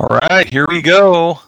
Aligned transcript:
All 0.00 0.20
right, 0.30 0.48
here 0.48 0.64
we 0.68 0.80
go. 0.80 1.40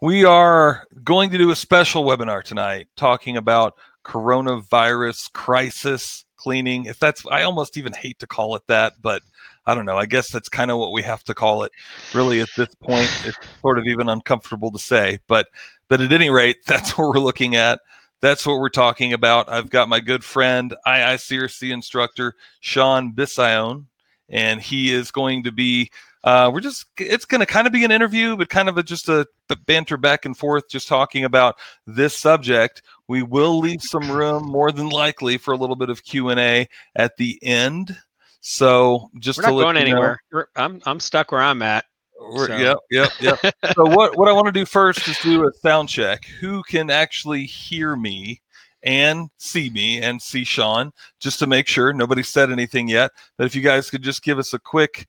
We 0.00 0.24
are 0.24 0.86
going 1.02 1.30
to 1.30 1.38
do 1.38 1.50
a 1.50 1.56
special 1.56 2.04
webinar 2.04 2.44
tonight 2.44 2.86
talking 2.94 3.36
about 3.36 3.74
coronavirus 4.04 5.32
crisis 5.32 6.24
cleaning. 6.36 6.84
If 6.84 7.00
that's, 7.00 7.26
I 7.26 7.42
almost 7.42 7.76
even 7.76 7.92
hate 7.92 8.20
to 8.20 8.28
call 8.28 8.54
it 8.54 8.62
that, 8.68 8.92
but 9.02 9.22
I 9.66 9.74
don't 9.74 9.86
know. 9.86 9.96
I 9.96 10.06
guess 10.06 10.30
that's 10.30 10.48
kind 10.48 10.70
of 10.70 10.78
what 10.78 10.92
we 10.92 11.02
have 11.02 11.24
to 11.24 11.34
call 11.34 11.64
it. 11.64 11.72
Really, 12.14 12.40
at 12.40 12.48
this 12.56 12.72
point, 12.76 13.10
it's 13.24 13.38
sort 13.60 13.76
of 13.76 13.86
even 13.86 14.08
uncomfortable 14.08 14.70
to 14.70 14.78
say. 14.78 15.18
But, 15.26 15.48
but 15.88 16.00
at 16.00 16.12
any 16.12 16.30
rate, 16.30 16.58
that's 16.66 16.96
what 16.96 17.08
we're 17.08 17.20
looking 17.20 17.56
at. 17.56 17.80
That's 18.20 18.46
what 18.46 18.60
we're 18.60 18.68
talking 18.68 19.14
about. 19.14 19.48
I've 19.48 19.68
got 19.68 19.88
my 19.88 19.98
good 19.98 20.22
friend, 20.22 20.76
IICRC 20.86 21.72
instructor 21.72 22.34
Sean 22.60 23.14
Bissione, 23.14 23.86
and 24.28 24.60
he 24.60 24.92
is 24.92 25.10
going 25.10 25.42
to 25.44 25.52
be 25.52 25.90
uh, 26.24 26.50
we're 26.52 26.60
just 26.60 26.86
it's 26.98 27.24
going 27.24 27.40
to 27.40 27.46
kind 27.46 27.66
of 27.66 27.72
be 27.72 27.84
an 27.84 27.92
interview 27.92 28.36
but 28.36 28.48
kind 28.48 28.68
of 28.68 28.78
a, 28.78 28.82
just 28.82 29.08
a, 29.08 29.26
a 29.50 29.56
banter 29.56 29.96
back 29.96 30.24
and 30.24 30.36
forth 30.36 30.68
just 30.68 30.88
talking 30.88 31.24
about 31.24 31.56
this 31.86 32.18
subject 32.18 32.82
we 33.08 33.22
will 33.22 33.58
leave 33.58 33.80
some 33.82 34.10
room 34.10 34.44
more 34.44 34.72
than 34.72 34.88
likely 34.88 35.38
for 35.38 35.54
a 35.54 35.56
little 35.56 35.76
bit 35.76 35.90
of 35.90 36.02
q&a 36.04 36.68
at 36.96 37.16
the 37.16 37.38
end 37.42 37.96
so 38.40 39.10
just 39.18 39.38
we're 39.38 39.42
not 39.42 39.56
to 39.56 39.62
going 39.62 39.76
anywhere 39.76 40.20
i'm 40.56 40.80
i'm 40.86 41.00
stuck 41.00 41.30
where 41.30 41.42
i'm 41.42 41.62
at 41.62 41.84
so. 42.18 42.56
Yep, 42.56 42.78
yep, 42.90 43.10
yep. 43.20 43.54
so 43.74 43.84
what 43.84 44.16
what 44.16 44.28
I 44.28 44.32
want 44.32 44.46
to 44.46 44.52
do 44.52 44.64
first 44.64 45.06
is 45.06 45.18
do 45.18 45.46
a 45.46 45.52
sound 45.62 45.88
check. 45.88 46.24
Who 46.40 46.62
can 46.64 46.90
actually 46.90 47.44
hear 47.44 47.94
me 47.94 48.40
and 48.82 49.28
see 49.38 49.70
me 49.70 50.00
and 50.02 50.20
see 50.20 50.44
Sean, 50.44 50.92
just 51.20 51.38
to 51.40 51.46
make 51.46 51.66
sure 51.66 51.92
nobody 51.92 52.22
said 52.22 52.50
anything 52.50 52.88
yet. 52.88 53.10
But 53.36 53.46
if 53.46 53.54
you 53.54 53.62
guys 53.62 53.90
could 53.90 54.02
just 54.02 54.22
give 54.22 54.38
us 54.38 54.54
a 54.54 54.58
quick 54.58 55.06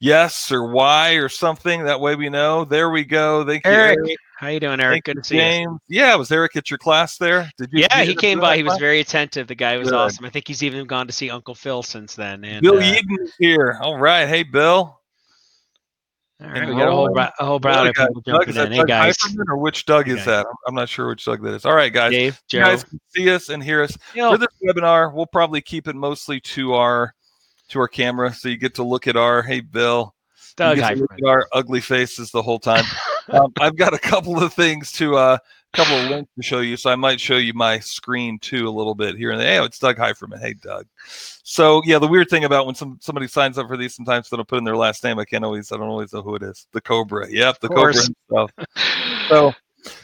yes 0.00 0.50
or 0.50 0.66
why 0.66 1.12
or 1.12 1.28
something. 1.28 1.84
That 1.84 2.00
way 2.00 2.16
we 2.16 2.28
know. 2.28 2.64
There 2.64 2.90
we 2.90 3.04
go. 3.04 3.44
Thank 3.46 3.66
Eric. 3.66 3.98
you, 3.98 4.04
Eric. 4.04 4.18
How 4.38 4.48
you 4.48 4.60
doing, 4.60 4.80
Eric? 4.80 5.04
Thank 5.04 5.04
Good 5.04 5.22
to 5.22 5.28
see 5.28 5.36
James. 5.36 5.78
you. 5.88 6.00
Yeah, 6.00 6.14
was 6.16 6.32
Eric 6.32 6.56
at 6.56 6.70
your 6.70 6.78
class 6.78 7.18
there? 7.18 7.50
Did 7.58 7.70
you? 7.72 7.80
Yeah, 7.82 8.02
he 8.02 8.14
came 8.14 8.40
by. 8.40 8.56
He 8.56 8.62
was 8.62 8.78
very 8.78 9.00
attentive. 9.00 9.46
The 9.46 9.54
guy 9.54 9.76
was 9.76 9.90
Good. 9.90 9.96
awesome. 9.96 10.24
I 10.24 10.30
think 10.30 10.48
he's 10.48 10.62
even 10.62 10.86
gone 10.86 11.06
to 11.06 11.12
see 11.12 11.30
Uncle 11.30 11.54
Phil 11.54 11.82
since 11.82 12.16
then. 12.16 12.44
And, 12.44 12.62
Bill 12.62 12.78
uh, 12.78 12.80
is 12.80 13.34
here. 13.38 13.78
All 13.82 13.98
right. 13.98 14.26
Hey, 14.26 14.42
Bill. 14.42 14.99
All 16.42 16.48
right, 16.48 16.66
we 16.66 16.74
got 16.74 16.88
a 16.88 16.92
whole, 16.92 17.18
a 17.18 17.32
whole 17.44 17.56
of 17.56 17.94
people 17.94 18.22
jumping 18.22 18.56
in. 18.56 18.72
Hey, 18.72 18.84
guys. 18.84 19.16
Heiferman 19.18 19.44
or 19.48 19.58
which 19.58 19.84
Doug 19.84 20.08
is 20.08 20.16
Okay. 20.16 20.24
that? 20.26 20.46
I'm- 20.66 20.74
not 20.74 20.88
sure 20.88 21.08
which 21.08 21.24
Doug 21.24 21.42
that 21.42 21.52
is. 21.54 21.66
All 21.66 21.74
right, 21.74 21.92
guys. 21.92 22.12
Dave, 22.12 22.40
You 22.50 22.60
guys 22.60 22.82
can 22.84 22.98
see 23.14 23.28
us 23.30 23.50
and 23.50 23.62
hear 23.62 23.82
us. 23.82 23.96
Yo. 24.14 24.30
For 24.32 24.38
this 24.38 24.48
webinar, 24.64 25.12
we'll 25.12 25.26
probably 25.26 25.60
keep 25.60 25.86
it 25.86 25.94
mostly 25.96 26.40
to 26.40 26.74
our 26.74 27.14
to 27.68 27.78
our 27.78 27.88
camera, 27.88 28.32
so 28.32 28.48
you 28.48 28.56
get 28.56 28.74
to 28.76 28.82
look 28.82 29.06
at 29.06 29.16
our. 29.16 29.42
Hey, 29.42 29.60
Bill. 29.60 30.14
Doug 30.56 30.76
you 30.78 30.82
get 30.82 30.94
to 30.94 31.00
look 31.02 31.10
Heiferman. 31.12 31.28
at 31.28 31.28
our 31.28 31.46
ugly 31.52 31.80
faces 31.80 32.30
the 32.30 32.42
whole 32.42 32.58
time. 32.58 32.84
um, 33.28 33.52
I've 33.60 33.76
got 33.76 33.92
a 33.92 33.98
couple 33.98 34.42
of 34.42 34.54
things 34.54 34.92
to 34.92 35.16
uh, 35.16 35.38
couple 35.72 35.96
of 35.96 36.10
links 36.10 36.30
to 36.36 36.42
show 36.42 36.60
you, 36.60 36.76
so 36.76 36.90
I 36.90 36.96
might 36.96 37.20
show 37.20 37.36
you 37.36 37.54
my 37.54 37.78
screen 37.78 38.38
too 38.38 38.68
a 38.68 38.70
little 38.70 38.94
bit 38.94 39.16
here. 39.16 39.30
And 39.30 39.40
hey, 39.40 39.58
oh, 39.58 39.64
it's 39.64 39.78
Doug 39.78 39.96
Heiferman. 39.96 40.40
Hey, 40.40 40.54
Doug. 40.54 40.86
So 41.42 41.82
yeah, 41.84 41.98
the 41.98 42.08
weird 42.08 42.28
thing 42.28 42.44
about 42.44 42.66
when 42.66 42.74
some 42.74 42.98
somebody 43.00 43.26
signs 43.26 43.58
up 43.58 43.68
for 43.68 43.76
these, 43.76 43.94
sometimes 43.94 44.28
they 44.28 44.36
don't 44.36 44.48
put 44.48 44.58
in 44.58 44.64
their 44.64 44.76
last 44.76 45.02
name. 45.04 45.18
I 45.18 45.24
can't 45.24 45.44
always, 45.44 45.72
I 45.72 45.76
don't 45.76 45.88
always 45.88 46.12
know 46.12 46.22
who 46.22 46.34
it 46.34 46.42
is. 46.42 46.66
The 46.72 46.80
Cobra. 46.80 47.30
Yep, 47.30 47.60
the 47.60 47.68
Cobra 47.68 47.94
himself. 47.94 48.50
So, 49.28 49.54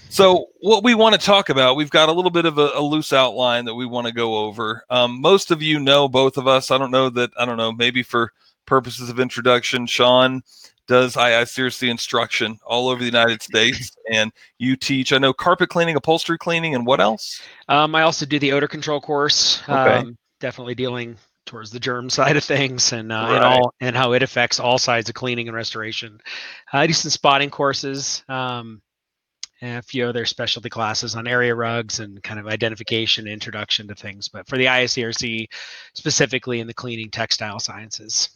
so 0.09 0.47
what 0.61 0.84
we 0.84 0.94
want 0.94 1.14
to 1.14 1.20
talk 1.20 1.48
about, 1.48 1.75
we've 1.75 1.91
got 1.91 2.09
a 2.09 2.12
little 2.12 2.31
bit 2.31 2.47
of 2.47 2.59
a, 2.59 2.70
a 2.75 2.81
loose 2.81 3.12
outline 3.12 3.64
that 3.64 3.75
we 3.75 3.87
want 3.87 4.06
to 4.06 4.12
go 4.12 4.37
over. 4.37 4.84
Um, 4.89 5.20
most 5.20 5.50
of 5.50 5.62
you 5.62 5.81
know 5.81 6.09
both 6.09 6.37
of 6.37 6.47
us. 6.47 6.70
I 6.70 6.78
don't 6.78 6.92
know 6.92 7.11
that. 7.11 7.31
I 7.37 7.44
don't 7.44 7.56
know. 7.56 7.72
Maybe 7.72 8.05
for 8.05 8.33
purposes 8.67 9.11
of 9.11 9.19
introduction, 9.19 9.84
Sean 9.87 10.42
does 10.87 11.15
IICRC 11.15 11.89
instruction 11.89 12.59
all 12.65 12.89
over 12.89 13.01
the 13.01 13.06
United 13.06 13.42
States, 13.42 13.97
and 14.11 14.33
you 14.59 14.77
teach. 14.77 15.12
I 15.12 15.19
know 15.19 15.33
carpet 15.33 15.69
cleaning, 15.69 15.97
upholstery 15.97 16.39
cleaning, 16.39 16.75
and 16.75 16.87
what 16.87 17.01
else? 17.01 17.41
Um, 17.69 17.94
I 17.94 18.03
also 18.03 18.27
do 18.27 18.38
the 18.38 18.53
odor 18.53 18.69
control 18.69 19.00
course. 19.00 19.62
Okay. 19.69 19.75
Um, 19.97 20.16
definitely 20.41 20.75
dealing 20.75 21.16
towards 21.47 21.71
the 21.71 21.81
germ 21.81 22.10
side 22.10 22.37
of 22.37 22.44
things 22.44 22.93
and 22.93 23.12
uh, 23.12 23.15
Right. 23.15 23.37
and 23.37 23.44
all 23.44 23.75
and 23.81 23.97
how 23.97 24.12
it 24.12 24.22
affects 24.22 24.59
all 24.60 24.78
sides 24.78 25.09
of 25.09 25.15
cleaning 25.15 25.49
and 25.49 25.56
restoration. 25.56 26.21
I 26.72 26.87
do 26.87 26.93
some 26.93 27.10
spotting 27.10 27.50
courses. 27.50 28.25
Um, 28.28 28.83
and 29.62 29.78
a 29.78 29.83
few 29.83 30.05
other 30.05 30.27
specialty 30.27 30.69
classes 30.69 31.15
on 31.15 31.27
area 31.27 31.55
rugs 31.55 32.00
and 32.00 32.22
kind 32.22 32.39
of 32.39 32.47
identification, 32.47 33.27
introduction 33.27 33.89
to 33.89 33.94
things. 33.94 34.28
But 34.28 34.47
for 34.47 34.59
the 34.59 34.66
IICRC, 34.66 35.47
specifically 35.94 36.60
in 36.60 36.66
the 36.66 36.75
cleaning 36.75 37.10
textile 37.10 37.59
sciences. 37.59 38.28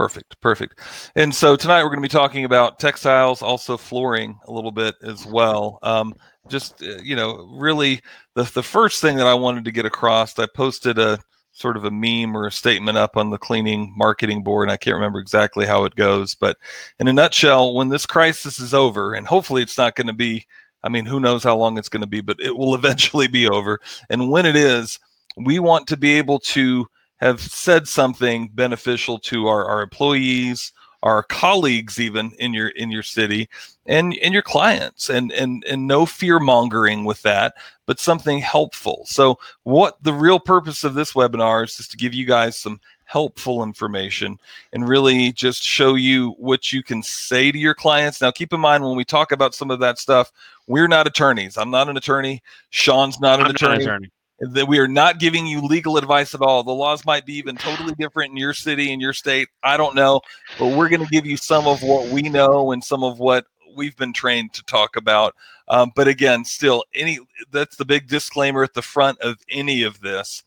Perfect, 0.00 0.40
perfect. 0.40 0.80
And 1.14 1.34
so 1.34 1.56
tonight 1.56 1.82
we're 1.82 1.90
going 1.90 1.98
to 1.98 2.08
be 2.08 2.08
talking 2.08 2.46
about 2.46 2.78
textiles, 2.78 3.42
also 3.42 3.76
flooring 3.76 4.40
a 4.46 4.50
little 4.50 4.72
bit 4.72 4.94
as 5.02 5.26
well. 5.26 5.78
Um, 5.82 6.14
just 6.48 6.82
uh, 6.82 7.02
you 7.02 7.14
know, 7.14 7.46
really 7.52 8.00
the 8.34 8.44
the 8.44 8.62
first 8.62 9.02
thing 9.02 9.18
that 9.18 9.26
I 9.26 9.34
wanted 9.34 9.62
to 9.66 9.70
get 9.70 9.84
across, 9.84 10.38
I 10.38 10.46
posted 10.56 10.98
a 10.98 11.18
sort 11.52 11.76
of 11.76 11.84
a 11.84 11.90
meme 11.90 12.34
or 12.34 12.46
a 12.46 12.50
statement 12.50 12.96
up 12.96 13.18
on 13.18 13.28
the 13.28 13.36
cleaning 13.36 13.92
marketing 13.94 14.42
board. 14.42 14.68
And 14.68 14.72
I 14.72 14.78
can't 14.78 14.94
remember 14.94 15.20
exactly 15.20 15.66
how 15.66 15.84
it 15.84 15.94
goes, 15.96 16.34
but 16.34 16.56
in 16.98 17.06
a 17.06 17.12
nutshell, 17.12 17.74
when 17.74 17.90
this 17.90 18.06
crisis 18.06 18.58
is 18.58 18.72
over, 18.72 19.12
and 19.12 19.26
hopefully 19.26 19.60
it's 19.60 19.76
not 19.76 19.96
going 19.96 20.06
to 20.06 20.14
be, 20.14 20.46
I 20.82 20.88
mean, 20.88 21.04
who 21.04 21.20
knows 21.20 21.44
how 21.44 21.58
long 21.58 21.76
it's 21.76 21.90
going 21.90 22.00
to 22.00 22.06
be, 22.06 22.22
but 22.22 22.40
it 22.40 22.56
will 22.56 22.74
eventually 22.80 23.28
be 23.28 23.46
over. 23.50 23.78
And 24.08 24.30
when 24.30 24.46
it 24.46 24.56
is, 24.56 24.98
we 25.36 25.58
want 25.58 25.86
to 25.88 25.98
be 25.98 26.12
able 26.14 26.38
to 26.38 26.86
have 27.20 27.40
said 27.40 27.86
something 27.86 28.48
beneficial 28.48 29.18
to 29.18 29.46
our, 29.46 29.64
our 29.66 29.82
employees, 29.82 30.72
our 31.02 31.22
colleagues, 31.22 31.98
even 31.98 32.32
in 32.38 32.52
your 32.52 32.68
in 32.68 32.90
your 32.90 33.02
city, 33.02 33.48
and 33.86 34.16
and 34.22 34.34
your 34.34 34.42
clients, 34.42 35.08
and 35.08 35.32
and 35.32 35.64
and 35.64 35.86
no 35.86 36.04
fear 36.04 36.38
mongering 36.38 37.04
with 37.04 37.22
that, 37.22 37.54
but 37.86 37.98
something 37.98 38.38
helpful. 38.38 39.04
So, 39.06 39.38
what 39.62 40.02
the 40.02 40.12
real 40.12 40.38
purpose 40.38 40.84
of 40.84 40.94
this 40.94 41.12
webinar 41.12 41.64
is, 41.64 41.80
is 41.80 41.88
to 41.88 41.96
give 41.96 42.14
you 42.14 42.26
guys 42.26 42.58
some 42.58 42.80
helpful 43.04 43.64
information 43.64 44.38
and 44.72 44.88
really 44.88 45.32
just 45.32 45.64
show 45.64 45.96
you 45.96 46.30
what 46.38 46.72
you 46.72 46.80
can 46.80 47.02
say 47.02 47.50
to 47.50 47.58
your 47.58 47.74
clients. 47.74 48.20
Now, 48.20 48.30
keep 48.30 48.52
in 48.52 48.60
mind 48.60 48.84
when 48.84 48.96
we 48.96 49.04
talk 49.04 49.32
about 49.32 49.52
some 49.52 49.68
of 49.70 49.80
that 49.80 49.98
stuff, 49.98 50.30
we're 50.68 50.86
not 50.86 51.08
attorneys. 51.08 51.58
I'm 51.58 51.70
not 51.70 51.88
an 51.88 51.96
attorney. 51.96 52.40
Sean's 52.70 53.18
not 53.18 53.40
an 53.40 53.46
I'm 53.46 53.52
not 53.60 53.62
an 53.62 53.80
attorney. 53.80 54.10
That 54.40 54.66
we 54.66 54.78
are 54.78 54.88
not 54.88 55.18
giving 55.18 55.46
you 55.46 55.60
legal 55.60 55.96
advice 55.96 56.34
at 56.34 56.40
all. 56.40 56.62
The 56.62 56.72
laws 56.72 57.04
might 57.04 57.26
be 57.26 57.34
even 57.34 57.56
totally 57.56 57.94
different 57.94 58.30
in 58.30 58.36
your 58.36 58.54
city, 58.54 58.92
and 58.92 59.00
your 59.00 59.12
state. 59.12 59.48
I 59.62 59.76
don't 59.76 59.94
know, 59.94 60.22
but 60.58 60.68
we're 60.68 60.88
going 60.88 61.04
to 61.04 61.10
give 61.10 61.26
you 61.26 61.36
some 61.36 61.66
of 61.66 61.82
what 61.82 62.08
we 62.08 62.22
know 62.22 62.72
and 62.72 62.82
some 62.82 63.04
of 63.04 63.18
what 63.18 63.46
we've 63.76 63.96
been 63.96 64.12
trained 64.12 64.52
to 64.54 64.62
talk 64.64 64.96
about. 64.96 65.34
Um, 65.68 65.92
but 65.94 66.08
again, 66.08 66.44
still, 66.44 66.84
any 66.94 67.18
that's 67.52 67.76
the 67.76 67.84
big 67.84 68.08
disclaimer 68.08 68.62
at 68.64 68.74
the 68.74 68.82
front 68.82 69.20
of 69.20 69.36
any 69.50 69.82
of 69.82 70.00
this. 70.00 70.42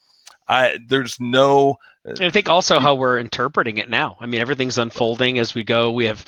I 0.48 0.80
there's 0.88 1.20
no 1.20 1.78
And 2.04 2.22
I 2.22 2.30
think 2.30 2.50
also 2.50 2.80
how 2.80 2.96
we're 2.96 3.20
interpreting 3.20 3.78
it 3.78 3.90
now. 3.90 4.18
I 4.20 4.26
mean, 4.26 4.42
everything's 4.42 4.78
unfolding 4.78 5.40
as 5.40 5.56
we 5.56 5.64
go. 5.64 5.92
We 5.92 6.06
have 6.06 6.26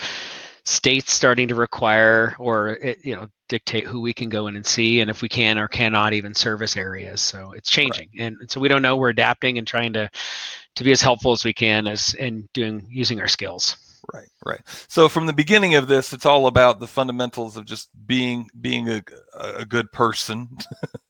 states 0.63 1.13
starting 1.13 1.47
to 1.47 1.55
require 1.55 2.35
or 2.39 2.77
you 3.03 3.15
know 3.15 3.27
dictate 3.47 3.85
who 3.85 4.01
we 4.01 4.13
can 4.13 4.29
go 4.29 4.47
in 4.47 4.56
and 4.56 4.66
see, 4.66 5.01
and 5.01 5.09
if 5.09 5.22
we 5.22 5.29
can 5.29 5.57
or 5.57 5.67
cannot 5.67 6.13
even 6.13 6.33
service 6.33 6.78
areas. 6.78 7.22
So 7.22 7.51
it's 7.51 7.69
changing, 7.69 8.09
and 8.19 8.38
so 8.47 8.59
we 8.59 8.67
don't 8.67 8.81
know. 8.81 8.95
We're 8.95 9.09
adapting 9.09 9.57
and 9.57 9.67
trying 9.67 9.94
to 9.94 10.09
to 10.75 10.83
be 10.83 10.91
as 10.91 11.01
helpful 11.01 11.31
as 11.31 11.45
we 11.45 11.53
can 11.53 11.88
as 11.88 12.13
in 12.16 12.47
doing 12.53 12.85
using 12.89 13.22
our 13.22 13.28
skills. 13.28 13.78
Right, 14.13 14.29
right. 14.45 14.61
So 14.88 15.09
from 15.09 15.25
the 15.25 15.33
beginning 15.33 15.75
of 15.75 15.88
this, 15.88 16.13
it's 16.13 16.25
all 16.25 16.47
about 16.47 16.79
the 16.79 16.88
fundamentals 16.88 17.57
of 17.57 17.66
just 17.66 17.89
being 18.05 18.49
being 18.61 18.89
a, 18.89 19.03
a 19.39 19.66
good 19.66 19.91
person 19.91 20.49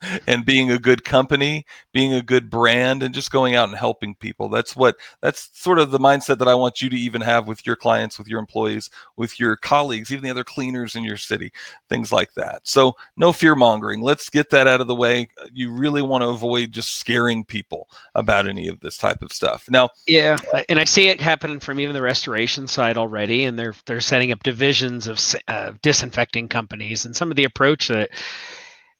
and 0.27 0.45
being 0.45 0.71
a 0.71 0.79
good 0.79 1.03
company, 1.03 1.65
being 1.93 2.13
a 2.13 2.21
good 2.21 2.49
brand, 2.49 3.03
and 3.03 3.13
just 3.13 3.31
going 3.31 3.55
out 3.55 3.69
and 3.69 3.77
helping 3.77 4.15
people. 4.15 4.49
That's 4.49 4.75
what 4.75 4.95
that's 5.21 5.49
sort 5.53 5.79
of 5.79 5.91
the 5.91 5.99
mindset 5.99 6.37
that 6.39 6.47
I 6.47 6.55
want 6.55 6.81
you 6.81 6.89
to 6.89 6.95
even 6.95 7.21
have 7.21 7.47
with 7.47 7.65
your 7.65 7.75
clients, 7.75 8.17
with 8.17 8.27
your 8.27 8.39
employees, 8.39 8.89
with 9.17 9.39
your 9.39 9.57
colleagues, 9.57 10.11
even 10.11 10.23
the 10.23 10.31
other 10.31 10.43
cleaners 10.43 10.95
in 10.95 11.03
your 11.03 11.17
city, 11.17 11.51
things 11.89 12.11
like 12.11 12.33
that. 12.35 12.61
So 12.63 12.93
no 13.17 13.33
fear 13.33 13.55
mongering. 13.55 14.01
Let's 14.01 14.29
get 14.29 14.49
that 14.51 14.67
out 14.67 14.81
of 14.81 14.87
the 14.87 14.95
way. 14.95 15.27
You 15.51 15.71
really 15.71 16.01
want 16.01 16.21
to 16.23 16.29
avoid 16.29 16.71
just 16.71 16.97
scaring 16.97 17.43
people 17.43 17.89
about 18.13 18.47
any 18.47 18.67
of 18.67 18.79
this 18.79 18.97
type 18.97 19.21
of 19.21 19.33
stuff. 19.33 19.65
Now, 19.69 19.89
Yeah, 20.07 20.37
and 20.69 20.79
I 20.79 20.85
see 20.85 21.09
it 21.09 21.19
happening 21.19 21.59
from 21.59 21.79
even 21.79 21.93
the 21.93 22.01
restoration 22.01 22.67
side 22.67 22.84
already, 22.93 23.45
and 23.45 23.57
they're 23.57 23.75
they're 23.85 24.01
setting 24.01 24.31
up 24.31 24.43
divisions 24.43 25.07
of 25.07 25.19
uh, 25.47 25.73
disinfecting 25.81 26.47
companies, 26.49 27.05
and 27.05 27.15
some 27.15 27.31
of 27.31 27.37
the 27.37 27.45
approach 27.45 27.87
that 27.89 28.09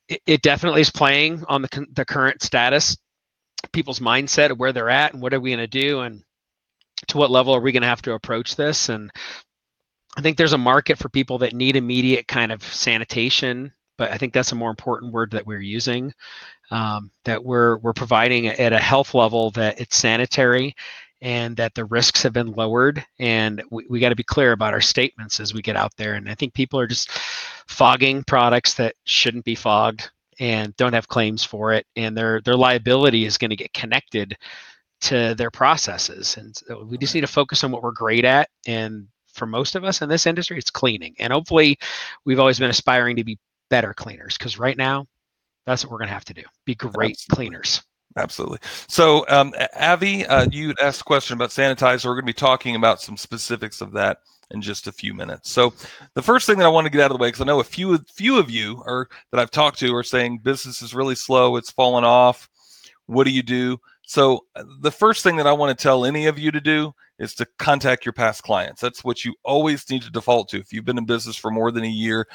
it, 0.09 0.21
it 0.25 0.41
definitely 0.41 0.81
is 0.81 0.91
playing 0.91 1.43
on 1.47 1.61
the 1.61 1.85
the 1.93 2.05
current 2.05 2.41
status, 2.41 2.97
people's 3.71 3.99
mindset 3.99 4.51
of 4.51 4.59
where 4.59 4.73
they're 4.73 4.89
at, 4.89 5.13
and 5.13 5.21
what 5.21 5.33
are 5.33 5.39
we 5.39 5.51
going 5.51 5.59
to 5.59 5.67
do, 5.67 6.01
and 6.01 6.23
to 7.07 7.17
what 7.17 7.31
level 7.31 7.55
are 7.55 7.61
we 7.61 7.71
going 7.71 7.83
to 7.83 7.87
have 7.87 8.01
to 8.03 8.13
approach 8.13 8.55
this, 8.55 8.89
and 8.89 9.11
I 10.17 10.21
think 10.21 10.37
there's 10.37 10.53
a 10.53 10.57
market 10.57 10.97
for 10.97 11.09
people 11.09 11.37
that 11.39 11.53
need 11.53 11.75
immediate 11.75 12.27
kind 12.27 12.51
of 12.51 12.63
sanitation, 12.63 13.73
but 13.97 14.11
I 14.11 14.17
think 14.17 14.33
that's 14.33 14.51
a 14.51 14.55
more 14.55 14.69
important 14.69 15.13
word 15.13 15.31
that 15.31 15.45
we're 15.45 15.61
using. 15.61 16.13
Um, 16.71 17.11
that 17.25 17.43
we're 17.43 17.77
we're 17.77 17.93
providing 17.93 18.47
at 18.47 18.73
a 18.73 18.79
health 18.79 19.13
level 19.13 19.51
that 19.51 19.79
it's 19.79 19.95
sanitary 19.97 20.75
and 21.21 21.55
that 21.57 21.73
the 21.75 21.85
risks 21.85 22.21
have 22.23 22.33
been 22.33 22.51
lowered. 22.51 23.03
And 23.19 23.63
we, 23.71 23.85
we 23.89 23.99
got 23.99 24.09
to 24.09 24.15
be 24.15 24.23
clear 24.23 24.51
about 24.51 24.73
our 24.73 24.81
statements 24.81 25.39
as 25.39 25.53
we 25.53 25.61
get 25.61 25.75
out 25.75 25.95
there. 25.97 26.15
And 26.15 26.29
I 26.29 26.35
think 26.35 26.53
people 26.53 26.79
are 26.79 26.87
just 26.87 27.09
fogging 27.67 28.23
products 28.23 28.73
that 28.75 28.95
shouldn't 29.05 29.45
be 29.45 29.55
fogged 29.55 30.09
and 30.39 30.75
don't 30.75 30.93
have 30.93 31.07
claims 31.07 31.43
for 31.43 31.73
it. 31.73 31.85
And 31.95 32.17
their 32.17 32.41
their 32.41 32.55
liability 32.55 33.25
is 33.25 33.37
going 33.37 33.49
to 33.49 33.55
get 33.55 33.73
connected 33.73 34.37
to 35.01 35.35
their 35.35 35.51
processes. 35.51 36.37
And 36.37 36.55
so 36.55 36.83
we 36.83 36.97
just 36.97 37.15
need 37.15 37.21
to 37.21 37.27
focus 37.27 37.63
on 37.63 37.71
what 37.71 37.83
we're 37.83 37.91
great 37.91 38.25
at. 38.25 38.49
And 38.67 39.07
for 39.33 39.45
most 39.45 39.75
of 39.75 39.83
us 39.83 40.01
in 40.01 40.09
this 40.09 40.25
industry, 40.25 40.57
it's 40.57 40.71
cleaning. 40.71 41.15
And 41.19 41.31
hopefully 41.31 41.77
we've 42.25 42.39
always 42.39 42.59
been 42.59 42.69
aspiring 42.69 43.15
to 43.17 43.23
be 43.23 43.37
better 43.69 43.93
cleaners 43.93 44.37
because 44.37 44.59
right 44.59 44.77
now 44.77 45.05
that's 45.65 45.83
what 45.83 45.91
we're 45.91 45.97
going 45.97 46.07
to 46.07 46.13
have 46.13 46.25
to 46.25 46.33
do 46.33 46.43
be 46.65 46.75
great 46.75 47.11
Absolutely. 47.11 47.35
cleaners 47.35 47.83
Absolutely. 48.17 48.59
So, 48.87 49.25
um, 49.27 49.53
Avi, 49.77 50.25
uh, 50.25 50.47
you 50.49 50.73
asked 50.81 51.01
a 51.01 51.03
question 51.05 51.33
about 51.33 51.49
sanitizer. 51.49 52.05
We're 52.05 52.13
going 52.13 52.23
to 52.23 52.29
be 52.29 52.33
talking 52.33 52.75
about 52.75 53.01
some 53.01 53.17
specifics 53.17 53.81
of 53.81 53.91
that 53.91 54.19
in 54.51 54.61
just 54.61 54.87
a 54.87 54.91
few 54.91 55.13
minutes. 55.13 55.51
So, 55.51 55.73
the 56.13 56.21
first 56.21 56.45
thing 56.45 56.57
that 56.59 56.65
I 56.65 56.69
want 56.69 56.85
to 56.85 56.91
get 56.91 57.01
out 57.01 57.11
of 57.11 57.17
the 57.17 57.21
way, 57.21 57.27
because 57.27 57.41
I 57.41 57.45
know 57.45 57.59
a 57.59 57.63
few 57.63 57.97
few 58.13 58.37
of 58.39 58.49
you 58.49 58.81
are 58.85 59.09
that 59.31 59.39
I've 59.41 59.51
talked 59.51 59.79
to 59.79 59.93
are 59.95 60.03
saying 60.03 60.39
business 60.39 60.81
is 60.81 60.95
really 60.95 61.15
slow, 61.15 61.57
it's 61.57 61.71
fallen 61.71 62.05
off. 62.05 62.49
What 63.07 63.25
do 63.25 63.31
you 63.31 63.43
do? 63.43 63.79
So, 64.07 64.45
uh, 64.55 64.63
the 64.79 64.91
first 64.91 65.21
thing 65.21 65.35
that 65.35 65.47
I 65.47 65.53
want 65.53 65.77
to 65.77 65.83
tell 65.83 66.05
any 66.05 66.27
of 66.27 66.39
you 66.39 66.51
to 66.51 66.61
do 66.61 66.93
is 67.19 67.33
to 67.35 67.47
contact 67.59 68.05
your 68.05 68.13
past 68.13 68.43
clients. 68.43 68.81
That's 68.81 69.03
what 69.03 69.25
you 69.25 69.33
always 69.43 69.89
need 69.89 70.03
to 70.03 70.11
default 70.11 70.49
to. 70.49 70.59
If 70.59 70.71
you've 70.71 70.85
been 70.85 70.97
in 70.97 71.05
business 71.05 71.35
for 71.35 71.51
more 71.51 71.71
than 71.71 71.83
a 71.83 71.89
year, 71.89 72.27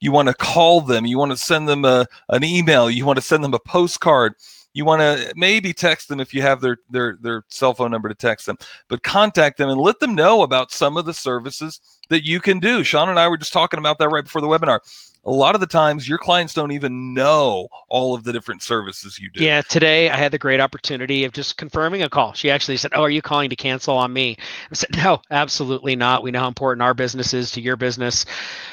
you 0.00 0.10
want 0.10 0.28
to 0.28 0.34
call 0.34 0.80
them, 0.80 1.06
you 1.06 1.18
want 1.18 1.32
to 1.32 1.36
send 1.36 1.68
them 1.68 1.84
a, 1.84 2.06
an 2.28 2.44
email, 2.44 2.90
you 2.90 3.04
want 3.04 3.18
to 3.18 3.24
send 3.24 3.42
them 3.44 3.54
a 3.54 3.58
postcard 3.58 4.34
you 4.74 4.84
want 4.84 5.00
to 5.00 5.32
maybe 5.36 5.72
text 5.72 6.08
them 6.08 6.20
if 6.20 6.32
you 6.32 6.42
have 6.42 6.60
their 6.60 6.78
their 6.90 7.18
their 7.20 7.44
cell 7.48 7.74
phone 7.74 7.90
number 7.90 8.08
to 8.08 8.14
text 8.14 8.46
them 8.46 8.56
but 8.88 9.02
contact 9.02 9.58
them 9.58 9.68
and 9.68 9.80
let 9.80 9.98
them 10.00 10.14
know 10.14 10.42
about 10.42 10.70
some 10.70 10.96
of 10.96 11.04
the 11.04 11.14
services 11.14 11.80
that 12.08 12.24
you 12.24 12.40
can 12.40 12.58
do 12.58 12.84
sean 12.84 13.08
and 13.08 13.18
i 13.18 13.28
were 13.28 13.38
just 13.38 13.52
talking 13.52 13.78
about 13.78 13.98
that 13.98 14.08
right 14.08 14.24
before 14.24 14.40
the 14.40 14.48
webinar 14.48 14.80
a 15.24 15.30
lot 15.32 15.54
of 15.54 15.60
the 15.60 15.66
times 15.66 16.08
your 16.08 16.18
clients 16.18 16.54
don't 16.54 16.72
even 16.72 17.12
know 17.12 17.68
all 17.88 18.14
of 18.14 18.24
the 18.24 18.32
different 18.32 18.62
services 18.62 19.18
you 19.18 19.30
do. 19.30 19.44
Yeah, 19.44 19.60
today 19.62 20.08
I 20.08 20.16
had 20.16 20.32
the 20.32 20.38
great 20.38 20.60
opportunity 20.60 21.24
of 21.24 21.32
just 21.32 21.56
confirming 21.56 22.02
a 22.02 22.08
call. 22.08 22.32
She 22.32 22.50
actually 22.50 22.78
said, 22.78 22.92
Oh, 22.94 23.02
are 23.02 23.10
you 23.10 23.20
calling 23.20 23.50
to 23.50 23.56
cancel 23.56 23.96
on 23.96 24.12
me? 24.12 24.36
I 24.70 24.74
said, 24.74 24.96
No, 24.96 25.20
absolutely 25.30 25.96
not. 25.96 26.22
We 26.22 26.30
know 26.30 26.40
how 26.40 26.48
important 26.48 26.82
our 26.82 26.94
business 26.94 27.34
is 27.34 27.50
to 27.52 27.60
your 27.60 27.76
business. 27.76 28.24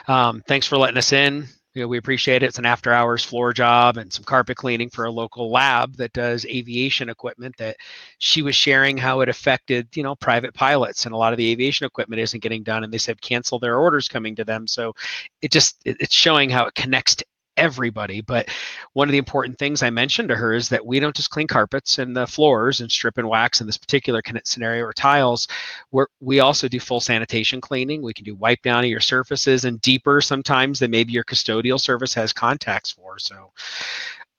Um, 0.08 0.44
thanks 0.48 0.66
for 0.66 0.78
letting 0.78 0.98
us 0.98 1.12
in 1.12 1.48
you 1.76 1.82
know, 1.82 1.88
we 1.90 1.98
appreciate 1.98 2.42
it. 2.42 2.48
It's 2.48 2.58
an 2.58 2.66
after 2.66 2.94
hours 2.94 3.24
floor 3.24 3.54
job 3.54 3.98
and 3.98 4.12
some 4.12 4.24
carpet 4.24 4.56
cleaning 4.56 4.90
for 4.90 5.06
a 5.06 5.12
local 5.12 5.52
lab 5.52 5.98
that 5.98 6.14
does 6.14 6.46
aviation 6.46 7.10
equipment 7.10 7.56
that 7.58 7.76
she 8.18 8.42
was 8.42 8.56
sharing 8.56 8.98
how 8.98 9.20
it 9.20 9.30
affected, 9.30 9.90
you 9.96 10.02
know, 10.02 10.16
private 10.16 10.54
pilots 10.54 11.06
and 11.06 11.14
a 11.14 11.18
lot 11.18 11.34
of 11.34 11.38
the 11.38 11.52
aviation 11.52 11.86
equipment 11.86 12.22
isn't 12.22 12.42
getting 12.42 12.64
done 12.64 12.86
and 12.86 12.94
they 12.94 12.98
said 12.98 13.22
cancel 13.22 13.60
their 13.60 13.78
orders 13.78 14.08
coming 14.08 14.36
to 14.38 14.46
them. 14.46 14.68
So 14.68 14.94
it 15.42 15.52
just 15.52 15.82
it, 15.86 15.98
it's 16.00 16.16
showing 16.16 16.50
how 16.50 16.66
it 16.66 16.76
connects 16.76 17.16
to 17.18 17.26
everybody. 17.58 18.22
But 18.22 18.50
one 18.94 19.08
of 19.08 19.12
the 19.12 19.18
important 19.18 19.58
things 19.58 19.84
I 19.84 19.90
mentioned 19.90 20.30
to 20.30 20.36
her 20.36 20.54
is 20.54 20.70
that 20.70 20.86
we 20.86 21.00
don't 21.00 21.16
just 21.16 21.30
clean 21.30 21.48
carpets 21.48 22.00
and 22.00 22.16
the 22.16 22.28
floors 22.28 22.82
and 22.82 22.92
strip 22.92 23.18
and 23.18 23.28
wax 23.28 23.62
in 23.62 23.68
this 23.68 23.78
particular 23.78 24.22
scenario 24.44 24.84
or 24.84 24.94
tiles. 24.94 25.48
We're, 25.92 26.08
we 26.20 26.40
also 26.40 26.68
do 26.68 26.80
full 26.80 27.02
sanitation 27.02 27.62
cleaning. 27.62 28.02
We 28.02 28.14
can 28.14 28.26
do 28.26 28.36
wipe 28.36 28.62
down 28.62 28.84
of 28.84 28.90
your 28.90 29.00
surfaces 29.00 29.66
and 29.66 29.82
deeper 29.82 30.22
sometimes 30.22 30.80
than 30.80 30.92
maybe 30.92 31.14
your 31.14 31.24
custodial 31.24 31.80
service 31.80 32.14
has 32.14 32.34
contacts 32.34 32.92
for. 32.92 33.20
So 33.20 33.52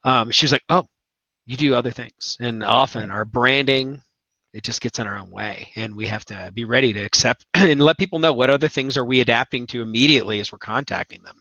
um, 0.05 0.31
she 0.31 0.45
was 0.45 0.53
like, 0.53 0.65
oh, 0.69 0.87
you 1.47 1.57
do 1.57 1.75
other 1.75 1.91
things. 1.91 2.37
And 2.41 2.65
often 2.65 3.11
our 3.11 3.25
branding, 3.25 4.03
it 4.53 4.65
just 4.65 4.81
gets 4.81 4.99
in 4.99 5.07
our 5.07 5.19
own 5.19 5.31
way 5.31 5.71
and 5.77 5.95
we 5.95 6.07
have 6.07 6.25
to 6.27 6.51
be 6.55 6.65
ready 6.65 6.93
to 6.95 7.05
accept 7.05 7.45
and 7.55 7.81
let 7.81 7.99
people 7.99 8.19
know 8.19 8.33
what 8.33 8.51
other 8.51 8.69
things 8.69 8.97
are 8.97 9.05
we 9.05 9.21
adapting 9.21 9.67
to 9.69 9.83
immediately 9.83 10.41
as 10.41 10.51
we're 10.51 10.59
contacting 10.59 11.23
them 11.23 11.37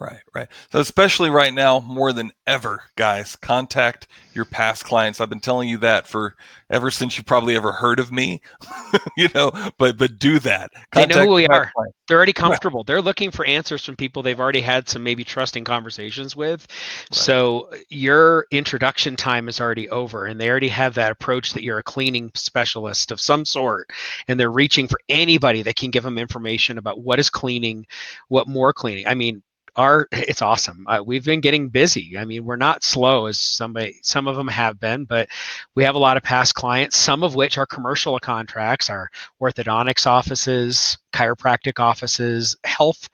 Right, 0.00 0.20
right. 0.34 0.48
So 0.72 0.80
especially 0.80 1.28
right 1.28 1.52
now, 1.52 1.80
more 1.80 2.14
than 2.14 2.32
ever, 2.46 2.82
guys, 2.96 3.36
contact 3.36 4.08
your 4.32 4.46
past 4.46 4.82
clients. 4.82 5.20
I've 5.20 5.28
been 5.28 5.40
telling 5.40 5.68
you 5.68 5.76
that 5.78 6.06
for 6.06 6.36
ever 6.70 6.90
since 6.90 7.18
you 7.18 7.24
probably 7.24 7.54
ever 7.54 7.70
heard 7.70 8.00
of 8.00 8.10
me. 8.10 8.40
you 9.18 9.28
know, 9.34 9.52
but 9.76 9.98
but 9.98 10.18
do 10.18 10.38
that. 10.38 10.70
Contact 10.92 11.12
they 11.12 11.20
know 11.20 11.26
who 11.26 11.34
we 11.34 11.46
are. 11.48 11.70
Clients. 11.76 11.96
They're 12.08 12.16
already 12.16 12.32
comfortable. 12.32 12.82
They're 12.82 13.02
looking 13.02 13.30
for 13.30 13.44
answers 13.44 13.84
from 13.84 13.94
people 13.94 14.22
they've 14.22 14.40
already 14.40 14.62
had 14.62 14.88
some 14.88 15.02
maybe 15.02 15.22
trusting 15.22 15.64
conversations 15.64 16.34
with. 16.34 16.66
Right. 16.70 17.14
So 17.14 17.70
your 17.90 18.46
introduction 18.50 19.16
time 19.16 19.50
is 19.50 19.60
already 19.60 19.90
over, 19.90 20.24
and 20.24 20.40
they 20.40 20.48
already 20.48 20.68
have 20.68 20.94
that 20.94 21.12
approach 21.12 21.52
that 21.52 21.62
you're 21.62 21.78
a 21.78 21.82
cleaning 21.82 22.30
specialist 22.34 23.12
of 23.12 23.20
some 23.20 23.44
sort, 23.44 23.90
and 24.28 24.40
they're 24.40 24.50
reaching 24.50 24.88
for 24.88 24.98
anybody 25.10 25.60
that 25.60 25.76
can 25.76 25.90
give 25.90 26.04
them 26.04 26.16
information 26.16 26.78
about 26.78 27.00
what 27.00 27.18
is 27.18 27.28
cleaning, 27.28 27.86
what 28.28 28.48
more 28.48 28.72
cleaning. 28.72 29.06
I 29.06 29.14
mean, 29.14 29.42
our 29.76 30.08
it's 30.12 30.42
awesome. 30.42 30.86
Uh, 30.86 31.02
we've 31.04 31.24
been 31.24 31.40
getting 31.40 31.68
busy. 31.68 32.16
I 32.18 32.24
mean, 32.24 32.44
we're 32.44 32.56
not 32.56 32.84
slow 32.84 33.26
as 33.26 33.38
somebody 33.38 33.98
some 34.02 34.28
of 34.28 34.36
them 34.36 34.48
have 34.48 34.78
been, 34.80 35.04
but 35.04 35.28
we 35.74 35.84
have 35.84 35.94
a 35.94 35.98
lot 35.98 36.16
of 36.16 36.22
past 36.22 36.54
clients, 36.54 36.96
some 36.96 37.22
of 37.22 37.34
which 37.34 37.58
are 37.58 37.66
commercial 37.66 38.18
contracts, 38.18 38.90
our 38.90 39.10
orthodontics 39.40 40.06
offices, 40.06 40.98
chiropractic 41.12 41.80
offices, 41.80 42.56
health 42.64 43.08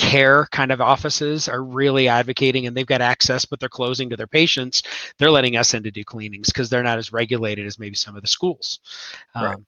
care 0.00 0.46
kind 0.50 0.72
of 0.72 0.80
offices 0.80 1.46
are 1.46 1.62
really 1.62 2.08
advocating 2.08 2.66
and 2.66 2.74
they've 2.74 2.86
got 2.86 3.02
access 3.02 3.44
but 3.44 3.60
they're 3.60 3.68
closing 3.68 4.08
to 4.08 4.16
their 4.16 4.26
patients 4.26 4.82
they're 5.18 5.30
letting 5.30 5.58
us 5.58 5.74
in 5.74 5.82
to 5.82 5.90
do 5.90 6.02
cleanings 6.02 6.48
because 6.48 6.70
they're 6.70 6.82
not 6.82 6.96
as 6.96 7.12
regulated 7.12 7.66
as 7.66 7.78
maybe 7.78 7.94
some 7.94 8.16
of 8.16 8.22
the 8.22 8.28
schools 8.28 8.80
right. 9.36 9.56
um, 9.56 9.66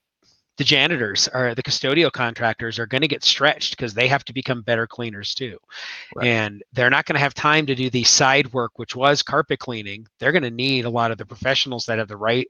the 0.63 0.69
janitors 0.69 1.29
or 1.35 1.57
the 1.57 1.63
custodial 1.63 2.13
contractors 2.13 2.79
are 2.79 2.87
going 2.87 3.01
to 3.01 3.09
get 3.09 3.25
stretched 3.25 3.77
because 3.77 3.95
they 3.95 4.07
have 4.07 4.25
to 4.25 4.33
become 4.33 4.63
better 4.63 4.87
cleaners 4.87 5.35
too. 5.35 5.59
Right. 6.15 6.29
And 6.29 6.63
they're 6.73 6.89
not 6.89 7.05
going 7.05 7.17
to 7.17 7.21
have 7.21 7.35
time 7.35 7.67
to 7.67 7.75
do 7.75 7.91
the 7.91 8.05
side 8.05 8.53
work, 8.53 8.79
which 8.79 8.95
was 8.95 9.25
carpet 9.25 9.59
cleaning. 9.59 10.07
They're 10.21 10.31
going 10.31 10.45
to 10.45 10.53
need 10.53 10.85
a 10.85 10.91
lot 10.91 11.11
of 11.11 11.19
the 11.19 11.27
professionals 11.27 11.85
that 11.87 11.99
have 11.99 12.07
the 12.07 12.17
right 12.17 12.47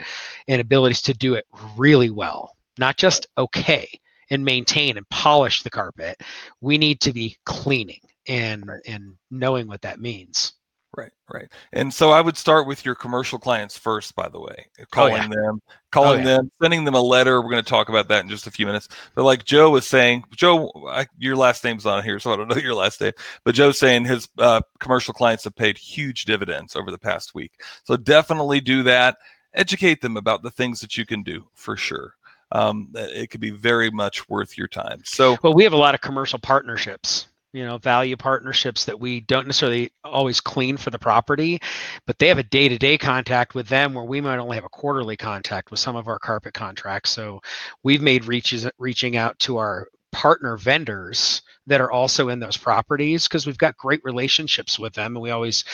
and 0.47 0.61
abilities 0.61 1.01
to 1.03 1.15
do 1.15 1.37
it 1.37 1.47
really 1.75 2.11
well, 2.11 2.55
not 2.79 2.99
just 2.99 3.29
okay 3.39 3.89
and 4.29 4.45
maintain 4.45 4.99
and 4.99 5.09
polish 5.09 5.63
the 5.63 5.71
carpet. 5.71 6.21
We 6.61 6.77
need 6.77 7.01
to 7.01 7.15
be 7.15 7.39
cleaning 7.47 8.01
and 8.29 8.67
right. 8.67 8.83
and 8.87 9.15
knowing 9.31 9.69
what 9.69 9.81
that 9.81 10.01
means. 10.01 10.53
Right, 10.95 11.13
right. 11.33 11.49
And 11.73 11.93
so 11.93 12.11
I 12.11 12.21
would 12.21 12.37
start 12.37 12.67
with 12.67 12.85
your 12.85 12.95
commercial 12.95 13.39
clients 13.39 13.79
first, 13.79 14.15
by 14.15 14.29
the 14.29 14.39
way, 14.39 14.67
calling 14.91 15.15
oh, 15.15 15.17
yeah. 15.17 15.29
them, 15.29 15.63
calling 15.91 16.21
oh, 16.21 16.23
yeah. 16.23 16.37
them, 16.37 16.53
sending 16.61 16.85
them 16.85 16.95
a 16.95 17.01
letter. 17.01 17.41
We're 17.41 17.51
going 17.51 17.65
to 17.65 17.69
talk 17.69 17.89
about 17.89 18.09
that 18.09 18.25
in 18.25 18.29
just 18.29 18.47
a 18.47 18.51
few 18.51 18.67
minutes. 18.67 18.89
But 19.15 19.25
like 19.25 19.45
Joe 19.45 19.71
was 19.71 19.87
saying, 19.87 20.25
Joe, 20.37 20.71
I, 20.89 21.07
your 21.17 21.35
last 21.35 21.65
name's 21.65 21.87
on 21.87 22.05
here, 22.05 22.19
so 22.19 22.33
I 22.33 22.37
don't 22.37 22.49
know 22.49 22.57
your 22.63 22.75
last 22.75 23.01
name. 23.01 23.13
But 23.43 23.55
Joe's 23.55 23.79
saying 23.79 24.05
his 24.05 24.29
uh, 24.37 24.61
commercial 24.81 25.15
clients 25.15 25.45
have 25.45 25.57
paid 25.57 25.79
huge 25.79 26.27
dividends 26.27 26.77
over 26.77 26.91
the 26.91 26.99
past 26.99 27.35
week. 27.35 27.53
So 27.85 27.97
definitely 27.97 28.61
do 28.61 28.83
that. 28.83 29.17
Educate 29.55 30.03
them 30.03 30.19
about 30.19 30.43
the 30.43 30.51
things 30.51 30.81
that 30.81 30.99
you 30.99 31.07
can 31.07 31.23
do 31.23 31.47
for 31.55 31.75
sure. 31.75 32.15
Um, 32.53 32.91
it 32.95 33.31
could 33.31 33.41
be 33.41 33.51
very 33.51 33.91
much 33.91 34.29
worth 34.29 34.59
your 34.59 34.69
time. 34.69 35.01
So, 35.05 35.39
well, 35.43 35.55
we 35.55 35.65
have 35.65 35.73
a 35.73 35.79
lot 35.79 35.95
of 35.95 36.03
commercial 36.03 36.39
partnerships 36.39 37.29
you 37.53 37.65
know 37.65 37.79
value 37.79 38.17
partnerships 38.17 38.85
that 38.85 38.99
we 38.99 39.21
don't 39.21 39.47
necessarily 39.47 39.93
always 40.05 40.41
clean 40.41 40.77
for 40.77 40.91
the 40.91 40.99
property 40.99 41.61
but 42.07 42.19
they 42.19 42.29
have 42.29 42.39
a 42.39 42.45
day-to-day 42.45 42.99
contact 42.99 43.55
with 43.55 43.69
them 43.69 43.95
where 43.95 44.05
we 44.05 44.21
might 44.21 44.39
only 44.39 44.57
have 44.57 44.65
a 44.65 44.69
quarterly 44.69 45.17
contact 45.17 45.71
with 45.71 45.81
some 45.81 45.97
of 45.97 46.09
our 46.09 46.19
carpet 46.19 46.55
contracts. 46.55 47.11
So 47.11 47.41
we've 47.83 48.03
made 48.03 48.25
reaches 48.25 48.69
reaching 48.79 49.17
out 49.17 49.39
to 49.41 49.59
our 49.59 49.89
partner 50.11 50.59
vendors 50.59 51.41
that 51.67 51.81
are 51.81 51.91
also 51.91 52.29
in 52.29 52.39
those 52.39 52.57
properties 52.57 53.27
because 53.27 53.47
we've 53.47 53.57
got 53.57 53.77
great 53.79 54.01
relationships 54.05 54.79
with 54.79 54.93
them 54.93 55.17
and 55.17 55.23
we 55.23 55.31
always 55.31 55.65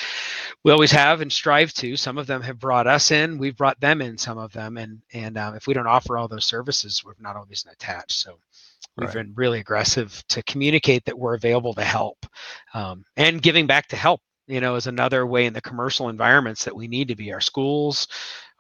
we 0.63 0.71
always 0.71 0.93
have 0.93 1.21
and 1.21 1.33
strive 1.33 1.73
to. 1.73 1.97
Some 1.97 2.19
of 2.19 2.29
them 2.29 2.43
have 2.43 2.59
brought 2.59 2.87
us 2.87 3.11
in 3.11 3.39
we've 3.39 3.57
brought 3.57 3.81
them 3.81 4.01
in 4.01 4.17
some 4.17 4.39
of 4.39 4.53
them 4.53 4.77
and 4.77 5.01
and 5.13 5.37
um, 5.37 5.57
if 5.57 5.67
we 5.67 5.75
don't 5.75 5.89
offer 5.89 6.17
all 6.17 6.29
those 6.29 6.45
services 6.45 7.03
we're 7.05 7.15
not 7.19 7.37
always 7.37 7.65
attached. 7.71 8.13
So 8.13 8.39
We've 8.99 9.09
right. 9.09 9.25
been 9.25 9.33
really 9.37 9.61
aggressive 9.61 10.23
to 10.29 10.43
communicate 10.43 11.05
that 11.05 11.19
we're 11.19 11.35
available 11.35 11.73
to 11.75 11.85
help, 11.85 12.27
um, 12.75 13.05
and 13.17 13.41
giving 13.41 13.67
back 13.67 13.89
to 13.89 13.97
help. 13.97 14.21
You 14.47 14.61
know, 14.61 14.77
is 14.77 14.87
another 14.87 15.27
way 15.27 15.45
in 15.45 15.53
the 15.53 15.61
commercial 15.61 16.09
environments 16.09 16.65
that 16.65 16.75
we 16.75 16.89
need 16.89 17.09
to 17.09 17.17
be. 17.17 17.33
Our 17.33 17.41
schools, 17.41 18.09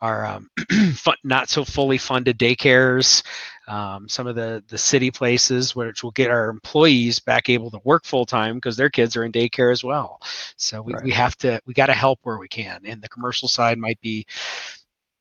our 0.00 0.24
um, 0.24 0.50
not 1.24 1.48
so 1.48 1.64
fully 1.64 1.98
funded 1.98 2.38
daycares, 2.38 3.22
um, 3.66 4.08
some 4.08 4.26
of 4.26 4.36
the 4.36 4.62
the 4.68 4.78
city 4.78 5.10
places, 5.10 5.74
which 5.74 6.02
will 6.02 6.10
get 6.12 6.30
our 6.30 6.50
employees 6.50 7.18
back 7.18 7.48
able 7.48 7.70
to 7.70 7.80
work 7.84 8.04
full 8.04 8.26
time 8.26 8.56
because 8.56 8.76
their 8.76 8.90
kids 8.90 9.16
are 9.16 9.24
in 9.24 9.32
daycare 9.32 9.72
as 9.72 9.82
well. 9.82 10.20
So 10.56 10.82
we, 10.82 10.92
right. 10.92 11.04
we 11.04 11.10
have 11.12 11.36
to 11.38 11.60
we 11.66 11.74
got 11.74 11.86
to 11.86 11.94
help 11.94 12.20
where 12.22 12.38
we 12.38 12.48
can. 12.48 12.82
And 12.84 13.02
the 13.02 13.08
commercial 13.08 13.48
side 13.48 13.78
might 13.78 14.00
be 14.00 14.26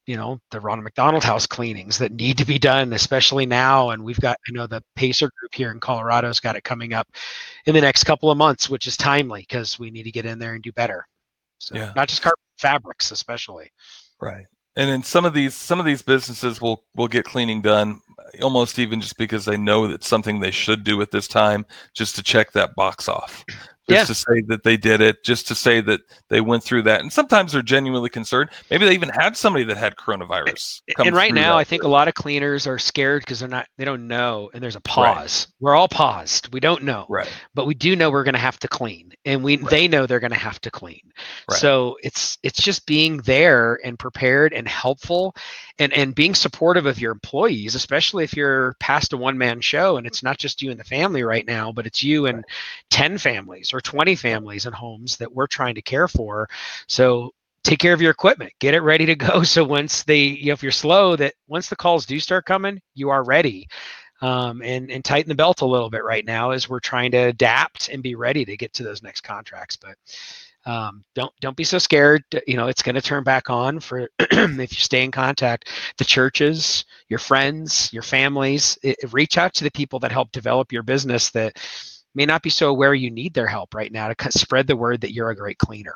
you 0.08 0.16
know 0.16 0.40
the 0.52 0.60
Ronald 0.60 0.86
McDonald 0.86 1.24
House 1.24 1.46
cleanings 1.46 1.98
that 2.00 2.14
need 2.14 2.38
to 2.38 2.46
be 2.46 2.58
done, 2.58 2.94
especially 2.94 3.46
now. 3.46 3.92
And 3.92 4.04
we've 4.04 4.20
got 4.20 4.40
I 4.48 4.52
know 4.54 4.66
the 4.66 4.84
Pacer 4.96 5.30
group 5.40 5.54
here 5.54 5.72
in 5.72 5.80
Colorado's 5.80 6.40
got 6.40 6.56
it 6.56 6.64
coming 6.64 6.94
up 6.94 7.08
in 7.66 7.76
the 7.76 7.82
next 7.82 8.06
couple 8.06 8.32
of 8.32 8.38
months, 8.38 8.70
which 8.70 8.88
is 8.88 8.98
timely 8.98 9.42
because 9.42 9.78
we 9.78 9.92
need 9.92 10.04
to 10.04 10.12
get 10.12 10.26
in 10.26 10.40
there 10.40 10.56
and 10.56 10.64
do 10.64 10.72
better. 10.72 11.06
So 11.60 11.76
yeah. 11.76 11.92
not 11.96 12.08
just 12.08 12.22
carpet 12.22 12.40
fabrics, 12.58 13.12
especially. 13.12 13.72
Right. 14.20 14.48
and 14.76 14.90
then 14.90 15.04
some 15.04 15.26
of 15.26 15.34
these 15.34 15.54
some 15.54 15.80
of 15.80 15.86
these 15.86 16.02
businesses 16.02 16.60
will 16.62 16.84
will 16.96 17.08
get 17.08 17.26
cleaning 17.26 17.62
done 17.62 18.02
almost 18.42 18.80
even 18.80 19.00
just 19.00 19.18
because 19.18 19.46
they 19.46 19.58
know 19.58 19.88
that 19.88 20.04
something 20.04 20.40
they 20.40 20.52
should 20.52 20.84
do 20.84 21.02
at 21.02 21.12
this 21.12 21.28
time 21.28 21.66
just 21.94 22.16
to 22.16 22.24
check 22.24 22.52
that 22.54 22.76
box 22.76 23.08
off 23.08 23.46
just 23.90 24.00
Yeah. 24.00 24.06
to 24.06 24.16
say 24.16 24.42
that 24.48 24.64
they 24.64 24.78
did 24.78 25.02
it 25.02 25.24
just 25.24 25.48
to 25.48 25.56
say 25.56 25.82
that 25.82 26.02
they 26.30 26.42
went 26.42 26.64
through 26.64 26.82
that. 26.84 27.02
And 27.02 27.12
sometimes 27.12 27.54
they're 27.54 27.62
genuinely 27.62 28.10
concerned. 28.10 28.50
Maybe 28.70 28.86
they 28.86 28.94
even 28.94 29.10
had 29.10 29.38
somebody 29.38 29.64
that 29.66 29.78
had 29.78 29.96
coronavirus 29.96 30.82
and 31.00 31.16
right 31.16 31.34
now 31.34 31.58
i 31.58 31.64
think 31.64 31.84
a 31.84 31.88
lot 31.88 32.08
of 32.08 32.14
cleaners 32.14 32.68
are 32.68 32.78
scared 32.80 33.22
because 33.22 33.40
they're 33.40 33.48
not 33.50 33.68
they 33.78 33.86
don't 33.86 34.08
know 34.08 34.50
and 34.54 34.62
there's 34.64 34.76
a 34.76 34.82
pause. 34.82 35.48
We're 35.60 35.76
all 35.76 35.88
paused. 35.88 36.52
We 36.54 36.60
don't 36.60 36.84
know. 36.84 37.06
Right. 37.10 37.30
But 37.54 37.66
we 37.66 37.74
do 37.74 37.96
know 37.96 38.10
we're 38.12 38.24
going 38.24 38.34
to 38.34 38.40
have 38.40 38.60
to 38.60 38.68
clean 38.68 39.14
and 39.26 39.44
we 39.44 39.58
Right. 39.58 39.70
they 39.70 39.88
know 39.88 40.06
they're 40.06 40.20
going 40.20 40.32
to 40.32 40.38
have 40.38 40.60
to 40.62 40.72
clean. 40.72 41.02
Right. 41.50 41.60
so 41.60 41.98
it's 42.04 42.38
it's 42.44 42.62
just 42.62 42.86
being 42.86 43.18
there 43.20 43.80
and 43.84 43.98
prepared 43.98 44.54
and 44.54 44.68
helpful 44.68 45.36
and 45.80 45.92
and 45.94 46.14
being 46.14 46.36
supportive 46.36 46.86
of 46.86 47.00
your 47.00 47.12
employees 47.12 47.74
especially 47.76 48.24
if 48.24 48.36
you're 48.36 48.76
past 48.80 49.14
a 49.14 49.18
one 49.18 49.38
man 49.38 49.62
show 49.62 49.98
and 49.98 50.06
it's 50.06 50.22
not 50.24 50.38
just 50.38 50.62
you 50.62 50.70
and 50.72 50.80
the 50.80 50.84
family 50.84 51.24
right 51.24 51.48
now 51.48 51.72
but 51.72 51.88
it's 51.88 52.04
you 52.04 52.26
and 52.28 52.44
10 52.92 53.18
families 53.18 53.74
or 53.78 53.82
20 53.82 54.16
families 54.16 54.66
and 54.66 54.76
homes 54.76 55.18
that 55.18 55.32
we're 55.34 55.48
trying 55.48 55.76
to 55.76 55.82
care 55.82 56.08
for. 56.08 56.50
So 56.88 57.32
take 57.64 57.80
care 57.80 57.94
of 57.94 58.02
your 58.02 58.12
equipment 58.12 58.54
get 58.60 58.74
it 58.74 58.82
ready 58.82 59.06
to 59.06 59.16
go. 59.16 59.44
So 59.46 59.64
once 59.64 60.04
they 60.04 60.24
you 60.24 60.48
know 60.48 60.54
if 60.54 60.64
you're 60.64 60.72
slow 60.72 61.16
that 61.18 61.34
once 61.48 61.70
the 61.70 61.76
calls 61.76 62.06
do 62.06 62.20
start 62.20 62.46
coming 62.46 62.82
you 62.96 63.10
are 63.10 63.24
ready. 63.24 63.68
Um, 64.20 64.64
and 64.64 64.90
and 64.90 65.06
tighten 65.06 65.30
the 65.30 65.36
belt 65.36 65.62
a 65.62 65.66
little 65.68 65.92
bit 65.92 66.04
right 66.04 66.26
now 66.26 66.50
as 66.50 66.68
we're 66.68 66.80
trying 66.80 67.12
to 67.12 67.18
adapt 67.18 67.90
and 67.90 68.02
be 68.02 68.16
ready 68.16 68.46
to 68.46 68.58
get 68.58 68.74
to 68.74 68.84
those 68.84 69.04
next 69.04 69.22
contracts. 69.22 69.78
But 69.78 69.96
um, 70.66 71.04
don't 71.16 71.32
don't 71.40 71.56
be 71.56 71.64
so 71.64 71.78
scared. 71.78 72.24
You 72.48 72.58
know 72.58 72.68
it's 72.68 72.82
going 72.82 72.96
to 72.96 73.02
turn 73.02 73.24
back 73.24 73.50
on 73.52 73.80
for 73.80 74.10
if 74.20 74.72
you 74.74 74.80
stay 74.80 75.04
in 75.04 75.12
contact. 75.12 75.70
The 76.00 76.06
churches 76.06 76.84
your 77.10 77.20
friends 77.20 77.92
your 77.94 78.04
families 78.04 78.78
it- 78.84 78.98
reach 79.14 79.38
out 79.38 79.54
to 79.56 79.64
the 79.64 79.72
people 79.72 80.00
that 80.00 80.12
help 80.12 80.32
develop 80.32 80.72
your 80.72 80.84
business 80.84 81.30
that 81.32 81.58
may 82.18 82.26
not 82.26 82.42
be 82.42 82.50
so 82.50 82.70
aware 82.70 82.94
you 82.94 83.10
need 83.10 83.34
their 83.34 83.48
help 83.48 83.74
right 83.74 83.92
now 83.94 84.12
to 84.12 84.32
spread 84.32 84.68
the 84.68 84.76
word 84.76 85.00
that 85.00 85.14
you're 85.14 85.30
a 85.30 85.36
great 85.36 85.60
cleaner 85.60 85.96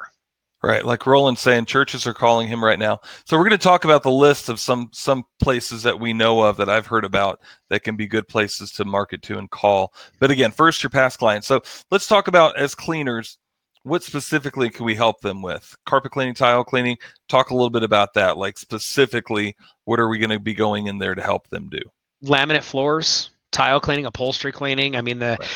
Right, 0.63 0.85
like 0.85 1.07
Roland's 1.07 1.41
saying, 1.41 1.65
churches 1.65 2.05
are 2.05 2.13
calling 2.13 2.47
him 2.47 2.63
right 2.63 2.77
now. 2.77 2.99
So 3.25 3.35
we're 3.35 3.49
going 3.49 3.57
to 3.57 3.63
talk 3.63 3.83
about 3.83 4.03
the 4.03 4.11
list 4.11 4.47
of 4.47 4.59
some 4.59 4.89
some 4.93 5.23
places 5.41 5.81
that 5.81 5.99
we 5.99 6.13
know 6.13 6.43
of 6.43 6.55
that 6.57 6.69
I've 6.69 6.85
heard 6.85 7.03
about 7.03 7.39
that 7.69 7.83
can 7.83 7.95
be 7.95 8.05
good 8.05 8.27
places 8.27 8.71
to 8.73 8.85
market 8.85 9.23
to 9.23 9.39
and 9.39 9.49
call. 9.49 9.91
But 10.19 10.29
again, 10.29 10.51
first 10.51 10.83
your 10.83 10.91
past 10.91 11.17
clients. 11.17 11.47
So 11.47 11.63
let's 11.89 12.05
talk 12.05 12.27
about 12.27 12.59
as 12.59 12.75
cleaners, 12.75 13.39
what 13.81 14.03
specifically 14.03 14.69
can 14.69 14.85
we 14.85 14.93
help 14.93 15.21
them 15.21 15.41
with? 15.41 15.75
Carpet 15.87 16.11
cleaning, 16.11 16.35
tile 16.35 16.63
cleaning. 16.63 16.97
Talk 17.27 17.49
a 17.49 17.55
little 17.55 17.71
bit 17.71 17.81
about 17.81 18.13
that. 18.13 18.37
Like 18.37 18.59
specifically, 18.59 19.55
what 19.85 19.99
are 19.99 20.09
we 20.09 20.19
going 20.19 20.29
to 20.29 20.39
be 20.39 20.53
going 20.53 20.85
in 20.85 20.99
there 20.99 21.15
to 21.15 21.23
help 21.23 21.49
them 21.49 21.69
do? 21.69 21.81
laminate 22.23 22.63
floors 22.63 23.31
tile 23.51 23.79
cleaning 23.79 24.05
upholstery 24.05 24.51
cleaning 24.51 24.95
i 24.95 25.01
mean 25.01 25.19
the 25.19 25.37
Right. 25.39 25.49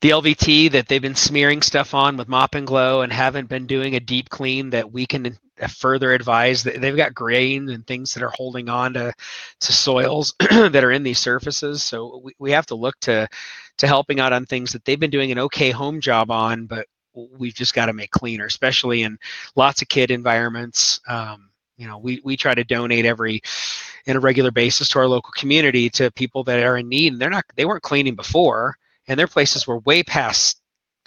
the 0.00 0.10
lvt 0.10 0.70
that 0.72 0.88
they've 0.88 1.02
been 1.02 1.14
smearing 1.14 1.62
stuff 1.62 1.94
on 1.94 2.16
with 2.16 2.28
Mop 2.28 2.54
& 2.60 2.64
Glo 2.64 3.02
and 3.02 3.12
haven't 3.12 3.48
been 3.48 3.66
doing 3.66 3.96
a 3.96 4.00
deep 4.00 4.30
clean 4.30 4.70
that 4.70 4.90
we 4.90 5.06
can 5.06 5.38
uh, 5.60 5.66
further 5.68 6.12
advise 6.12 6.62
that 6.62 6.80
they've 6.80 6.96
got 6.96 7.14
grain 7.14 7.68
and 7.68 7.86
things 7.86 8.14
that 8.14 8.22
are 8.22 8.32
holding 8.34 8.68
on 8.68 8.94
to 8.94 9.12
to 9.60 9.72
soils 9.72 10.34
that 10.50 10.84
are 10.84 10.92
in 10.92 11.02
these 11.02 11.18
surfaces 11.18 11.82
so 11.82 12.20
we, 12.24 12.32
we 12.38 12.50
have 12.50 12.66
to 12.66 12.74
look 12.74 12.98
to 13.00 13.28
to 13.78 13.86
helping 13.86 14.20
out 14.20 14.32
on 14.32 14.46
things 14.46 14.72
that 14.72 14.84
they've 14.84 15.00
been 15.00 15.10
doing 15.10 15.32
an 15.32 15.38
okay 15.38 15.70
home 15.70 16.00
job 16.00 16.30
on 16.30 16.66
but 16.66 16.86
we've 17.14 17.54
just 17.54 17.74
got 17.74 17.86
to 17.86 17.92
make 17.92 18.10
cleaner 18.10 18.46
especially 18.46 19.02
in 19.02 19.18
lots 19.56 19.82
of 19.82 19.88
kid 19.88 20.10
environments 20.10 21.00
um, 21.08 21.49
you 21.80 21.86
know 21.86 21.98
we, 21.98 22.20
we 22.22 22.36
try 22.36 22.54
to 22.54 22.62
donate 22.62 23.06
every 23.06 23.40
in 24.06 24.16
a 24.16 24.20
regular 24.20 24.50
basis 24.50 24.88
to 24.90 24.98
our 24.98 25.08
local 25.08 25.32
community 25.36 25.88
to 25.88 26.10
people 26.12 26.44
that 26.44 26.62
are 26.62 26.76
in 26.76 26.88
need 26.88 27.12
and 27.12 27.20
they're 27.20 27.30
not 27.30 27.44
they 27.56 27.64
weren't 27.64 27.82
cleaning 27.82 28.14
before 28.14 28.76
and 29.08 29.18
their 29.18 29.26
places 29.26 29.66
were 29.66 29.78
way 29.80 30.02
past 30.02 30.60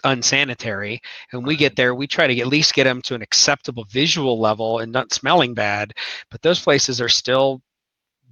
unsanitary 0.03 0.99
and 1.31 1.45
we 1.45 1.55
get 1.55 1.75
there 1.75 1.93
we 1.95 2.07
try 2.07 2.27
to 2.27 2.39
at 2.39 2.47
least 2.47 2.73
get 2.73 2.83
them 2.85 3.01
to 3.01 3.15
an 3.15 3.21
acceptable 3.21 3.85
visual 3.89 4.39
level 4.39 4.79
and 4.79 4.91
not 4.91 5.13
smelling 5.13 5.53
bad 5.53 5.93
but 6.31 6.41
those 6.41 6.59
places 6.59 6.99
are 6.99 7.07
still 7.07 7.61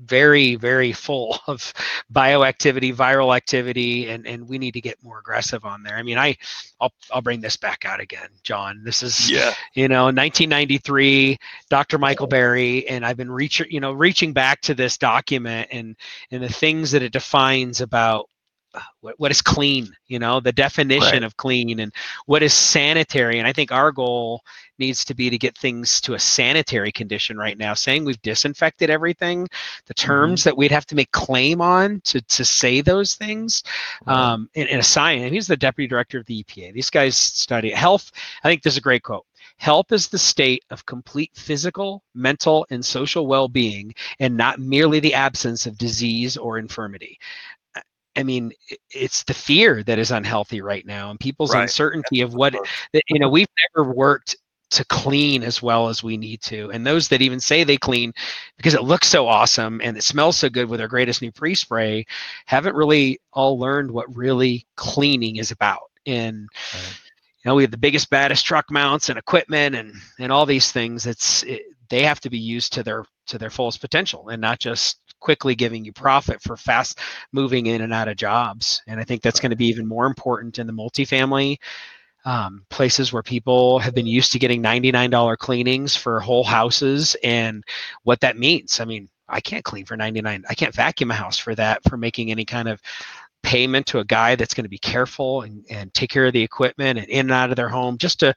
very 0.05 0.55
very 0.55 0.91
full 0.91 1.37
of 1.47 1.73
bioactivity 2.13 2.93
viral 2.93 3.35
activity 3.35 4.09
and 4.09 4.25
and 4.27 4.47
we 4.47 4.57
need 4.57 4.73
to 4.73 4.81
get 4.81 5.01
more 5.03 5.19
aggressive 5.19 5.65
on 5.65 5.83
there. 5.83 5.95
I 5.95 6.03
mean 6.03 6.17
i 6.17 6.35
i'll, 6.79 6.93
I'll 7.11 7.21
bring 7.21 7.41
this 7.41 7.57
back 7.57 7.85
out 7.85 7.99
again 7.99 8.29
john. 8.43 8.81
This 8.83 9.03
is 9.03 9.29
Yeah, 9.29 9.53
you 9.73 9.87
know 9.87 10.05
1993 10.05 11.37
dr 11.69 11.97
michael 11.97 12.25
oh. 12.25 12.29
berry 12.29 12.87
and 12.87 13.05
i've 13.05 13.17
been 13.17 13.31
reaching 13.31 13.67
you 13.69 13.79
know 13.79 13.91
reaching 13.91 14.33
back 14.33 14.61
to 14.61 14.73
this 14.73 14.97
document 14.97 15.67
and 15.71 15.95
and 16.31 16.43
the 16.43 16.49
things 16.49 16.91
that 16.91 17.01
it 17.03 17.11
defines 17.11 17.81
about 17.81 18.29
what, 19.01 19.19
what 19.19 19.31
is 19.31 19.41
clean 19.41 19.91
you 20.07 20.19
know 20.19 20.39
the 20.39 20.51
definition 20.51 21.01
Right. 21.13 21.23
of 21.23 21.37
clean 21.37 21.79
and 21.79 21.93
what 22.25 22.43
is 22.43 22.53
sanitary 22.53 23.39
and 23.39 23.47
i 23.47 23.53
think 23.53 23.71
our 23.71 23.91
goal 23.91 24.41
needs 24.79 25.05
to 25.05 25.13
be 25.13 25.29
to 25.29 25.37
get 25.37 25.57
things 25.57 26.01
to 26.01 26.13
a 26.13 26.19
sanitary 26.19 26.91
condition 26.91 27.37
right 27.37 27.57
now 27.57 27.73
saying 27.73 28.03
we've 28.03 28.21
disinfected 28.21 28.89
everything 28.89 29.47
the 29.87 29.93
terms 29.93 30.43
that 30.43 30.55
we'd 30.55 30.71
have 30.71 30.85
to 30.87 30.95
make 30.95 31.11
claim 31.11 31.61
on 31.61 32.01
to, 32.03 32.21
to 32.21 32.43
say 32.43 32.81
those 32.81 33.15
things 33.15 33.63
um, 34.07 34.49
in, 34.55 34.67
in 34.67 34.79
a 34.79 34.83
science 34.83 35.23
and 35.23 35.33
he's 35.33 35.47
the 35.47 35.57
deputy 35.57 35.87
director 35.87 36.17
of 36.19 36.25
the 36.25 36.43
epa 36.43 36.73
these 36.73 36.89
guys 36.89 37.17
study 37.17 37.71
health 37.71 38.11
i 38.43 38.49
think 38.49 38.63
this 38.63 38.73
is 38.73 38.77
a 38.77 38.81
great 38.81 39.03
quote 39.03 39.25
Health 39.57 39.91
is 39.91 40.07
the 40.07 40.17
state 40.17 40.65
of 40.71 40.87
complete 40.87 41.29
physical, 41.35 42.03
mental, 42.15 42.65
and 42.71 42.83
social 42.83 43.27
well 43.27 43.47
being, 43.47 43.93
and 44.19 44.35
not 44.35 44.57
merely 44.57 44.99
the 44.99 45.13
absence 45.13 45.67
of 45.67 45.77
disease 45.77 46.35
or 46.35 46.57
infirmity. 46.57 47.19
I- 48.15 48.23
mean, 48.23 48.51
it's 48.91 49.23
the 49.23 49.33
fear 49.33 49.83
that 49.83 49.99
is 49.99 50.11
unhealthy 50.11 50.61
right 50.61 50.85
now, 50.85 51.09
and 51.11 51.19
people's 51.19 51.53
Right. 51.53 51.63
uncertainty 51.63 52.21
of 52.21 52.33
what, 52.33 52.53
you 52.93 53.19
know, 53.19 53.29
we've 53.29 53.47
never 53.75 53.91
worked 53.91 54.35
to 54.71 54.85
clean 54.85 55.43
as 55.43 55.61
well 55.61 55.89
as 55.89 56.01
we 56.01 56.15
need 56.17 56.41
to. 56.41 56.71
And 56.71 56.85
those 56.87 57.09
that 57.09 57.21
even 57.21 57.39
say 57.41 57.63
they 57.63 57.77
clean 57.77 58.13
because 58.57 58.73
it 58.73 58.83
looks 58.83 59.07
so 59.07 59.27
awesome 59.27 59.81
and 59.83 59.97
it 59.97 60.03
smells 60.03 60.37
so 60.37 60.49
good 60.49 60.69
with 60.69 60.79
our 60.79 60.87
greatest 60.87 61.21
new 61.21 61.31
pre 61.31 61.55
spray 61.55 62.05
haven't 62.45 62.75
really 62.75 63.19
all 63.33 63.59
learned 63.59 63.91
what 63.91 64.15
really 64.15 64.65
cleaning 64.77 65.35
is 65.37 65.51
about. 65.51 65.91
And 66.05 66.47
Right. 66.73 66.81
you 67.43 67.49
know 67.49 67.55
we 67.55 67.63
have 67.63 67.71
the 67.71 67.77
biggest 67.77 68.09
baddest 68.09 68.45
truck 68.45 68.71
mounts 68.71 69.09
and 69.09 69.19
equipment 69.19 69.75
and 69.75 69.93
and 70.19 70.31
all 70.31 70.45
these 70.45 70.71
things 70.71 71.05
it's 71.05 71.43
it, 71.43 71.63
they 71.89 72.03
have 72.03 72.19
to 72.21 72.29
be 72.29 72.37
used 72.39 72.71
to 72.73 72.83
their 72.83 73.03
to 73.27 73.37
their 73.37 73.49
fullest 73.49 73.81
potential 73.81 74.29
and 74.29 74.41
not 74.41 74.59
just 74.59 74.99
quickly 75.21 75.55
giving 75.55 75.85
you 75.85 75.93
profit 75.93 76.41
for 76.41 76.57
fast 76.57 76.99
moving 77.31 77.67
in 77.67 77.81
and 77.81 77.93
out 77.93 78.09
of 78.09 78.17
jobs. 78.17 78.81
And 78.87 78.99
i 78.99 79.03
think 79.03 79.21
that's 79.21 79.39
going 79.39 79.51
to 79.51 79.55
be 79.55 79.67
even 79.67 79.87
more 79.87 80.05
important 80.05 80.59
in 80.59 80.67
the 80.67 80.73
multifamily 80.73 81.57
um, 82.25 82.65
places 82.69 83.11
where 83.11 83.23
people 83.23 83.79
have 83.79 83.95
been 83.95 84.05
used 84.05 84.31
to 84.33 84.39
getting 84.39 84.61
$99 84.61 85.37
cleanings 85.37 85.95
for 85.95 86.19
whole 86.19 86.43
houses 86.43 87.15
and 87.23 87.63
what 88.03 88.19
that 88.19 88.37
means. 88.37 88.79
I 88.79 88.85
mean 88.85 89.07
i 89.33 89.39
can't 89.39 89.63
clean 89.63 89.85
for 89.85 89.95
99 89.95 90.43
i 90.49 90.53
can't 90.53 90.75
vacuum 90.75 91.09
a 91.09 91.13
house 91.13 91.37
for 91.37 91.55
that 91.55 91.81
for 91.87 91.95
making 91.95 92.31
any 92.31 92.43
kind 92.43 92.67
of 92.67 92.81
payment 93.43 93.85
to 93.87 93.99
a 93.99 94.05
guy 94.05 94.35
that's 94.35 94.53
going 94.53 94.65
to 94.65 94.69
be 94.69 94.77
careful 94.77 95.41
and, 95.41 95.65
and 95.69 95.93
take 95.93 96.09
care 96.09 96.25
of 96.27 96.33
the 96.33 96.41
equipment 96.41 96.99
and 96.99 97.07
in 97.07 97.21
and 97.21 97.31
out 97.31 97.49
of 97.49 97.55
their 97.55 97.69
home 97.69 97.97
just 97.97 98.19
to 98.19 98.35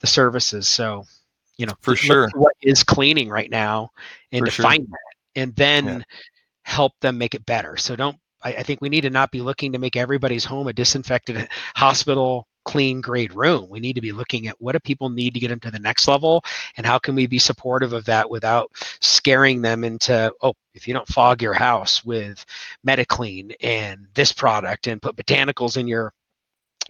the 0.00 0.06
services. 0.06 0.68
So 0.68 1.04
you 1.56 1.66
know 1.66 1.74
For 1.80 1.96
sure. 1.96 2.28
to 2.28 2.38
what 2.38 2.54
is 2.60 2.84
cleaning 2.84 3.28
right 3.28 3.50
now 3.50 3.90
and 4.32 4.44
For 4.44 4.50
sure. 4.50 4.62
define 4.62 4.86
that 4.90 4.98
and 5.36 5.54
then 5.56 5.86
Yeah. 5.86 6.04
help 6.64 6.94
them 7.00 7.18
make 7.18 7.34
it 7.34 7.46
better. 7.46 7.76
So 7.76 7.96
don't 7.96 8.18
I, 8.42 8.54
I 8.54 8.62
think 8.64 8.80
we 8.82 8.90
need 8.90 9.02
to 9.02 9.10
not 9.10 9.32
be 9.32 9.42
looking 9.42 9.72
to 9.72 9.78
make 9.78 9.96
everybody's 9.96 10.44
home 10.44 10.68
a 10.68 10.74
disinfected 10.74 11.48
hospital 11.76 12.48
clean 12.64 13.00
grade 13.00 13.32
room. 13.34 13.68
We 13.70 13.80
need 13.80 13.94
to 13.94 14.02
be 14.02 14.12
looking 14.12 14.48
at 14.48 14.60
what 14.60 14.72
do 14.72 14.80
people 14.80 15.10
need 15.10 15.34
to 15.34 15.40
get 15.40 15.48
them 15.48 15.60
to 15.60 15.70
the 15.70 15.78
next 15.80 16.08
level 16.08 16.44
and 16.76 16.86
how 16.86 16.98
can 16.98 17.14
we 17.14 17.26
be 17.26 17.38
supportive 17.38 17.92
of 17.92 18.04
that 18.06 18.30
without 18.30 18.70
scaring 19.00 19.62
them 19.62 19.84
into 19.84 20.32
oh 20.42 20.54
if 20.74 20.88
you 20.88 20.94
don't 20.94 21.08
fog 21.08 21.42
your 21.42 21.54
house 21.54 22.04
with 22.04 22.44
metaclean 22.86 23.54
and 23.62 24.06
this 24.14 24.32
product 24.32 24.88
and 24.88 25.02
put 25.02 25.16
botanicals 25.16 25.76
in 25.76 25.86
your 25.88 26.12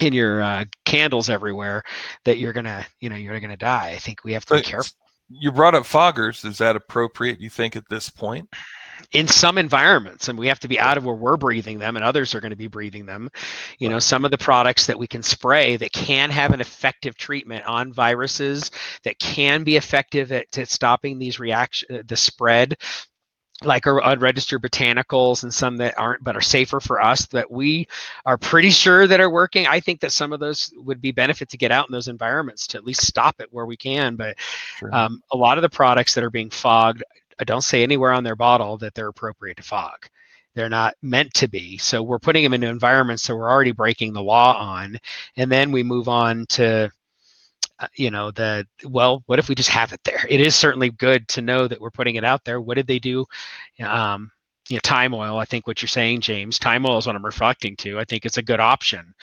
in 0.00 0.12
your 0.12 0.42
uh, 0.42 0.64
candles 0.84 1.30
everywhere 1.30 1.82
that 2.24 2.38
you're 2.38 2.52
gonna 2.52 2.86
you 3.00 3.10
know 3.10 3.16
you're 3.16 3.40
gonna 3.40 3.56
die. 3.56 3.90
I 3.90 3.98
think 3.98 4.24
we 4.24 4.32
have 4.34 4.46
to 4.46 4.54
be 4.54 4.62
careful 4.62 5.05
You 5.28 5.52
brought 5.52 5.74
up 5.74 5.84
foggers. 5.84 6.44
Is 6.44 6.58
that 6.58 6.76
appropriate? 6.76 7.40
You 7.40 7.50
think 7.50 7.76
at 7.76 7.88
this 7.88 8.10
point? 8.10 8.48
in 9.12 9.28
some 9.28 9.58
environments 9.58 10.28
and 10.28 10.38
we 10.38 10.46
have 10.46 10.60
to 10.60 10.68
be 10.68 10.80
out 10.80 10.96
of 10.96 11.04
where 11.04 11.14
we're 11.14 11.36
breathing 11.36 11.78
them 11.78 11.96
and 11.96 12.04
others 12.04 12.34
are 12.34 12.40
going 12.40 12.50
to 12.50 12.56
be 12.56 12.66
breathing 12.66 13.06
them 13.06 13.28
you 13.78 13.88
know 13.88 13.98
some 13.98 14.24
of 14.24 14.30
the 14.30 14.38
products 14.38 14.86
that 14.86 14.98
we 14.98 15.06
can 15.06 15.22
spray 15.22 15.76
that 15.76 15.92
can 15.92 16.30
have 16.30 16.52
an 16.52 16.60
effective 16.60 17.16
treatment 17.16 17.64
on 17.66 17.92
viruses 17.92 18.70
that 19.04 19.18
can 19.18 19.64
be 19.64 19.76
effective 19.76 20.32
at, 20.32 20.56
at 20.58 20.68
stopping 20.68 21.18
these 21.18 21.38
reaction 21.38 22.02
the 22.06 22.16
spread 22.16 22.74
like 23.64 23.86
our 23.86 24.02
unregistered 24.04 24.62
botanicals 24.62 25.42
and 25.42 25.52
some 25.52 25.76
that 25.78 25.98
aren't 25.98 26.22
but 26.22 26.36
are 26.36 26.42
safer 26.42 26.78
for 26.80 27.00
us 27.00 27.26
that 27.26 27.50
we 27.50 27.88
are 28.26 28.36
pretty 28.36 28.70
sure 28.70 29.06
that 29.06 29.20
are 29.20 29.30
working 29.30 29.66
i 29.66 29.80
think 29.80 30.00
that 30.00 30.12
some 30.12 30.32
of 30.32 30.40
those 30.40 30.72
would 30.76 31.00
be 31.00 31.10
benefit 31.10 31.48
to 31.48 31.56
get 31.56 31.72
out 31.72 31.88
in 31.88 31.92
those 31.92 32.08
environments 32.08 32.66
to 32.66 32.76
at 32.76 32.84
least 32.84 33.06
stop 33.06 33.40
it 33.40 33.48
where 33.52 33.64
we 33.66 33.76
can 33.76 34.14
but 34.14 34.36
Sure. 34.76 34.94
um, 34.94 35.22
a 35.32 35.36
lot 35.36 35.56
of 35.56 35.62
the 35.62 35.70
products 35.70 36.14
that 36.14 36.22
are 36.22 36.30
being 36.30 36.50
fogged 36.50 37.02
I 37.38 37.44
don't 37.44 37.62
say 37.62 37.82
anywhere 37.82 38.12
on 38.12 38.24
their 38.24 38.36
bottle 38.36 38.78
that 38.78 38.94
they're 38.94 39.08
appropriate 39.08 39.58
to 39.58 39.62
fog. 39.62 40.06
They're 40.54 40.70
not 40.70 40.94
meant 41.02 41.34
to 41.34 41.48
be. 41.48 41.76
So 41.76 42.02
we're 42.02 42.18
putting 42.18 42.42
them 42.42 42.54
into 42.54 42.68
environments 42.68 43.26
that 43.26 43.36
we're 43.36 43.50
already 43.50 43.72
breaking 43.72 44.14
the 44.14 44.22
law 44.22 44.56
on, 44.58 44.98
and 45.36 45.52
then 45.52 45.70
we 45.70 45.82
move 45.82 46.08
on 46.08 46.46
to 46.50 46.90
you 47.94 48.10
know 48.10 48.30
the 48.30 48.66
well 48.84 49.22
what 49.26 49.38
if 49.38 49.48
we 49.48 49.54
just 49.54 49.68
have 49.68 49.92
it 49.92 50.00
there 50.04 50.24
it 50.28 50.40
is 50.40 50.56
certainly 50.56 50.90
good 50.90 51.26
to 51.28 51.42
know 51.42 51.68
that 51.68 51.80
we're 51.80 51.90
putting 51.90 52.16
it 52.16 52.24
out 52.24 52.44
there 52.44 52.60
what 52.60 52.74
did 52.74 52.86
they 52.86 52.98
do 52.98 53.24
um, 53.82 54.30
you 54.68 54.76
know, 54.76 54.80
thyme 54.82 55.14
oil. 55.14 55.38
I 55.38 55.44
think 55.44 55.66
what 55.66 55.80
you're 55.80 55.88
saying, 55.88 56.20
James, 56.20 56.58
thyme 56.58 56.86
oil 56.86 56.98
is 56.98 57.06
what 57.06 57.14
I'm 57.14 57.24
reflecting 57.24 57.76
to. 57.76 57.98
I 57.98 58.04
think 58.04 58.24
it's 58.26 58.38
a 58.38 58.42
good 58.42 58.60
option. 58.60 59.14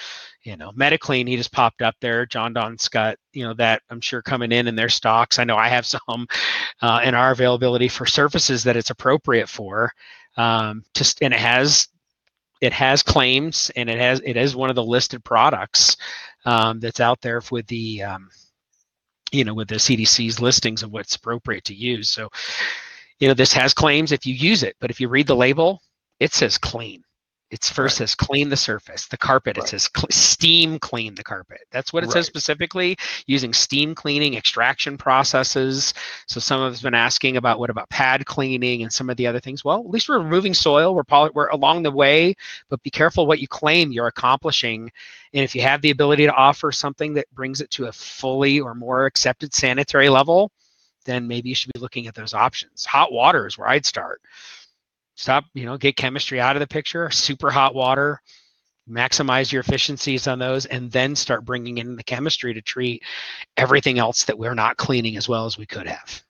You 0.43 0.55
know, 0.55 0.72
Metaclean, 0.72 1.27
he 1.27 1.36
just 1.36 1.51
popped 1.51 1.81
up 1.81 1.95
there. 2.00 2.25
Jon-Don 2.25 2.77
scott 2.77 3.17
you 3.33 3.43
know, 3.43 3.53
that 3.55 3.81
I'm 3.89 4.01
sure 4.01 4.22
coming 4.22 4.51
in 4.51 4.67
in 4.67 4.75
their 4.75 4.89
stocks. 4.89 5.39
I 5.39 5.43
know 5.43 5.57
I 5.57 5.67
have 5.67 5.86
some 5.86 6.27
uh, 6.81 7.01
in 7.03 7.15
our 7.15 7.31
availability 7.31 7.88
for 7.88 8.05
surfaces 8.05 8.63
that 8.63 8.77
it's 8.77 8.89
appropriate 8.89 9.50
for. 9.50 9.91
Um, 10.38 10.83
just 10.93 11.22
and 11.22 11.33
it 11.33 11.39
has 11.39 11.88
it 12.62 12.74
has 12.74 13.03
claims 13.03 13.69
and 13.75 13.89
it 13.89 14.00
has 14.00 14.22
it 14.24 14.38
is 14.38 14.55
one 14.55 14.69
of 14.69 14.75
the 14.75 14.83
listed 14.83 15.24
products 15.24 15.98
um, 16.45 16.79
that's 16.79 17.00
out 17.00 17.22
there 17.22 17.41
with 17.51 17.67
the 17.67 18.01
um, 18.01 18.29
you 19.34 19.44
know 19.44 19.54
with 19.54 19.68
the 19.68 19.75
CDC's 19.75 20.40
listings 20.40 20.84
of 20.84 20.92
what's 20.92 21.16
appropriate 21.16 21.66
to 21.66 21.75
use. 21.75 22.10
So 22.10 22.30
you 23.20 23.28
know, 23.28 23.34
this 23.34 23.54
has 23.54 23.74
claims 23.74 24.12
if 24.12 24.25
you 24.25 24.34
use 24.34 24.63
it, 24.63 24.75
but 24.82 24.92
if 24.92 25.00
you 25.00 25.08
read 25.08 25.28
the 25.28 25.36
label, 25.36 25.82
it 26.20 26.34
says 26.34 26.58
clean. 26.58 27.04
It's 27.53 27.69
first 27.69 28.00
right. 28.00 28.10
says 28.10 28.15
clean 28.15 28.50
the 28.50 28.57
surface, 28.57 29.05
the 29.07 29.17
carpet. 29.17 29.57
Right. 29.57 29.63
It 29.63 29.69
says 29.69 29.88
cl- 29.95 30.07
steam 30.10 30.79
clean 30.79 31.13
the 31.13 31.24
carpet. 31.24 31.60
That's 31.69 31.93
what 31.93 32.03
it 32.03 32.07
right. 32.07 32.13
says 32.13 32.25
specifically. 32.25 32.98
Using 33.27 33.53
steam 33.53 33.93
cleaning 33.93 34.33
extraction 34.33 34.98
processes. 34.98 35.93
So 36.25 36.39
some 36.39 36.62
of 36.62 36.74
us 36.74 36.79
have 36.79 36.83
been 36.83 36.95
asking 36.95 37.38
about 37.38 37.60
what 37.60 37.69
about 37.69 37.89
pad 37.89 38.25
cleaning 38.25 38.81
and 38.81 38.91
some 38.91 39.07
of 39.07 39.17
the 39.17 39.27
other 39.27 39.39
things. 39.39 39.63
Well, 39.63 39.81
at 39.81 39.89
least 39.89 40.10
we're 40.10 40.17
removing 40.17 40.55
soil. 40.55 40.95
We're 40.95 41.03
poly- 41.03 41.29
we're 41.36 41.50
along 41.50 41.83
the 41.83 41.91
way, 41.91 42.33
but 42.69 42.81
be 42.81 42.89
careful 42.89 43.27
what 43.27 43.39
you 43.39 43.48
claim 43.48 43.91
you're 43.91 44.07
accomplishing. 44.07 44.91
And 45.33 45.43
if 45.43 45.53
you 45.53 45.62
have 45.62 45.83
the 45.83 45.91
ability 45.91 46.25
to 46.25 46.33
offer 46.33 46.72
something 46.72 47.13
that 47.13 47.31
brings 47.36 47.62
it 47.62 47.69
to 47.72 47.86
a 47.86 47.91
fully 47.91 48.60
or 48.60 48.74
more 48.74 49.05
accepted 49.05 49.53
sanitary 49.53 50.10
level, 50.10 50.51
then 51.05 51.27
maybe 51.27 51.50
you 51.50 51.55
should 51.55 51.72
be 51.74 51.79
looking 51.79 52.07
at 52.07 52.15
those 52.15 52.33
options. 52.33 52.83
Hot 52.86 53.12
water 53.12 53.45
is 53.45 53.60
where 53.60 53.67
I'd 53.67 53.86
start. 53.86 54.22
Stop, 55.15 55.46
you 55.53 55.65
know, 55.65 55.77
get 55.77 55.96
chemistry 55.96 56.39
out 56.39 56.55
of 56.55 56.60
the 56.60 56.67
picture, 56.67 57.10
super 57.12 57.51
hot 57.51 57.75
water, 57.75 58.22
maximize 58.89 59.51
your 59.51 59.62
efficiencies 59.62 60.27
on 60.27 60.39
those, 60.39 60.65
and 60.65 60.91
then 60.91 61.15
start 61.15 61.46
bringing 61.46 61.77
in 61.77 61.96
the 61.96 62.03
chemistry 62.03 62.53
to 62.53 62.62
treat 62.62 63.03
everything 63.58 64.00
else 64.00 64.24
that 64.24 64.38
we're 64.38 64.55
not 64.55 64.77
cleaning 64.77 65.15
as 65.17 65.29
well 65.29 65.46
as 65.46 65.58
we 65.58 65.65
could 65.65 65.88
have. 65.88 66.24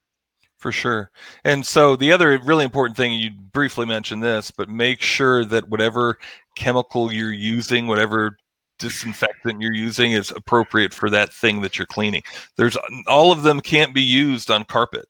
For 0.58 0.72
sure. 0.72 1.12
And 1.44 1.66
so 1.66 1.96
the 1.96 2.12
other 2.12 2.40
really 2.44 2.64
important 2.64 2.96
thing, 2.96 3.14
you 3.14 3.32
briefly 3.32 3.86
mentioned 3.86 4.24
this, 4.24 4.50
but 4.50 4.70
make 4.70 5.02
sure 5.02 5.44
that 5.46 5.68
whatever 5.68 6.20
chemical 6.56 7.12
you're 7.12 7.34
using, 7.34 7.88
whatever 7.88 8.38
disinfectant 8.80 9.62
you're 9.62 9.74
using 9.74 10.14
is 10.14 10.32
appropriate 10.32 10.94
for 10.94 11.10
that 11.10 11.34
thing 11.34 11.62
that 11.62 11.78
you're 11.78 11.86
cleaning. 11.86 12.24
There's 12.56 12.78
all 13.08 13.32
of 13.32 13.44
them 13.44 13.60
can't 13.60 13.94
be 13.94 14.02
used 14.02 14.50
on 14.50 14.64
carpet. 14.64 15.06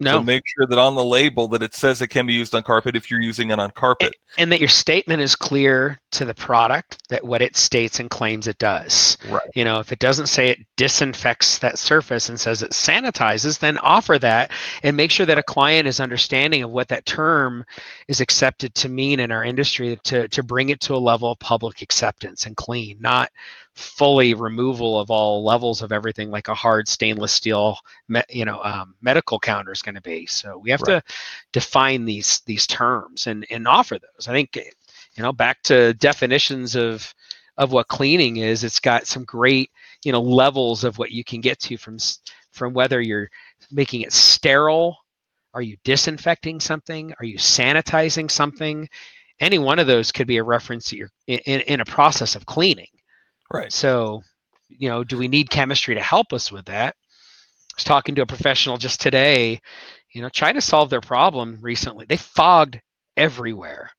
No. 0.00 0.12
So 0.12 0.22
make 0.22 0.42
sure 0.46 0.66
that 0.66 0.78
on 0.78 0.94
the 0.94 1.04
label 1.04 1.48
that 1.48 1.62
it 1.62 1.74
says 1.74 2.02
it 2.02 2.08
can 2.08 2.26
be 2.26 2.34
used 2.34 2.54
on 2.54 2.62
carpet 2.62 2.96
if 2.96 3.10
you're 3.10 3.20
using 3.20 3.50
it 3.50 3.58
on 3.58 3.70
carpet. 3.70 4.14
And 4.38 4.50
that 4.50 4.60
your 4.60 4.68
statement 4.68 5.22
is 5.22 5.36
clear 5.36 6.00
to 6.14 6.24
the 6.24 6.34
product 6.34 7.08
that 7.08 7.24
what 7.24 7.42
it 7.42 7.56
states 7.56 8.00
and 8.00 8.10
claims 8.10 8.46
it 8.46 8.58
does. 8.58 9.18
Right. 9.28 9.48
You 9.54 9.64
know, 9.64 9.80
if 9.80 9.92
it 9.92 9.98
doesn't 9.98 10.28
say 10.28 10.50
it 10.50 10.58
disinfects 10.76 11.58
that 11.58 11.78
surface 11.78 12.28
and 12.28 12.38
says 12.38 12.62
it 12.62 12.70
sanitizes, 12.70 13.58
then 13.58 13.78
offer 13.78 14.18
that 14.18 14.50
and 14.82 14.96
make 14.96 15.10
sure 15.10 15.26
that 15.26 15.38
a 15.38 15.42
client 15.42 15.86
is 15.86 16.00
understanding 16.00 16.62
of 16.62 16.70
what 16.70 16.88
that 16.88 17.06
term 17.06 17.64
is 18.08 18.20
accepted 18.20 18.74
to 18.76 18.88
mean 18.88 19.20
in 19.20 19.30
our 19.30 19.44
industry 19.44 19.98
to, 20.04 20.28
to 20.28 20.42
bring 20.42 20.70
it 20.70 20.80
to 20.80 20.94
a 20.94 20.96
level 20.96 21.32
of 21.32 21.38
public 21.38 21.82
acceptance 21.82 22.46
and 22.46 22.56
clean, 22.56 22.96
not 23.00 23.30
fully 23.74 24.34
removal 24.34 25.00
of 25.00 25.10
all 25.10 25.44
levels 25.44 25.82
of 25.82 25.90
everything 25.90 26.30
like 26.30 26.46
a 26.46 26.54
hard 26.54 26.86
stainless 26.86 27.32
steel 27.32 27.76
me, 28.08 28.22
you 28.30 28.44
know 28.44 28.62
um, 28.62 28.94
medical 29.02 29.38
counter 29.38 29.72
is 29.72 29.82
going 29.82 29.96
to 29.96 30.00
be 30.00 30.26
so 30.26 30.56
we 30.58 30.70
have 30.70 30.80
right. 30.82 31.04
to 31.04 31.14
define 31.50 32.04
these 32.04 32.40
these 32.46 32.68
terms 32.68 33.26
and 33.26 33.44
and 33.50 33.66
offer 33.66 33.98
those 33.98 34.28
i 34.28 34.32
think 34.32 34.56
you 35.16 35.22
know 35.22 35.32
back 35.32 35.62
to 35.62 35.94
definitions 35.94 36.74
of 36.74 37.14
of 37.56 37.72
what 37.72 37.88
cleaning 37.88 38.38
is 38.38 38.64
it's 38.64 38.80
got 38.80 39.06
some 39.06 39.24
great 39.24 39.70
you 40.04 40.12
know 40.12 40.20
levels 40.20 40.84
of 40.84 40.98
what 40.98 41.10
you 41.12 41.24
can 41.24 41.40
get 41.40 41.58
to 41.60 41.76
from 41.76 41.96
from 42.52 42.72
whether 42.72 43.00
you're 43.00 43.30
making 43.70 44.02
it 44.02 44.12
sterile 44.12 44.96
are 45.54 45.62
you 45.62 45.76
disinfecting 45.84 46.60
something 46.60 47.14
are 47.20 47.26
you 47.26 47.38
sanitizing 47.38 48.30
something 48.30 48.88
any 49.40 49.58
one 49.58 49.78
of 49.78 49.86
those 49.86 50.12
could 50.12 50.26
be 50.26 50.36
a 50.36 50.44
reference 50.44 50.90
that 50.90 50.96
you're 50.96 51.10
in, 51.26 51.60
in 51.60 51.80
a 51.80 51.84
process 51.84 52.34
of 52.36 52.46
cleaning 52.46 52.86
Right. 53.52 53.72
So, 53.72 54.22
you 54.68 54.88
know, 54.88 55.04
do 55.04 55.18
we 55.18 55.28
need 55.28 55.50
chemistry 55.50 55.94
to 55.94 56.00
help 56.00 56.32
us 56.32 56.50
with 56.50 56.64
that? 56.66 56.96
I 56.96 57.76
was 57.76 57.84
talking 57.84 58.14
to 58.16 58.22
a 58.22 58.26
professional 58.26 58.78
just 58.78 59.00
today, 59.00 59.60
you 60.12 60.22
know, 60.22 60.28
trying 60.28 60.54
to 60.54 60.60
solve 60.60 60.90
their 60.90 61.00
problem 61.00 61.58
recently. 61.60 62.06
They 62.08 62.16
fogged 62.16 62.80
everywhere. 63.16 63.90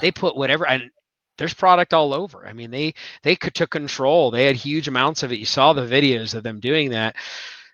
They 0.00 0.10
put 0.10 0.36
whatever 0.36 0.66
and 0.66 0.90
there's 1.38 1.54
product 1.54 1.92
all 1.92 2.14
over. 2.14 2.46
I 2.46 2.52
mean, 2.52 2.70
they 2.70 2.94
they 3.22 3.36
could 3.36 3.54
took 3.54 3.70
control. 3.70 4.30
They 4.30 4.46
had 4.46 4.56
huge 4.56 4.88
amounts 4.88 5.22
of 5.22 5.32
it. 5.32 5.38
You 5.38 5.44
saw 5.44 5.72
the 5.72 5.82
videos 5.82 6.34
of 6.34 6.42
them 6.42 6.60
doing 6.60 6.90
that. 6.90 7.16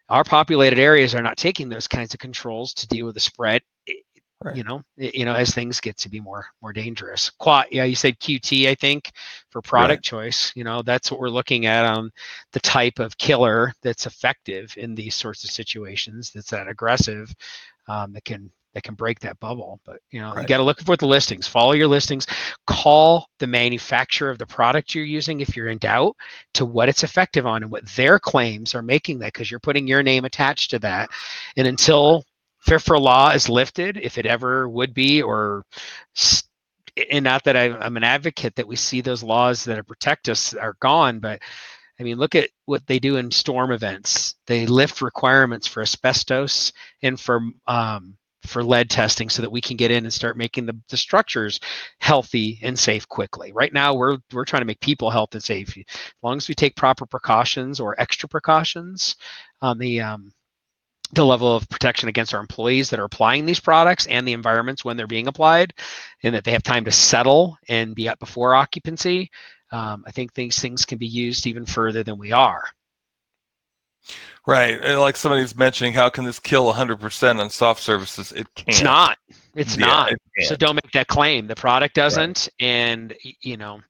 Our 0.09 0.25
populated 0.25 0.79
areas 0.79 1.15
are 1.15 1.23
not 1.23 1.37
taking 1.37 1.69
those 1.69 1.89
kinds 1.89 2.13
of 2.13 2.21
controls 2.21 2.75
to 2.75 2.89
deal 2.89 3.07
with 3.07 3.15
the 3.15 3.21
spread 3.21 3.63
right. 4.45 4.57
you 4.57 4.65
know 4.65 4.83
you 4.97 5.25
know 5.25 5.35
as 5.35 5.55
things 5.55 5.81
get 5.81 5.97
to 5.97 6.09
be 6.09 6.21
more 6.21 6.47
more 6.61 6.73
dangerous 6.73 7.31
quat 7.39 7.73
yeah 7.73 7.85
you 7.85 7.95
said 7.95 8.19
qt 8.19 8.69
i 8.69 8.75
think 8.75 9.11
for 9.51 9.63
product 9.63 9.99
right. 9.99 10.25
choice 10.25 10.53
you 10.55 10.65
know 10.65 10.83
that's 10.83 11.11
what 11.11 11.21
we're 11.21 11.29
looking 11.29 11.67
at 11.67 11.85
on 11.85 12.11
the 12.53 12.61
type 12.61 12.99
of 12.99 13.17
killer 13.19 13.73
that's 13.83 14.07
effective 14.07 14.73
in 14.77 14.95
these 14.95 15.15
sorts 15.15 15.45
of 15.45 15.51
situations 15.51 16.31
that's 16.35 16.51
that 16.51 16.69
aggressive 16.69 17.35
um, 17.89 18.13
that 18.13 18.25
can 18.25 18.51
that 18.75 18.83
can 18.83 18.95
break 18.95 19.21
that 19.21 19.39
bubble. 19.41 19.81
But 19.85 20.01
you 20.11 20.21
know, 20.21 20.33
right. 20.33 20.43
you 20.43 20.49
got 20.49 20.59
to 20.59 20.63
look 20.63 20.81
for 20.81 20.97
the 20.97 21.07
listings. 21.07 21.47
Follow 21.47 21.73
your 21.73 21.89
listings. 21.89 22.27
Call 22.67 23.27
the 23.39 23.47
manufacturer 23.47 24.31
of 24.31 24.39
the 24.39 24.47
product 24.47 24.95
you're 24.95 25.05
using 25.05 25.41
if 25.41 25.57
you're 25.57 25.69
in 25.69 25.79
doubt 25.79 26.17
to 26.55 26.65
what 26.65 26.89
it's 26.89 27.05
effective 27.05 27.47
on 27.47 27.63
and 27.63 27.73
what 27.73 27.89
their 27.91 28.19
claims 28.19 28.75
are 28.75 28.83
making 28.83 29.19
that 29.19 29.33
because 29.33 29.51
you're 29.51 29.61
putting 29.61 29.87
your 29.87 30.03
name 30.03 30.25
attached 30.25 30.71
to 30.71 30.79
that. 30.81 31.11
And 31.57 31.67
until 31.67 32.25
FIFRA 32.67 33.01
law 33.01 33.31
is 33.31 33.49
lifted, 33.49 33.97
if 33.97 34.19
it 34.19 34.27
ever 34.27 34.69
would 34.69 34.95
be, 34.95 35.23
or 35.23 35.65
and 37.11 37.25
not 37.25 37.45
that 37.45 37.57
I'm 37.57 37.97
an 37.97 38.05
advocate 38.05 38.55
that 38.57 38.69
we 38.69 38.77
see 38.77 39.01
those 39.01 39.23
laws 39.23 39.65
that 39.65 39.87
protect 39.87 40.29
us 40.29 40.55
are 40.55 40.77
gone, 40.81 41.21
but 41.21 41.41
I 41.99 42.05
mean, 42.05 42.19
look 42.19 42.35
at 42.35 42.51
what 42.67 42.87
they 42.87 42.99
do 42.99 43.17
in 43.17 43.31
storm 43.31 43.71
events. 43.71 44.35
They 44.47 44.67
lift 44.67 45.03
requirements 45.03 45.67
for 45.67 45.83
asbestos 45.83 46.73
and 47.03 47.19
for 47.19 47.43
um, 47.67 48.17
for 48.45 48.65
lead 48.65 48.91
testing 48.91 49.29
so 49.29 49.43
that 49.43 49.53
we 49.53 49.61
can 49.61 49.77
get 49.77 49.91
in 49.91 50.05
and 50.05 50.13
start 50.13 50.37
making 50.37 50.67
the, 50.67 50.77
the 50.89 50.97
structures 50.97 51.61
healthy 52.01 52.59
and 52.63 52.79
safe 52.79 53.09
quickly. 53.09 53.53
Right 53.53 53.73
now, 53.73 53.95
we're 53.95 54.19
we're 54.33 54.45
trying 54.45 54.63
to 54.63 54.67
make 54.67 54.81
people 54.81 55.11
healthy 55.11 55.37
and 55.37 55.45
safe. 55.45 55.77
As 55.77 55.85
long 56.23 56.37
as 56.37 56.49
we 56.49 56.55
take 56.55 56.77
proper 56.77 57.07
precautions 57.07 57.81
or 57.81 58.01
extra 58.01 58.29
precautions, 58.29 59.17
on 59.61 59.79
the 59.79 60.01
um, 60.01 60.33
the 61.13 61.25
level 61.25 61.55
of 61.55 61.69
protection 61.69 62.09
against 62.09 62.33
our 62.35 62.41
employees 62.41 62.91
that 62.91 62.99
are 62.99 63.05
applying 63.05 63.45
these 63.45 63.61
products 63.61 64.07
and 64.07 64.27
the 64.27 64.33
environments 64.33 64.85
when 64.85 64.97
they're 64.97 65.07
being 65.07 65.29
applied, 65.29 65.75
and 66.23 66.35
that 66.35 66.45
they 66.45 66.53
have 66.53 66.63
time 66.63 66.85
to 66.85 66.93
settle 66.93 67.59
and 67.69 67.95
be 67.95 68.09
up 68.09 68.19
before 68.19 68.55
occupancy. 68.55 69.31
Um, 69.71 70.05
I 70.07 70.11
think 70.11 70.35
these 70.35 70.59
things 70.59 70.85
can 70.85 70.99
be 70.99 71.07
used 71.07 71.47
even 71.47 71.67
further 71.67 72.03
than 72.03 72.19
we 72.19 72.33
are. 72.33 72.65
Right. 74.47 74.81
And 74.83 75.01
like 75.01 75.17
somebody's 75.17 75.57
mentioning, 75.57 75.93
how 75.93 76.09
can 76.09 76.25
this 76.25 76.39
kill 76.41 76.73
100% 76.73 77.41
on 77.41 77.51
soft 77.51 77.83
services? 77.83 78.33
It 78.33 78.53
can't. 78.55 78.69
It's 78.69 78.83
not. 78.83 79.19
It's 79.55 79.77
yeah, 79.77 79.87
not. 79.87 80.13
It 80.35 80.49
so 80.49 80.57
don't 80.57 80.75
make 80.75 80.91
that 80.93 81.09
claim. 81.09 81.47
The 81.47 81.55
product 81.55 81.95
doesn't. 81.95 82.49
Right. 82.61 82.67
And, 82.67 83.15
you 83.41 83.57
know, 83.57 83.81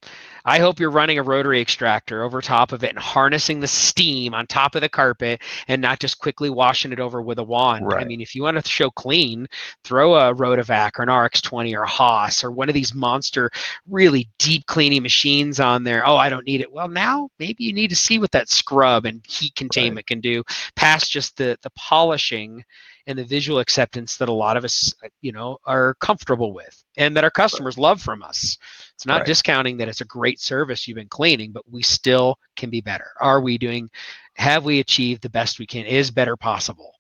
I 0.45 0.59
hope 0.59 0.81
you're 0.81 0.91
running 0.91 1.19
a 1.19 1.23
rotary 1.23 1.61
extractor 1.61 2.23
over 2.23 2.41
top 2.41 2.73
of 2.73 2.83
it 2.85 2.91
and 2.91 2.99
harnessing 2.99 3.61
the 3.61 3.69
steam 3.69 4.35
on 4.35 4.47
top 4.47 4.75
of 4.75 4.81
the 4.81 4.89
carpet 4.89 5.41
and 5.69 5.81
not 5.81 6.01
just 6.01 6.19
quickly 6.19 6.51
washing 6.51 6.93
it 6.93 7.01
over 7.01 7.23
with 7.23 7.39
a 7.39 7.45
wand. 7.45 7.87
Right. 7.87 8.03
I 8.03 8.05
mean, 8.05 8.21
if 8.21 8.35
you 8.35 8.43
want 8.43 8.63
to 8.63 8.69
show 8.69 8.91
clean, 8.91 9.47
throw 9.85 10.15
a 10.15 10.35
Rotovac 10.35 10.99
or 10.99 11.03
an 11.03 11.09
RX20 11.09 11.75
or 11.77 11.83
a 11.83 11.89
Haas 11.89 12.43
or 12.43 12.51
one 12.51 12.69
of 12.69 12.75
these 12.75 12.95
monster, 12.95 13.51
really 13.89 14.29
deep 14.39 14.67
cleaning 14.67 15.03
machines 15.03 15.61
on 15.61 15.85
there. 15.85 16.07
Oh, 16.07 16.17
I 16.17 16.29
don't 16.29 16.47
need 16.47 16.61
it. 16.61 16.73
Well, 16.73 16.89
now 16.89 17.29
maybe 17.39 17.65
you 17.65 17.73
need 17.73 17.89
to 17.89 17.97
see 17.97 18.19
what 18.19 18.33
that 18.33 18.49
scrub 18.49 19.07
and 19.07 19.25
heat 19.27 19.55
containment 19.55 19.99
right. 19.99 20.07
can 20.07 20.21
do 20.21 20.43
past 20.77 21.11
just 21.11 21.37
the 21.37 21.57
the 21.63 21.71
polishing 21.77 22.65
and 23.07 23.19
the 23.19 23.25
visual 23.25 23.59
acceptance 23.59 24.17
that 24.17 24.29
a 24.29 24.33
lot 24.33 24.57
of 24.57 24.65
us 24.65 24.95
uh, 25.05 25.09
you 25.21 25.33
know 25.33 25.59
are 25.65 25.95
comfortable 25.95 26.53
with 26.53 26.83
and 26.97 27.17
that 27.17 27.25
our 27.25 27.31
customers 27.31 27.79
love 27.79 28.01
from 28.01 28.23
us 28.23 28.59
it's 28.95 29.07
not 29.07 29.19
right. 29.19 29.27
discounting 29.27 29.77
that 29.77 29.89
it's 29.89 30.01
a 30.01 30.07
great 30.07 30.41
service 30.41 30.87
you've 30.87 30.97
been 30.97 31.09
cleaning 31.09 31.53
but 31.53 31.69
we 31.71 31.83
still 31.83 32.37
can 32.57 32.71
be 32.71 32.81
better 32.81 33.11
are 33.21 33.41
we 33.41 33.59
doing 33.59 33.89
have 34.35 34.65
we 34.65 34.81
achieved 34.81 35.23
the 35.23 35.31
best 35.31 35.59
we 35.59 35.67
can 35.67 35.85
is 35.87 36.11
better 36.11 36.37
possible 36.37 36.95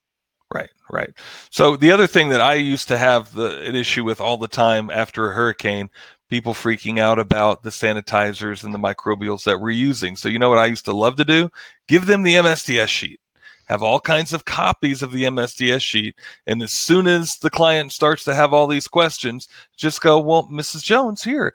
Right, 0.54 0.70
right. 0.90 1.10
So 1.50 1.76
the 1.76 1.90
other 1.92 2.06
thing 2.06 2.28
that 2.28 2.42
I 2.42 2.54
used 2.54 2.88
to 2.88 2.98
have 2.98 3.32
the 3.32 3.62
an 3.62 3.74
issue 3.74 4.04
with 4.04 4.20
all 4.20 4.36
the 4.36 4.48
time 4.48 4.90
after 4.90 5.30
a 5.30 5.34
hurricane, 5.34 5.88
people 6.28 6.52
freaking 6.52 6.98
out 6.98 7.18
about 7.18 7.62
the 7.62 7.70
sanitizers 7.70 8.64
and 8.64 8.74
the 8.74 8.78
microbials 8.78 9.44
that 9.44 9.60
we're 9.60 9.70
using. 9.70 10.16
So 10.16 10.28
you 10.28 10.38
know 10.38 10.50
what 10.50 10.58
I 10.58 10.66
used 10.66 10.84
to 10.86 10.92
love 10.92 11.16
to 11.16 11.24
do? 11.24 11.50
Give 11.88 12.06
them 12.06 12.22
the 12.22 12.34
MSDS 12.34 12.88
sheet. 12.88 13.20
Have 13.66 13.82
all 13.82 14.00
kinds 14.00 14.32
of 14.32 14.44
copies 14.44 15.02
of 15.02 15.12
the 15.12 15.24
MSDS 15.24 15.80
sheet. 15.80 16.16
And 16.46 16.62
as 16.62 16.72
soon 16.72 17.06
as 17.06 17.36
the 17.38 17.50
client 17.50 17.92
starts 17.92 18.24
to 18.24 18.34
have 18.34 18.52
all 18.52 18.66
these 18.66 18.88
questions, 18.88 19.48
just 19.76 20.00
go, 20.00 20.18
well, 20.18 20.48
Mrs. 20.48 20.82
Jones, 20.82 21.22
here. 21.22 21.54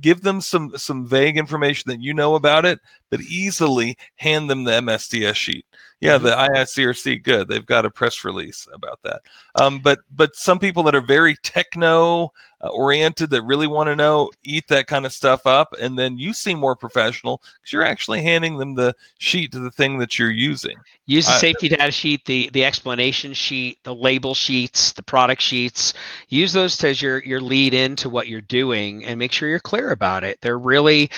Give 0.00 0.20
them 0.22 0.40
some 0.40 0.76
some 0.76 1.06
vague 1.06 1.36
information 1.36 1.90
that 1.90 2.00
you 2.00 2.12
know 2.12 2.34
about 2.34 2.64
it, 2.64 2.80
but 3.14 3.26
easily 3.26 3.96
hand 4.16 4.50
them 4.50 4.64
the 4.64 4.72
MSDS 4.72 5.36
sheet 5.36 5.66
yeah, 6.04 6.18
the 6.18 6.32
IICRC, 6.32 7.22
good. 7.22 7.48
They've 7.48 7.64
got 7.64 7.86
a 7.86 7.90
press 7.90 8.24
release 8.24 8.68
about 8.74 9.00
that. 9.04 9.22
Um, 9.54 9.78
but 9.78 10.00
but 10.14 10.36
some 10.36 10.58
people 10.58 10.82
that 10.82 10.94
are 10.94 11.00
very 11.00 11.34
techno 11.42 12.30
uh, 12.60 12.68
oriented 12.68 13.30
that 13.30 13.42
really 13.42 13.66
want 13.66 13.86
to 13.86 13.96
know 13.96 14.30
eat 14.42 14.68
that 14.68 14.86
kind 14.86 15.06
of 15.06 15.14
stuff 15.14 15.46
up, 15.46 15.74
and 15.80 15.98
then 15.98 16.18
you 16.18 16.34
seem 16.34 16.58
more 16.58 16.76
professional 16.76 17.38
because 17.38 17.72
you're 17.72 17.86
actually 17.86 18.22
handing 18.22 18.58
them 18.58 18.74
the 18.74 18.94
sheet 19.18 19.52
to 19.52 19.60
the 19.60 19.70
thing 19.70 19.96
that 19.96 20.18
you're 20.18 20.30
using. 20.30 20.76
Use 21.06 21.24
the 21.24 21.38
safety 21.38 21.70
data 21.70 21.90
sheet, 21.90 22.26
the 22.26 22.50
the 22.52 22.66
explanation 22.66 23.32
sheet, 23.32 23.78
the 23.84 23.94
label 23.94 24.34
sheets, 24.34 24.92
the 24.92 25.02
product 25.02 25.40
sheets. 25.40 25.94
Use 26.28 26.52
those 26.52 26.84
as 26.84 27.00
your 27.00 27.22
your 27.24 27.40
lead 27.40 27.72
into 27.72 28.10
what 28.10 28.28
you're 28.28 28.42
doing, 28.42 29.06
and 29.06 29.18
make 29.18 29.32
sure 29.32 29.48
you're 29.48 29.58
clear 29.58 29.90
about 29.90 30.22
it. 30.22 30.38
They're 30.42 30.58
really 30.58 31.10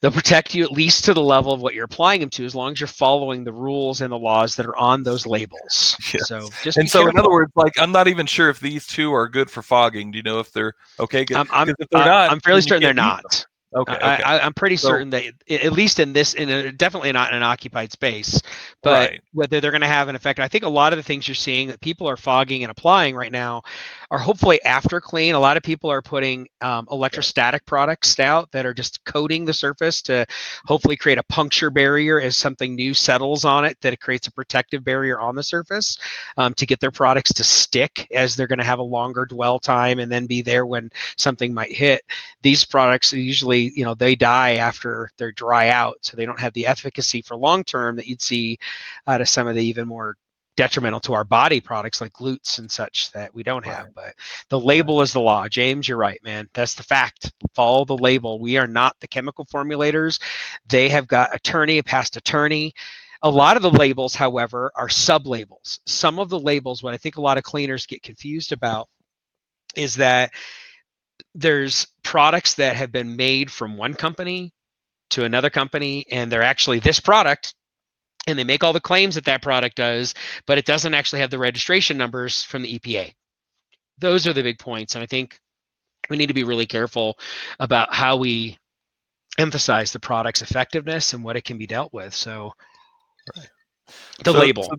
they'll 0.00 0.12
protect 0.12 0.54
you 0.54 0.64
at 0.64 0.70
least 0.70 1.04
to 1.04 1.14
the 1.14 1.22
level 1.22 1.52
of 1.52 1.60
what 1.60 1.74
you're 1.74 1.84
applying 1.84 2.20
them 2.20 2.30
to 2.30 2.44
as 2.44 2.54
long 2.54 2.72
as 2.72 2.80
you're 2.80 2.86
following 2.86 3.44
the 3.44 3.52
rules 3.52 4.00
and 4.00 4.12
the 4.12 4.18
laws 4.18 4.56
that 4.56 4.66
are 4.66 4.76
on 4.76 5.02
those 5.02 5.26
labels 5.26 5.96
yes. 6.12 6.28
so 6.28 6.48
just 6.62 6.78
and 6.78 6.88
so 6.88 7.00
careful. 7.00 7.10
in 7.10 7.18
other 7.18 7.30
words 7.30 7.52
like 7.56 7.72
i'm 7.78 7.92
not 7.92 8.08
even 8.08 8.26
sure 8.26 8.48
if 8.48 8.60
these 8.60 8.86
two 8.86 9.12
are 9.12 9.28
good 9.28 9.50
for 9.50 9.62
fogging 9.62 10.10
do 10.10 10.16
you 10.16 10.22
know 10.22 10.38
if 10.38 10.52
they're 10.52 10.74
okay? 11.00 11.24
I'm, 11.34 11.48
I'm, 11.50 11.68
if 11.68 11.76
they're 11.90 12.04
not, 12.04 12.30
I'm 12.30 12.40
fairly 12.40 12.62
certain 12.62 12.82
they're 12.82 12.94
not 12.94 13.46
Okay, 13.76 13.92
okay. 13.92 14.02
I, 14.02 14.46
am 14.46 14.54
pretty 14.54 14.76
so, 14.76 14.88
certain 14.88 15.10
that 15.10 15.24
at 15.50 15.72
least 15.72 16.00
in 16.00 16.14
this, 16.14 16.32
in 16.32 16.48
a, 16.48 16.72
definitely 16.72 17.12
not 17.12 17.30
in 17.30 17.36
an 17.36 17.42
occupied 17.42 17.92
space, 17.92 18.40
but 18.82 19.10
right. 19.10 19.20
whether 19.32 19.60
they're 19.60 19.70
going 19.70 19.82
to 19.82 19.86
have 19.86 20.08
an 20.08 20.16
effect. 20.16 20.40
I 20.40 20.48
think 20.48 20.64
a 20.64 20.70
lot 20.70 20.94
of 20.94 20.96
the 20.96 21.02
things 21.02 21.28
you're 21.28 21.34
seeing 21.34 21.68
that 21.68 21.80
people 21.82 22.08
are 22.08 22.16
fogging 22.16 22.64
and 22.64 22.70
applying 22.70 23.14
right 23.14 23.30
now 23.30 23.62
are 24.10 24.18
hopefully 24.18 24.62
after 24.64 25.00
clean. 25.00 25.34
A 25.34 25.40
lot 25.40 25.56
of 25.56 25.62
people 25.62 25.90
are 25.90 26.00
putting 26.00 26.48
um, 26.60 26.86
electrostatic 26.90 27.64
products 27.66 28.18
out 28.18 28.50
that 28.52 28.64
are 28.64 28.72
just 28.72 29.04
coating 29.04 29.44
the 29.44 29.52
surface 29.52 30.00
to 30.02 30.26
hopefully 30.64 30.96
create 30.96 31.18
a 31.18 31.22
puncture 31.24 31.70
barrier 31.70 32.20
as 32.20 32.36
something 32.36 32.74
new 32.74 32.94
settles 32.94 33.44
on 33.44 33.64
it, 33.64 33.76
that 33.82 33.92
it 33.92 34.00
creates 34.00 34.26
a 34.26 34.32
protective 34.32 34.82
barrier 34.82 35.20
on 35.20 35.34
the 35.34 35.42
surface 35.42 35.98
um, 36.38 36.54
to 36.54 36.66
get 36.66 36.80
their 36.80 36.90
products 36.90 37.32
to 37.34 37.44
stick 37.44 38.06
as 38.12 38.34
they're 38.34 38.46
going 38.46 38.58
to 38.58 38.64
have 38.64 38.78
a 38.78 38.82
longer 38.82 39.26
dwell 39.26 39.58
time 39.58 39.98
and 39.98 40.10
then 40.10 40.26
be 40.26 40.40
there 40.40 40.64
when 40.64 40.90
something 41.16 41.52
might 41.52 41.72
hit. 41.72 42.02
These 42.42 42.64
products 42.64 43.12
usually, 43.12 43.72
you 43.74 43.84
know, 43.84 43.94
they 43.94 44.14
die 44.14 44.54
after 44.54 45.10
they're 45.18 45.32
dry 45.32 45.68
out, 45.68 45.98
so 46.00 46.16
they 46.16 46.26
don't 46.26 46.40
have 46.40 46.54
the 46.54 46.66
efficacy 46.66 47.20
for 47.22 47.36
long 47.36 47.64
term 47.64 47.96
that 47.96 48.06
you'd 48.06 48.22
see 48.22 48.58
out 49.06 49.20
of 49.20 49.28
some 49.28 49.46
of 49.46 49.54
the 49.54 49.64
even 49.64 49.86
more 49.86 50.16
detrimental 50.58 50.98
to 50.98 51.14
our 51.14 51.22
body 51.22 51.60
products 51.60 52.00
like 52.00 52.12
glutes 52.12 52.58
and 52.58 52.68
such 52.68 53.12
that 53.12 53.32
we 53.32 53.44
don't 53.44 53.64
have. 53.64 53.94
But 53.94 54.14
the 54.48 54.58
label 54.58 55.02
is 55.02 55.12
the 55.12 55.20
law. 55.20 55.46
James, 55.46 55.86
you're 55.86 55.96
right, 55.96 56.18
man. 56.24 56.48
That's 56.52 56.74
the 56.74 56.82
fact. 56.82 57.32
Follow 57.54 57.84
the 57.84 57.96
label. 57.96 58.40
We 58.40 58.56
are 58.56 58.66
not 58.66 58.96
the 58.98 59.06
chemical 59.06 59.46
formulators. 59.46 60.20
They 60.68 60.88
have 60.88 61.06
got 61.06 61.32
attorney, 61.32 61.80
past 61.80 62.16
attorney. 62.16 62.72
A 63.22 63.30
lot 63.30 63.56
of 63.56 63.62
the 63.62 63.70
labels, 63.70 64.16
however, 64.16 64.72
are 64.74 64.88
sub 64.88 65.28
labels. 65.28 65.78
Some 65.86 66.18
of 66.18 66.28
the 66.28 66.40
labels, 66.40 66.82
what 66.82 66.92
I 66.92 66.96
think 66.96 67.18
a 67.18 67.22
lot 67.22 67.38
of 67.38 67.44
cleaners 67.44 67.86
get 67.86 68.02
confused 68.02 68.50
about 68.50 68.88
is 69.76 69.94
that 69.94 70.32
there's 71.36 71.86
products 72.02 72.54
that 72.54 72.74
have 72.74 72.90
been 72.90 73.14
made 73.14 73.48
from 73.48 73.76
one 73.76 73.94
company 73.94 74.52
to 75.10 75.22
another 75.22 75.50
company 75.50 76.04
and 76.10 76.32
they're 76.32 76.42
actually 76.42 76.80
this 76.80 76.98
product 76.98 77.54
and 78.28 78.38
they 78.38 78.44
make 78.44 78.62
all 78.62 78.72
the 78.72 78.80
claims 78.80 79.14
that 79.14 79.24
that 79.24 79.42
product 79.42 79.76
does, 79.76 80.14
but 80.46 80.58
it 80.58 80.66
doesn't 80.66 80.94
actually 80.94 81.20
have 81.20 81.30
the 81.30 81.38
registration 81.38 81.96
numbers 81.96 82.42
from 82.42 82.62
the 82.62 82.78
EPA. 82.78 83.12
Those 83.98 84.26
are 84.26 84.32
the 84.32 84.42
big 84.42 84.58
points. 84.58 84.94
And 84.94 85.02
I 85.02 85.06
think 85.06 85.38
we 86.10 86.16
need 86.16 86.28
to 86.28 86.34
be 86.34 86.44
really 86.44 86.66
careful 86.66 87.18
about 87.58 87.92
how 87.92 88.16
we 88.16 88.58
emphasize 89.38 89.92
the 89.92 90.00
product's 90.00 90.42
effectiveness 90.42 91.12
and 91.12 91.24
what 91.24 91.36
it 91.36 91.44
can 91.44 91.58
be 91.58 91.66
dealt 91.66 91.92
with. 91.92 92.14
So, 92.14 92.52
right. 93.36 93.48
the 94.24 94.32
so, 94.32 94.38
label. 94.38 94.64
So 94.64 94.76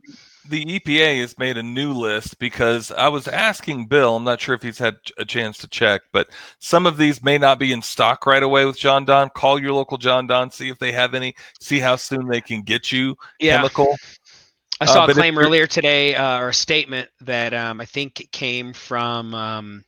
the 0.50 0.66
EPA 0.66 1.22
has 1.22 1.38
made 1.38 1.58
a 1.58 1.64
new 1.64 1.94
list 1.94 2.40
because 2.40 2.92
I 2.92 3.08
was 3.08 3.28
asking 3.28 3.86
Bill, 3.86 4.16
I'm 4.16 4.24
not 4.24 4.42
sure 4.42 4.56
if 4.56 4.64
he's 4.64 4.80
had 4.80 4.96
a 5.18 5.26
chance 5.26 5.58
to 5.60 5.68
check, 5.68 6.02
but 6.12 6.30
some 6.60 6.86
of 6.86 6.98
these 6.98 7.24
may 7.24 7.38
not 7.38 7.60
be 7.60 7.72
in 7.72 7.82
stock 7.82 8.26
right 8.26 8.42
away 8.42 8.66
with 8.66 8.78
Jon-Don. 8.78 9.30
Call 9.30 9.62
your 9.62 9.74
local 9.74 9.98
Jon-Don, 9.98 10.52
see 10.52 10.70
if 10.70 10.80
they 10.80 10.92
have 10.92 11.14
any, 11.14 11.36
see 11.62 11.80
how 11.80 11.96
soon 11.96 12.28
they 12.28 12.42
can 12.42 12.64
get 12.64 12.92
you 12.92 13.16
yeah. 13.40 13.58
chemical. 13.58 13.96
I 14.82 14.86
saw 14.86 15.04
uh, 15.06 15.08
a 15.08 15.14
claim 15.14 15.38
earlier 15.38 15.68
today 15.68 16.16
uh, 16.16 16.40
or 16.40 16.50
a 16.50 16.54
statement 16.54 17.10
that 17.22 17.54
um, 17.54 17.82
I 17.82 17.86
think 17.86 18.28
came 18.32 18.74
from 18.74 19.34
um, 19.36 19.84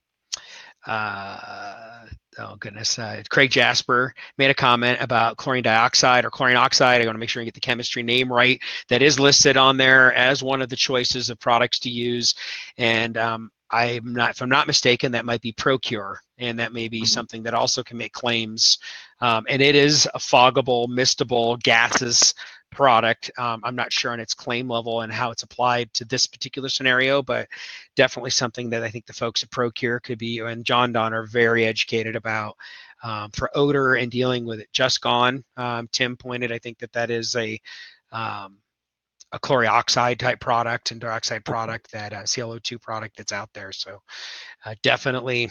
uh, 0.86 2.06
oh 2.39 2.55
goodness, 2.57 2.97
uh, 2.97 3.21
Craig 3.29 3.51
Jasper 3.51 4.13
made 4.37 4.49
a 4.49 4.55
comment 4.55 4.99
about 5.01 5.37
chlorine 5.37 5.63
dioxide 5.63 6.25
or 6.25 6.29
chlorine 6.29 6.57
oxide. 6.57 7.01
I 7.01 7.05
want 7.05 7.15
to 7.15 7.19
make 7.19 7.29
sure 7.29 7.41
I 7.41 7.45
get 7.45 7.53
the 7.53 7.59
chemistry 7.59 8.03
name 8.03 8.31
right. 8.31 8.59
That 8.89 9.01
is 9.01 9.19
listed 9.19 9.57
on 9.57 9.77
there 9.77 10.13
as 10.13 10.43
one 10.43 10.61
of 10.61 10.69
the 10.69 10.75
choices 10.75 11.29
of 11.29 11.39
products 11.39 11.79
to 11.79 11.89
use, 11.89 12.35
and 12.77 13.17
um, 13.17 13.51
I'm 13.71 14.13
not, 14.13 14.31
if 14.31 14.41
I'm 14.41 14.49
not 14.49 14.67
mistaken, 14.67 15.11
that 15.13 15.25
might 15.25 15.41
be 15.41 15.53
ProKure, 15.53 16.17
and 16.37 16.59
that 16.59 16.73
may 16.73 16.87
be 16.87 16.99
mm-hmm. 16.99 17.05
something 17.05 17.43
that 17.43 17.53
also 17.53 17.83
can 17.83 17.97
make 17.97 18.13
claims. 18.13 18.77
Um, 19.21 19.45
and 19.47 19.61
it 19.61 19.75
is 19.75 20.07
a 20.13 20.19
foggable, 20.19 20.87
mistable 20.87 21.61
gases 21.61 22.33
product. 22.71 23.29
Um, 23.38 23.62
I'm 23.63 23.75
not 23.75 23.93
sure 23.93 24.12
on 24.12 24.19
its 24.19 24.34
claim 24.34 24.67
level 24.69 25.01
and 25.01 25.12
how 25.12 25.31
it's 25.31 25.43
applied 25.43 25.93
to 25.95 26.05
this 26.05 26.25
particular 26.27 26.69
scenario, 26.69 27.21
but 27.21 27.47
definitely 27.95 28.31
something 28.31 28.69
that 28.71 28.84
I 28.84 28.89
think 28.89 29.05
the 29.05 29.13
folks 29.13 29.43
at 29.43 29.51
ProKure 29.51 30.01
could 30.01 30.17
be 30.17 30.39
and 30.39 30.65
Jon-Don 30.65 31.13
are 31.13 31.25
very 31.25 31.65
educated 31.65 32.15
about. 32.15 32.57
Um, 33.03 33.31
for 33.31 33.49
odor 33.55 33.95
and 33.95 34.12
dealing 34.12 34.45
with 34.45 34.60
it 34.60 34.69
just 34.71 35.01
gone 35.01 35.43
um, 35.57 35.89
tim 35.91 36.15
pointed 36.15 36.51
i 36.51 36.60
think 36.60 36.77
that 36.77 36.93
that 36.93 37.10
is 37.10 37.36
a 37.36 37.60
um, 38.12 38.57
a 39.31 39.39
chloroxide 39.39 40.19
type 40.19 40.39
product 40.39 40.91
and 40.91 41.01
dioxide 41.01 41.43
product 41.43 41.91
that 41.93 42.13
uh, 42.13 42.21
clo2 42.21 42.79
product 42.79 43.17
that's 43.17 43.31
out 43.31 43.49
there 43.53 43.71
so 43.71 44.03
uh, 44.65 44.75
definitely 44.84 45.49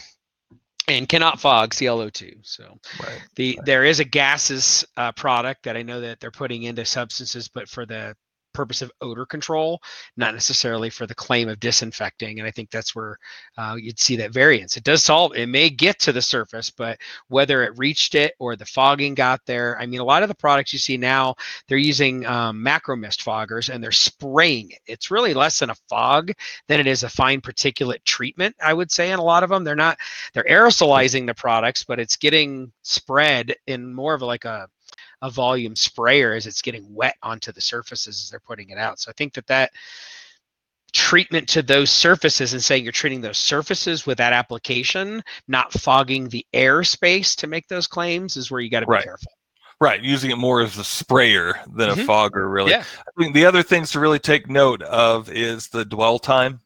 and 0.88 1.08
cannot 1.08 1.40
fog 1.40 1.70
ClO2. 1.70 2.38
So 2.42 2.78
right, 3.02 3.22
the 3.36 3.56
right. 3.56 3.66
there 3.66 3.84
is 3.84 4.00
a 4.00 4.04
gases 4.04 4.84
uh, 4.96 5.12
product 5.12 5.64
that 5.64 5.76
I 5.76 5.82
know 5.82 6.00
that 6.00 6.20
they're 6.20 6.30
putting 6.30 6.64
into 6.64 6.84
substances, 6.84 7.48
but 7.48 7.68
for 7.68 7.86
the 7.86 8.14
purpose 8.60 8.82
of 8.82 8.92
odor 9.00 9.24
control, 9.24 9.80
not 10.18 10.34
necessarily 10.34 10.90
for 10.90 11.06
the 11.06 11.14
claim 11.14 11.48
of 11.48 11.58
disinfecting. 11.60 12.38
And 12.38 12.46
I 12.46 12.50
think 12.50 12.70
that's 12.70 12.94
where 12.94 13.16
uh, 13.56 13.76
you'd 13.80 13.98
see 13.98 14.16
that 14.16 14.32
variance. 14.32 14.76
It 14.76 14.84
does 14.84 15.02
solve, 15.02 15.34
it 15.34 15.46
may 15.46 15.70
get 15.70 15.98
to 16.00 16.12
the 16.12 16.20
surface, 16.20 16.68
but 16.68 16.98
whether 17.28 17.62
it 17.64 17.78
reached 17.78 18.14
it 18.14 18.34
or 18.38 18.56
the 18.56 18.66
fogging 18.66 19.14
got 19.14 19.40
there, 19.46 19.80
I 19.80 19.86
mean, 19.86 20.00
a 20.00 20.04
lot 20.04 20.22
of 20.22 20.28
the 20.28 20.34
products 20.34 20.74
you 20.74 20.78
see 20.78 20.98
now, 20.98 21.36
they're 21.68 21.78
using 21.78 22.26
um, 22.26 22.62
macro 22.62 22.96
mist 22.96 23.24
foggers 23.24 23.72
and 23.72 23.82
they're 23.82 23.92
spraying 23.92 24.72
it. 24.72 24.80
It's 24.86 25.10
really 25.10 25.32
less 25.32 25.58
than 25.60 25.70
a 25.70 25.80
fog 25.88 26.32
than 26.68 26.80
it 26.80 26.86
is 26.86 27.02
a 27.02 27.08
fine 27.08 27.40
particulate 27.40 28.04
treatment, 28.04 28.54
I 28.62 28.74
would 28.74 28.90
say. 28.90 29.10
In 29.10 29.18
a 29.18 29.24
lot 29.24 29.42
of 29.42 29.48
them, 29.48 29.64
they're 29.64 29.74
not, 29.74 29.96
they're 30.34 30.44
aerosolizing 30.44 31.26
the 31.26 31.32
products, 31.32 31.82
but 31.82 31.98
it's 31.98 32.16
getting 32.16 32.70
spread 32.82 33.54
in 33.66 33.94
more 33.94 34.12
of 34.12 34.20
like 34.20 34.44
a 34.44 34.68
a 35.22 35.30
volume 35.30 35.76
sprayer 35.76 36.32
as 36.32 36.46
it's 36.46 36.62
getting 36.62 36.92
wet 36.94 37.16
onto 37.22 37.52
the 37.52 37.60
surfaces 37.60 38.22
as 38.22 38.30
they're 38.30 38.40
putting 38.40 38.70
it 38.70 38.78
out. 38.78 39.00
So 39.00 39.10
I 39.10 39.14
think 39.14 39.34
that 39.34 39.46
that 39.48 39.70
treatment 40.92 41.48
to 41.48 41.62
those 41.62 41.90
surfaces 41.90 42.52
and 42.52 42.62
saying 42.62 42.82
you're 42.82 42.92
treating 42.92 43.20
those 43.20 43.38
surfaces 43.38 44.06
with 44.06 44.18
that 44.18 44.32
application, 44.32 45.22
not 45.48 45.72
fogging 45.72 46.28
the 46.28 46.44
airspace 46.52 47.36
to 47.36 47.46
make 47.46 47.68
those 47.68 47.86
claims 47.86 48.36
is 48.36 48.50
where 48.50 48.60
you 48.60 48.70
got 48.70 48.80
to 48.80 48.86
be 48.86 48.92
right. 48.92 49.04
careful. 49.04 49.32
Right, 49.80 50.02
using 50.02 50.30
it 50.30 50.36
more 50.36 50.60
as 50.60 50.76
a 50.76 50.84
sprayer 50.84 51.54
than 51.72 51.88
mm-hmm. 51.88 52.00
a 52.00 52.04
fogger, 52.04 52.48
really. 52.50 52.72
Yeah. 52.72 52.84
I 52.98 53.22
think 53.22 53.34
the 53.34 53.46
other 53.46 53.62
things 53.62 53.92
to 53.92 54.00
really 54.00 54.18
take 54.18 54.48
note 54.48 54.82
of 54.82 55.30
is 55.30 55.68
the 55.68 55.86
dwell 55.86 56.18
time. 56.18 56.60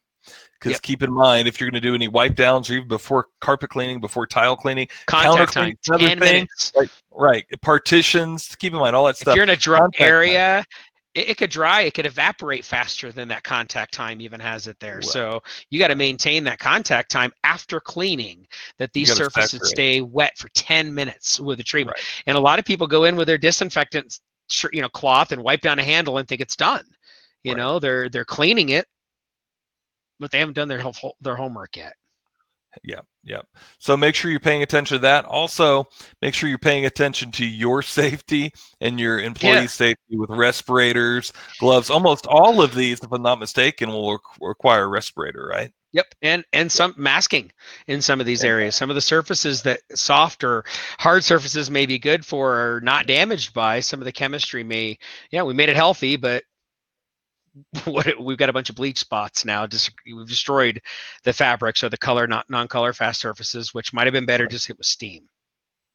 Because 0.65 0.77
yep. 0.77 0.81
keep 0.81 1.03
in 1.03 1.13
mind, 1.13 1.47
if 1.47 1.59
you're 1.59 1.69
going 1.69 1.79
to 1.79 1.87
do 1.87 1.93
any 1.93 2.07
wipe 2.07 2.33
downs 2.33 2.71
or 2.71 2.73
even 2.73 2.87
before 2.87 3.27
carpet 3.39 3.69
cleaning, 3.69 3.99
before 3.99 4.25
tile 4.25 4.57
cleaning, 4.57 4.87
contact 5.05 5.53
time, 5.53 5.77
10 5.83 5.99
thing, 5.99 6.19
minutes. 6.19 6.71
Like, 6.75 6.89
right, 7.11 7.45
partitions, 7.61 8.55
keep 8.55 8.73
in 8.73 8.79
mind 8.79 8.95
all 8.95 9.05
that 9.05 9.15
stuff. 9.15 9.33
If 9.33 9.35
you're 9.35 9.43
in 9.43 9.51
a 9.51 9.55
dry 9.55 9.87
area, 9.99 10.65
it, 11.13 11.29
it, 11.29 11.37
could 11.37 11.51
dry, 11.51 11.81
it 11.81 11.93
could 11.93 12.07
evaporate 12.07 12.65
faster 12.65 13.11
than 13.11 13.27
that 13.27 13.43
contact 13.43 13.93
time 13.93 14.21
even 14.21 14.39
has 14.39 14.65
it 14.65 14.75
there. 14.79 15.01
Wow. 15.03 15.07
So 15.07 15.43
you 15.69 15.77
got 15.77 15.89
to 15.89 15.95
maintain 15.95 16.43
that 16.45 16.57
contact 16.57 17.11
time 17.11 17.31
after 17.43 17.79
cleaning 17.79 18.47
that 18.79 18.91
these 18.93 19.13
surfaces 19.13 19.69
stay 19.69 20.01
wet 20.01 20.35
for 20.35 20.49
10 20.55 20.91
minutes 20.91 21.39
with 21.39 21.59
the 21.59 21.63
treatment. 21.63 21.99
Right. 21.99 22.23
And 22.25 22.37
a 22.37 22.41
lot 22.41 22.57
of 22.57 22.65
people 22.65 22.87
go 22.87 23.03
in 23.03 23.15
with 23.15 23.27
their 23.27 23.37
disinfectant 23.37 24.19
you 24.73 24.81
know 24.81 24.89
cloth 24.89 25.31
and 25.31 25.43
wipe 25.43 25.61
down 25.61 25.77
a 25.77 25.83
handle 25.83 26.17
and 26.17 26.27
think 26.27 26.41
it's 26.41 26.55
done. 26.55 26.85
You 27.43 27.51
right. 27.51 27.57
know, 27.57 27.77
they're 27.77 28.09
they're 28.09 28.25
cleaning 28.25 28.69
it 28.69 28.87
but 30.19 30.31
they 30.31 30.39
haven't 30.39 30.53
done 30.53 30.67
their 30.67 30.83
their 31.21 31.35
homework 31.35 31.75
yet. 31.77 31.93
Yeah, 32.83 33.01
yeah. 33.23 33.41
So 33.79 33.95
make 33.95 34.15
sure 34.15 34.31
you're 34.31 34.39
paying 34.39 34.63
attention 34.63 34.95
to 34.95 35.01
that. 35.01 35.25
Also, 35.25 35.87
make 36.21 36.33
sure 36.33 36.49
you're 36.49 36.57
paying 36.57 36.85
attention 36.85 37.31
to 37.33 37.45
your 37.45 37.81
safety 37.81 38.51
and 38.81 38.99
your 38.99 39.19
employee 39.19 39.53
yeah. 39.53 39.67
safety 39.67 40.17
with 40.17 40.29
respirators, 40.29 41.31
gloves. 41.59 41.89
Almost 41.89 42.27
all 42.27 42.61
of 42.61 42.75
these, 42.75 42.99
if 43.01 43.11
I'm 43.11 43.21
not 43.21 43.39
mistaken, 43.39 43.89
will 43.89 44.19
require 44.41 44.83
a 44.83 44.87
respirator, 44.87 45.47
right? 45.47 45.71
Yep, 45.93 46.07
and 46.21 46.43
and 46.51 46.69
some 46.69 46.93
masking 46.97 47.53
in 47.87 48.01
some 48.01 48.19
of 48.19 48.25
these 48.25 48.43
areas. 48.43 48.75
Some 48.75 48.89
of 48.89 48.95
the 48.95 49.01
surfaces 49.01 49.61
that 49.61 49.79
soft 49.93 50.43
or 50.43 50.65
hard 50.99 51.23
surfaces 51.23 51.71
may 51.71 51.85
be 51.85 51.97
good 51.97 52.25
for 52.25 52.53
are 52.53 52.81
not 52.81 53.07
damaged 53.07 53.53
by. 53.53 53.79
Some 53.79 54.01
of 54.01 54.05
the 54.05 54.11
chemistry 54.11 54.61
may, 54.61 54.97
yeah, 55.31 55.43
we 55.43 55.53
made 55.53 55.69
it 55.69 55.77
healthy, 55.77 56.17
but 56.17 56.43
what 57.85 58.19
we've 58.21 58.37
got 58.37 58.49
a 58.49 58.53
bunch 58.53 58.69
of 58.69 58.75
bleach 58.75 58.99
spots 58.99 59.45
now. 59.45 59.67
Just 59.67 59.91
we've 60.05 60.27
destroyed 60.27 60.81
the 61.23 61.33
fabrics 61.33 61.83
or 61.83 61.89
the 61.89 61.97
color 61.97 62.27
not 62.27 62.49
non-color 62.49 62.93
fast 62.93 63.21
surfaces, 63.21 63.73
which 63.73 63.93
might 63.93 64.07
have 64.07 64.13
been 64.13 64.25
better 64.25 64.47
just 64.47 64.67
hit 64.67 64.77
with 64.77 64.87
steam. 64.87 65.23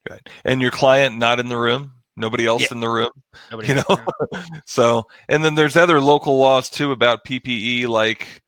Right, 0.09 0.21
and 0.45 0.61
your 0.61 0.71
client 0.71 1.17
not 1.17 1.39
in 1.39 1.49
the 1.49 1.57
room. 1.57 1.93
Nobody 2.17 2.45
else 2.45 2.63
yeah. 2.63 2.67
in 2.71 2.79
the 2.81 2.89
room. 2.89 3.11
Nobody 3.51 3.67
you 3.69 3.75
know. 3.75 4.05
so, 4.65 5.07
and 5.29 5.43
then 5.43 5.55
there's 5.55 5.77
other 5.77 6.01
local 6.01 6.37
laws 6.37 6.69
too 6.69 6.91
about 6.91 7.25
PPE, 7.25 7.87
like 7.87 8.41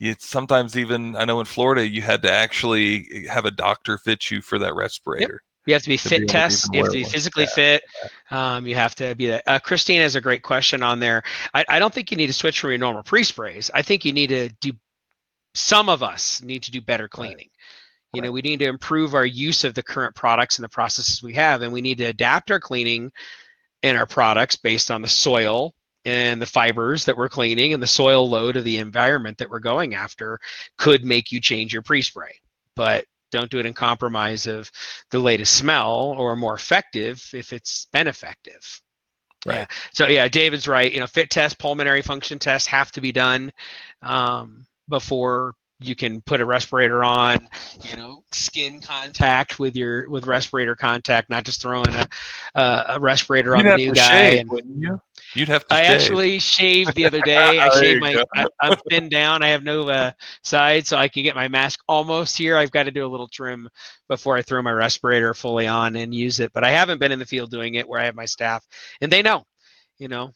it's 0.00 0.28
sometimes 0.28 0.76
even 0.76 1.16
I 1.16 1.24
know 1.24 1.40
in 1.40 1.46
Florida 1.46 1.86
you 1.86 2.02
had 2.02 2.22
to 2.22 2.30
actually 2.30 3.06
eh, 3.12 3.32
have 3.32 3.44
a 3.44 3.50
doctor 3.50 3.98
fit 3.98 4.30
you 4.30 4.42
for 4.42 4.58
that 4.58 4.74
respirator. 4.74 5.42
Yep. 5.44 5.53
You 5.66 5.74
have 5.74 5.82
to 5.82 5.88
be 5.88 5.96
to 5.96 6.08
fit 6.08 6.20
be 6.22 6.26
tests. 6.26 6.68
You 6.72 6.82
have 6.82 6.92
to 6.92 6.98
be 6.98 7.04
physically 7.04 7.46
fit. 7.46 7.82
Um, 8.30 8.66
you 8.66 8.74
have 8.74 8.94
to 8.96 9.14
be 9.14 9.28
that. 9.28 9.42
Uh, 9.46 9.58
Christine 9.58 10.00
has 10.00 10.14
a 10.14 10.20
great 10.20 10.42
question 10.42 10.82
on 10.82 11.00
there. 11.00 11.22
I, 11.54 11.64
I 11.68 11.78
don't 11.78 11.92
think 11.92 12.10
you 12.10 12.16
need 12.16 12.26
to 12.26 12.32
switch 12.32 12.60
from 12.60 12.70
your 12.70 12.78
normal 12.78 13.02
pre 13.02 13.24
sprays. 13.24 13.70
I 13.72 13.82
think 13.82 14.04
you 14.04 14.12
need 14.12 14.28
to 14.28 14.48
do. 14.60 14.72
Some 15.54 15.88
of 15.88 16.02
us 16.02 16.42
need 16.42 16.64
to 16.64 16.70
do 16.70 16.80
better 16.80 17.08
cleaning. 17.08 17.36
Right. 17.36 17.50
You 18.12 18.22
know, 18.22 18.32
we 18.32 18.42
need 18.42 18.58
to 18.60 18.66
improve 18.66 19.14
our 19.14 19.26
use 19.26 19.64
of 19.64 19.74
the 19.74 19.82
current 19.82 20.14
products 20.14 20.58
and 20.58 20.64
the 20.64 20.68
processes 20.68 21.22
we 21.22 21.34
have, 21.34 21.62
and 21.62 21.72
we 21.72 21.80
need 21.80 21.98
to 21.98 22.04
adapt 22.04 22.50
our 22.50 22.60
cleaning 22.60 23.10
and 23.82 23.96
our 23.96 24.06
products 24.06 24.56
based 24.56 24.90
on 24.90 25.02
the 25.02 25.08
soil 25.08 25.74
and 26.04 26.40
the 26.40 26.46
fibers 26.46 27.04
that 27.04 27.16
we're 27.16 27.28
cleaning 27.28 27.72
and 27.72 27.82
the 27.82 27.86
soil 27.86 28.28
load 28.28 28.56
of 28.56 28.64
the 28.64 28.78
environment 28.78 29.38
that 29.38 29.50
we're 29.50 29.58
going 29.58 29.94
after 29.94 30.38
could 30.76 31.04
make 31.04 31.32
you 31.32 31.40
change 31.40 31.72
your 31.72 31.82
pre-spray 31.82 32.34
but 32.76 33.04
don't 33.34 33.50
do 33.50 33.58
it 33.58 33.66
in 33.66 33.74
compromise 33.74 34.46
of 34.46 34.70
the 35.10 35.18
latest 35.18 35.56
smell 35.56 36.14
or 36.16 36.36
more 36.36 36.54
effective 36.54 37.22
if 37.34 37.52
it's 37.52 37.86
been 37.92 38.06
effective 38.06 38.80
right. 39.44 39.56
Yeah. 39.56 39.66
so 39.92 40.06
yeah 40.06 40.28
david's 40.28 40.68
right. 40.68 40.92
You 40.92 41.00
know 41.00 41.06
fit 41.06 41.30
test 41.30 41.58
pulmonary 41.58 42.02
function 42.02 42.38
tests 42.38 42.68
have 42.68 42.90
to 42.92 43.00
be 43.00 43.12
done 43.12 43.52
um, 44.02 44.66
before 44.88 45.54
you 45.80 45.94
can 45.94 46.20
put 46.22 46.40
a 46.40 46.44
respirator 46.44 47.02
on 47.02 47.48
you 47.82 47.96
know 47.96 48.22
skin 48.32 48.80
contact 48.80 49.58
with 49.58 49.76
your 49.76 50.08
with 50.08 50.26
respirator 50.26 50.76
contact 50.76 51.28
not 51.28 51.44
just 51.44 51.60
throwing 51.60 51.88
a, 51.88 52.08
uh, 52.54 52.84
a 52.90 53.00
respirator 53.00 53.56
You'd 53.56 53.66
on 53.66 53.72
the 53.78 53.86
new 53.86 53.92
guy 53.92 54.20
and, 54.36 55.00
You'd 55.34 55.48
have 55.48 55.66
to. 55.66 55.74
I 55.74 55.82
shave. 55.82 55.90
actually 55.90 56.38
shaved 56.38 56.94
the 56.94 57.06
other 57.06 57.20
day. 57.24 57.58
I 57.58 57.68
shaved 57.80 58.00
my. 58.00 58.24
I, 58.34 58.46
am 58.62 58.76
thin 58.88 59.08
down. 59.08 59.42
I 59.42 59.48
have 59.48 59.62
no 59.62 59.88
uh, 59.88 60.12
sides, 60.42 60.88
so 60.88 60.96
I 60.96 61.08
can 61.08 61.22
get 61.22 61.34
my 61.34 61.48
mask 61.48 61.80
almost 61.88 62.36
here. 62.36 62.56
I've 62.56 62.70
got 62.70 62.84
to 62.84 62.90
do 62.90 63.04
a 63.04 63.08
little 63.08 63.28
trim 63.28 63.68
before 64.08 64.36
I 64.36 64.42
throw 64.42 64.62
my 64.62 64.72
respirator 64.72 65.34
fully 65.34 65.66
on 65.66 65.96
and 65.96 66.14
use 66.14 66.40
it. 66.40 66.52
But 66.52 66.64
I 66.64 66.70
haven't 66.70 66.98
been 66.98 67.12
in 67.12 67.18
the 67.18 67.26
field 67.26 67.50
doing 67.50 67.74
it 67.74 67.88
where 67.88 68.00
I 68.00 68.04
have 68.04 68.14
my 68.14 68.26
staff, 68.26 68.64
and 69.00 69.10
they 69.10 69.22
know. 69.22 69.44
You 69.98 70.08
know, 70.08 70.34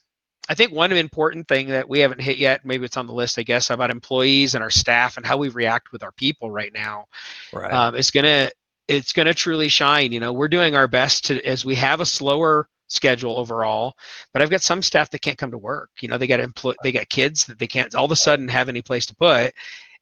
I 0.49 0.55
think 0.55 0.73
one 0.73 0.93
important 0.93 1.47
thing 1.47 1.69
that 1.69 1.89
we 1.89 2.01
haven't 2.01 2.21
hit 2.21 2.39
yet, 2.39 2.65
maybe 2.65 2.87
it's 2.87 2.97
on 2.97 3.07
the 3.07 3.13
list, 3.13 3.39
I 3.39 3.43
guess, 3.43 3.71
about 3.71 3.91
employees 3.91 4.55
and 4.55 4.65
our 4.65 4.71
staff 4.71 5.17
and 5.17 5.27
how 5.27 5.37
we 5.37 5.51
react 5.51 5.93
with 5.93 6.03
our 6.03 6.13
people 6.13 6.51
right 6.51 6.73
now. 6.73 7.05
Right. 7.53 7.73
Um, 7.73 7.95
it's 7.95 8.11
gonna 8.11 8.51
it's 8.89 9.13
gonna 9.13 9.35
truly 9.35 9.69
shine. 9.69 10.13
You 10.13 10.21
know, 10.21 10.33
we're 10.33 10.49
doing 10.49 10.75
our 10.75 10.89
best 10.89 11.27
to 11.27 11.45
as 11.45 11.65
we 11.65 11.75
have 11.75 12.01
a 12.01 12.07
slower 12.07 12.69
schedule 12.89 13.39
overall. 13.39 13.95
But 14.33 14.43
I've 14.43 14.51
got 14.51 14.63
some 14.63 14.83
staff 14.83 15.11
that 15.11 15.23
can't 15.23 15.39
come 15.39 15.51
to 15.51 15.59
work. 15.59 15.91
You 16.01 16.09
know, 16.09 16.19
they 16.19 16.27
got 16.27 16.41
employ 16.41 16.75
they 16.83 16.93
got 16.93 17.09
kids 17.09 17.47
that 17.47 17.59
they 17.59 17.67
can't 17.67 17.95
all 17.95 18.07
of 18.07 18.13
a 18.13 18.17
sudden 18.17 18.49
have 18.49 18.69
any 18.69 18.83
place 18.83 19.07
to 19.07 19.15
put. 19.15 19.55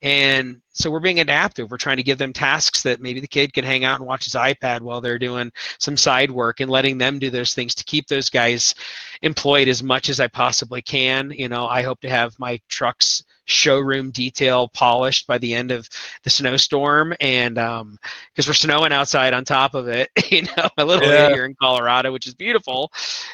And 0.02 0.60
so 0.72 0.90
we're 0.90 1.00
being 1.00 1.20
adaptive. 1.20 1.70
We're 1.70 1.78
trying 1.78 1.96
to 1.96 2.02
give 2.02 2.18
them 2.18 2.32
tasks 2.32 2.82
that 2.82 3.00
maybe 3.00 3.18
the 3.18 3.26
kid 3.26 3.54
can 3.54 3.64
hang 3.64 3.84
out 3.84 3.98
and 3.98 4.06
watch 4.06 4.24
his 4.24 4.34
iPad 4.34 4.82
while 4.82 5.00
they're 5.00 5.18
doing 5.18 5.50
some 5.78 5.96
side 5.96 6.30
work 6.30 6.60
and 6.60 6.70
letting 6.70 6.98
them 6.98 7.18
do 7.18 7.30
those 7.30 7.54
things 7.54 7.74
to 7.76 7.84
keep 7.84 8.06
those 8.06 8.28
guys 8.28 8.74
employed 9.22 9.68
as 9.68 9.82
much 9.82 10.10
as 10.10 10.20
I 10.20 10.28
possibly 10.28 10.82
can. 10.82 11.30
You 11.30 11.48
know, 11.48 11.66
I 11.66 11.82
hope 11.82 12.00
to 12.02 12.10
have 12.10 12.38
my 12.38 12.60
trucks 12.68 13.24
showroom 13.46 14.10
detail 14.10 14.68
polished 14.68 15.26
by 15.26 15.38
the 15.38 15.54
end 15.54 15.70
of 15.70 15.88
the 16.24 16.30
snowstorm 16.30 17.14
and 17.20 17.54
because 17.54 17.80
um, 17.80 17.98
we're 18.36 18.52
snowing 18.52 18.92
outside 18.92 19.32
on 19.32 19.44
top 19.44 19.74
of 19.74 19.88
it 19.88 20.10
you 20.30 20.42
know 20.42 20.68
a 20.78 20.84
little 20.84 21.08
yeah. 21.08 21.28
bit 21.28 21.34
here 21.34 21.46
in 21.46 21.54
colorado 21.54 22.12
which 22.12 22.26
is 22.26 22.34
beautiful 22.34 22.92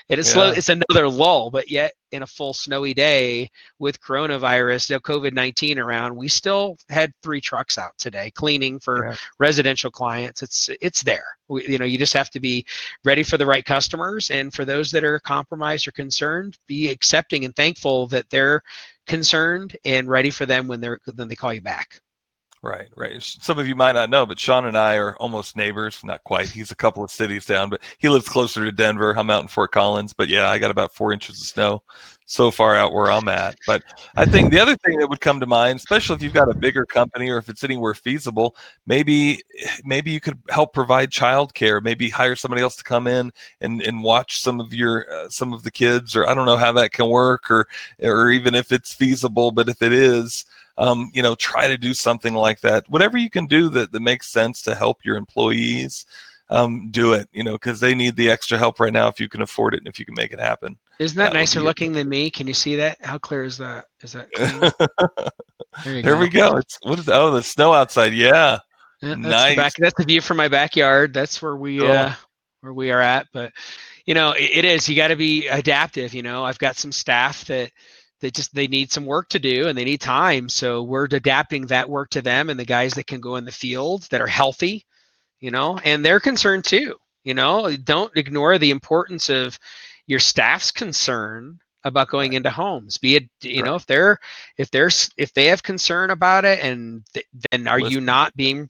it 0.09 0.19
is 0.19 0.29
yeah. 0.29 0.33
slow 0.33 0.51
it's 0.51 0.69
another 0.69 1.09
lull 1.09 1.51
but 1.51 1.71
yet 1.71 1.95
in 2.13 2.23
a 2.23 2.27
full 2.27 2.53
snowy 2.53 2.93
day 2.93 3.51
with 3.79 4.01
coronavirus 4.01 4.91
you 4.91 4.97
know, 4.97 5.01
covid-19 5.01 5.79
around 5.79 6.15
we 6.15 6.29
still 6.29 6.77
had 6.91 7.11
three 7.23 7.41
trucks 7.41 7.79
out 7.79 7.93
today 7.97 8.31
cleaning 8.33 8.79
for 8.79 9.09
yeah. 9.09 9.17
residential 9.39 9.91
clients 9.91 10.43
it's 10.43 10.69
it's 10.83 11.03
there 11.03 11.25
we, 11.49 11.67
you 11.67 11.79
know 11.79 11.87
you 11.87 11.97
just 11.97 12.13
have 12.13 12.29
to 12.31 12.39
be 12.39 12.65
ready 13.05 13.23
for 13.23 13.39
the 13.39 13.47
right 13.47 13.65
customers 13.65 14.31
and 14.31 14.53
for 14.53 14.67
those 14.67 14.91
that 14.91 15.05
are 15.05 15.19
compromised 15.21 15.89
or 15.89 15.93
concerned 15.93 16.59
be 16.67 16.91
accepting 16.91 17.45
and 17.47 17.57
thankful 17.57 18.07
that 18.07 18.29
they're 18.29 18.63
concerned 19.07 19.77
and 19.85 20.09
ready 20.09 20.31
for 20.31 20.47
them 20.47 20.67
when 20.69 20.81
they're 20.81 20.99
then 21.07 21.29
they 21.29 21.37
call 21.37 21.53
you 21.53 21.61
back. 21.61 22.01
Right, 22.65 22.89
right. 22.97 23.21
Some 23.21 23.59
of 23.59 23.67
you 23.67 23.75
might 23.75 23.97
not 23.97 24.09
know, 24.09 24.25
but 24.25 24.39
Sean 24.39 24.67
and 24.67 24.79
I 24.79 24.95
are 24.95 25.17
almost 25.17 25.57
neighbors. 25.57 25.99
Not 26.05 26.23
quite. 26.23 26.49
He's 26.49 26.71
a 26.71 26.77
couple 26.77 27.03
of 27.03 27.11
cities 27.11 27.45
down, 27.45 27.71
but 27.71 27.83
he 27.99 28.09
lives 28.09 28.29
closer 28.29 28.65
to 28.65 28.71
Denver. 28.71 29.13
I'm 29.19 29.31
out 29.31 29.43
in 29.43 29.49
Fort 29.49 29.73
Collins, 29.73 30.13
but 30.13 30.29
yeah, 30.29 30.49
I 30.49 30.59
got 30.59 30.71
about 30.71 30.95
four 30.95 31.13
inches 31.13 31.41
of 31.41 31.47
snow 31.47 31.83
so 32.27 32.51
far 32.51 32.75
out 32.75 32.93
where 32.93 33.11
I'm 33.11 33.29
at. 33.29 33.57
But 33.67 33.83
I 34.17 34.25
think 34.25 34.51
the 34.51 34.61
other 34.61 34.77
thing 34.77 34.99
that 34.99 35.09
would 35.09 35.21
come 35.21 35.41
to 35.41 35.47
mind, 35.47 35.79
especially 35.79 36.17
if 36.17 36.23
you've 36.23 36.33
got 36.33 36.51
a 36.51 36.55
bigger 36.55 36.87
company 36.87 37.29
or 37.31 37.39
if 37.39 37.49
it's 37.49 37.65
anywhere 37.65 37.95
feasible, 37.95 38.57
maybe 38.87 39.43
maybe 39.85 40.11
you 40.11 40.21
could 40.21 40.39
help 40.49 40.73
provide 40.73 41.11
childcare. 41.11 41.83
Maybe 41.83 42.09
hire 42.09 42.37
somebody 42.37 42.63
else 42.63 42.77
to 42.77 42.85
come 42.85 43.07
in 43.07 43.33
and, 43.61 43.83
and 43.83 44.03
watch 44.03 44.41
some 44.41 44.61
of 44.61 44.73
your 44.73 45.13
uh, 45.13 45.29
some 45.29 45.53
of 45.53 45.63
the 45.63 45.71
kids, 45.71 46.17
or 46.17 46.29
I 46.29 46.35
don't 46.35 46.47
know 46.47 46.57
how 46.57 46.73
that 46.73 46.93
can 46.93 47.09
work, 47.09 47.51
or 47.51 47.67
or 48.01 48.31
even 48.31 48.55
if 48.55 48.73
it's 48.73 48.93
feasible. 48.93 49.51
But 49.51 49.69
if 49.69 49.83
it 49.83 49.93
is, 49.93 50.45
um, 50.79 51.11
you 51.15 51.23
know, 51.23 51.35
try 51.35 51.69
to 51.69 51.79
do 51.79 51.95
something 51.95 52.35
like 52.35 52.61
that. 52.61 52.89
Whatever 52.89 53.19
you 53.19 53.31
can 53.31 53.47
do 53.47 53.69
that, 53.71 53.93
that 53.93 54.01
makes 54.01 54.29
sense 54.29 54.63
to 54.63 54.75
help 54.75 55.05
your 55.05 55.17
employees, 55.17 56.07
um, 56.51 56.91
do 56.91 57.13
it, 57.15 57.29
you 57.33 57.45
know, 57.45 57.53
because 57.53 57.81
they 57.81 57.95
need 57.95 58.17
the 58.17 58.31
extra 58.31 58.59
help 58.59 58.81
right 58.81 58.93
now 58.93 59.09
if 59.09 59.21
you 59.21 59.29
can 59.29 59.43
afford 59.43 59.75
it 59.75 59.79
and 59.79 59.89
if 59.89 59.99
you 59.99 60.05
can 60.05 60.15
make 60.15 60.33
it 60.33 60.41
happen. 60.41 60.77
Isn't 61.03 61.19
that, 61.19 61.33
that 61.33 61.39
nicer 61.39 61.61
looking 61.61 61.93
than 61.93 62.09
me? 62.09 62.31
Can 62.31 62.47
you 62.47 62.55
see 62.55 62.77
that? 62.77 62.99
How 63.03 63.19
clear 63.19 63.45
is 63.45 63.59
that? 63.59 63.87
Is 64.03 64.13
that 64.13 64.29
there, 65.85 66.03
there 66.03 66.15
go. 66.15 66.19
we 66.19 66.29
go. 66.29 66.57
It's 66.57 66.79
what 66.83 66.99
is 66.99 67.09
oh 67.09 67.31
the 67.33 67.43
snow 67.43 67.73
outside? 67.73 68.15
Yeah. 68.15 68.59
yeah 69.03 69.09
that's 69.09 69.19
nice. 69.19 69.53
The 69.53 69.57
back, 69.57 69.73
that's 69.79 69.97
the 69.97 70.05
view 70.05 70.21
from 70.21 70.37
my 70.37 70.49
backyard. 70.49 71.13
That's 71.13 71.43
where 71.43 71.57
we 71.57 71.79
cool. 71.79 71.91
uh 71.91 72.15
where 72.61 72.73
we 72.73 72.91
are 72.91 73.01
at. 73.01 73.27
But 73.33 73.53
you 74.07 74.15
know, 74.15 74.33
it, 74.33 74.51
it 74.53 74.65
is. 74.65 74.89
You 74.89 74.97
got 74.97 75.09
to 75.09 75.17
be 75.17 75.49
adaptive. 75.49 76.15
You 76.15 76.23
know, 76.23 76.45
I've 76.45 76.59
got 76.59 76.77
some 76.77 76.93
staff 76.93 77.45
that 77.47 77.71
they 78.23 78.31
just 78.31 78.55
they 78.55 78.69
need 78.69 78.91
some 78.91 79.05
work 79.05 79.29
to 79.29 79.39
do 79.39 79.69
and 79.69 79.77
they 79.77 79.85
need 79.85 80.01
time 80.01 80.49
so 80.49 80.83
we're 80.83 81.05
adapting 81.05 81.67
that 81.67 81.91
work 81.91 82.09
to 82.11 82.23
them 82.23 82.49
and 82.49 82.59
the 82.59 82.65
guys 82.65 82.95
that 82.95 83.07
can 83.07 83.21
go 83.21 83.37
in 83.37 83.45
the 83.45 83.53
field 83.53 84.03
that 84.11 84.21
are 84.21 84.29
healthy 84.29 84.87
you 85.41 85.51
know 85.51 85.79
and 85.85 86.05
they're 86.05 86.21
concerned 86.21 86.65
too 86.65 86.95
you 87.25 87.35
know 87.35 87.77
don't 87.77 88.17
ignore 88.17 88.59
the 88.59 88.71
importance 88.71 89.29
of 89.29 89.59
your 90.07 90.21
staff's 90.21 90.71
concern 90.71 91.59
about 91.85 92.09
going 92.09 92.35
into 92.35 92.51
homes 92.51 92.99
be 92.99 93.17
it 93.17 93.29
you 93.43 93.63
know 93.63 93.75
if 93.75 93.87
they're 93.87 94.19
if 94.57 94.71
there's 94.71 95.11
if 95.17 95.33
they 95.35 95.47
have 95.47 95.63
concern 95.63 96.11
about 96.11 96.45
it 96.45 96.61
and 96.61 97.03
th- 97.13 97.27
then 97.51 97.67
are 97.67 97.81
Listen. 97.81 97.93
you 97.93 98.01
not 98.01 98.35
being 98.37 98.69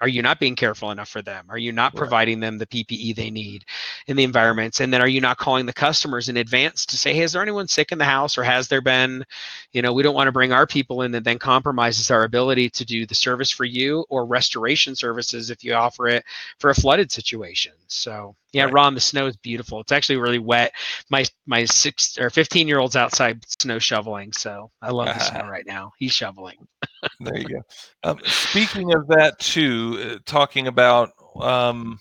are 0.00 0.08
you 0.08 0.22
not 0.22 0.38
being 0.38 0.56
careful 0.56 0.90
enough 0.90 1.08
for 1.08 1.22
them? 1.22 1.46
Are 1.48 1.58
you 1.58 1.72
not 1.72 1.94
right. 1.94 1.98
providing 1.98 2.40
them 2.40 2.58
the 2.58 2.66
ppe 2.66 3.14
they 3.14 3.30
need 3.30 3.64
in 4.06 4.16
the 4.16 4.24
environments? 4.24 4.80
And 4.80 4.92
then 4.92 5.00
are 5.00 5.08
you 5.08 5.20
not 5.20 5.38
calling 5.38 5.66
the 5.66 5.72
customers 5.72 6.28
in 6.28 6.36
advance 6.36 6.84
to 6.86 6.96
say 6.96 7.14
hey 7.14 7.22
is 7.22 7.32
there 7.32 7.42
anyone 7.42 7.68
sick 7.68 7.92
in 7.92 7.98
the 7.98 8.04
house 8.04 8.36
or 8.36 8.42
has 8.42 8.68
there 8.68 8.80
been 8.80 9.24
you 9.72 9.82
know 9.82 9.92
we 9.92 10.02
don't 10.02 10.14
want 10.14 10.28
to 10.28 10.32
bring 10.32 10.52
our 10.52 10.66
people 10.66 11.02
in 11.02 11.14
and 11.14 11.24
then 11.24 11.38
compromises 11.38 12.10
our 12.10 12.24
ability 12.24 12.68
to 12.70 12.84
do 12.84 13.06
the 13.06 13.14
service 13.14 13.50
for 13.50 13.64
you 13.64 14.04
or 14.08 14.26
restoration 14.26 14.94
services 14.94 15.50
if 15.50 15.64
you 15.64 15.72
offer 15.74 16.08
it 16.08 16.24
for 16.58 16.70
a 16.70 16.74
flooded 16.74 17.10
situation. 17.10 17.72
So 17.86 18.36
yeah 18.52 18.64
right. 18.64 18.72
ron 18.72 18.94
the 18.94 19.00
snow 19.00 19.26
is 19.26 19.36
beautiful. 19.36 19.80
It's 19.80 19.92
actually 19.92 20.16
really 20.16 20.38
wet. 20.38 20.72
My 21.10 21.24
my 21.46 21.64
six 21.64 22.18
or 22.18 22.30
15 22.30 22.68
year 22.68 22.78
olds 22.78 22.96
outside 22.96 23.44
snow 23.60 23.78
shoveling 23.78 24.32
so 24.32 24.70
i 24.82 24.90
love 24.90 25.06
the 25.06 25.12
uh-huh. 25.12 25.40
snow 25.40 25.48
right 25.48 25.66
now. 25.66 25.92
He's 25.98 26.12
shoveling 26.12 26.56
there 27.20 27.38
you 27.38 27.48
go. 27.48 27.62
Um, 28.04 28.18
speaking 28.24 28.94
of 28.94 29.06
that, 29.08 29.38
too, 29.38 30.16
uh, 30.16 30.18
talking 30.26 30.66
about 30.66 31.10
um, 31.40 31.98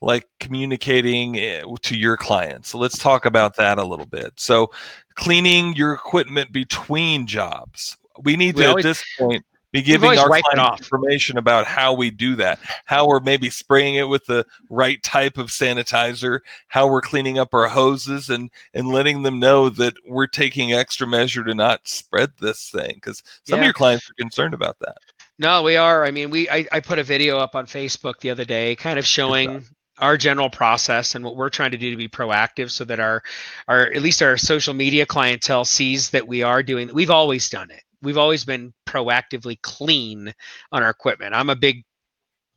like 0.00 0.26
communicating 0.40 1.38
eh, 1.38 1.62
to 1.82 1.96
your 1.96 2.16
clients. 2.16 2.70
So 2.70 2.78
let's 2.78 2.98
talk 2.98 3.24
about 3.24 3.56
that 3.56 3.78
a 3.78 3.84
little 3.84 4.06
bit. 4.06 4.32
So, 4.36 4.70
cleaning 5.14 5.74
your 5.74 5.92
equipment 5.92 6.52
between 6.52 7.26
jobs. 7.26 7.96
we 8.24 8.36
need 8.36 8.56
We 8.56 8.62
to 8.62 8.68
always- 8.68 8.84
at 8.84 8.88
this 8.88 9.04
point 9.18 9.44
be 9.72 9.82
giving 9.82 10.18
our 10.18 10.28
wipe 10.28 10.44
it 10.52 10.54
clients 10.54 10.70
off. 10.70 10.78
information 10.80 11.38
about 11.38 11.66
how 11.66 11.94
we 11.94 12.10
do 12.10 12.36
that, 12.36 12.60
how 12.84 13.06
we're 13.06 13.20
maybe 13.20 13.48
spraying 13.50 13.94
it 13.94 14.08
with 14.08 14.24
the 14.26 14.44
right 14.68 15.02
type 15.02 15.38
of 15.38 15.48
sanitizer, 15.48 16.40
how 16.68 16.86
we're 16.86 17.00
cleaning 17.00 17.38
up 17.38 17.54
our 17.54 17.68
hoses, 17.68 18.28
and 18.28 18.50
and 18.74 18.88
letting 18.88 19.22
them 19.22 19.40
know 19.40 19.68
that 19.70 19.94
we're 20.06 20.26
taking 20.26 20.72
extra 20.72 21.06
measure 21.06 21.42
to 21.42 21.54
not 21.54 21.80
spread 21.88 22.32
this 22.38 22.70
thing 22.70 22.94
because 22.94 23.22
some 23.44 23.58
of 23.58 23.64
your 23.64 23.74
clients 23.74 24.08
are 24.10 24.14
concerned 24.14 24.54
about 24.54 24.78
that. 24.80 24.98
No, 25.38 25.62
we 25.62 25.76
are. 25.76 26.04
I 26.04 26.10
mean, 26.10 26.30
we 26.30 26.48
I, 26.50 26.66
I 26.70 26.80
put 26.80 26.98
a 26.98 27.04
video 27.04 27.38
up 27.38 27.54
on 27.54 27.66
Facebook 27.66 28.20
the 28.20 28.30
other 28.30 28.44
day, 28.44 28.76
kind 28.76 28.98
of 28.98 29.06
showing 29.06 29.64
our 29.98 30.16
general 30.16 30.50
process 30.50 31.14
and 31.14 31.24
what 31.24 31.36
we're 31.36 31.50
trying 31.50 31.70
to 31.70 31.78
do 31.78 31.90
to 31.90 31.96
be 31.96 32.08
proactive, 32.08 32.70
so 32.70 32.84
that 32.84 33.00
our 33.00 33.22
our 33.68 33.86
at 33.86 34.02
least 34.02 34.22
our 34.22 34.36
social 34.36 34.74
media 34.74 35.06
clientele 35.06 35.64
sees 35.64 36.10
that 36.10 36.28
we 36.28 36.42
are 36.42 36.62
doing. 36.62 36.90
We've 36.92 37.10
always 37.10 37.48
done 37.48 37.70
it. 37.70 37.82
We've 38.02 38.18
always 38.18 38.44
been 38.44 38.72
proactively 38.86 39.60
clean 39.62 40.34
on 40.72 40.82
our 40.82 40.90
equipment. 40.90 41.34
I'm 41.34 41.50
a 41.50 41.56
big 41.56 41.84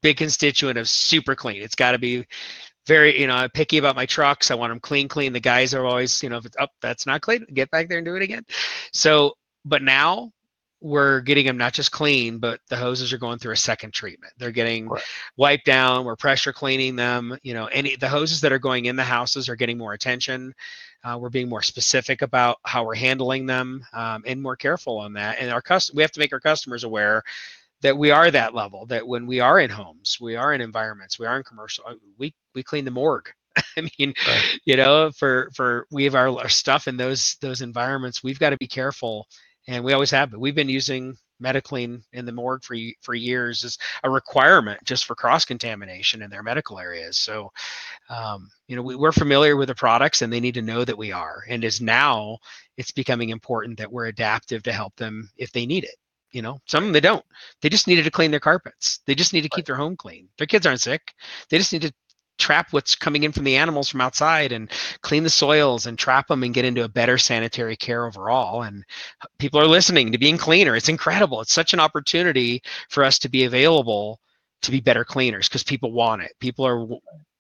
big 0.02 0.18
constituent 0.18 0.78
of 0.78 0.88
super 0.88 1.36
clean. 1.36 1.62
It's 1.62 1.76
got 1.76 1.94
to 1.94 1.98
be 1.98 2.26
very, 2.86 3.20
you 3.20 3.26
know, 3.26 3.48
picky 3.54 3.78
about 3.80 3.96
my 3.96 4.06
trucks. 4.06 4.52
I 4.52 4.56
want 4.56 4.70
them 4.72 4.80
clean, 4.80 5.08
clean. 5.08 5.34
The 5.34 5.40
guys 5.40 5.74
are 5.74 5.86
always, 5.86 6.22
you 6.22 6.30
know, 6.30 6.38
if 6.38 6.46
it's 6.46 6.58
up, 6.58 6.70
that's 6.82 7.08
not 7.08 7.22
clean, 7.22 7.46
get 7.54 7.72
back 7.72 7.90
there 7.90 7.98
and 7.98 8.06
do 8.06 8.16
it 8.16 8.22
again. 8.22 8.44
So, 8.94 9.34
but 9.64 9.82
now 9.82 10.32
we're 10.82 11.22
getting 11.22 11.48
them 11.48 11.58
not 11.58 11.74
just 11.74 11.92
clean, 11.92 12.38
but 12.38 12.60
the 12.70 12.76
hoses 12.76 13.12
are 13.12 13.18
going 13.18 13.40
through 13.40 13.54
a 13.54 13.58
second 13.58 13.92
treatment. 13.94 14.34
They're 14.38 14.52
getting 14.52 14.88
Right. 14.88 15.02
wiped 15.38 15.66
down. 15.66 16.06
We're 16.06 16.16
pressure 16.16 16.54
cleaning 16.54 16.96
them. 16.96 17.36
You 17.42 17.56
know, 17.56 17.66
any 17.66 17.96
the 17.96 18.10
hoses 18.10 18.42
that 18.42 18.52
are 18.52 18.60
going 18.60 18.86
in 18.86 18.96
the 18.96 19.04
houses 19.04 19.50
are 19.50 19.56
getting 19.56 19.80
more 19.80 19.94
attention. 19.94 20.54
Uh, 21.06 21.18
we're 21.20 21.30
being 21.30 21.50
more 21.50 21.64
specific 21.64 22.24
about 22.24 22.58
how 22.66 22.86
we're 22.86 22.96
handling 22.96 23.46
them 23.48 23.86
um, 23.94 24.24
and 24.28 24.42
more 24.42 24.58
careful 24.58 24.98
on 25.00 25.14
that. 25.14 25.38
And 25.40 25.52
our 25.52 25.62
custom, 25.62 25.96
we 25.98 26.04
have 26.04 26.12
to 26.14 26.20
make 26.22 26.34
our 26.34 26.42
customers 26.42 26.84
aware 26.86 27.24
that 27.82 27.98
we 27.98 28.12
are 28.12 28.32
that 28.32 28.56
level. 28.56 28.86
That 28.88 29.08
when 29.08 29.28
we 29.28 29.40
are 29.42 29.60
in 29.60 29.70
homes, 29.70 30.18
we 30.22 30.36
are 30.36 30.54
in 30.54 30.62
environments, 30.62 31.20
we 31.20 31.28
are 31.28 31.38
in 31.38 31.44
commercial. 31.44 31.86
uh, 31.88 31.96
We 32.18 32.34
we 32.56 32.64
clean 32.64 32.86
the 32.86 32.92
morgue. 32.92 33.30
I 33.78 33.90
mean, 34.00 34.14
Right. 34.28 34.60
you 34.66 34.78
know, 34.78 35.12
for 35.12 35.52
for 35.56 35.88
we 35.92 36.06
have 36.06 36.16
our, 36.16 36.30
our 36.40 36.50
stuff 36.50 36.88
in 36.88 36.98
those 36.98 37.38
those 37.42 37.62
environments. 37.62 38.24
We've 38.24 38.40
got 38.40 38.52
to 38.52 38.58
be 38.58 38.68
careful, 38.68 39.28
and 39.68 39.84
we 39.84 39.94
always 39.94 40.12
have. 40.12 40.32
But 40.32 40.40
we've 40.42 40.56
been 40.56 40.70
using 40.70 41.18
Metaclean 41.42 42.02
in 42.14 42.26
the 42.26 42.32
morgue 42.32 42.64
for 42.64 42.76
for 43.02 43.14
years 43.14 43.64
is 43.64 43.78
a 44.04 44.10
requirement 44.10 44.80
just 44.84 45.06
for 45.06 45.16
cross 45.16 45.46
contamination 45.46 46.22
in 46.22 46.30
their 46.30 46.44
medical 46.44 46.80
areas. 46.80 47.18
So, 47.18 47.52
um, 48.10 48.50
you 48.68 48.76
know, 48.76 48.82
we, 48.82 48.96
we're 48.96 49.12
familiar 49.12 49.56
with 49.56 49.68
the 49.68 49.76
products, 49.76 50.22
and 50.22 50.32
they 50.32 50.40
need 50.40 50.56
to 50.56 50.62
know 50.62 50.86
that 50.86 50.98
we 50.98 51.12
are. 51.12 51.44
And 51.50 51.64
is 51.64 51.82
now 51.82 52.38
it's 52.78 52.92
becoming 52.92 53.30
important 53.30 53.78
that 53.78 53.92
we're 53.92 54.08
adaptive 54.08 54.64
to 54.64 54.74
help 54.74 54.96
them 54.96 55.30
if 55.38 55.52
they 55.52 55.66
need 55.66 55.84
it. 55.84 55.96
You 56.32 56.42
know, 56.42 56.60
some 56.66 56.84
of 56.84 56.88
them 56.88 56.94
they 56.94 57.00
don't. 57.00 57.24
They 57.62 57.70
just 57.70 57.88
needed 57.88 58.04
to 58.04 58.12
clean 58.12 58.32
their 58.32 58.42
carpets. 58.42 59.00
They 59.06 59.16
just 59.16 59.32
need 59.32 59.44
to 59.44 59.50
keep 59.50 59.66
their 59.66 59.78
home 59.78 59.96
clean. 59.96 60.28
Their 60.38 60.48
kids 60.48 60.66
aren't 60.66 60.82
sick. 60.82 61.14
They 61.50 61.58
just 61.58 61.72
need 61.72 61.84
to 61.84 61.94
trap 62.38 62.68
what's 62.72 62.96
coming 62.96 63.24
in 63.24 63.32
from 63.32 63.44
the 63.44 63.56
animals 63.56 63.90
from 63.90 64.02
outside 64.02 64.52
and 64.52 64.72
clean 65.02 65.24
the 65.24 65.30
soils 65.30 65.86
and 65.86 65.98
trap 65.98 66.28
them 66.28 66.44
and 66.44 66.54
get 66.54 66.66
into 66.66 66.84
a 66.84 66.90
better 66.90 67.18
sanitary 67.18 67.76
care 67.76 68.06
overall. 68.06 68.64
And 68.64 68.84
uh, 69.22 69.28
people 69.40 69.60
are 69.60 69.68
listening 69.68 70.12
to 70.12 70.18
being 70.18 70.38
cleaner. 70.38 70.76
It's 70.76 70.90
incredible. 70.90 71.42
It's 71.42 71.54
such 71.54 71.74
an 71.74 71.80
opportunity 71.80 72.62
for 72.90 73.04
us 73.04 73.20
to 73.20 73.30
be 73.30 73.46
available 73.46 74.20
to 74.62 74.72
be 74.72 74.82
better 74.82 75.06
cleaners 75.06 75.48
because 75.48 75.64
people 75.64 75.92
want 75.92 76.24
it. 76.24 76.32
People 76.40 76.66
are 76.66 76.88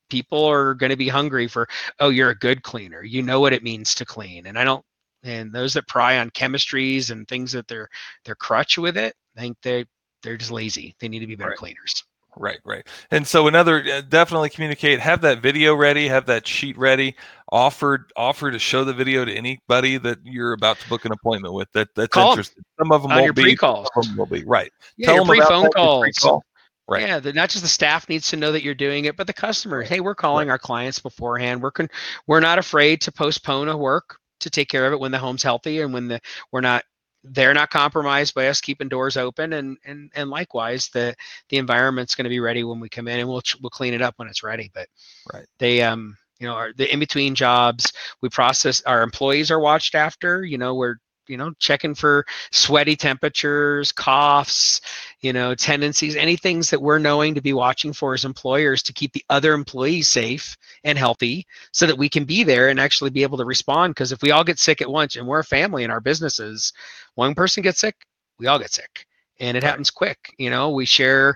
people 0.09 0.45
are 0.45 0.73
going 0.75 0.91
to 0.91 0.95
be 0.95 1.07
hungry 1.07 1.47
for 1.47 1.67
oh 1.99 2.09
you're 2.09 2.29
a 2.29 2.37
good 2.37 2.61
cleaner 2.63 3.03
you 3.03 3.21
know 3.23 3.39
what 3.39 3.53
it 3.53 3.63
means 3.63 3.95
to 3.95 4.05
clean 4.05 4.45
and 4.45 4.57
i 4.57 4.63
don't 4.63 4.85
and 5.23 5.51
those 5.51 5.73
that 5.73 5.87
pry 5.87 6.19
on 6.19 6.29
chemistries 6.29 7.09
and 7.09 7.27
things 7.27 7.51
that 7.51 7.67
they're 7.67 7.89
they're 8.23 8.35
crutch 8.35 8.77
with 8.77 8.97
it 8.97 9.15
i 9.35 9.41
think 9.41 9.57
they 9.63 9.83
they're 10.21 10.37
just 10.37 10.51
lazy 10.51 10.95
they 10.99 11.07
need 11.07 11.19
to 11.19 11.27
be 11.27 11.35
better 11.35 11.49
Right. 11.49 11.57
cleaners 11.57 12.03
Right, 12.37 12.59
right. 12.65 12.85
And 13.11 13.25
so 13.25 13.47
another 13.47 13.83
uh, 13.83 14.01
definitely 14.01 14.49
communicate, 14.49 14.99
have 14.99 15.21
that 15.21 15.41
video 15.41 15.75
ready, 15.75 16.07
have 16.07 16.25
that 16.25 16.47
sheet 16.47 16.77
ready, 16.77 17.15
offer 17.51 18.07
offer 18.15 18.51
to 18.51 18.59
show 18.59 18.83
the 18.83 18.93
video 18.93 19.23
to 19.25 19.33
anybody 19.33 19.97
that 19.97 20.19
you're 20.23 20.53
about 20.53 20.79
to 20.79 20.89
book 20.89 21.05
an 21.05 21.11
appointment 21.11 21.53
with 21.53 21.71
that 21.73 21.89
that's 21.95 22.13
Call 22.13 22.23
'em 22.23 22.29
interested. 22.31 22.63
Some 22.79 22.91
of 22.91 23.03
them 23.03 23.11
on 23.11 23.21
won't 23.21 23.35
be, 23.35 23.43
pre-calls 23.43 23.89
some 23.93 24.01
of 24.01 24.07
them 24.07 24.17
will 24.17 24.25
be. 24.25 24.43
Right. 24.43 24.71
yeah 24.97 25.07
Tell 25.07 25.15
your 25.15 25.25
pre-phone 25.25 25.69
calls. 25.71 26.41
Right. 26.87 27.01
Yeah, 27.01 27.19
the, 27.19 27.33
not 27.33 27.49
just 27.49 27.63
the 27.63 27.69
staff 27.69 28.07
needs 28.09 28.29
to 28.29 28.37
know 28.37 28.51
that 28.51 28.61
you're 28.61 28.75
doing 28.75 29.05
it, 29.05 29.17
but 29.17 29.25
the 29.25 29.33
customer. 29.33 29.81
Hey, 29.81 30.01
we're 30.01 30.13
calling 30.13 30.51
our 30.51 30.59
clients 30.59 30.99
beforehand. 30.99 31.63
We're 31.63 31.71
con- 31.71 31.89
we're 32.27 32.41
not 32.41 32.59
afraid 32.59 33.01
to 33.01 33.11
postpone 33.11 33.69
a 33.69 33.77
work 33.77 34.19
to 34.41 34.51
take 34.51 34.69
care 34.69 34.85
of 34.85 34.93
it 34.93 34.99
when 34.99 35.11
the 35.11 35.17
home's 35.17 35.41
healthy 35.41 35.81
and 35.81 35.93
when 35.93 36.07
the 36.07 36.19
we're 36.51 36.61
not 36.61 36.83
they're 37.31 37.53
not 37.53 37.69
compromised 37.69 38.33
by 38.35 38.47
us 38.47 38.61
keeping 38.61 38.89
doors 38.89 39.17
open 39.17 39.53
and 39.53 39.77
and 39.85 40.11
and 40.15 40.29
likewise 40.29 40.89
the 40.93 41.15
the 41.49 41.57
environment's 41.57 42.15
going 42.15 42.23
to 42.25 42.29
be 42.29 42.39
ready 42.39 42.63
when 42.63 42.79
we 42.79 42.89
come 42.89 43.07
in 43.07 43.19
and 43.19 43.27
we'll 43.29 43.41
we'll 43.61 43.69
clean 43.69 43.93
it 43.93 44.01
up 44.01 44.13
when 44.17 44.27
it's 44.27 44.43
ready. 44.43 44.71
But 44.73 44.87
Right. 45.33 45.45
they 45.59 45.81
um 45.81 46.17
you 46.39 46.47
know 46.47 46.53
are 46.53 46.73
the 46.73 46.91
in 46.91 46.99
between 46.99 47.35
jobs 47.35 47.91
we 48.21 48.29
process 48.29 48.81
our 48.83 49.01
employees 49.03 49.51
are 49.51 49.59
watched 49.59 49.95
after. 49.95 50.43
You 50.43 50.57
know 50.57 50.75
we're 50.75 50.95
you 51.27 51.37
know 51.37 51.51
checking 51.59 51.95
for 51.95 52.25
sweaty 52.51 52.95
temperatures 52.95 53.91
coughs 53.91 54.81
you 55.21 55.33
know 55.33 55.53
tendencies 55.55 56.15
any 56.15 56.35
things 56.35 56.69
that 56.69 56.81
we're 56.81 56.99
knowing 56.99 57.33
to 57.35 57.41
be 57.41 57.53
watching 57.53 57.93
for 57.93 58.13
as 58.13 58.25
employers 58.25 58.81
to 58.83 58.93
keep 58.93 59.11
the 59.13 59.23
other 59.29 59.53
employees 59.53 60.09
safe 60.09 60.55
and 60.83 60.97
healthy 60.97 61.45
so 61.71 61.85
that 61.85 61.97
we 61.97 62.09
can 62.09 62.23
be 62.25 62.43
there 62.43 62.69
and 62.69 62.79
actually 62.79 63.09
be 63.09 63.23
able 63.23 63.37
to 63.37 63.45
respond. 63.45 63.91
Because 63.93 64.11
if 64.11 64.21
we 64.21 64.31
all 64.31 64.43
get 64.43 64.59
sick 64.59 64.81
at 64.81 64.89
once 64.89 65.15
and 65.15 65.27
we're 65.27 65.39
a 65.39 65.43
family 65.43 65.83
in 65.83 65.91
our 65.91 66.01
businesses 66.01 66.73
one 67.15 67.35
person 67.35 67.63
gets 67.63 67.79
sick 67.79 67.95
we 68.39 68.47
all 68.47 68.59
get 68.59 68.71
sick. 68.71 69.05
And 69.39 69.57
it 69.57 69.63
Right. 69.63 69.69
happens 69.69 69.91
quick 69.91 70.17
you 70.37 70.49
know 70.49 70.69
we 70.71 70.85
share 70.85 71.35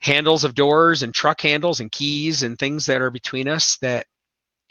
handles 0.00 0.44
of 0.44 0.54
doors 0.54 1.02
and 1.02 1.14
truck 1.14 1.40
handles 1.40 1.80
and 1.80 1.90
keys 1.92 2.42
and 2.42 2.58
things 2.58 2.86
that 2.86 3.00
are 3.00 3.10
between 3.10 3.48
us 3.48 3.76
that 3.78 4.06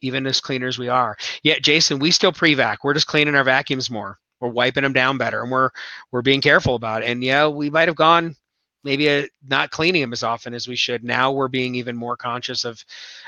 even 0.02 0.26
as 0.28 0.42
cleaners 0.42 0.78
we 0.78 0.90
are. 0.90 1.16
Yeah 1.44 1.60
jason 1.60 2.00
we 2.00 2.12
still 2.12 2.32
pre-vac. 2.32 2.84
We're 2.84 2.94
just 2.94 3.08
cleaning 3.08 3.36
our 3.36 3.44
vacuums 3.44 3.90
more 3.90 4.18
we're 4.46 4.52
wiping 4.52 4.84
them 4.84 4.94
down 4.94 5.18
better 5.18 5.42
and 5.42 5.52
we're 5.52 5.70
we're 6.12 6.22
being 6.22 6.42
careful 6.42 6.76
about 6.76 7.04
it. 7.04 7.10
And 7.10 7.24
yeah 7.24 7.48
we 7.48 7.70
might 7.70 7.88
have 7.88 7.96
gone 7.96 8.36
maybe 8.84 9.10
uh 9.10 9.24
not 9.48 9.72
cleaning 9.72 10.02
them 10.02 10.14
as 10.14 10.24
often 10.24 10.54
as 10.54 10.68
we 10.68 10.76
should. 10.76 11.04
Now 11.04 11.32
we're 11.32 11.48
being 11.48 11.76
even 11.76 11.96
more 11.96 12.18
conscious 12.18 12.66
of 12.66 12.84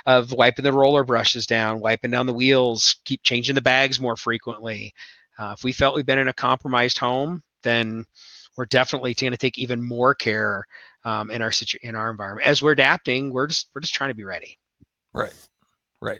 of 0.05 0.31
wiping 0.31 0.63
the 0.63 0.73
roller 0.73 1.03
brushes 1.03 1.45
down 1.47 1.79
wiping 1.79 2.11
down 2.11 2.25
the 2.25 2.33
wheels 2.33 2.97
keep 3.05 3.23
changing 3.23 3.55
the 3.55 3.61
bags 3.61 3.99
more 3.99 4.15
frequently. 4.15 4.93
Uh, 5.39 5.53
if 5.55 5.63
we 5.63 5.71
felt 5.71 5.95
we've 5.95 6.05
been 6.05 6.19
in 6.19 6.29
a 6.29 6.33
compromised 6.33 6.97
home 6.97 7.41
then 7.63 8.05
we're 8.57 8.65
definitely 8.65 9.13
going 9.13 9.31
to 9.31 9.37
take 9.37 9.57
even 9.59 9.83
more 9.83 10.15
care 10.15 10.65
um, 11.05 11.29
in 11.29 11.41
our 11.41 11.51
situ- 11.51 11.77
in 11.83 11.95
our 11.95 12.09
environment. 12.09 12.47
As 12.47 12.61
we're 12.61 12.71
adapting 12.71 13.31
we're 13.31 13.47
just 13.47 13.69
we're 13.73 13.81
just 13.81 13.93
trying 13.93 14.09
to 14.09 14.15
be 14.15 14.23
ready. 14.23 14.57
Right. 15.13 15.33
Right. 16.01 16.19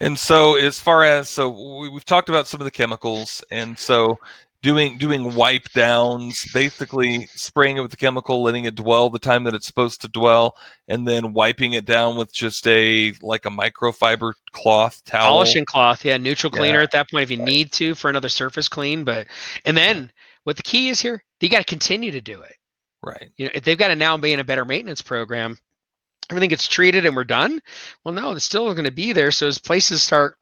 And 0.00 0.18
so 0.18 0.56
as 0.56 0.80
far 0.80 1.04
as 1.04 1.28
so 1.28 1.48
we, 1.80 1.88
we've 1.88 2.04
talked 2.04 2.28
about 2.28 2.48
some 2.48 2.60
of 2.60 2.64
the 2.64 2.70
chemicals 2.72 3.44
and 3.50 3.78
so 3.78 4.18
doing 4.62 4.96
doing 4.98 5.34
wipe 5.34 5.68
downs, 5.72 6.44
basically 6.52 7.26
spraying 7.34 7.76
it 7.76 7.80
with 7.82 7.90
the 7.90 7.96
chemical, 7.96 8.42
letting 8.42 8.64
it 8.64 8.74
dwell 8.74 9.10
the 9.10 9.18
time 9.18 9.44
that 9.44 9.54
it's 9.54 9.66
supposed 9.66 10.00
to 10.00 10.08
dwell, 10.08 10.56
and 10.88 11.06
then 11.06 11.32
wiping 11.32 11.72
it 11.74 11.84
down 11.84 12.16
with 12.16 12.32
just 12.32 12.66
a 12.66 13.12
like 13.22 13.44
a 13.46 13.50
microfiber 13.50 14.32
cloth 14.52 15.02
towel. 15.04 15.30
polishing 15.34 15.64
cloth 15.64 16.04
yeah 16.04 16.16
neutral 16.16 16.50
cleaner 16.50 16.78
Yeah. 16.78 16.84
at 16.84 16.90
that 16.92 17.10
point 17.10 17.22
if 17.24 17.30
you 17.30 17.36
need 17.44 17.72
to 17.72 17.94
for 17.94 18.08
another 18.10 18.28
surface 18.28 18.68
clean 18.68 19.04
but 19.04 19.26
and 19.64 19.76
then 19.76 20.10
what 20.44 20.56
the 20.56 20.62
key 20.62 20.88
is 20.88 21.00
here 21.00 21.22
you 21.40 21.48
got 21.48 21.58
to 21.58 21.64
continue 21.64 22.10
to 22.10 22.20
do 22.20 22.40
it 22.42 22.54
Right. 23.04 23.30
you 23.36 23.46
know 23.46 23.52
if 23.54 23.64
they've 23.64 23.78
got 23.78 23.88
to 23.88 23.96
now 23.96 24.16
be 24.16 24.32
in 24.32 24.38
a 24.40 24.44
better 24.44 24.64
maintenance 24.64 25.02
program 25.02 25.58
everything 26.32 26.48
gets 26.48 26.66
treated 26.66 27.04
and 27.06 27.14
we're 27.14 27.24
done 27.24 27.60
well 28.04 28.14
no 28.14 28.32
it's 28.32 28.44
still 28.44 28.72
going 28.72 28.84
to 28.84 28.90
be 28.90 29.12
there 29.12 29.30
so 29.30 29.46
as 29.46 29.58
places 29.58 30.02
start 30.02 30.36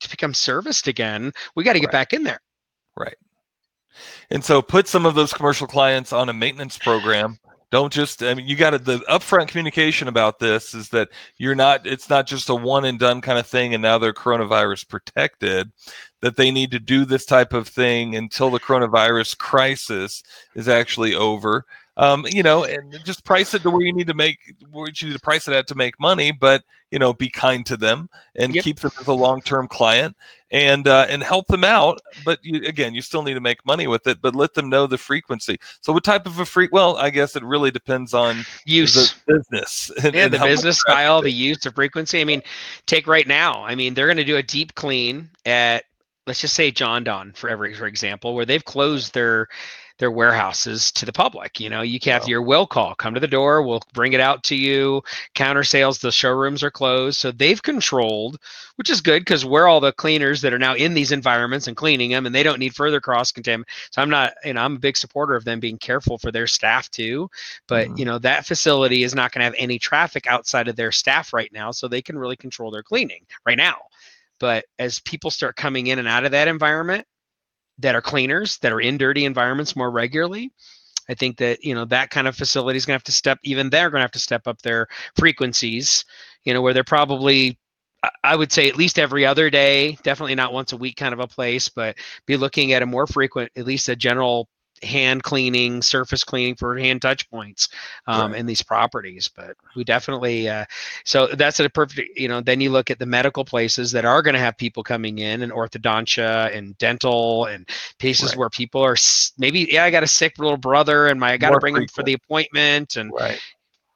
to 0.00 0.08
become 0.08 0.34
serviced 0.34 0.88
again 0.88 1.30
we 1.54 1.62
got 1.62 1.74
to 1.74 1.80
get 1.80 1.86
Right. 1.86 1.92
back 1.92 2.12
in 2.12 2.22
there 2.24 2.40
Right. 2.96 3.16
And 4.30 4.44
so 4.44 4.62
put 4.62 4.88
some 4.88 5.06
of 5.06 5.14
those 5.14 5.32
commercial 5.32 5.66
clients 5.66 6.12
on 6.12 6.28
a 6.28 6.32
maintenance 6.32 6.78
program. 6.78 7.38
Don't 7.70 7.92
just 7.92 8.22
I 8.22 8.34
mean 8.34 8.46
you 8.46 8.54
got 8.54 8.70
to 8.70 8.78
the 8.78 8.98
upfront 9.10 9.48
communication 9.48 10.06
about 10.06 10.38
this 10.38 10.74
is 10.74 10.88
that 10.90 11.08
you're 11.38 11.56
not 11.56 11.86
it's 11.86 12.08
not 12.08 12.26
just 12.26 12.48
a 12.48 12.54
one 12.54 12.84
and 12.84 12.98
done 13.00 13.20
kind 13.20 13.36
of 13.38 13.46
thing 13.48 13.74
and 13.74 13.82
now 13.82 13.98
they're 13.98 14.12
coronavirus 14.12 14.88
protected 14.88 15.72
that 16.22 16.36
they 16.36 16.52
need 16.52 16.70
to 16.70 16.78
do 16.78 17.04
this 17.04 17.24
type 17.24 17.52
of 17.52 17.66
thing 17.66 18.14
until 18.14 18.48
the 18.50 18.60
coronavirus 18.60 19.36
crisis 19.38 20.22
is 20.54 20.68
actually 20.68 21.14
over. 21.16 21.64
Um, 21.96 22.26
you 22.28 22.42
know, 22.42 22.64
and 22.64 22.92
just 23.04 23.24
price 23.24 23.54
it 23.54 23.62
to 23.62 23.70
where 23.70 23.82
you 23.82 23.92
need 23.92 24.08
to 24.08 24.14
make 24.14 24.38
where 24.72 24.88
you 24.92 25.08
need 25.08 25.14
to 25.14 25.20
price 25.20 25.46
it 25.46 25.54
at 25.54 25.68
to 25.68 25.76
make 25.76 25.98
money, 26.00 26.32
but 26.32 26.64
you 26.90 26.98
know, 26.98 27.12
be 27.12 27.28
kind 27.28 27.64
to 27.66 27.76
them 27.76 28.08
and 28.36 28.54
Yep. 28.54 28.64
keep 28.64 28.80
them 28.80 28.90
as 29.00 29.06
a 29.06 29.12
long-term 29.12 29.68
client 29.68 30.16
and 30.50 30.88
uh, 30.88 31.06
and 31.08 31.22
help 31.22 31.46
them 31.46 31.62
out. 31.62 32.00
But 32.24 32.40
you, 32.42 32.66
again, 32.66 32.94
you 32.94 33.02
still 33.02 33.22
need 33.22 33.34
to 33.34 33.40
make 33.40 33.64
money 33.64 33.86
with 33.86 34.06
it, 34.08 34.20
but 34.20 34.34
let 34.34 34.54
them 34.54 34.68
know 34.68 34.86
the 34.88 34.98
frequency. 34.98 35.56
So, 35.82 35.92
what 35.92 36.02
type 36.02 36.26
of 36.26 36.40
a 36.40 36.44
free? 36.44 36.68
Well, 36.72 36.96
I 36.96 37.10
guess 37.10 37.36
it 37.36 37.44
really 37.44 37.70
depends 37.70 38.12
on 38.12 38.44
use 38.64 38.94
the 39.26 39.32
business. 39.36 39.90
and- 40.02 40.14
yeah 40.14 40.24
and 40.24 40.34
the 40.34 40.38
business 40.38 40.80
style 40.80 41.22
the 41.22 41.30
use 41.30 41.58
the 41.58 41.70
frequency 41.70 42.20
i 42.20 42.24
mean 42.24 42.42
take 42.86 43.06
right 43.06 43.26
now 43.28 43.62
i 43.64 43.74
mean 43.74 43.94
they're 43.94 44.06
going 44.06 44.16
to 44.16 44.24
do 44.24 44.36
a 44.36 44.42
deep 44.42 44.74
clean 44.74 45.28
at 45.46 45.84
let's 46.26 46.40
just 46.40 46.54
say 46.54 46.70
Jon-Don 46.70 47.32
for 47.32 47.48
every 47.50 47.74
for 47.74 47.86
example 47.86 48.34
where 48.34 48.44
they've 48.46 48.64
closed 48.64 49.12
their 49.14 49.48
their 49.98 50.10
warehouses 50.10 50.90
to 50.92 51.06
the 51.06 51.12
public. 51.12 51.60
You 51.60 51.70
know, 51.70 51.82
you 51.82 52.00
can 52.00 52.12
have 52.12 52.28
your 52.28 52.42
will 52.42 52.66
call, 52.66 52.94
come 52.94 53.14
to 53.14 53.20
the 53.20 53.28
door, 53.28 53.62
we'll 53.62 53.82
bring 53.92 54.12
it 54.12 54.20
out 54.20 54.42
to 54.44 54.56
you. 54.56 55.02
Counter 55.34 55.62
sales, 55.62 55.98
the 55.98 56.10
showrooms 56.10 56.62
are 56.62 56.70
closed. 56.70 57.18
So 57.18 57.30
they've 57.30 57.62
controlled, 57.62 58.38
which 58.76 58.90
is 58.90 59.00
good 59.00 59.20
because 59.20 59.44
we're 59.44 59.68
all 59.68 59.80
the 59.80 59.92
cleaners 59.92 60.40
that 60.40 60.52
are 60.52 60.58
now 60.58 60.74
in 60.74 60.94
these 60.94 61.12
environments 61.12 61.68
and 61.68 61.76
cleaning 61.76 62.10
them 62.10 62.26
and 62.26 62.34
they 62.34 62.42
don't 62.42 62.58
need 62.58 62.74
further 62.74 63.00
cross 63.00 63.30
contamination. 63.30 63.66
So 63.92 64.02
I'm 64.02 64.10
not, 64.10 64.34
you 64.44 64.54
know, 64.54 64.62
I'm 64.62 64.76
a 64.76 64.80
big 64.80 64.96
supporter 64.96 65.36
of 65.36 65.44
them 65.44 65.60
being 65.60 65.78
careful 65.78 66.18
for 66.18 66.32
their 66.32 66.48
staff 66.48 66.90
too. 66.90 67.30
But, 67.68 67.88
mm-hmm. 67.88 67.98
you 67.98 68.04
know, 68.04 68.18
that 68.18 68.46
facility 68.46 69.04
is 69.04 69.14
not 69.14 69.32
going 69.32 69.40
to 69.40 69.44
have 69.44 69.54
any 69.56 69.78
traffic 69.78 70.26
outside 70.26 70.66
of 70.66 70.76
their 70.76 70.92
staff 70.92 71.32
right 71.32 71.52
now. 71.52 71.70
So 71.70 71.86
they 71.86 72.02
can 72.02 72.18
really 72.18 72.36
control 72.36 72.70
their 72.70 72.82
cleaning 72.82 73.24
right 73.46 73.58
now. 73.58 73.76
But 74.40 74.64
as 74.78 74.98
people 74.98 75.30
start 75.30 75.56
coming 75.56 75.86
in 75.86 76.00
and 76.00 76.08
out 76.08 76.24
of 76.24 76.32
that 76.32 76.48
environment, 76.48 77.06
that 77.78 77.94
are 77.94 78.02
cleaners 78.02 78.58
that 78.58 78.72
are 78.72 78.80
in 78.80 78.96
dirty 78.98 79.24
environments 79.24 79.76
more 79.76 79.90
regularly 79.90 80.52
i 81.08 81.14
think 81.14 81.36
that 81.36 81.62
you 81.64 81.74
know 81.74 81.84
that 81.84 82.10
kind 82.10 82.28
of 82.28 82.36
facility 82.36 82.76
is 82.76 82.86
going 82.86 82.92
to 82.94 82.98
have 82.98 83.04
to 83.04 83.12
step 83.12 83.38
even 83.42 83.70
they're 83.70 83.90
going 83.90 84.00
to 84.00 84.04
have 84.04 84.12
to 84.12 84.18
step 84.18 84.46
up 84.46 84.60
their 84.62 84.86
frequencies 85.16 86.04
you 86.44 86.54
know 86.54 86.62
where 86.62 86.72
they're 86.72 86.84
probably 86.84 87.58
I 88.22 88.36
would 88.36 88.52
say 88.52 88.68
at 88.68 88.76
least 88.76 88.98
every 88.98 89.24
other 89.24 89.50
day, 89.50 89.96
definitely 90.02 90.34
not 90.34 90.52
once 90.52 90.72
a 90.72 90.76
week 90.76 90.96
kind 90.96 91.14
of 91.14 91.20
a 91.20 91.26
place, 91.26 91.68
but 91.68 91.96
be 92.26 92.36
looking 92.36 92.72
at 92.72 92.82
a 92.82 92.86
more 92.86 93.06
frequent, 93.06 93.50
at 93.56 93.66
least 93.66 93.88
a 93.88 93.96
general 93.96 94.48
hand 94.84 95.22
cleaning, 95.22 95.82
surface 95.82 96.24
cleaning 96.24 96.54
for 96.54 96.76
hand 96.78 97.02
touch 97.02 97.28
points 97.30 97.68
um, 98.06 98.32
right. 98.32 98.40
in 98.40 98.46
these 98.46 98.62
properties. 98.62 99.28
But 99.28 99.56
we 99.74 99.84
definitely, 99.84 100.48
uh, 100.48 100.64
so 101.04 101.28
that's 101.28 101.60
a 101.60 101.68
perfect, 101.68 102.18
you 102.18 102.28
know, 102.28 102.40
then 102.40 102.60
you 102.60 102.70
look 102.70 102.90
at 102.90 102.98
the 102.98 103.06
medical 103.06 103.44
places 103.44 103.92
that 103.92 104.04
are 104.04 104.22
going 104.22 104.34
to 104.34 104.40
have 104.40 104.56
people 104.56 104.82
coming 104.82 105.18
in 105.18 105.42
and 105.42 105.52
orthodontia 105.52 106.54
and 106.56 106.76
dental 106.78 107.46
and 107.46 107.68
places 107.98 108.30
right. 108.30 108.38
where 108.38 108.50
people 108.50 108.82
are 108.82 108.96
maybe, 109.38 109.68
yeah, 109.70 109.84
I 109.84 109.90
got 109.90 110.02
a 110.02 110.08
sick 110.08 110.38
little 110.38 110.56
brother 110.56 111.06
and 111.06 111.18
my, 111.18 111.32
I 111.32 111.36
got 111.36 111.50
to 111.50 111.58
bring 111.58 111.74
frequent. 111.74 111.90
him 111.90 111.94
for 111.94 112.02
the 112.02 112.14
appointment. 112.14 112.96
And, 112.96 113.12
right. 113.12 113.40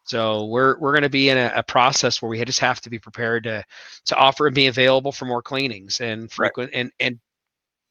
So 0.05 0.47
we're 0.47 0.78
we're 0.78 0.93
going 0.93 1.03
to 1.03 1.11
be 1.11 1.28
in 1.28 1.36
a, 1.36 1.53
a, 1.57 1.62
process 1.62 2.22
where 2.22 2.30
we 2.30 2.43
just 2.43 2.61
have 2.61 2.80
to 2.80 2.89
be 2.89 2.99
prepared 2.99 3.45
to 3.45 3.62
to 4.07 4.16
offer 4.16 4.47
and 4.47 4.55
be 4.55 4.66
available 4.66 5.12
for 5.12 5.26
more 5.26 5.43
cleanings 5.43 6.01
and 6.01 6.32
frequent 6.32 6.70
right. 6.72 6.80
and 6.80 6.93
and 6.99 7.18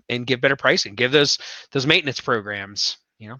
and 0.09 0.27
give 0.27 0.41
better 0.41 0.55
pricing. 0.55 0.95
Give 0.95 1.11
those 1.11 1.37
those 1.71 1.87
maintenance 1.87 2.19
programs. 2.19 2.97
You 3.19 3.29
know. 3.29 3.37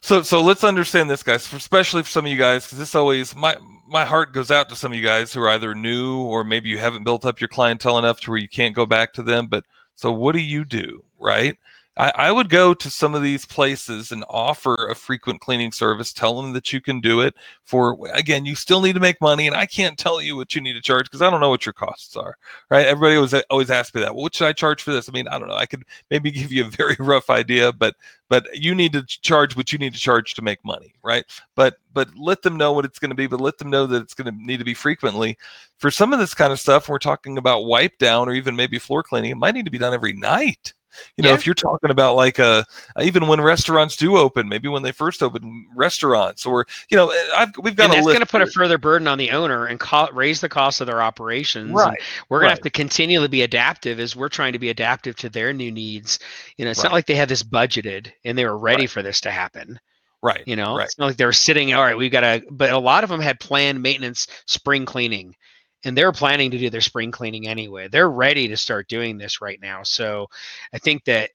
So 0.00 0.22
so 0.22 0.42
let's 0.42 0.64
understand 0.64 1.10
this, 1.10 1.22
guys. 1.22 1.52
Especially 1.52 2.02
for 2.02 2.08
some 2.08 2.24
of 2.24 2.30
you 2.30 2.38
guys, 2.38 2.64
because 2.64 2.78
this 2.78 2.94
always 2.94 3.36
my 3.36 3.56
my 3.86 4.04
heart 4.04 4.32
goes 4.32 4.50
out 4.50 4.68
to 4.68 4.76
some 4.76 4.92
of 4.92 4.98
you 4.98 5.04
guys 5.04 5.32
who 5.32 5.40
are 5.42 5.50
either 5.50 5.74
new 5.74 6.20
or 6.22 6.44
maybe 6.44 6.68
you 6.68 6.78
haven't 6.78 7.04
built 7.04 7.24
up 7.24 7.40
your 7.40 7.48
clientele 7.48 7.98
enough 7.98 8.20
to 8.20 8.30
where 8.30 8.38
you 8.38 8.48
can't 8.48 8.74
go 8.74 8.86
back 8.86 9.12
to 9.14 9.22
them. 9.22 9.46
But 9.46 9.64
so 9.94 10.12
what 10.12 10.32
do 10.32 10.40
you 10.40 10.64
do, 10.64 11.02
right? 11.18 11.56
I, 11.98 12.12
I, 12.14 12.32
would 12.32 12.48
go 12.48 12.74
to 12.74 12.90
some 12.90 13.14
of 13.14 13.22
these 13.22 13.44
places 13.44 14.12
and 14.12 14.24
offer 14.30 14.88
a 14.88 14.94
frequent 14.94 15.40
cleaning 15.40 15.72
service. 15.72 16.12
Tell 16.12 16.40
them 16.40 16.52
that 16.52 16.72
you 16.72 16.80
can 16.80 17.00
do 17.00 17.20
it 17.20 17.34
for, 17.64 17.98
again, 18.12 18.46
you 18.46 18.54
still 18.54 18.80
need 18.80 18.94
to 18.94 19.00
make 19.00 19.20
money. 19.20 19.46
And 19.48 19.56
I 19.56 19.66
can't 19.66 19.98
tell 19.98 20.22
you 20.22 20.36
what 20.36 20.54
you 20.54 20.60
need 20.60 20.74
to 20.74 20.80
charge 20.80 21.06
because 21.06 21.22
I 21.22 21.28
don't 21.28 21.40
know 21.40 21.50
what 21.50 21.66
your 21.66 21.72
costs 21.72 22.16
are, 22.16 22.36
right? 22.70 22.86
Everybody 22.86 23.16
always, 23.16 23.34
always 23.50 23.70
asks 23.70 23.94
me 23.94 24.00
that. 24.02 24.14
Well, 24.14 24.22
what 24.22 24.34
should 24.34 24.46
I 24.46 24.52
charge 24.52 24.82
for 24.82 24.92
this? 24.92 25.08
I 25.08 25.12
mean, 25.12 25.26
I 25.26 25.38
don't 25.38 25.48
know. 25.48 25.56
I 25.56 25.66
could 25.66 25.84
maybe 26.10 26.30
give 26.30 26.52
you 26.52 26.66
a 26.66 26.70
very 26.70 26.96
rough 26.98 27.30
idea, 27.30 27.72
but 27.72 27.96
but 28.28 28.46
you 28.54 28.74
need 28.74 28.92
to 28.92 29.02
charge 29.04 29.56
what 29.56 29.72
you 29.72 29.78
need 29.78 29.94
to 29.94 30.00
charge 30.00 30.34
to 30.34 30.42
make 30.42 30.62
money 30.64 30.94
right 31.02 31.24
but 31.54 31.76
but 31.92 32.08
let 32.16 32.42
them 32.42 32.56
know 32.56 32.72
what 32.72 32.84
it's 32.84 32.98
going 32.98 33.10
to 33.10 33.14
be 33.14 33.26
but 33.26 33.40
let 33.40 33.58
them 33.58 33.70
know 33.70 33.86
that 33.86 34.02
it's 34.02 34.14
going 34.14 34.30
to 34.32 34.44
need 34.44 34.58
to 34.58 34.64
be 34.64 34.74
frequently 34.74 35.36
for 35.78 35.90
some 35.90 36.12
of 36.12 36.18
this 36.18 36.34
kind 36.34 36.52
of 36.52 36.60
stuff 36.60 36.88
we're 36.88 36.98
talking 36.98 37.38
about 37.38 37.64
wipe 37.64 37.96
down 37.98 38.28
or 38.28 38.32
even 38.32 38.54
maybe 38.54 38.78
floor 38.78 39.02
cleaning 39.02 39.30
it 39.30 39.36
might 39.36 39.54
need 39.54 39.64
to 39.64 39.70
be 39.70 39.78
done 39.78 39.94
every 39.94 40.12
night 40.12 40.74
you 41.16 41.22
know, 41.22 41.30
yeah. 41.30 41.34
if 41.34 41.46
you're 41.46 41.54
talking 41.54 41.90
about 41.90 42.14
like 42.14 42.38
a 42.38 42.64
uh, 42.96 43.02
even 43.02 43.26
when 43.26 43.40
restaurants 43.40 43.96
do 43.96 44.16
open, 44.16 44.48
maybe 44.48 44.68
when 44.68 44.82
they 44.82 44.92
first 44.92 45.22
open 45.22 45.66
restaurants, 45.74 46.46
or 46.46 46.66
you 46.90 46.96
know, 46.96 47.10
eh, 47.10 47.28
I've, 47.36 47.50
we've 47.60 47.76
got. 47.76 47.84
And 47.84 47.94
that's 47.94 48.06
going 48.06 48.20
to 48.20 48.26
put 48.26 48.42
a 48.42 48.46
further 48.46 48.78
burden 48.78 49.08
on 49.08 49.18
the 49.18 49.30
owner 49.30 49.66
and 49.66 49.78
co- 49.78 50.08
raise 50.12 50.40
the 50.40 50.48
cost 50.48 50.80
of 50.80 50.86
their 50.86 51.02
operations. 51.02 51.72
Right. 51.72 51.98
we're 52.28 52.40
going 52.40 52.48
right. 52.48 52.56
to 52.56 52.60
have 52.60 52.64
to 52.64 52.70
continually 52.70 53.28
be 53.28 53.42
adaptive 53.42 54.00
as 54.00 54.16
we're 54.16 54.28
trying 54.28 54.52
to 54.52 54.58
be 54.58 54.70
adaptive 54.70 55.16
to 55.16 55.28
their 55.28 55.52
new 55.52 55.70
needs. 55.70 56.18
You 56.56 56.64
know, 56.64 56.70
it's 56.70 56.80
right. 56.80 56.84
not 56.84 56.92
like 56.92 57.06
they 57.06 57.14
had 57.14 57.28
this 57.28 57.42
budgeted 57.42 58.12
and 58.24 58.36
they 58.36 58.44
were 58.44 58.58
ready 58.58 58.82
right. 58.82 58.90
for 58.90 59.02
this 59.02 59.20
to 59.22 59.30
happen. 59.30 59.78
Right. 60.22 60.42
You 60.46 60.56
know, 60.56 60.76
right. 60.76 60.84
it's 60.84 60.98
not 60.98 61.06
like 61.06 61.16
they 61.16 61.24
were 61.24 61.32
sitting. 61.32 61.74
All 61.74 61.82
right, 61.82 61.96
we've 61.96 62.10
got 62.10 62.20
to. 62.20 62.42
But 62.50 62.70
a 62.70 62.78
lot 62.78 63.04
of 63.04 63.10
them 63.10 63.20
had 63.20 63.38
planned 63.38 63.82
maintenance, 63.82 64.26
spring 64.46 64.84
cleaning 64.84 65.34
and 65.84 65.96
they're 65.96 66.12
planning 66.12 66.50
to 66.50 66.58
do 66.58 66.70
their 66.70 66.80
spring 66.80 67.10
cleaning 67.10 67.46
anyway. 67.46 67.88
They're 67.88 68.10
ready 68.10 68.48
to 68.48 68.56
start 68.56 68.88
doing 68.88 69.18
this 69.18 69.40
right 69.40 69.60
now. 69.60 69.82
So 69.82 70.28
I 70.72 70.78
think 70.78 71.04
that 71.04 71.30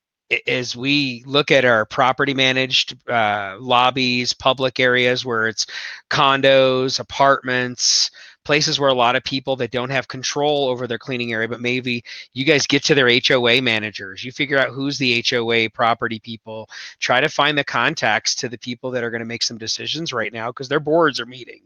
as 0.47 0.75
we 0.75 1.23
look 1.25 1.51
at 1.51 1.65
our 1.65 1.85
property 1.85 2.33
managed 2.33 2.97
uh, 3.09 3.57
lobbies, 3.59 4.33
public 4.33 4.79
areas 4.79 5.25
where 5.25 5.47
it's 5.47 5.65
condos, 6.09 6.99
apartments, 6.99 8.11
places 8.43 8.79
where 8.79 8.89
a 8.89 8.93
lot 8.93 9.15
of 9.15 9.23
people 9.23 9.55
that 9.57 9.71
don't 9.71 9.89
have 9.89 10.07
control 10.07 10.67
over 10.67 10.87
their 10.87 10.97
cleaning 10.97 11.33
area, 11.33 11.47
but 11.47 11.61
maybe 11.61 12.03
you 12.33 12.45
guys 12.45 12.67
get 12.67 12.83
to 12.83 12.95
their 12.95 13.09
HOA 13.09 13.61
managers. 13.61 14.23
You 14.23 14.31
figure 14.31 14.57
out 14.57 14.69
who's 14.69 14.97
the 14.97 15.23
HOA 15.29 15.69
property 15.69 16.19
people. 16.19 16.69
Try 16.99 17.21
to 17.21 17.29
find 17.29 17.57
the 17.57 17.63
contacts 17.63 18.35
to 18.35 18.49
the 18.49 18.57
people 18.57 18.91
that 18.91 19.03
are 19.03 19.11
going 19.11 19.19
to 19.19 19.25
make 19.25 19.43
some 19.43 19.57
decisions 19.57 20.13
right 20.13 20.33
now 20.33 20.49
because 20.49 20.69
their 20.69 20.79
boards 20.79 21.19
are 21.19 21.25
meeting. 21.25 21.61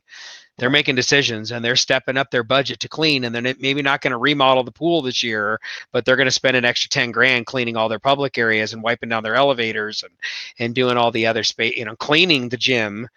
They're 0.57 0.69
making 0.71 0.95
decisions 0.95 1.51
and 1.51 1.63
they're 1.63 1.75
stepping 1.75 2.17
up 2.17 2.31
their 2.31 2.43
budget 2.43 2.79
to 2.79 2.89
clean, 2.89 3.23
and 3.23 3.33
they're 3.33 3.55
maybe 3.59 3.83
not 3.83 4.01
going 4.01 4.11
to 4.11 4.17
remodel 4.17 4.63
the 4.63 4.71
pool 4.71 5.03
this 5.03 5.21
year, 5.21 5.59
but 5.91 6.03
they're 6.03 6.15
going 6.15 6.25
to 6.25 6.31
spend 6.31 6.57
an 6.57 6.65
extra 6.65 6.89
ten 6.89 7.11
grand 7.11 7.45
cleaning 7.45 7.77
all 7.77 7.89
their 7.89 7.99
public 7.99 8.37
areas 8.37 8.73
and 8.73 8.81
wiping 8.81 9.09
down 9.09 9.23
their 9.23 9.35
elevators 9.35 10.03
and 10.03 10.13
and 10.57 10.73
doing 10.73 10.97
all 10.97 11.11
the 11.11 11.27
other 11.27 11.43
space, 11.43 11.77
you 11.77 11.85
know, 11.85 11.95
cleaning 11.95 12.49
the 12.49 12.57
gym 12.57 13.07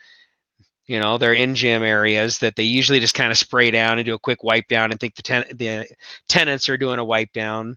you 0.91 0.99
know 0.99 1.19
they're 1.19 1.33
in 1.33 1.55
gym 1.55 1.85
areas 1.85 2.41
that 2.41 2.57
they 2.57 2.65
usually 2.65 2.99
just 2.99 3.15
kind 3.15 3.31
of 3.31 3.39
spray 3.39 3.71
down 3.71 3.99
and 3.99 4.05
do 4.05 4.15
a 4.15 4.19
quick 4.19 4.43
wipe 4.43 4.67
down 4.67 4.91
and 4.91 4.99
think 4.99 5.15
the 5.15 5.23
ten- 5.23 5.45
the 5.55 5.87
tenants 6.29 6.69
are 6.69 6.77
doing 6.77 6.99
a 6.99 7.05
wipe 7.05 7.33
down 7.33 7.77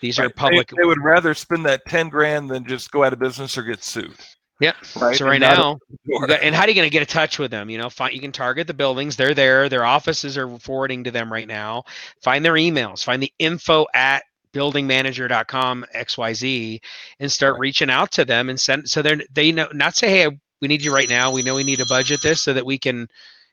these 0.00 0.18
right. 0.18 0.26
are 0.26 0.30
public 0.30 0.68
they, 0.68 0.82
they, 0.82 0.86
would 0.86 1.00
rather 1.00 1.32
spend 1.32 1.64
that 1.64 1.84
10 1.86 2.08
grand 2.08 2.50
than 2.50 2.66
just 2.66 2.90
go 2.90 3.04
out 3.04 3.12
of 3.12 3.20
business 3.20 3.56
or 3.56 3.62
get 3.62 3.82
sued 3.82 4.16
Yep. 4.60 4.76
Right. 4.96 5.16
So 5.16 5.26
right 5.26 5.40
now, 5.40 5.80
got, 6.28 6.40
and 6.40 6.54
how 6.54 6.62
are 6.62 6.68
you 6.68 6.76
going 6.76 6.86
to 6.86 6.90
get 6.90 7.02
in 7.02 7.08
touch 7.08 7.40
with 7.40 7.50
them? 7.50 7.68
You 7.68 7.76
know, 7.76 7.90
find, 7.90 8.14
you 8.14 8.20
can 8.20 8.30
target 8.30 8.68
the 8.68 8.72
buildings. 8.72 9.16
They're 9.16 9.34
there. 9.34 9.68
Their 9.68 9.84
offices 9.84 10.38
are 10.38 10.48
forwarding 10.60 11.02
to 11.04 11.10
them 11.10 11.30
right 11.30 11.48
now. 11.48 11.82
Find 12.22 12.44
their 12.44 12.52
emails. 12.52 13.02
Find 13.02 13.20
the 13.20 13.32
info 13.40 13.84
at 13.94 14.22
buildingmanager.com 14.54 15.84
xyz 15.96 16.80
and 17.18 17.32
start 17.32 17.54
right. 17.54 17.60
reaching 17.60 17.90
out 17.90 18.12
to 18.12 18.24
them 18.24 18.48
and 18.48 18.60
send 18.60 18.88
so 18.88 19.02
they're 19.02 19.18
they 19.32 19.50
know 19.50 19.66
not 19.72 19.96
say 19.96 20.08
hey 20.08 20.38
we 20.64 20.68
need 20.68 20.82
you 20.82 20.94
right 20.94 21.10
now. 21.10 21.30
We 21.30 21.42
know 21.42 21.54
we 21.54 21.62
need 21.62 21.80
to 21.80 21.86
budget 21.86 22.22
this 22.22 22.40
so 22.40 22.54
that 22.54 22.64
we 22.64 22.78
can, 22.78 23.06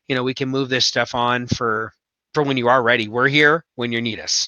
you 0.08 0.16
know, 0.16 0.24
we 0.24 0.34
can 0.34 0.48
move 0.48 0.70
this 0.70 0.86
stuff 0.86 1.14
on 1.14 1.46
for 1.46 1.92
for 2.34 2.42
when 2.42 2.56
you 2.56 2.70
are 2.70 2.82
ready. 2.82 3.10
We're 3.10 3.28
here 3.28 3.66
when 3.76 3.92
you 3.92 4.02
need 4.02 4.18
us. 4.18 4.48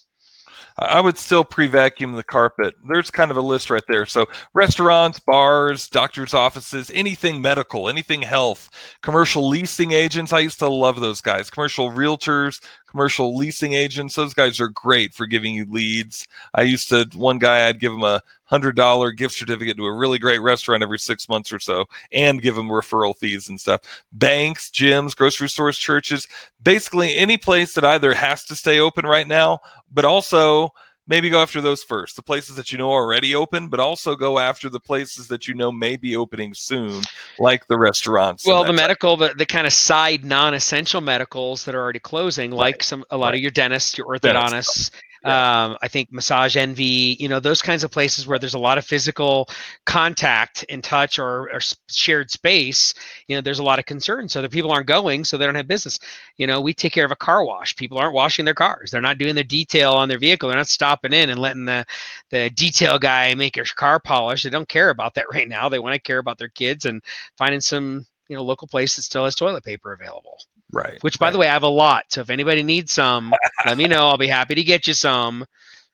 I 0.80 1.02
would 1.02 1.18
still 1.18 1.44
pre-vacuum 1.44 2.14
the 2.14 2.24
carpet. 2.24 2.74
There's 2.88 3.12
kind 3.12 3.32
of 3.32 3.38
a 3.38 3.42
list 3.42 3.70
right 3.70 3.84
there. 3.90 4.06
So 4.06 4.28
restaurants, 4.54 5.20
bars, 5.20 5.90
doctors' 5.90 6.34
offices, 6.34 6.90
anything 6.94 7.42
medical, 7.42 7.90
anything 7.90 8.22
health, 8.22 8.70
commercial 9.02 9.50
leasing 9.50 9.92
agents. 9.92 10.32
I 10.32 10.40
used 10.40 10.60
to 10.60 10.70
love 10.70 11.02
those 11.02 11.20
guys. 11.20 11.50
Commercial 11.50 11.92
realtors, 11.92 12.64
commercial 12.94 13.36
leasing 13.36 13.74
agents. 13.74 14.16
Those 14.16 14.36
guys 14.36 14.60
are 14.60 14.68
great 14.70 15.16
for 15.16 15.26
giving 15.26 15.56
you 15.56 15.66
leads. 15.66 16.28
I 16.54 16.62
used 16.62 16.90
to 16.90 17.10
one 17.16 17.40
guy 17.40 17.68
I'd 17.68 17.80
give 17.80 17.92
him 17.92 18.04
a 18.04 18.22
hundred 18.46 18.76
dollar 18.76 19.12
gift 19.12 19.34
certificate 19.34 19.78
to 19.78 19.86
a 19.88 19.92
really 19.92 20.20
great 20.20 20.40
restaurant 20.40 20.84
every 20.84 21.00
six 21.00 21.28
months 21.28 21.52
or 21.52 21.60
so, 21.60 21.86
and 22.12 22.42
give 22.42 22.54
them 22.54 22.68
referral 22.70 23.18
fees 23.18 23.50
and 23.50 23.60
stuff. 23.60 23.82
Banks, 24.12 24.70
gyms, 24.70 25.16
grocery 25.16 25.50
stores, 25.50 25.78
churches, 25.78 26.28
basically 26.62 27.18
any 27.18 27.36
place 27.36 27.74
that 27.74 27.84
either 27.84 28.14
has 28.14 28.46
to 28.46 28.56
stay 28.56 28.80
open 28.80 29.06
right 29.08 29.28
now, 29.28 29.60
but 29.92 30.06
also 30.06 30.70
maybe 31.08 31.30
go 31.30 31.42
after 31.42 31.62
those 31.62 31.84
first 31.84 32.16
the 32.16 32.22
places 32.22 32.56
that 32.56 32.72
you 32.72 32.78
know 32.78 32.92
are 32.92 33.04
already 33.04 33.36
open 33.36 33.68
but 33.68 33.80
also 33.80 34.16
go 34.16 34.40
after 34.40 34.70
the 34.70 34.80
places 34.80 35.28
that 35.28 35.48
you 35.48 35.54
know 35.54 35.72
may 35.72 35.96
be 35.96 36.16
opening 36.16 36.54
soon 36.54 37.02
like 37.40 37.66
the 37.68 37.78
restaurants 37.78 38.46
well 38.46 38.64
the 38.64 38.74
medical 38.74 39.18
the, 39.18 39.34
the 39.38 39.46
kind 39.46 39.68
of 39.68 39.74
side 39.74 40.24
non-essential 40.24 41.02
medicals 41.02 41.66
that 41.66 41.76
are 41.76 41.82
already 41.82 42.00
closing 42.00 42.52
right. 42.52 42.58
like 42.58 42.84
some 42.84 43.04
a 43.12 43.18
lot 43.18 43.28
right. 43.28 43.36
of 43.36 43.42
your 43.42 43.52
dentists 43.52 43.98
your 43.98 44.08
orthodontists 44.08 44.92
Dentist 45.24 45.54
um, 45.54 45.78
I 45.82 45.88
think 45.88 46.12
Massage 46.12 46.58
Envy, 46.58 47.18
you 47.20 47.30
know, 47.30 47.40
those 47.40 47.62
kinds 47.62 47.84
of 47.84 47.92
places 47.92 48.28
where 48.28 48.40
there's 48.40 48.56
a 48.56 48.60
lot 48.60 48.78
of 48.78 48.86
physical 48.86 49.48
contact 49.86 50.66
and 50.70 50.84
touch 50.84 51.18
or, 51.20 51.50
or 51.52 51.60
shared 51.90 52.30
space, 52.30 52.94
you 53.28 53.36
know, 53.36 53.42
there's 53.42 53.60
a 53.60 53.64
lot 53.64 53.80
of 53.80 53.86
concern. 53.86 54.28
So 54.28 54.42
the 54.42 54.50
people 54.50 54.72
aren't 54.72 54.88
going, 54.88 55.24
so 55.24 55.38
they 55.38 55.46
don't 55.46 55.56
have 55.56 55.68
business. 55.68 56.00
You 56.38 56.48
know, 56.48 56.60
we 56.62 56.74
take 56.74 56.94
care 56.94 57.06
of 57.06 57.12
a 57.12 57.16
car 57.16 57.46
wash. 57.46 57.76
People 57.76 57.98
aren't 57.98 58.14
washing 58.14 58.46
their 58.46 58.54
cars. 58.54 58.92
They're 58.92 59.02
not 59.02 59.18
doing 59.18 59.36
the 59.36 59.44
detail 59.44 59.94
on 59.94 60.10
their 60.10 60.20
vehicle. 60.20 60.50
They're 60.50 60.58
not 60.58 60.68
stopping 60.68 61.14
in 61.14 61.30
and 61.30 61.40
letting 61.40 61.66
the, 61.66 61.86
the 62.30 62.50
detail 62.50 63.00
guy 63.00 63.34
make 63.36 63.56
your 63.56 63.66
car 63.66 64.00
polish. 64.00 64.44
They 64.44 64.50
don't 64.50 64.68
care 64.68 64.90
about 64.90 65.14
that 65.16 65.26
right 65.34 65.48
now. 65.48 65.70
They 65.70 65.80
want 65.80 65.94
to 65.96 66.02
care 66.02 66.20
about 66.20 66.38
their 66.38 66.50
kids 66.50 66.86
and 66.86 67.02
finding 67.38 67.62
some, 67.62 68.06
you 68.28 68.36
know, 68.36 68.44
local 68.44 68.68
place 68.68 68.96
that 68.96 69.04
still 69.04 69.26
has 69.26 69.36
toilet 69.36 69.64
paper 69.64 69.94
available. 69.94 70.38
Right. 70.74 70.98
Which, 71.02 71.20
by 71.20 71.28
right. 71.28 71.32
the 71.32 71.38
way, 71.38 71.48
I 71.48 71.54
have 71.54 71.64
a 71.64 71.68
lot. 71.68 72.06
So 72.10 72.22
if 72.22 72.30
anybody 72.30 72.64
needs 72.64 72.92
some, 72.92 73.34
let 73.66 73.78
me 73.78 73.88
know. 73.88 74.08
I'll 74.08 74.18
be 74.18 74.28
happy 74.28 74.56
to 74.56 74.64
get 74.64 74.88
you 74.88 74.94
some. 74.94 75.46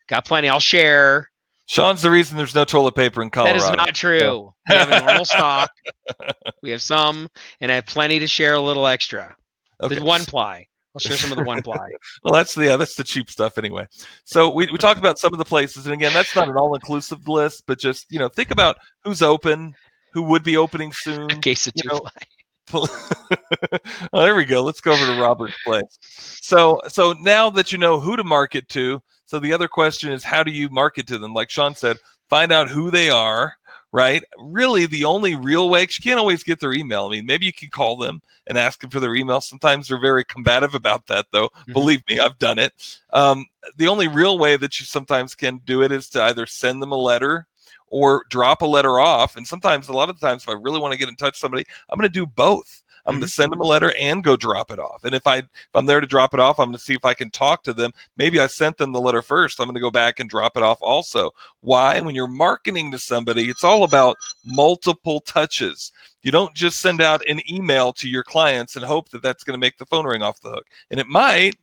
Got 0.07 0.25
plenty. 0.25 0.47
I'll 0.47 0.59
share. 0.59 1.29
Sean's 1.65 2.01
the 2.01 2.09
reason 2.09 2.37
there's 2.37 2.55
no 2.55 2.65
toilet 2.65 2.95
paper 2.95 3.21
in 3.21 3.29
Colorado. 3.29 3.59
That 3.59 3.71
is 3.71 3.77
not 3.77 3.93
true. 3.93 4.53
We 4.69 4.75
have 4.75 4.89
a 4.89 5.05
normal 5.05 5.25
stock. 5.25 5.69
We 6.63 6.71
have 6.71 6.81
some, 6.81 7.29
and 7.61 7.71
I 7.71 7.75
have 7.75 7.85
plenty 7.85 8.17
to 8.19 8.25
share 8.25 8.55
a 8.55 8.61
little 8.61 8.87
extra. 8.87 9.35
Okay. 9.83 9.95
The 9.95 10.03
one 10.03 10.25
ply. 10.25 10.65
I'll 10.95 10.99
share 10.99 11.17
some 11.17 11.31
of 11.31 11.37
the 11.37 11.43
one 11.43 11.61
ply. 11.61 11.77
Well, 12.23 12.33
that's 12.33 12.55
the 12.55 12.65
yeah, 12.65 12.77
that's 12.77 12.95
the 12.95 13.03
cheap 13.03 13.29
stuff 13.29 13.57
anyway. 13.57 13.85
So 14.25 14.49
we, 14.49 14.67
we 14.71 14.77
talked 14.77 14.99
about 14.99 15.19
some 15.19 15.31
of 15.31 15.37
the 15.37 15.45
places, 15.45 15.85
and 15.85 15.93
again, 15.93 16.11
that's 16.11 16.35
not 16.35 16.49
an 16.49 16.57
all 16.57 16.73
inclusive 16.73 17.27
list, 17.27 17.63
but 17.67 17.79
just 17.79 18.11
you 18.11 18.17
know, 18.17 18.29
think 18.29 18.49
about 18.49 18.77
who's 19.03 19.21
open, 19.21 19.75
who 20.11 20.23
would 20.23 20.43
be 20.43 20.57
opening 20.57 20.91
soon. 20.91 21.31
A 21.31 21.35
case 21.35 21.67
of 21.67 21.73
You 21.75 21.83
two 21.83 21.89
know, 21.89 21.97
fly. 21.99 22.11
oh, 22.73 24.23
there 24.23 24.35
we 24.35 24.45
go. 24.45 24.63
Let's 24.63 24.81
go 24.81 24.91
over 24.91 25.05
to 25.05 25.21
Robert's 25.21 25.55
place. 25.65 25.97
So, 26.41 26.81
so 26.87 27.13
now 27.13 27.49
that 27.51 27.71
you 27.71 27.77
know 27.77 27.99
who 27.99 28.15
to 28.15 28.23
market 28.23 28.67
to, 28.69 29.01
so 29.25 29.39
the 29.39 29.53
other 29.53 29.67
question 29.67 30.11
is, 30.11 30.23
how 30.23 30.43
do 30.43 30.51
you 30.51 30.69
market 30.69 31.07
to 31.07 31.17
them? 31.17 31.33
Like 31.33 31.49
Sean 31.49 31.75
said, 31.75 31.97
find 32.29 32.51
out 32.51 32.69
who 32.69 32.91
they 32.91 33.09
are. 33.09 33.55
Right? 33.91 34.23
Really, 34.37 34.85
the 34.85 35.05
only 35.05 35.35
real 35.35 35.67
way, 35.67 35.81
you 35.81 35.87
can't 35.87 36.19
always 36.19 36.43
get 36.43 36.59
their 36.59 36.73
email. 36.73 37.07
I 37.07 37.09
mean, 37.09 37.25
maybe 37.25 37.47
you 37.47 37.53
can 37.53 37.71
call 37.71 37.97
them 37.97 38.21
and 38.45 38.55
ask 38.55 38.81
them 38.81 38.91
for 38.91 38.99
their 38.99 39.15
email. 39.15 39.41
Sometimes 39.41 39.87
they're 39.87 39.99
very 39.99 40.23
combative 40.25 40.75
about 40.75 41.07
that, 41.07 41.25
though. 41.31 41.49
Mhm. 41.67 41.73
Believe 41.73 42.03
me, 42.07 42.19
I've 42.19 42.37
done 42.37 42.59
it. 42.59 42.71
Um, 43.13 43.47
the 43.77 43.87
only 43.87 44.07
real 44.07 44.37
way 44.37 44.57
that 44.57 44.79
you 44.79 44.85
sometimes 44.85 45.33
can 45.33 45.57
do 45.65 45.81
it 45.81 45.91
is 45.91 46.07
to 46.09 46.21
either 46.21 46.45
send 46.45 46.83
them 46.83 46.91
a 46.91 46.97
letter 46.97 47.47
or 47.89 48.25
drop 48.29 48.61
a 48.61 48.65
letter 48.65 48.99
off. 48.99 49.35
And 49.35 49.47
sometimes, 49.47 49.87
a 49.87 49.93
lot 49.93 50.09
of 50.09 50.19
the 50.19 50.25
times, 50.25 50.43
if 50.43 50.49
I 50.49 50.53
really 50.53 50.79
want 50.79 50.91
to 50.93 50.99
get 50.99 51.09
in 51.09 51.15
touch 51.15 51.33
with 51.33 51.37
somebody, 51.37 51.65
I'm 51.89 51.97
going 51.97 52.09
to 52.09 52.13
do 52.13 52.25
both. 52.25 52.83
I'm 53.05 53.13
going 53.13 53.21
to 53.21 53.25
mm-hmm. 53.27 53.41
send 53.41 53.51
them 53.51 53.61
a 53.61 53.65
letter 53.65 53.93
and 53.97 54.23
go 54.23 54.35
drop 54.35 54.71
it 54.71 54.77
off. 54.77 55.03
And 55.03 55.15
if 55.15 55.25
I 55.25 55.37
if 55.37 55.47
I'm 55.73 55.85
there 55.85 56.01
to 56.01 56.07
drop 56.07 56.33
it 56.33 56.39
off, 56.39 56.59
I'm 56.59 56.67
going 56.67 56.77
to 56.77 56.83
see 56.83 56.93
if 56.93 57.05
I 57.05 57.13
can 57.13 57.31
talk 57.31 57.63
to 57.63 57.73
them. 57.73 57.91
Maybe 58.17 58.39
I 58.39 58.47
sent 58.47 58.77
them 58.77 58.91
the 58.91 59.01
letter 59.01 59.21
first. 59.21 59.59
I'm 59.59 59.65
going 59.65 59.75
to 59.75 59.81
go 59.81 59.89
back 59.89 60.19
and 60.19 60.29
drop 60.29 60.57
it 60.57 60.63
off 60.63 60.77
also. 60.81 61.31
Why? 61.61 61.99
When 62.01 62.13
you're 62.13 62.27
marketing 62.27 62.91
to 62.91 62.99
somebody, 62.99 63.49
it's 63.49 63.63
all 63.63 63.83
about 63.83 64.17
multiple 64.45 65.21
touches. 65.21 65.91
You 66.21 66.31
don't 66.31 66.53
just 66.53 66.81
send 66.81 67.01
out 67.01 67.27
an 67.27 67.41
email 67.51 67.93
to 67.93 68.09
your 68.09 68.23
clients 68.23 68.75
and 68.75 68.85
hope 68.85 69.09
that 69.09 69.21
that's 69.21 69.43
going 69.43 69.57
to 69.57 69.65
make 69.65 69.77
the 69.77 69.85
phone 69.85 70.05
ring 70.05 70.21
off 70.21 70.41
the 70.41 70.51
hook. 70.51 70.67
And 70.91 70.99
it 70.99 71.07
might, 71.07 71.55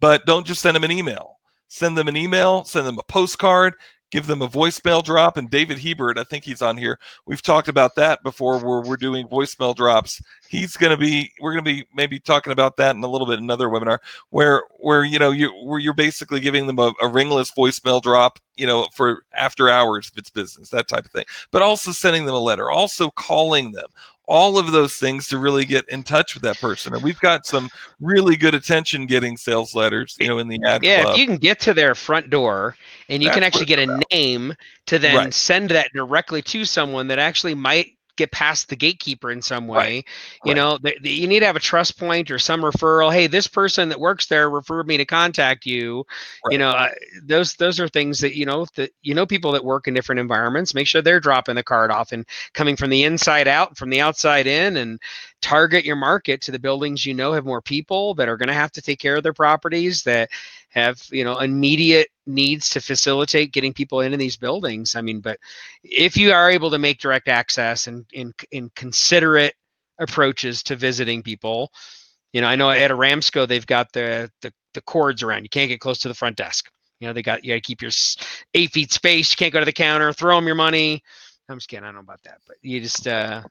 but 0.00 0.24
don't 0.26 0.46
just 0.46 0.62
send 0.62 0.74
them 0.74 0.84
an 0.84 0.90
email. 0.90 1.38
Send 1.68 1.96
them 1.96 2.08
an 2.08 2.16
email, 2.16 2.64
send 2.64 2.84
them 2.84 2.98
a 2.98 3.04
postcard, 3.04 3.74
give 4.10 4.26
them 4.26 4.42
a 4.42 4.48
voicemail 4.48 5.02
drop. 5.02 5.36
And 5.36 5.50
David 5.50 5.78
Hebert, 5.78 6.18
I 6.18 6.24
think 6.24 6.44
he's 6.44 6.62
on 6.62 6.76
here. 6.76 6.98
We've 7.26 7.42
talked 7.42 7.68
about 7.68 7.94
that 7.96 8.22
before 8.22 8.58
where 8.58 8.80
we're 8.80 8.96
doing 8.96 9.28
voicemail 9.28 9.74
drops. 9.74 10.20
He's 10.48 10.76
going 10.76 10.90
to 10.90 10.96
be, 10.96 11.32
we're 11.40 11.52
going 11.52 11.64
to 11.64 11.70
be 11.70 11.86
maybe 11.94 12.18
talking 12.18 12.52
about 12.52 12.76
that 12.78 12.96
in 12.96 13.02
a 13.04 13.08
little 13.08 13.26
bit, 13.26 13.38
in 13.38 13.44
another 13.44 13.68
webinar 13.68 13.98
where, 14.30 14.64
where, 14.78 15.04
you 15.04 15.18
know, 15.18 15.30
you, 15.30 15.50
where 15.64 15.78
you're 15.78 15.94
basically 15.94 16.40
giving 16.40 16.66
them 16.66 16.78
a, 16.78 16.92
a 17.00 17.08
ringless 17.08 17.52
voicemail 17.52 18.02
drop, 18.02 18.38
you 18.56 18.66
know, 18.66 18.88
for 18.94 19.24
after 19.32 19.68
hours 19.68 20.10
if 20.10 20.18
it's 20.18 20.30
business, 20.30 20.70
that 20.70 20.88
type 20.88 21.04
of 21.04 21.10
thing, 21.12 21.24
but 21.50 21.62
also 21.62 21.92
sending 21.92 22.26
them 22.26 22.34
a 22.34 22.40
letter, 22.40 22.70
also 22.70 23.10
calling 23.10 23.72
them, 23.72 23.88
all 24.30 24.58
of 24.58 24.70
those 24.70 24.94
things 24.94 25.26
to 25.26 25.38
really 25.38 25.64
get 25.64 25.84
in 25.88 26.04
touch 26.04 26.34
with 26.34 26.42
that 26.44 26.60
person. 26.60 26.94
And 26.94 27.02
we've 27.02 27.18
got 27.18 27.44
some 27.44 27.68
really 28.00 28.36
good 28.36 28.54
attention 28.54 29.06
getting 29.06 29.36
sales 29.36 29.74
letters, 29.74 30.16
you 30.20 30.28
know, 30.28 30.38
in 30.38 30.46
the 30.46 30.60
ad 30.64 30.82
Yeah, 30.82 31.02
club. 31.02 31.14
if 31.14 31.18
you 31.18 31.26
can 31.26 31.36
get 31.36 31.58
to 31.60 31.74
their 31.74 31.96
front 31.96 32.30
door 32.30 32.76
and 33.08 33.22
you 33.24 33.28
can 33.28 33.42
That's 33.42 33.56
actually 33.56 33.66
get 33.66 33.80
a 33.80 34.00
name 34.12 34.54
to 34.86 35.00
then 35.00 35.16
Right. 35.16 35.34
send 35.34 35.68
that 35.70 35.90
directly 35.92 36.42
to 36.42 36.64
someone 36.64 37.08
that 37.08 37.18
actually 37.18 37.56
might 37.56 37.88
get 38.20 38.32
past 38.32 38.68
the 38.68 38.76
gatekeeper 38.76 39.30
in 39.30 39.42
some 39.42 39.68
way. 39.68 40.04
Right. 40.04 40.04
You 40.44 40.54
Right. 40.54 40.56
know, 40.56 40.78
you 41.02 41.26
need 41.28 41.40
to 41.40 41.46
have 41.46 41.56
a 41.56 41.60
trust 41.60 41.98
point 41.98 42.30
or 42.30 42.38
some 42.38 42.62
referral. 42.62 43.12
Hey, 43.12 43.26
this 43.26 43.48
person 43.48 43.88
that 43.90 44.00
works 44.00 44.26
there 44.26 44.50
referred 44.50 44.86
me 44.86 44.98
to 44.98 45.04
contact 45.04 45.66
you. 45.66 46.04
Right. 46.44 46.52
You 46.52 46.58
know, 46.58 46.70
uh, 46.70 46.88
those 47.22 47.54
those 47.54 47.80
are 47.80 47.88
things 47.88 48.20
that 48.20 48.36
you 48.36 48.46
know 48.46 48.66
that 48.76 48.92
you 49.02 49.14
know 49.14 49.26
people 49.26 49.52
that 49.52 49.64
work 49.64 49.88
in 49.88 49.94
different 49.94 50.20
environments. 50.20 50.74
Make 50.74 50.86
sure 50.86 51.02
they're 51.02 51.20
dropping 51.20 51.56
the 51.56 51.62
card 51.62 51.90
off 51.90 52.12
and 52.12 52.26
coming 52.54 52.76
from 52.76 52.90
the 52.90 53.04
inside 53.04 53.48
out, 53.48 53.76
from 53.76 53.90
the 53.90 54.00
outside 54.00 54.46
in, 54.46 54.76
and 54.76 55.00
target 55.42 55.84
your 55.84 55.96
market 55.96 56.42
to 56.42 56.52
the 56.52 56.58
buildings 56.58 57.06
you 57.06 57.14
know 57.14 57.32
have 57.32 57.44
more 57.44 57.62
people 57.62 58.14
that 58.14 58.28
are 58.28 58.36
going 58.36 58.48
to 58.48 58.54
have 58.54 58.72
to 58.72 58.82
take 58.82 58.98
care 58.98 59.16
of 59.16 59.22
their 59.22 59.32
properties 59.32 60.02
that 60.02 60.30
have 60.70 61.00
you 61.10 61.24
know 61.24 61.38
immediate 61.38 62.08
needs 62.26 62.68
to 62.70 62.80
facilitate 62.80 63.52
getting 63.52 63.72
people 63.72 64.00
into 64.00 64.16
these 64.16 64.36
buildings. 64.36 64.96
I 64.96 65.02
mean 65.02 65.20
but 65.20 65.38
if 65.82 66.16
you 66.16 66.32
are 66.32 66.50
able 66.50 66.70
to 66.70 66.78
make 66.78 67.00
direct 67.00 67.28
access 67.28 67.86
and 67.86 68.04
in, 68.12 68.32
in 68.50 68.70
considerate 68.74 69.54
approaches 69.98 70.62
to 70.62 70.76
visiting 70.76 71.22
people 71.22 71.70
you 72.32 72.40
know 72.40 72.46
i 72.46 72.56
know 72.56 72.70
at 72.70 72.90
aramsco 72.90 73.46
they've 73.46 73.66
got 73.66 73.92
the, 73.92 74.30
the 74.40 74.50
the 74.74 74.80
cords 74.82 75.22
around. 75.22 75.42
You 75.42 75.48
can't 75.48 75.68
get 75.68 75.80
close 75.80 75.98
to 76.00 76.08
the 76.08 76.14
front 76.14 76.36
desk. 76.36 76.70
You 77.00 77.08
know 77.08 77.12
they 77.12 77.22
got 77.22 77.44
you 77.44 77.52
got 77.52 77.56
to 77.56 77.60
keep 77.60 77.82
your 77.82 77.90
eight 78.54 78.72
feet 78.72 78.92
space. 78.92 79.30
You 79.32 79.36
can't 79.36 79.52
go 79.52 79.60
to 79.60 79.64
the 79.64 79.72
counter. 79.72 80.12
Throw 80.12 80.36
them 80.36 80.46
your 80.46 80.54
money. 80.56 81.02
I'm 81.48 81.56
just 81.56 81.68
kidding. 81.68 81.84
I 81.84 81.88
don't 81.88 81.94
know 81.96 82.00
about 82.00 82.22
that 82.24 82.38
but 82.46 82.56
you 82.62 82.80
just 82.80 83.06
uh 83.08 83.42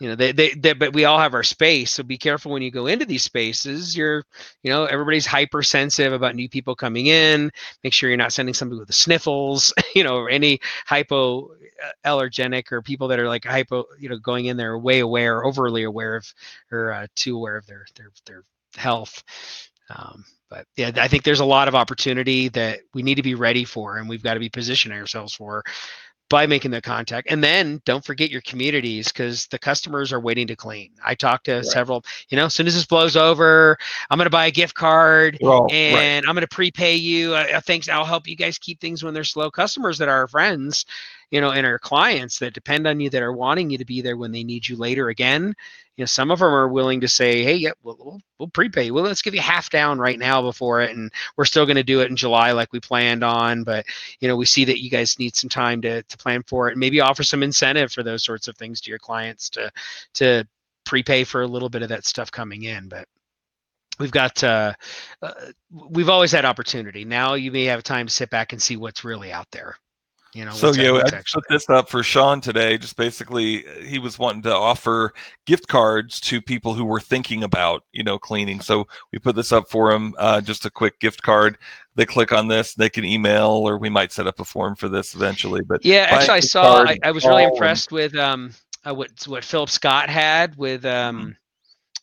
you 0.00 0.08
know 0.08 0.14
they, 0.14 0.32
they, 0.32 0.50
they 0.54 0.72
but 0.72 0.92
we 0.92 1.04
all 1.04 1.18
have 1.18 1.34
our 1.34 1.42
space 1.42 1.92
so 1.94 2.02
be 2.02 2.18
careful 2.18 2.52
when 2.52 2.62
you 2.62 2.70
go 2.70 2.86
into 2.86 3.04
these 3.04 3.22
spaces 3.22 3.96
you're 3.96 4.24
you 4.62 4.70
know 4.70 4.84
everybody's 4.84 5.26
hypersensitive 5.26 6.12
about 6.12 6.34
new 6.36 6.48
people 6.48 6.74
coming 6.74 7.06
in 7.06 7.50
make 7.84 7.92
sure 7.92 8.08
you're 8.10 8.16
not 8.16 8.32
sending 8.32 8.54
somebody 8.54 8.78
with 8.78 8.88
the 8.88 8.94
sniffles 8.94 9.72
you 9.94 10.04
know 10.04 10.16
or 10.16 10.30
any 10.30 10.58
hypo 10.86 11.50
allergenic 12.04 12.72
or 12.72 12.82
people 12.82 13.08
that 13.08 13.20
are 13.20 13.28
like 13.28 13.44
hypo 13.44 13.84
you 13.98 14.08
know 14.08 14.18
going 14.18 14.46
in 14.46 14.56
there 14.56 14.78
way 14.78 15.00
aware 15.00 15.44
overly 15.44 15.84
aware 15.84 16.16
of 16.16 16.26
or 16.72 16.92
uh, 16.92 17.06
too 17.14 17.36
aware 17.36 17.56
of 17.56 17.66
their 17.66 17.86
their 17.96 18.10
their 18.26 18.44
health. 18.76 19.22
Um, 19.90 20.24
but 20.50 20.66
yeah 20.76 20.90
i 20.96 21.08
think 21.08 21.24
there's 21.24 21.40
a 21.40 21.44
lot 21.44 21.68
of 21.68 21.74
opportunity 21.74 22.48
that 22.50 22.80
we 22.94 23.02
need 23.02 23.14
to 23.16 23.22
be 23.22 23.34
ready 23.34 23.64
for 23.64 23.98
and 23.98 24.08
we've 24.08 24.22
got 24.22 24.34
to 24.34 24.40
be 24.40 24.48
positioning 24.48 24.98
ourselves 24.98 25.34
for 25.34 25.62
by 26.28 26.46
making 26.46 26.70
the 26.70 26.80
contact 26.80 27.28
and 27.30 27.42
then 27.42 27.80
don't 27.84 28.04
forget 28.04 28.30
your 28.30 28.42
communities 28.42 29.08
because 29.08 29.46
the 29.46 29.58
customers 29.58 30.12
are 30.12 30.20
waiting 30.20 30.46
to 30.46 30.56
clean. 30.56 30.90
I 31.04 31.14
talked 31.14 31.46
to 31.46 31.62
several 31.64 32.04
you 32.28 32.36
know 32.36 32.46
as 32.46 32.54
soon 32.54 32.66
as 32.66 32.74
this 32.74 32.86
blows 32.86 33.16
over 33.16 33.76
i'm 34.10 34.18
going 34.18 34.26
to 34.26 34.30
buy 34.30 34.46
a 34.46 34.50
gift 34.50 34.74
card 34.74 35.38
Well, 35.40 35.62
right. 35.64 35.72
and 35.72 36.26
i'm 36.26 36.34
going 36.34 36.46
to 36.46 36.54
prepay 36.54 36.94
you 36.96 37.34
uh, 37.34 37.46
uh, 37.54 37.60
thanks 37.60 37.88
i'll 37.88 38.04
help 38.04 38.26
you 38.28 38.36
guys 38.36 38.58
keep 38.58 38.80
things 38.80 39.02
when 39.02 39.14
they're 39.14 39.24
slow. 39.24 39.50
Customers 39.50 39.98
that 39.98 40.08
are 40.08 40.16
our 40.18 40.28
friends 40.28 40.84
you 41.30 41.40
know 41.40 41.50
and 41.50 41.66
our 41.66 41.78
clients 41.78 42.38
that 42.38 42.54
depend 42.54 42.86
on 42.86 43.00
you 43.00 43.10
that 43.10 43.22
are 43.22 43.32
wanting 43.32 43.70
you 43.70 43.78
to 43.78 43.84
be 43.84 44.00
there 44.00 44.16
when 44.16 44.32
they 44.32 44.44
need 44.44 44.68
you 44.68 44.76
later 44.76 45.08
again 45.08 45.54
you 45.96 46.02
know 46.02 46.06
some 46.06 46.30
of 46.30 46.38
them 46.38 46.48
are 46.48 46.68
willing 46.68 47.00
to 47.00 47.08
say 47.08 47.42
hey 47.42 47.54
yeah 47.54 47.70
we'll, 47.82 47.96
we'll, 47.98 48.20
we'll 48.38 48.48
prepay 48.48 48.90
well 48.90 49.04
let's 49.04 49.22
give 49.22 49.34
you 49.34 49.40
half 49.40 49.70
down 49.70 49.98
right 49.98 50.18
now 50.18 50.40
before 50.40 50.80
it 50.80 50.96
and 50.96 51.12
we're 51.36 51.44
still 51.44 51.66
going 51.66 51.76
to 51.76 51.82
do 51.82 52.00
it 52.00 52.10
in 52.10 52.16
july 52.16 52.52
like 52.52 52.72
we 52.72 52.80
planned 52.80 53.22
on 53.22 53.64
but 53.64 53.84
you 54.20 54.28
know 54.28 54.36
we 54.36 54.46
see 54.46 54.64
that 54.64 54.82
you 54.82 54.90
guys 54.90 55.18
need 55.18 55.34
some 55.36 55.48
time 55.48 55.80
to, 55.82 56.02
to 56.04 56.16
plan 56.18 56.42
for 56.42 56.68
it. 56.68 56.72
And 56.72 56.80
maybe 56.80 57.00
offer 57.00 57.22
some 57.22 57.42
incentive 57.42 57.92
for 57.92 58.02
those 58.02 58.24
sorts 58.24 58.48
of 58.48 58.56
things 58.56 58.80
to 58.80 58.90
your 58.90 58.98
clients 58.98 59.50
to 59.50 59.70
to 60.14 60.46
prepay 60.84 61.24
for 61.24 61.42
a 61.42 61.46
little 61.46 61.68
bit 61.68 61.82
of 61.82 61.88
that 61.88 62.06
stuff 62.06 62.30
coming 62.30 62.64
in. 62.64 62.88
But 62.88 63.06
we've 63.98 64.10
got 64.10 64.42
uh, 64.42 64.72
uh 65.22 65.32
we've 65.70 66.08
always 66.08 66.32
had 66.32 66.44
opportunity. 66.44 67.04
Now 67.04 67.34
you 67.34 67.52
may 67.52 67.64
have 67.64 67.82
time 67.82 68.06
to 68.06 68.12
sit 68.12 68.30
back 68.30 68.52
and 68.52 68.62
see 68.62 68.76
what's 68.76 69.04
really 69.04 69.32
out 69.32 69.50
there 69.50 69.76
you 70.38 70.44
know 70.44 70.52
So 70.52 70.72
yeah, 70.72 71.00
I 71.04 71.22
put 71.32 71.44
this 71.50 71.68
up 71.68 71.88
for 71.88 72.04
Sean 72.04 72.40
today. 72.40 72.78
Just 72.78 72.96
basically, 72.96 73.66
uh, 73.66 73.82
he 73.82 73.98
was 73.98 74.20
wanting 74.20 74.42
to 74.42 74.54
offer 74.54 75.12
gift 75.46 75.66
cards 75.66 76.20
to 76.20 76.40
people 76.40 76.74
who 76.74 76.84
were 76.84 77.00
thinking 77.00 77.42
about, 77.42 77.82
you 77.90 78.04
know, 78.04 78.20
cleaning. 78.20 78.60
So 78.60 78.86
we 79.12 79.18
put 79.18 79.34
this 79.34 79.50
up 79.50 79.68
for 79.68 79.90
him. 79.90 80.14
Uh, 80.16 80.40
just 80.40 80.64
a 80.64 80.70
quick 80.70 81.00
gift 81.00 81.22
card. 81.22 81.58
They 81.96 82.06
click 82.06 82.30
on 82.30 82.46
this, 82.46 82.74
they 82.74 82.88
can 82.88 83.04
email, 83.04 83.48
or 83.50 83.78
we 83.78 83.88
might 83.88 84.12
set 84.12 84.28
up 84.28 84.38
a 84.38 84.44
form 84.44 84.76
for 84.76 84.88
this 84.88 85.16
eventually. 85.16 85.62
But 85.62 85.84
Yeah, 85.84 86.06
actually, 86.08 86.36
I 86.36 86.40
saw. 86.40 86.84
I, 86.84 86.98
I 87.02 87.10
was 87.10 87.24
really 87.24 87.42
call, 87.42 87.46
and- 87.46 87.54
impressed 87.56 87.90
with 87.90 88.14
um 88.14 88.54
uh, 88.84 88.94
what 88.94 89.10
what 89.26 89.44
Philip 89.44 89.70
Scott 89.70 90.08
had 90.08 90.56
with 90.56 90.84
um 90.84 91.36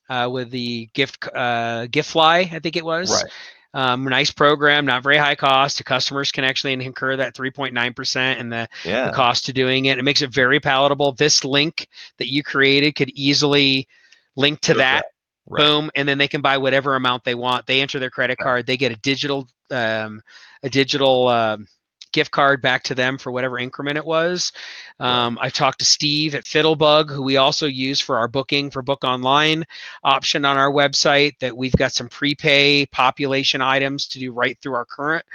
uh, 0.09 0.29
with 0.29 0.51
the 0.51 0.89
gift 0.93 1.25
uh 1.33 1.88
Giftly. 1.88 2.51
I 2.51 2.59
think 2.59 2.75
it 2.75 2.83
was. 2.83 3.09
Right. 3.11 3.31
Um, 3.76 4.05
nice 4.05 4.32
program, 4.32 4.86
not 4.86 5.03
very 5.03 5.17
high 5.17 5.36
cost. 5.36 5.78
The 5.78 5.84
customers 5.84 6.32
can 6.32 6.43
actually 6.43 6.73
incur 6.73 7.17
that 7.17 7.36
3.9% 7.36 8.15
and 8.15 8.51
the, 8.51 8.69
yeah, 8.84 9.07
the 9.07 9.11
cost 9.13 9.45
to 9.45 9.53
doing 9.53 9.86
it. 9.86 9.99
It 9.99 10.03
makes 10.03 10.21
it 10.21 10.32
very 10.32 10.59
palatable. 10.59 11.11
This 11.11 11.43
link 11.43 11.88
that 12.17 12.32
you 12.32 12.41
created 12.41 12.95
could 12.95 13.09
easily 13.09 13.88
link 14.36 14.61
to 14.61 14.73
to 14.73 14.80
that 14.80 15.05
right. 15.47 15.59
boom 15.59 15.91
and 15.95 16.07
then 16.07 16.17
they 16.17 16.28
can 16.28 16.41
buy 16.41 16.57
whatever 16.57 16.95
amount 16.95 17.23
they 17.23 17.36
want 17.36 17.65
they 17.65 17.82
enter 17.82 17.99
their 17.99 18.09
credit 18.09 18.38
card 18.38 18.65
they 18.65 18.78
get 18.78 18.91
a 18.91 18.95
digital 18.97 19.47
um, 19.71 20.21
a 20.63 20.69
digital 20.69 21.28
um, 21.28 21.67
gift 22.16 22.32
card 22.32 22.61
back 22.61 22.82
to 22.82 22.95
them 22.95 23.18
for 23.18 23.30
whatever 23.30 23.59
increment 23.59 23.97
it 23.97 24.05
was 24.05 24.53
um, 25.01 25.38
i 25.41 25.49
talked 25.49 25.80
to 25.80 25.86
steve 25.86 26.34
at 26.34 26.45
fiddlebug 26.45 27.09
who 27.09 27.22
we 27.22 27.36
also 27.36 27.68
use 27.68 27.99
for 27.99 28.18
our 28.18 28.30
booking 28.30 28.72
for 28.72 28.82
book 28.82 29.03
online 29.03 29.66
option 30.01 30.45
on 30.45 30.55
our 30.57 30.72
website 30.72 31.38
that 31.39 31.55
we've 31.55 31.76
got 31.76 31.91
some 31.91 32.07
prepay 32.07 32.86
population 32.86 33.61
items 33.61 34.07
to 34.07 34.18
do 34.18 34.32
right 34.32 34.57
through 34.61 34.76
our 34.76 34.86
current 34.86 35.26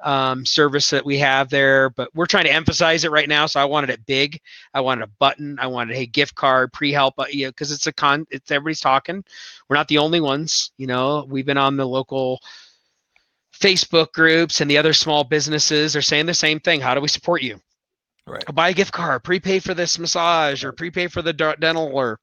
um, 0.00 0.46
service 0.46 0.90
that 0.90 1.04
we 1.04 1.18
have 1.18 1.50
there, 1.50 1.90
but 1.90 2.14
we're 2.14 2.26
trying 2.26 2.44
to 2.44 2.52
emphasize 2.52 3.04
it 3.04 3.10
right 3.10 3.28
now. 3.28 3.46
So 3.46 3.60
I 3.60 3.64
wanted 3.64 3.90
it 3.90 4.06
big. 4.06 4.40
I 4.72 4.80
wanted 4.80 5.02
a 5.02 5.10
button. 5.18 5.58
I 5.60 5.66
wanted 5.66 5.96
a 5.96 6.06
gift 6.06 6.34
card, 6.34 6.72
pre-help, 6.72 7.14
uh, 7.18 7.24
you 7.30 7.46
know, 7.46 7.50
because 7.50 7.72
it's 7.72 7.86
a 7.86 7.92
con. 7.92 8.26
It's 8.30 8.50
everybody's 8.50 8.80
talking. 8.80 9.24
We're 9.68 9.76
not 9.76 9.88
the 9.88 9.98
only 9.98 10.20
ones. 10.20 10.70
You 10.76 10.86
know, 10.86 11.26
we've 11.28 11.46
been 11.46 11.58
on 11.58 11.76
the 11.76 11.86
local 11.86 12.40
Facebook 13.60 14.12
groups 14.12 14.60
and 14.60 14.70
the 14.70 14.78
other 14.78 14.92
small 14.92 15.24
businesses 15.24 15.96
are 15.96 16.02
saying 16.02 16.26
the 16.26 16.34
same 16.34 16.60
thing. 16.60 16.80
How 16.80 16.94
do 16.94 17.00
we 17.00 17.08
support 17.08 17.42
you? 17.42 17.60
Right. 18.26 18.44
Buy 18.54 18.70
a 18.70 18.74
gift 18.74 18.92
card, 18.92 19.24
prepay 19.24 19.58
for 19.58 19.74
this 19.74 19.98
massage, 19.98 20.62
or 20.62 20.72
prepay 20.72 21.08
for 21.08 21.22
the 21.22 21.32
dental, 21.32 21.90
or 21.92 22.20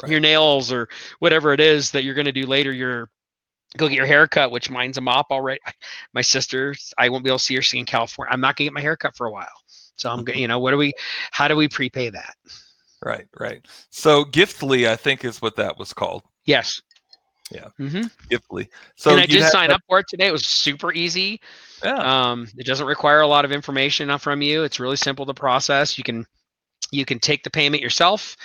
right. 0.00 0.10
your 0.10 0.20
nails, 0.20 0.72
or 0.72 0.88
whatever 1.18 1.52
it 1.52 1.60
is 1.60 1.90
that 1.90 2.04
you're 2.04 2.14
going 2.14 2.26
to 2.26 2.32
do 2.32 2.46
later. 2.46 2.72
Your 2.72 3.10
go 3.76 3.88
get 3.88 3.96
your 3.96 4.06
hair 4.06 4.26
cut, 4.28 4.50
which 4.50 4.70
mine's 4.70 4.98
a 4.98 5.00
mop 5.00 5.26
already. 5.30 5.60
My 6.14 6.20
sister, 6.20 6.74
I 6.98 7.08
won't 7.08 7.24
be 7.24 7.30
able 7.30 7.38
to 7.38 7.44
see 7.44 7.56
her. 7.56 7.62
She's 7.62 7.80
in 7.80 7.86
California. 7.86 8.32
I'm 8.32 8.40
not 8.40 8.56
gonna 8.56 8.66
get 8.66 8.74
my 8.74 8.80
hair 8.80 8.96
cut 8.96 9.16
for 9.16 9.26
a 9.26 9.32
while. 9.32 9.48
So 9.96 10.10
I'm, 10.10 10.24
you 10.34 10.48
know, 10.48 10.58
what 10.58 10.70
do 10.70 10.76
we, 10.76 10.92
how 11.30 11.48
do 11.48 11.56
we 11.56 11.68
prepay 11.68 12.10
that? 12.10 12.34
Right, 13.04 13.26
right. 13.38 13.66
So 13.90 14.24
Giftly, 14.24 14.88
I 14.88 14.96
think 14.96 15.24
is 15.24 15.42
what 15.42 15.56
that 15.56 15.78
was 15.78 15.92
called. 15.92 16.22
Yes. 16.44 16.80
Yeah. 17.52 17.68
Mm-hmm. 17.78 18.02
Giftly. 18.30 18.68
So 18.96 19.10
and 19.10 19.20
I 19.20 19.26
did 19.26 19.44
sign 19.50 19.68
that... 19.68 19.76
up 19.76 19.82
for 19.88 19.98
it 19.98 20.06
today. 20.08 20.26
It 20.26 20.32
was 20.32 20.46
super 20.46 20.92
easy. 20.92 21.40
Yeah. 21.84 22.30
Um, 22.30 22.48
it 22.56 22.66
doesn't 22.66 22.86
require 22.86 23.20
a 23.20 23.26
lot 23.26 23.44
of 23.44 23.52
information 23.52 24.16
from 24.18 24.42
you. 24.42 24.64
It's 24.64 24.80
really 24.80 24.96
simple 24.96 25.26
to 25.26 25.34
process. 25.34 25.98
You 25.98 26.04
can, 26.04 26.26
you 26.90 27.04
can 27.04 27.18
take 27.18 27.42
the 27.42 27.50
payment 27.50 27.82
yourself 27.82 28.36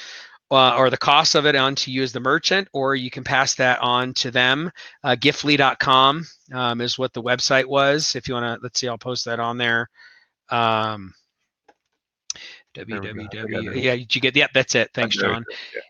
uh, 0.52 0.76
or 0.76 0.90
the 0.90 0.98
cost 0.98 1.36
of 1.36 1.46
it 1.46 1.56
onto 1.56 1.92
you 1.92 2.04
as 2.04 2.14
the 2.14 2.20
merchant, 2.20 2.68
or 2.74 2.96
you 2.96 3.10
can 3.10 3.24
pass 3.24 3.56
that 3.56 3.80
on 3.80 4.14
to 4.16 4.32
them. 4.32 4.72
Uh, 5.04 5.16
giftly.com 5.16 6.26
um, 6.54 6.82
is 6.82 6.98
what 6.98 7.14
the 7.14 7.22
website 7.22 7.66
was. 7.66 8.16
If 8.16 8.28
you 8.28 8.34
want 8.34 8.46
to, 8.46 8.64
let's 8.64 8.80
see, 8.80 8.88
I'll 8.88 8.98
post 8.98 9.26
that 9.26 9.40
on 9.40 9.58
there. 9.58 9.90
Um, 10.50 11.14
www. 12.86 13.84
Yeah, 13.84 13.96
did 13.96 14.16
you 14.16 14.22
get? 14.22 14.36
Yeah, 14.36 14.48
that's 14.54 14.76
it. 14.76 14.92
Thanks, 14.94 15.16
John. 15.16 15.44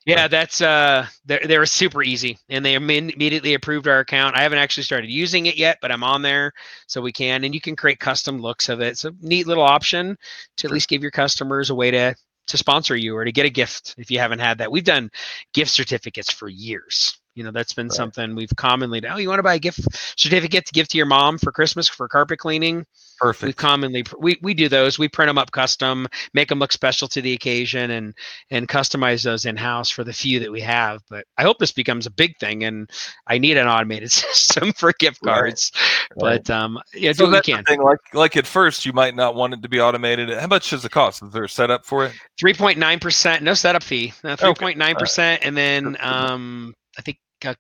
Yeah, 0.05 0.15
yeah 0.15 0.27
that's 0.27 0.61
uh, 0.61 1.07
they 1.25 1.39
they 1.45 1.57
were 1.57 1.65
super 1.65 2.03
easy, 2.03 2.38
and 2.49 2.63
they 2.63 2.75
immediately 2.75 3.53
approved 3.53 3.88
our 3.88 3.99
account. 3.99 4.35
I 4.35 4.43
haven't 4.43 4.59
actually 4.59 4.83
started 4.83 5.09
using 5.09 5.45
it 5.45 5.55
yet, 5.55 5.77
but 5.81 5.91
I'm 5.91 6.03
on 6.03 6.21
there, 6.21 6.53
so 6.88 7.01
we 7.01 7.11
can, 7.11 7.43
and 7.43 7.53
you 7.53 7.61
can 7.61 7.75
create 7.75 7.99
custom 7.99 8.39
looks 8.39 8.69
of 8.69 8.81
it. 8.81 8.88
It's 8.88 9.05
a 9.05 9.13
neat 9.21 9.47
little 9.47 9.63
option 9.63 10.17
to 10.57 10.67
at 10.67 10.71
least 10.71 10.89
give 10.89 11.01
your 11.01 11.11
customers 11.11 11.69
a 11.69 11.75
way 11.75 11.91
to 11.91 12.15
to 12.47 12.57
sponsor 12.57 12.95
you 12.95 13.15
or 13.15 13.25
to 13.25 13.31
get 13.31 13.45
a 13.45 13.49
gift 13.49 13.95
if 13.97 14.09
you 14.09 14.19
haven't 14.19 14.39
had 14.39 14.57
that. 14.59 14.71
We've 14.71 14.83
done 14.83 15.11
gift 15.53 15.71
certificates 15.71 16.31
for 16.31 16.47
years. 16.47 17.19
You 17.38 17.43
know, 17.43 17.51
that's 17.51 17.73
been 17.73 17.88
right. 17.88 17.95
something 17.95 18.33
we've 18.33 18.55
commonly 18.55 18.99
done. 18.99 19.11
Oh, 19.13 19.17
you 19.17 19.29
want 19.29 19.38
to 19.38 19.43
buy 19.43 19.53
a 19.53 19.59
gift 19.59 19.81
certificate 20.19 20.65
to 20.65 20.73
give 20.73 20.88
to 20.88 20.97
your 20.97 21.05
mom 21.05 21.38
for 21.38 21.51
Christmas 21.51 21.88
for 21.88 22.07
carpet 22.07 22.39
cleaning? 22.39 22.83
Perfect. 23.19 23.47
We 23.47 23.53
commonly 23.53 24.03
we, 24.17 24.39
we 24.41 24.55
do 24.55 24.67
those. 24.67 24.97
We 24.97 25.07
print 25.07 25.29
them 25.29 25.38
up 25.38 25.51
custom, 25.51 26.07
make 26.33 26.49
them 26.49 26.57
look 26.57 26.71
special 26.71 27.07
to 27.09 27.21
the 27.21 27.33
occasion, 27.33 27.91
and 27.91 28.15
and 28.49 28.67
customize 28.67 29.23
those 29.23 29.45
in 29.45 29.55
house 29.55 29.91
for 29.91 30.03
the 30.03 30.13
few 30.13 30.39
that 30.39 30.51
we 30.51 30.61
have. 30.61 31.03
But 31.11 31.25
I 31.38 31.43
hope 31.43 31.59
this 31.59 31.71
becomes 31.71 32.07
a 32.07 32.11
big 32.11 32.35
thing, 32.39 32.63
and 32.63 32.89
I 33.27 33.38
need 33.38 33.57
an 33.57 33.67
automated 33.67 34.11
system 34.11 34.73
for 34.73 34.91
gift 34.93 35.21
cards. 35.21 35.71
Right. 36.19 36.43
But 36.43 36.49
um, 36.49 36.79
yeah, 36.95 37.11
so 37.11 37.25
do 37.25 37.31
what 37.31 37.45
we 37.45 37.53
can. 37.53 37.63
Thing, 37.65 37.83
like 37.83 37.99
like 38.13 38.35
at 38.35 38.47
first, 38.47 38.83
you 38.83 38.93
might 38.93 39.15
not 39.15 39.35
want 39.35 39.53
it 39.53 39.61
to 39.61 39.69
be 39.69 39.79
automated. 39.79 40.31
How 40.31 40.47
much 40.47 40.71
does 40.71 40.83
it 40.85 40.91
cost? 40.91 41.21
Is 41.21 41.31
there 41.33 41.43
a 41.43 41.49
setup 41.49 41.85
for 41.85 42.05
it? 42.05 42.13
Three 42.39 42.55
point 42.55 42.79
nine 42.79 42.99
percent, 42.99 43.43
no 43.43 43.53
setup 43.53 43.83
fee. 43.83 44.13
Uh, 44.23 44.35
Three 44.35 44.55
point 44.55 44.79
nine 44.79 44.95
percent, 44.95 45.43
and 45.43 45.55
then 45.55 45.97
um, 45.99 46.73
I 46.97 47.01
think 47.01 47.19
uh, 47.45 47.53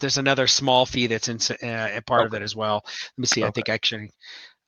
there's 0.00 0.18
another 0.18 0.46
small 0.46 0.86
fee 0.86 1.06
that's 1.06 1.28
in 1.28 1.38
uh, 1.62 1.88
a 1.94 2.00
part 2.02 2.22
okay. 2.22 2.26
of 2.26 2.34
it 2.34 2.42
as 2.42 2.56
well. 2.56 2.82
Let 2.84 3.18
me 3.18 3.26
see. 3.26 3.42
Okay. 3.42 3.48
I 3.48 3.50
think 3.52 3.68
actually 3.68 4.10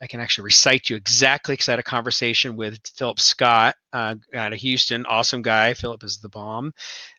I 0.01 0.07
can 0.07 0.21
actually 0.21 0.45
recite 0.45 0.89
you 0.89 0.97
exactly 0.97 1.55
because 1.55 1.69
I 1.69 1.73
had 1.73 1.81
a 1.81 1.85
conversation 1.85 2.57
with 2.57 2.79
Philip 2.97 3.19
Scott 3.19 3.75
uh, 3.93 4.15
out 4.35 4.53
of 4.53 4.59
Houston. 4.61 5.05
Awesome 5.07 5.43
guy. 5.43 5.75
Philip 5.75 6.05
is 6.05 6.19
the 6.19 6.29
bomb. 6.29 6.73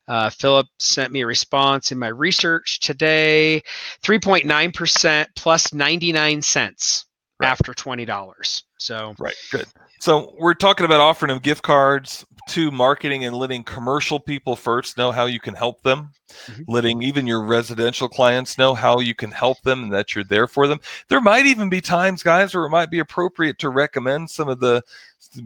Uh, 0.07 0.29
Philip 0.29 0.67
sent 0.79 1.11
me 1.11 1.21
a 1.21 1.27
response 1.27 1.91
in 1.91 1.99
my 1.99 2.07
research 2.07 2.79
today 2.79 3.61
3.9% 4.03 5.25
plus 5.35 5.73
99 5.73 6.41
cents 6.41 7.05
right. 7.39 7.49
after 7.49 7.73
$20. 7.73 8.63
So, 8.77 9.13
right, 9.19 9.35
good. 9.51 9.65
So, 9.99 10.33
we're 10.39 10.53
talking 10.53 10.85
about 10.85 11.01
offering 11.01 11.29
them 11.29 11.39
gift 11.39 11.63
cards, 11.63 12.25
to 12.49 12.71
marketing 12.71 13.25
and 13.25 13.35
letting 13.35 13.63
commercial 13.63 14.19
people 14.19 14.55
first 14.55 14.97
know 14.97 15.11
how 15.11 15.25
you 15.25 15.39
can 15.39 15.53
help 15.53 15.81
them, 15.83 16.11
mm-hmm. 16.29 16.63
letting 16.67 17.01
even 17.01 17.25
your 17.25 17.43
residential 17.43 18.09
clients 18.09 18.57
know 18.57 18.73
how 18.73 18.99
you 18.99 19.15
can 19.15 19.31
help 19.31 19.61
them 19.61 19.83
and 19.83 19.93
that 19.93 20.13
you're 20.13 20.23
there 20.23 20.47
for 20.47 20.67
them. 20.67 20.79
There 21.07 21.21
might 21.21 21.45
even 21.45 21.69
be 21.69 21.81
times, 21.81 22.23
guys, 22.23 22.53
where 22.53 22.65
it 22.65 22.69
might 22.69 22.91
be 22.91 22.99
appropriate 22.99 23.59
to 23.59 23.69
recommend 23.69 24.29
some 24.29 24.49
of 24.49 24.59
the 24.59 24.83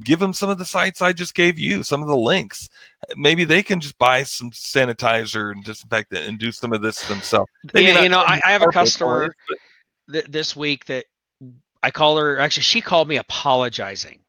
give 0.03 0.19
them 0.19 0.33
some 0.33 0.49
of 0.49 0.57
the 0.57 0.65
sites 0.65 1.01
I 1.01 1.13
just 1.13 1.35
gave 1.35 1.59
you, 1.59 1.83
some 1.83 2.01
of 2.01 2.07
the 2.07 2.17
links. 2.17 2.69
Maybe 3.17 3.43
they 3.43 3.61
can 3.61 3.79
just 3.79 3.97
buy 3.97 4.23
some 4.23 4.51
sanitizer 4.51 5.51
and 5.51 5.63
disinfectant 5.63 6.27
and 6.27 6.39
do 6.39 6.51
some 6.51 6.73
of 6.73 6.81
this 6.81 7.05
themselves. 7.07 7.51
Maybe 7.73 7.87
yeah, 7.87 8.01
you 8.01 8.09
know, 8.09 8.21
I, 8.21 8.41
I, 8.45 8.51
have 8.51 8.61
a 8.61 8.67
customer 8.67 9.35
th- 10.11 10.25
this 10.25 10.55
week 10.55 10.85
that 10.85 11.05
I 11.81 11.91
call 11.91 12.17
her. 12.17 12.39
Actually, 12.39 12.63
she 12.63 12.81
called 12.81 13.07
me 13.07 13.17
apologizing 13.17 14.22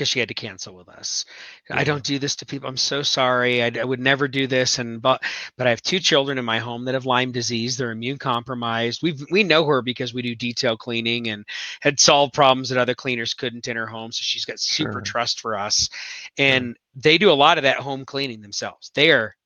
because 0.00 0.08
she 0.08 0.18
had 0.18 0.28
to 0.28 0.34
cancel 0.34 0.74
with 0.74 0.88
us. 0.88 1.26
Yeah. 1.68 1.78
I 1.78 1.84
don't 1.84 2.02
do 2.02 2.18
this 2.18 2.34
to 2.36 2.46
people. 2.46 2.70
I'm 2.70 2.78
so 2.78 3.02
sorry. 3.02 3.62
I, 3.62 3.70
I, 3.78 3.84
would 3.84 4.00
never 4.00 4.28
do 4.28 4.46
this. 4.46 4.78
And 4.78 5.02
but 5.02 5.22
but 5.58 5.66
I 5.66 5.70
have 5.70 5.82
two 5.82 6.00
children 6.00 6.38
in 6.38 6.44
my 6.46 6.58
home 6.58 6.86
that 6.86 6.94
have 6.94 7.04
Lyme 7.04 7.32
disease. 7.32 7.76
They're 7.76 7.90
immune 7.90 8.16
compromised. 8.16 9.02
We 9.02 9.14
we 9.30 9.44
know 9.44 9.66
her 9.66 9.82
because 9.82 10.14
we 10.14 10.22
do 10.22 10.34
detail 10.34 10.74
cleaning 10.78 11.28
and 11.28 11.44
had 11.80 12.00
solved 12.00 12.32
problems 12.32 12.70
that 12.70 12.78
other 12.78 12.94
cleaners 12.94 13.34
couldn't 13.34 13.68
in 13.68 13.76
her 13.76 13.86
home. 13.86 14.10
So 14.10 14.22
she's 14.22 14.46
got 14.46 14.58
super 14.58 14.92
sure. 14.92 15.00
trust 15.02 15.40
for 15.40 15.58
us. 15.58 15.90
And 16.38 16.64
sure. 16.64 16.74
they 16.96 17.18
do 17.18 17.30
a 17.30 17.34
lot 17.34 17.58
of 17.58 17.64
that 17.64 17.76
home 17.76 18.06
cleaning 18.06 18.40
themselves. 18.40 18.90
They 18.94 19.10
are 19.10 19.36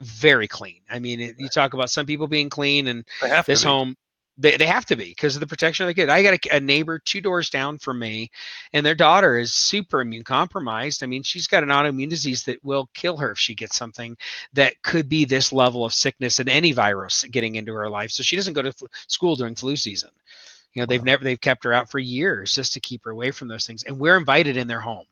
very 0.00 0.48
clean. 0.48 0.80
I 0.90 0.98
mean, 0.98 1.20
it, 1.20 1.36
you 1.38 1.48
talk 1.48 1.74
about 1.74 1.90
some 1.90 2.06
people 2.06 2.26
being 2.26 2.50
clean, 2.50 2.88
and 2.88 3.04
this 3.46 3.62
home 3.62 3.94
they, 4.38 4.56
they 4.56 4.66
have 4.66 4.86
to 4.86 4.96
be 4.96 5.10
because 5.10 5.36
of 5.36 5.40
the 5.40 5.46
protection 5.46 5.84
of 5.84 5.88
the 5.88 5.94
kid. 5.94 6.08
I 6.08 6.22
got 6.22 6.34
a, 6.46 6.56
a, 6.56 6.60
neighbor 6.60 6.98
two 6.98 7.20
doors 7.20 7.50
down 7.50 7.78
from 7.78 7.98
me, 7.98 8.30
and 8.72 8.84
their 8.84 8.94
daughter 8.94 9.38
is 9.38 9.52
super 9.52 10.00
immune 10.00 10.24
compromised. 10.24 11.02
I 11.02 11.06
mean, 11.06 11.22
she's 11.22 11.46
got 11.46 11.62
an 11.62 11.68
autoimmune 11.68 12.08
disease 12.08 12.42
that 12.44 12.64
will 12.64 12.88
kill 12.94 13.16
her 13.18 13.32
if 13.32 13.38
she 13.38 13.54
gets 13.54 13.76
something 13.76 14.16
that 14.54 14.80
could 14.82 15.08
be 15.08 15.24
this 15.24 15.52
level 15.52 15.84
of 15.84 15.94
sickness 15.94 16.38
and 16.38 16.48
any 16.48 16.72
virus 16.72 17.24
getting 17.24 17.56
into 17.56 17.72
her 17.74 17.88
life. 17.88 18.10
So 18.10 18.22
she 18.22 18.36
doesn't 18.36 18.54
go 18.54 18.62
to 18.62 18.74
school 19.06 19.36
during 19.36 19.54
flu 19.54 19.76
season. 19.76 20.10
You 20.72 20.82
know, 20.82 20.86
they've 20.86 21.04
never 21.04 21.22
they've 21.22 21.40
kept 21.40 21.64
her 21.64 21.72
out 21.74 21.90
for 21.90 21.98
years 21.98 22.54
just 22.54 22.72
to 22.72 22.80
keep 22.80 23.04
her 23.04 23.10
away 23.10 23.30
from 23.30 23.48
those 23.48 23.66
things. 23.66 23.82
And 23.82 23.98
we're 23.98 24.16
invited 24.16 24.56
in 24.56 24.68
their 24.68 24.80
home 24.80 25.04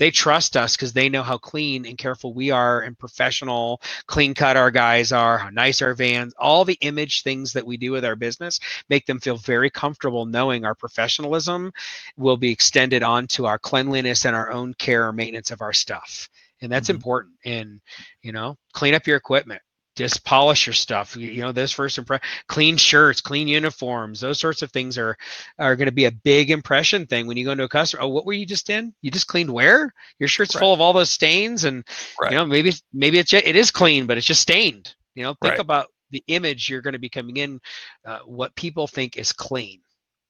they 0.00 0.10
trust 0.10 0.56
us 0.56 0.74
because 0.74 0.94
they 0.94 1.10
know 1.10 1.22
how 1.22 1.36
clean 1.36 1.84
and 1.84 1.98
careful 1.98 2.32
we 2.32 2.50
are 2.50 2.80
and 2.80 2.98
professional, 2.98 3.82
clean 4.06 4.32
cut 4.32 4.56
our 4.56 4.70
guys 4.70 5.12
are, 5.12 5.36
how 5.36 5.50
nice 5.50 5.82
our 5.82 5.92
vans, 5.92 6.32
all 6.38 6.64
the 6.64 6.78
image 6.80 7.22
things 7.22 7.52
that 7.52 7.66
we 7.66 7.76
do 7.76 7.92
with 7.92 8.02
our 8.02 8.16
business 8.16 8.58
make 8.88 9.04
them 9.04 9.20
feel 9.20 9.36
very 9.36 9.68
comfortable 9.68 10.24
knowing 10.24 10.64
our 10.64 10.74
professionalism 10.74 11.70
will 12.16 12.38
be 12.38 12.50
extended 12.50 13.02
onto 13.02 13.44
our 13.44 13.58
cleanliness 13.58 14.24
and 14.24 14.34
our 14.34 14.50
own 14.50 14.72
care 14.72 15.06
or 15.06 15.12
maintenance 15.12 15.50
of 15.50 15.60
our 15.60 15.74
stuff. 15.74 16.30
And 16.62 16.72
that's 16.72 16.88
mm-hmm. 16.88 16.96
important. 16.96 17.34
And, 17.44 17.82
you 18.22 18.32
know, 18.32 18.56
clean 18.72 18.94
up 18.94 19.06
your 19.06 19.18
equipment 19.18 19.60
just 20.00 20.24
polish 20.24 20.66
your 20.66 20.72
stuff 20.72 21.14
you 21.14 21.42
know 21.42 21.52
this 21.52 21.72
first 21.72 21.98
impression 21.98 22.26
clean 22.46 22.76
shirts 22.78 23.20
clean 23.20 23.46
uniforms 23.46 24.18
those 24.20 24.40
sorts 24.40 24.62
of 24.62 24.72
things 24.72 24.96
are 24.96 25.14
are 25.58 25.76
going 25.76 25.86
to 25.86 25.92
be 25.92 26.06
a 26.06 26.10
big 26.10 26.50
impression 26.50 27.06
thing 27.06 27.26
when 27.26 27.36
you 27.36 27.44
go 27.44 27.52
into 27.52 27.64
a 27.64 27.68
customer 27.68 28.02
oh 28.02 28.08
what 28.08 28.24
were 28.24 28.32
you 28.32 28.46
just 28.46 28.70
in 28.70 28.94
you 29.02 29.10
just 29.10 29.26
cleaned 29.26 29.52
where 29.52 29.92
your 30.18 30.28
shirt's 30.28 30.54
right. 30.54 30.60
full 30.60 30.72
of 30.72 30.80
all 30.80 30.94
those 30.94 31.10
stains 31.10 31.64
and 31.64 31.84
right. 32.18 32.32
you 32.32 32.38
know 32.38 32.46
maybe 32.46 32.72
maybe 32.94 33.18
it's 33.18 33.32
it 33.34 33.56
is 33.56 33.70
clean 33.70 34.06
but 34.06 34.16
it's 34.16 34.26
just 34.26 34.40
stained 34.40 34.94
you 35.14 35.22
know 35.22 35.34
think 35.42 35.52
right. 35.52 35.60
about 35.60 35.88
the 36.10 36.24
image 36.28 36.70
you're 36.70 36.80
going 36.80 36.94
to 36.94 36.98
be 36.98 37.10
coming 37.10 37.36
in 37.36 37.60
uh, 38.06 38.20
what 38.24 38.54
people 38.54 38.86
think 38.86 39.18
is 39.18 39.32
clean 39.32 39.80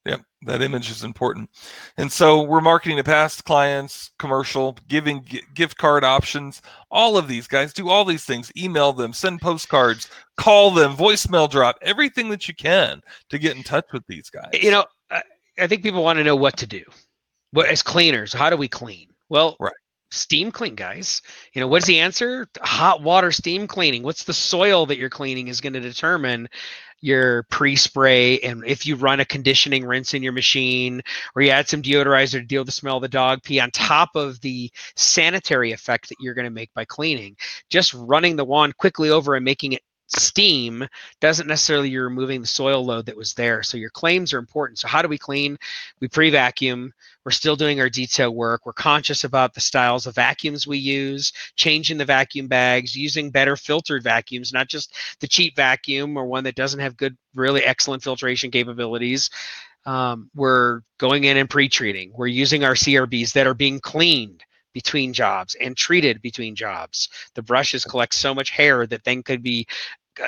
Yep, 0.06 0.22
that 0.46 0.62
image 0.62 0.90
is 0.90 1.04
important. 1.04 1.50
And 1.98 2.10
so 2.10 2.42
we're 2.42 2.62
marketing 2.62 2.96
to 2.96 3.04
past 3.04 3.44
clients, 3.44 4.12
commercial, 4.18 4.78
giving 4.88 5.22
g- 5.24 5.42
gift 5.54 5.76
card 5.76 6.04
options. 6.04 6.62
All 6.90 7.18
of 7.18 7.28
these 7.28 7.46
guys 7.46 7.74
do 7.74 7.90
all 7.90 8.06
these 8.06 8.24
things. 8.24 8.50
Email 8.56 8.94
them, 8.94 9.12
send 9.12 9.42
postcards, 9.42 10.08
call 10.38 10.70
them, 10.70 10.96
voicemail 10.96 11.50
drop, 11.50 11.76
everything 11.82 12.30
that 12.30 12.48
you 12.48 12.54
can 12.54 13.02
to 13.28 13.38
get 13.38 13.56
in 13.56 13.62
touch 13.62 13.86
with 13.92 14.02
these 14.08 14.30
guys. 14.30 14.48
You 14.54 14.70
know, 14.70 14.86
I, 15.10 15.22
I 15.58 15.66
think 15.66 15.82
people 15.82 16.02
want 16.02 16.16
to 16.18 16.24
know 16.24 16.36
what 16.36 16.56
to 16.58 16.66
do. 16.66 16.82
What 17.50 17.66
as 17.66 17.82
cleaners, 17.82 18.32
how 18.32 18.48
do 18.48 18.56
we 18.56 18.68
clean? 18.68 19.08
Well, 19.28 19.56
right. 19.60 19.72
Steam 20.10 20.50
clean, 20.50 20.74
guys. 20.74 21.22
You 21.52 21.60
know, 21.60 21.68
what's 21.68 21.86
the 21.86 22.00
answer? 22.00 22.48
Hot 22.62 23.02
water 23.02 23.30
steam 23.30 23.66
cleaning. 23.66 24.02
What's 24.02 24.24
the 24.24 24.32
soil 24.32 24.86
that 24.86 24.98
you're 24.98 25.10
cleaning 25.10 25.48
is 25.48 25.60
going 25.60 25.74
to 25.74 25.80
determine 25.80 26.48
your 27.02 27.44
pre-spray 27.44 28.38
and 28.40 28.62
if 28.66 28.84
you 28.84 28.94
run 28.94 29.20
a 29.20 29.24
conditioning 29.24 29.84
rinse 29.84 30.12
in 30.12 30.22
your 30.22 30.32
machine 30.32 31.00
or 31.34 31.42
you 31.42 31.50
add 31.50 31.68
some 31.68 31.80
deodorizer 31.80 32.32
to 32.32 32.42
deal 32.42 32.60
with 32.60 32.66
the 32.66 32.72
smell 32.72 32.96
of 32.96 33.02
the 33.02 33.08
dog 33.08 33.42
pee 33.42 33.58
on 33.58 33.70
top 33.70 34.10
of 34.14 34.38
the 34.42 34.70
sanitary 34.96 35.72
effect 35.72 36.10
that 36.10 36.18
you're 36.20 36.34
going 36.34 36.44
to 36.44 36.50
make 36.50 36.72
by 36.74 36.84
cleaning 36.84 37.34
just 37.70 37.94
running 37.94 38.36
the 38.36 38.44
wand 38.44 38.76
quickly 38.76 39.08
over 39.08 39.34
and 39.34 39.44
making 39.44 39.72
it 39.72 39.82
steam 40.12 40.86
doesn't 41.20 41.46
necessarily 41.46 41.88
you're 41.88 42.04
removing 42.04 42.40
the 42.40 42.46
soil 42.46 42.84
load 42.84 43.06
that 43.06 43.16
was 43.16 43.34
there 43.34 43.62
so 43.62 43.76
your 43.76 43.90
claims 43.90 44.32
are 44.32 44.38
important. 44.38 44.78
So 44.78 44.88
how 44.88 45.02
do 45.02 45.08
we 45.08 45.18
clean? 45.18 45.58
We 46.00 46.08
pre-vacuum. 46.08 46.92
We're 47.24 47.30
still 47.32 47.56
doing 47.56 47.80
our 47.80 47.90
detail 47.90 48.34
work. 48.34 48.66
We're 48.66 48.72
conscious 48.72 49.24
about 49.24 49.54
the 49.54 49.60
styles 49.60 50.06
of 50.06 50.14
vacuums 50.14 50.66
we 50.66 50.78
use 50.78 51.32
changing 51.56 51.98
the 51.98 52.04
vacuum 52.04 52.48
bags 52.48 52.96
using 52.96 53.30
better 53.30 53.56
filtered 53.56 54.02
vacuums 54.02 54.52
not 54.52 54.68
just 54.68 54.94
the 55.20 55.28
cheap 55.28 55.54
vacuum 55.56 56.16
or 56.16 56.26
one 56.26 56.44
that 56.44 56.54
doesn't 56.54 56.80
have 56.80 56.96
good 56.96 57.16
really 57.34 57.62
excellent 57.62 58.02
filtration 58.02 58.50
capabilities. 58.50 59.30
Um, 59.86 60.30
we're 60.34 60.82
going 60.98 61.24
in 61.24 61.36
and 61.36 61.48
pre-treating. 61.48 62.12
We're 62.14 62.26
using 62.26 62.64
our 62.64 62.74
CRBs 62.74 63.32
that 63.32 63.46
are 63.46 63.54
being 63.54 63.80
cleaned 63.80 64.44
between 64.72 65.12
jobs 65.12 65.56
and 65.56 65.76
treated 65.76 66.22
between 66.22 66.54
jobs. 66.54 67.08
The 67.34 67.42
brushes 67.42 67.84
collect 67.84 68.14
so 68.14 68.34
much 68.34 68.50
hair 68.50 68.86
that 68.86 69.04
then 69.04 69.22
could 69.22 69.42
be 69.42 69.66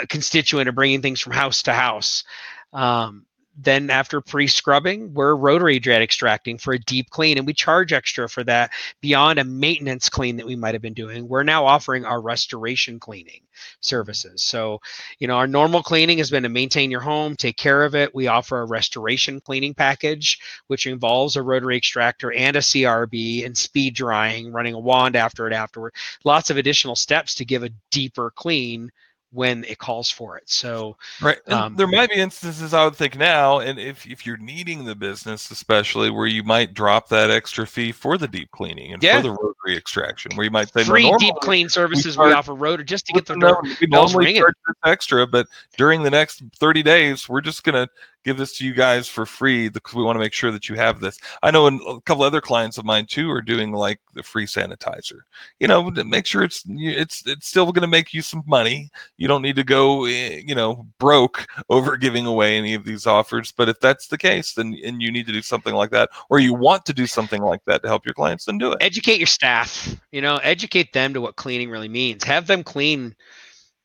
constituent 0.09 0.68
of 0.68 0.74
bringing 0.74 1.03
things 1.03 1.20
from 1.20 1.32
house 1.32 1.62
to 1.64 1.72
house. 1.72 2.24
Um, 2.72 3.26
then 3.57 3.90
after 3.90 4.20
pre-scrubbing, 4.22 5.12
we're 5.12 5.36
rotary 5.36 5.78
jet 5.78 6.01
extracting 6.01 6.57
for 6.57 6.72
a 6.72 6.78
deep 6.78 7.11
clean, 7.11 7.36
and 7.36 7.47
we 7.47 7.53
charge 7.53 7.93
extra 7.93 8.26
for 8.28 8.43
that 8.45 8.70
beyond 9.03 9.38
a 9.38 9.45
maintenance 9.45 10.09
clean 10.09 10.36
that 10.36 10.47
we 10.47 10.57
might 10.57 10.74
have 10.74 10.80
been 10.80 10.95
doing. 10.95 11.28
We're 11.28 11.43
now 11.43 11.66
offering 11.66 12.07
our 12.07 12.20
restoration 12.20 12.99
cleaning 12.99 13.43
services. 13.80 14.43
So, 14.43 14.80
you 15.18 15.28
know, 15.28 15.36
our 15.36 15.47
normal 15.47 15.82
cleaning 15.82 16.16
has 16.18 16.30
been 16.30 16.45
to 16.45 16.49
maintain 16.49 16.90
your 16.90 17.03
home, 17.03 17.36
take 17.36 17.59
care 17.59 17.84
of 17.84 17.95
it. 17.95 18.14
We 18.14 18.26
offer 18.26 18.61
a 18.61 18.66
restoration 18.66 19.40
cleaning 19.40 19.74
package, 19.74 20.40
which 20.68 20.86
involves 20.86 21.36
a 21.36 21.43
rotary 21.43 21.76
extractor 21.76 22.32
and 22.32 22.57
a 22.57 22.61
CRB 22.61 23.45
and 23.45 23.57
speed 23.57 23.95
drying, 23.95 24.51
running 24.51 24.74
a 24.74 24.80
wand 24.80 25.14
after 25.14 25.47
it 25.47 25.53
afterward. 25.53 25.95
Lots 26.24 26.49
of 26.49 26.57
additional 26.57 26.97
steps 26.97 27.34
to 27.34 27.45
give 27.45 27.64
a 27.64 27.70
deeper 27.90 28.30
clean 28.34 28.90
when 29.33 29.64
it 29.64 29.78
calls 29.78 30.11
for 30.11 30.37
it. 30.37 30.49
So 30.49 30.97
right, 31.20 31.39
um, 31.51 31.74
there 31.74 31.87
might 31.87 32.11
be 32.11 32.16
instances 32.16 32.74
I 32.74 32.85
would 32.85 32.95
think 32.95 33.16
now, 33.16 33.59
and 33.59 33.78
if 33.78 34.07
if 34.07 34.26
you're 34.26 34.37
needing 34.37 34.85
the 34.85 34.95
business, 34.95 35.51
especially 35.51 36.11
where 36.11 36.26
you 36.26 36.43
might 36.43 36.74
drop 36.74 37.09
that 37.09 37.30
extra 37.30 37.66
fee 37.66 37.93
for 37.93 38.18
the 38.18 38.28
deep 38.28 38.51
cleaning 38.51 38.93
and 38.93 39.03
yeah. 39.03 39.16
for 39.16 39.22
the 39.22 39.30
rotary 39.30 39.76
extraction, 39.76 40.37
where 40.37 40.45
you 40.45 40.51
might 40.51 40.72
say 40.72 40.85
free 40.85 41.11
no, 41.11 41.18
deep 41.18 41.35
clean 41.37 41.68
services 41.68 42.16
we, 42.18 42.26
we 42.26 42.33
offer 42.33 42.55
rotary 42.55 42.85
just 42.85 43.07
to 43.07 43.12
get 43.14 43.26
the 43.26 43.37
door, 43.37 43.62
we 43.80 43.87
normally 43.87 44.35
charge 44.35 44.55
extra, 44.85 45.26
but 45.26 45.47
during 45.76 46.03
the 46.03 46.11
next 46.11 46.43
30 46.59 46.83
days, 46.83 47.28
we're 47.28 47.41
just 47.41 47.64
gonna 47.64 47.89
give 48.25 48.37
this 48.37 48.57
to 48.59 48.64
you 48.64 48.73
guys 48.73 49.09
for 49.09 49.27
free 49.27 49.68
because 49.68 49.95
we 49.95 50.03
want 50.03 50.16
to 50.16 50.20
make 50.20 50.33
sure 50.33 50.51
that 50.51 50.68
you 50.68 50.75
have 50.77 51.01
this. 51.01 51.18
I 51.43 51.51
know 51.51 51.66
a 51.66 52.01
couple 52.03 52.23
other 52.25 52.41
clients 52.41 52.79
of 52.79 52.85
mine 52.85 53.07
too 53.07 53.31
are 53.31 53.43
doing 53.43 53.73
like 53.73 54.01
the 54.14 54.23
free 54.23 54.47
sanitizer. 54.47 55.20
You 55.61 55.68
know, 55.68 55.91
make 55.91 56.27
sure 56.27 56.43
it's 56.43 56.64
it's 56.68 57.23
it's 57.27 57.49
still 57.49 57.73
going 57.73 57.83
to 57.83 57.89
make 57.89 58.12
you 58.12 58.23
some 58.23 58.43
money. 58.47 58.91
You 59.16 59.29
don't 59.29 59.43
need 59.43 59.57
to 59.57 59.64
go 59.64 60.05
eh, 60.05 60.43
you 60.45 60.55
know 60.55 60.87
broke 60.99 61.47
over 61.70 61.97
giving 61.97 62.27
away 62.27 62.57
any 62.57 62.75
of 62.75 62.85
these 62.85 63.07
offers. 63.07 63.53
But 63.53 63.68
if 63.68 63.81
that's 63.81 64.09
the 64.09 64.18
case, 64.18 64.55
then 64.55 64.77
and 64.85 65.03
you 65.03 65.11
need 65.11 65.27
to 65.27 65.33
do 65.33 65.43
something 65.43 65.75
like 65.75 65.91
that, 65.91 66.11
or 66.31 66.39
you 66.39 66.55
want 66.55 66.85
to 66.87 66.93
do 66.93 67.07
something 67.07 67.43
like 67.43 67.64
that 67.66 67.83
to 67.83 67.89
help 67.89 68.05
your 68.05 68.14
clients, 68.14 68.45
then 68.45 68.59
do 68.59 68.73
it. 68.73 68.79
Educate 68.81 69.18
your 69.18 69.27
staff. 69.27 69.97
You 70.12 70.20
know, 70.20 70.37
educate 70.39 70.93
them 70.93 71.14
to 71.14 71.20
what 71.20 71.37
cleaning 71.37 71.70
really 71.70 71.89
means. 71.89 72.25
Have 72.25 72.47
them 72.47 72.62
clean 72.62 73.14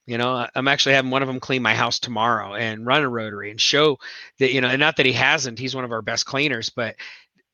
you 0.08 0.18
know, 0.18 0.48
I'm 0.56 0.70
actually 0.70 0.96
having 0.96 1.12
one 1.12 1.22
of 1.22 1.28
them 1.28 1.42
clean 1.42 1.62
my 1.62 1.76
house 1.76 2.00
tomorrow 2.00 2.56
and 2.56 2.86
run 2.86 3.04
a 3.04 3.10
rotary 3.10 3.52
and 3.52 3.60
show 3.60 4.00
that, 4.40 4.54
you 4.54 4.62
know, 4.62 4.70
and 4.70 4.80
not 4.80 4.96
that 4.98 5.06
he 5.06 5.12
hasn't, 5.12 5.60
he's 5.60 5.76
one 5.76 5.84
of 5.84 5.92
our 5.92 6.02
best 6.02 6.26
cleaners, 6.26 6.70
but 6.70 6.96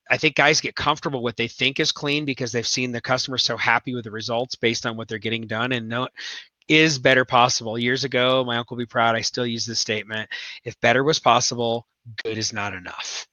I 0.10 0.18
think 0.18 0.36
guys 0.36 0.62
get 0.62 0.76
comfortable 0.76 1.22
with 1.22 1.32
what 1.32 1.38
they 1.38 1.48
think 1.48 1.80
is 1.80 1.92
clean 1.92 2.26
because 2.26 2.52
they've 2.52 2.68
seen 2.68 2.92
the 2.92 3.02
customer 3.02 3.40
so 3.40 3.58
happy 3.58 3.96
with 3.96 4.04
the 4.04 4.12
results 4.12 4.56
based 4.56 4.86
on 4.86 4.96
what 4.96 5.08
they're 5.08 5.18
getting 5.18 5.48
done 5.48 5.72
and 5.72 5.90
know 5.90 6.08
is 6.68 7.00
better 7.00 7.26
possible. 7.26 7.78
Years 7.78 8.04
ago, 8.04 8.44
my 8.46 8.58
uncle 8.58 8.78
be 8.78 8.86
proud, 8.86 9.16
I 9.16 9.22
still 9.22 9.48
use 9.48 9.66
this 9.66 9.80
statement. 9.80 10.30
If 10.64 10.80
better 10.80 11.04
was 11.04 11.20
possible, 11.20 11.88
good 12.24 12.38
is 12.38 12.54
not 12.54 12.74
enough. 12.74 13.28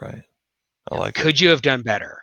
Right. 0.00 0.22
I 0.90 0.96
like 0.96 1.14
Could 1.14 1.34
it. 1.34 1.40
you 1.40 1.48
have 1.50 1.62
done 1.62 1.82
better? 1.82 2.22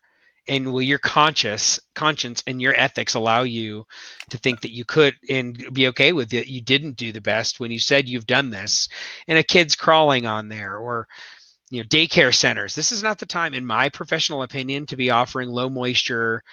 And 0.50 0.74
will 0.74 0.82
your 0.82 1.00
conscious 1.00 1.80
conscience 1.94 2.44
and 2.48 2.62
your 2.62 2.74
ethics 2.76 3.14
allow 3.14 3.44
you 3.44 3.86
to 4.30 4.38
think 4.38 4.62
that 4.62 4.74
you 4.74 4.84
could 4.84 5.16
and 5.30 5.72
be 5.72 5.88
okay 5.88 6.12
with 6.12 6.34
it. 6.34 6.48
You 6.48 6.62
didn't 6.62 6.98
do 6.98 7.12
the 7.12 7.22
best 7.22 7.60
when 7.60 7.72
you 7.72 7.80
said 7.80 8.10
you've 8.10 8.26
done 8.26 8.50
this 8.50 8.90
and 9.28 9.38
a 9.38 9.44
kid's 9.44 9.76
crawling 9.76 10.26
on 10.26 10.50
there 10.50 10.78
or 10.78 11.08
you 11.70 11.82
know 11.82 11.88
daycare 11.88 12.36
centers. 12.36 12.74
This 12.74 12.92
is 12.92 13.04
not 13.04 13.20
the 13.20 13.28
time 13.28 13.54
in 13.54 13.66
my 13.66 13.90
professional 13.90 14.42
opinion 14.42 14.88
to 14.88 14.98
be 14.98 15.12
offering 15.12 15.50
low 15.50 15.70
moisture 15.70 16.44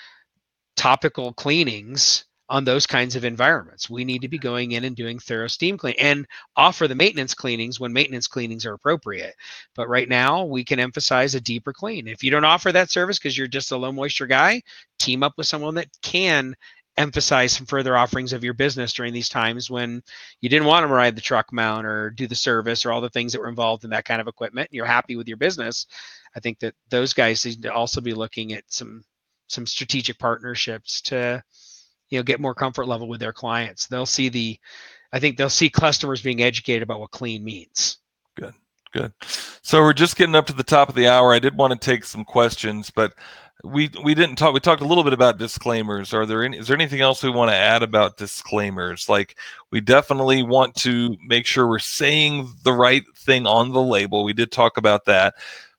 topical 0.77 1.33
cleanings 1.33 2.27
on 2.49 2.65
those 2.65 2.87
kinds 2.87 3.17
of 3.17 3.25
environments. 3.25 3.91
We 3.91 4.05
need 4.05 4.23
to 4.23 4.29
be 4.29 4.39
going 4.39 4.73
in 4.73 4.85
and 4.85 4.95
doing 4.95 5.19
thorough 5.19 5.49
steam 5.49 5.77
clean 5.77 5.95
and 5.99 6.27
offer 6.57 6.87
the 6.87 6.95
maintenance 6.95 7.35
cleanings 7.35 7.81
when 7.81 7.93
maintenance 7.93 8.29
cleanings 8.29 8.65
are 8.67 8.75
appropriate. 8.75 9.35
But 9.75 9.89
right 9.89 10.09
now, 10.09 10.45
we 10.45 10.65
can 10.65 10.79
emphasize 10.79 11.35
a 11.35 11.41
deeper 11.41 11.73
clean. 11.73 12.07
If 12.07 12.23
you 12.23 12.31
don't 12.31 12.45
offer 12.45 12.71
that 12.73 12.91
service 12.91 13.19
because 13.19 13.37
you're 13.37 13.49
just 13.49 13.73
a 13.73 13.77
low 13.77 13.93
moisture 13.93 14.27
guy, 14.27 14.63
team 14.99 15.23
up 15.23 15.35
with 15.37 15.47
someone 15.47 15.75
that 15.75 15.89
can 16.03 16.55
emphasize 16.97 17.53
some 17.53 17.67
further 17.67 17.97
offerings 17.97 18.33
of 18.33 18.43
your 18.43 18.55
business 18.55 18.93
during 18.93 19.13
these 19.13 19.29
times 19.29 19.71
when 19.71 20.03
you 20.41 20.49
didn't 20.49 20.67
want 20.67 20.83
to 20.87 20.93
ride 20.93 21.15
the 21.15 21.21
truck 21.21 21.53
mount 21.53 21.87
or 21.87 22.11
do 22.11 22.27
the 22.27 22.35
service 22.35 22.87
or 22.87 22.93
all 22.93 23.01
the 23.01 23.11
things 23.11 23.33
that 23.33 23.41
were 23.41 23.49
involved 23.49 23.85
in 23.85 23.91
that 23.91 24.05
kind 24.05 24.21
of 24.21 24.29
equipment. 24.29 24.69
and 24.71 24.75
You're 24.77 24.87
happy 24.87 25.17
with 25.17 25.29
your 25.29 25.37
business. 25.37 25.87
I 26.35 26.41
think 26.41 26.59
that 26.61 26.75
those 26.89 27.13
guys 27.13 27.45
need 27.45 27.63
to 27.63 27.73
also 27.73 28.01
be 28.01 28.15
looking 28.15 28.53
at 28.53 28.65
some 28.69 29.05
some 29.49 29.67
strategic 29.67 30.19
partnerships 30.19 31.01
to 31.03 31.43
you 32.11 32.19
know 32.19 32.23
get 32.23 32.41
more 32.41 32.55
comfort 32.55 32.87
level 32.87 33.09
with 33.09 33.21
their 33.21 33.33
clients. 33.33 33.87
They'll 33.87 34.07
see 34.07 34.29
the 34.29 34.59
i 35.13 35.21
think 35.21 35.37
they'll 35.37 35.49
see 35.49 35.71
customers 35.71 36.21
being 36.21 36.43
educated 36.43 36.83
about 36.83 37.01
what 37.01 37.11
clean 37.11 37.45
means. 37.45 37.99
Good 38.37 38.55
good. 38.93 39.13
So 39.63 39.81
we're 39.83 39.93
just 39.93 40.17
getting 40.17 40.35
up 40.35 40.47
to 40.47 40.53
the 40.53 40.65
top 40.65 40.89
of 40.89 40.95
the 40.95 41.09
hour. 41.09 41.33
I 41.33 41.39
did 41.39 41.57
want 41.57 41.73
to 41.73 41.79
take 41.79 42.05
some 42.05 42.25
questions 42.25 42.91
but 42.91 43.13
we 43.65 43.91
we 44.05 44.15
didn't 44.15 44.37
talk 44.37 44.53
we 44.53 44.61
talked 44.61 44.83
a 44.83 44.87
little 44.87 45.05
bit 45.05 45.13
about 45.13 45.39
disclaimers. 45.39 46.13
Are 46.13 46.27
there 46.27 46.45
any 46.45 46.59
is 46.59 46.69
there 46.69 46.77
anything 46.77 47.01
else 47.01 47.23
we 47.23 47.31
want 47.31 47.51
to 47.51 47.57
add 47.57 47.83
about 47.83 48.19
disclaimers? 48.19 49.09
Like 49.09 49.37
we 49.71 49.81
definitely 49.81 50.43
want 50.43 50.75
to 50.77 51.17
make 51.27 51.47
sure 51.47 51.67
we're 51.67 51.79
saying 51.79 52.53
the 52.65 52.73
right 52.73 53.03
thing 53.17 53.47
on 53.47 53.73
the 53.73 53.83
label. 53.83 54.25
We 54.25 54.35
did 54.35 54.53
talk 54.53 54.77
about 54.77 55.07
that 55.07 55.35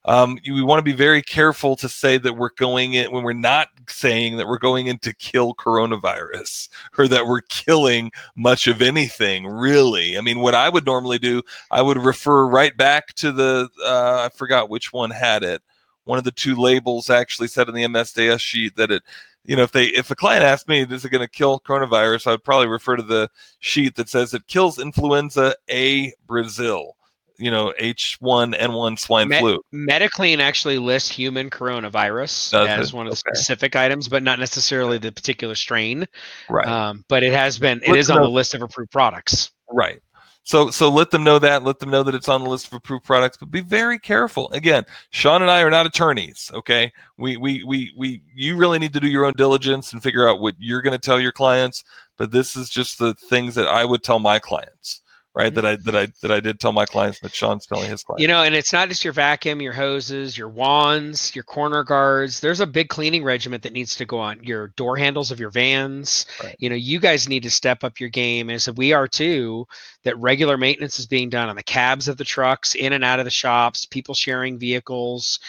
um, 0.07 0.39
we 0.45 0.63
want 0.63 0.79
to 0.79 0.83
be 0.83 0.93
very 0.93 1.21
careful 1.21 1.75
to 1.75 1.89
say 1.89 2.17
that 2.17 2.33
we're 2.33 2.51
going 2.55 2.93
in 2.93 3.11
when 3.11 3.23
we're 3.23 3.33
not 3.33 3.67
saying 3.89 4.37
that 4.37 4.47
we're 4.47 4.57
going 4.57 4.87
in 4.87 4.97
to 4.99 5.13
kill 5.13 5.53
coronavirus 5.53 6.69
or 6.97 7.09
that 7.09 7.27
we're 7.27 7.41
killing 7.41 8.11
much 8.35 8.67
of 8.67 8.81
anything 8.81 9.45
really. 9.45 10.17
I 10.17 10.21
mean 10.21 10.39
what 10.39 10.55
i 10.55 10.69
would 10.69 10.85
normally 10.85 11.19
do 11.19 11.41
i 11.71 11.81
would 11.81 11.97
refer 11.97 12.47
right 12.47 12.75
back 12.75 13.13
to 13.15 13.31
the 13.31 13.69
uh, 13.83 14.21
i 14.25 14.29
forgot 14.35 14.69
which 14.69 14.93
one 14.93 15.11
had 15.11 15.43
it. 15.43 15.61
One 16.05 16.17
of 16.17 16.23
the 16.23 16.31
two 16.31 16.55
labels 16.55 17.09
actually 17.09 17.49
said 17.49 17.67
in 17.67 17.75
the 17.75 17.83
msds 17.83 18.39
sheet 18.39 18.77
that 18.77 18.91
it 18.91 19.03
you 19.43 19.55
know 19.57 19.63
if 19.63 19.71
they 19.71 19.85
if 19.87 20.09
a 20.09 20.15
client 20.15 20.43
asked 20.43 20.69
me 20.69 20.81
is 20.81 21.03
it 21.03 21.09
going 21.09 21.21
to 21.21 21.27
kill 21.27 21.59
coronavirus? 21.59 22.27
I 22.27 22.31
would 22.31 22.43
probably 22.45 22.67
refer 22.67 22.95
to 22.95 23.03
the 23.03 23.29
sheet 23.59 23.95
that 23.95 24.09
says 24.09 24.33
it 24.33 24.47
kills 24.47 24.79
influenza 24.79 25.55
a 25.69 26.13
brazil 26.25 26.96
you 27.37 27.51
know 27.51 27.73
H1N1 27.79 28.99
swine 28.99 29.31
flu. 29.31 29.61
Mediclean 29.71 30.39
actually 30.39 30.77
lists 30.77 31.09
human 31.09 31.49
coronavirus 31.49 32.51
Does 32.51 32.67
as 32.67 32.89
it? 32.89 32.95
one 32.95 33.07
of 33.07 33.11
the 33.11 33.23
okay. 33.27 33.35
specific 33.35 33.75
items, 33.75 34.07
but 34.07 34.23
not 34.23 34.39
necessarily 34.39 34.97
the 34.97 35.11
particular 35.11 35.55
strain. 35.55 36.05
Right. 36.49 36.67
Um, 36.67 37.05
but 37.07 37.23
it 37.23 37.33
has 37.33 37.59
been 37.59 37.81
it 37.83 37.95
is 37.95 38.09
on 38.09 38.21
the 38.21 38.29
list 38.29 38.53
of 38.53 38.61
approved 38.61 38.91
products. 38.91 39.51
Right. 39.71 40.01
So 40.43 40.69
so 40.69 40.89
let 40.89 41.11
them 41.11 41.23
know 41.23 41.39
that. 41.39 41.63
Let 41.63 41.79
them 41.79 41.89
know 41.89 42.03
that 42.03 42.15
it's 42.15 42.29
on 42.29 42.43
the 42.43 42.49
list 42.49 42.67
of 42.67 42.73
approved 42.73 43.03
products. 43.03 43.37
But 43.37 43.51
be 43.51 43.61
very 43.61 43.99
careful. 43.99 44.49
Again, 44.51 44.85
Sean 45.09 45.41
and 45.41 45.51
I 45.51 45.61
are 45.61 45.69
not 45.69 45.85
attorneys. 45.85 46.49
Okay. 46.53 46.91
We 47.17 47.37
we 47.37 47.63
we 47.65 47.93
we 47.97 48.21
you 48.33 48.55
really 48.55 48.79
need 48.79 48.93
to 48.93 48.99
do 48.99 49.07
your 49.07 49.25
own 49.25 49.33
diligence 49.33 49.93
and 49.93 50.01
figure 50.01 50.27
out 50.27 50.39
what 50.39 50.55
you're 50.57 50.81
going 50.81 50.93
to 50.93 51.05
tell 51.05 51.19
your 51.19 51.33
clients. 51.33 51.83
But 52.17 52.31
this 52.31 52.55
is 52.55 52.69
just 52.69 52.97
the 52.97 53.13
things 53.13 53.55
that 53.55 53.67
I 53.67 53.85
would 53.85 54.03
tell 54.03 54.19
my 54.19 54.39
clients 54.39 55.01
right? 55.37 55.53
That 55.53 55.65
I 55.65 55.75
that 55.75 55.95
I 55.95 56.07
that 56.21 56.31
I 56.31 56.39
did 56.39 56.59
tell 56.59 56.71
my 56.71 56.85
clients 56.85 57.19
that 57.19 57.33
Sean's 57.33 57.67
telling 57.67 57.89
his 57.89 58.03
clients. 58.03 58.21
You 58.21 58.27
know, 58.27 58.41
and 58.41 58.55
it's 58.55 58.73
not 58.73 58.89
just 58.89 59.03
your 59.03 59.13
vacuum, 59.13 59.61
your 59.61 59.73
hoses, 59.73 60.35
your 60.35 60.49
wands, 60.49 61.35
your 61.35 61.43
corner 61.43 61.83
guards. 61.83 62.39
There's 62.39 62.59
a 62.59 62.65
big 62.65 62.89
cleaning 62.89 63.23
regiment 63.23 63.61
that 63.63 63.73
needs 63.73 63.95
to 63.97 64.05
go 64.05 64.17
on. 64.17 64.43
Your 64.43 64.69
door 64.69 64.97
handles 64.97 65.29
of 65.29 65.39
your 65.39 65.51
vans. 65.51 66.25
Right. 66.43 66.55
You 66.57 66.69
know, 66.69 66.75
you 66.75 66.99
guys 66.99 67.29
need 67.29 67.43
to 67.43 67.51
step 67.51 67.83
up 67.83 67.99
your 67.99 68.09
game, 68.09 68.49
and 68.49 68.59
so 68.59 68.71
we 68.71 68.93
are 68.93 69.07
too. 69.07 69.67
That 70.03 70.17
regular 70.17 70.57
maintenance 70.57 70.99
is 70.99 71.05
being 71.05 71.29
done 71.29 71.49
on 71.49 71.55
the 71.55 71.63
cabs 71.63 72.07
of 72.07 72.17
the 72.17 72.23
trucks, 72.23 72.73
in 72.73 72.93
and 72.93 73.03
out 73.03 73.19
of 73.19 73.25
the 73.25 73.31
shops, 73.31 73.85
people 73.85 74.15
sharing 74.15 74.57
vehicles. 74.57 75.39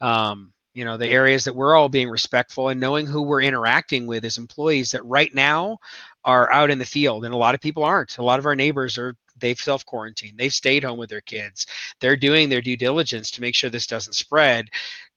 Um, 0.00 0.52
you 0.74 0.84
know 0.84 0.96
the 0.96 1.08
areas 1.08 1.44
that 1.44 1.56
we're 1.56 1.74
all 1.74 1.88
being 1.88 2.08
respectful 2.08 2.68
and 2.68 2.78
knowing 2.78 3.06
who 3.06 3.22
we're 3.22 3.42
interacting 3.42 4.06
with 4.06 4.24
as 4.24 4.38
employees 4.38 4.92
that 4.92 5.04
right 5.04 5.34
now 5.34 5.78
are 6.24 6.52
out 6.52 6.70
in 6.70 6.78
the 6.78 6.84
field 6.84 7.24
and 7.24 7.34
a 7.34 7.36
lot 7.36 7.54
of 7.54 7.60
people 7.60 7.82
aren't 7.82 8.18
a 8.18 8.22
lot 8.22 8.38
of 8.38 8.46
our 8.46 8.54
neighbors 8.54 8.96
are 8.96 9.16
they've 9.40 9.60
self 9.60 9.84
quarantined, 9.84 10.38
they've 10.38 10.52
stayed 10.52 10.84
home 10.84 10.98
with 10.98 11.10
their 11.10 11.20
kids, 11.20 11.66
they're 12.00 12.16
doing 12.16 12.48
their 12.48 12.60
due 12.60 12.76
diligence 12.76 13.30
to 13.32 13.40
make 13.40 13.54
sure 13.54 13.70
this 13.70 13.86
doesn't 13.86 14.14
spread. 14.14 14.68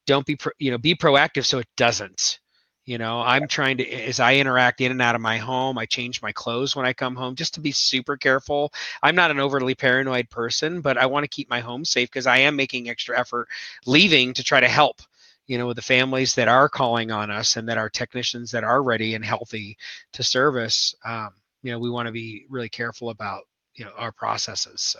Don't 0.07 0.25
be, 0.25 0.35
pro, 0.35 0.51
you 0.59 0.71
know, 0.71 0.77
be 0.77 0.95
proactive 0.95 1.45
so 1.45 1.59
it 1.59 1.67
doesn't. 1.77 2.39
You 2.85 2.97
know, 2.97 3.21
I'm 3.21 3.47
trying 3.47 3.77
to, 3.77 3.87
as 3.87 4.19
I 4.19 4.35
interact 4.35 4.81
in 4.81 4.91
and 4.91 5.01
out 5.01 5.13
of 5.13 5.21
my 5.21 5.37
home, 5.37 5.77
I 5.77 5.85
change 5.85 6.21
my 6.21 6.31
clothes 6.31 6.75
when 6.75 6.85
I 6.85 6.93
come 6.93 7.15
home 7.15 7.35
just 7.35 7.53
to 7.53 7.59
be 7.59 7.71
super 7.71 8.17
careful. 8.17 8.73
I'm 9.03 9.15
not 9.15 9.29
an 9.29 9.39
overly 9.39 9.75
paranoid 9.75 10.29
person, 10.31 10.81
but 10.81 10.97
I 10.97 11.05
want 11.05 11.23
to 11.23 11.29
keep 11.29 11.49
my 11.49 11.59
home 11.59 11.85
safe 11.85 12.09
because 12.09 12.25
I 12.25 12.39
am 12.39 12.55
making 12.55 12.89
extra 12.89 13.17
effort 13.19 13.47
leaving 13.85 14.33
to 14.33 14.43
try 14.43 14.59
to 14.59 14.67
help 14.67 15.01
you 15.47 15.57
know, 15.57 15.67
with 15.67 15.75
the 15.75 15.81
families 15.81 16.35
that 16.35 16.47
are 16.47 16.69
calling 16.69 17.11
on 17.11 17.29
us 17.29 17.57
and 17.57 17.67
that 17.67 17.77
are 17.77 17.89
technicians 17.89 18.51
that 18.51 18.63
are 18.63 18.81
ready 18.81 19.15
and 19.15 19.25
healthy 19.25 19.77
to 20.13 20.23
service, 20.23 20.95
um, 21.03 21.31
you 21.61 21.71
know, 21.71 21.79
we 21.79 21.89
want 21.89 22.05
to 22.05 22.11
be 22.13 22.45
really 22.49 22.69
careful 22.69 23.09
about 23.09 23.43
you 23.75 23.85
know 23.85 23.91
our 23.97 24.11
processes 24.11 24.81
so 24.81 24.99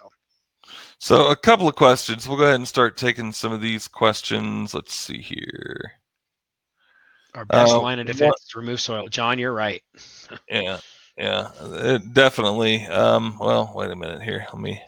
So 0.99 1.27
a 1.27 1.35
couple 1.35 1.67
of 1.67 1.75
questions. 1.75 2.27
We'll 2.27 2.37
go 2.37 2.43
ahead 2.43 2.55
and 2.55 2.67
start 2.67 2.95
taking 2.95 3.33
some 3.33 3.51
of 3.51 3.61
these 3.61 3.87
questions. 3.87 4.73
Let's 4.73 4.93
see 4.93 5.21
here. 5.21 5.93
Our 7.33 7.45
best 7.45 7.73
uh, 7.73 7.81
line 7.81 7.99
of 7.99 8.07
defense 8.07 8.29
what, 8.29 8.39
is 8.47 8.55
remove 8.55 8.81
soil. 8.81 9.07
John, 9.07 9.39
you're 9.39 9.53
right. 9.53 9.81
yeah, 10.49 10.79
yeah, 11.17 11.49
it, 11.61 12.13
definitely. 12.13 12.85
Um, 12.87 13.37
well, 13.39 13.71
wait 13.73 13.91
a 13.91 13.95
minute 13.95 14.21
here. 14.21 14.45
Let 14.53 14.61
me 14.61 14.81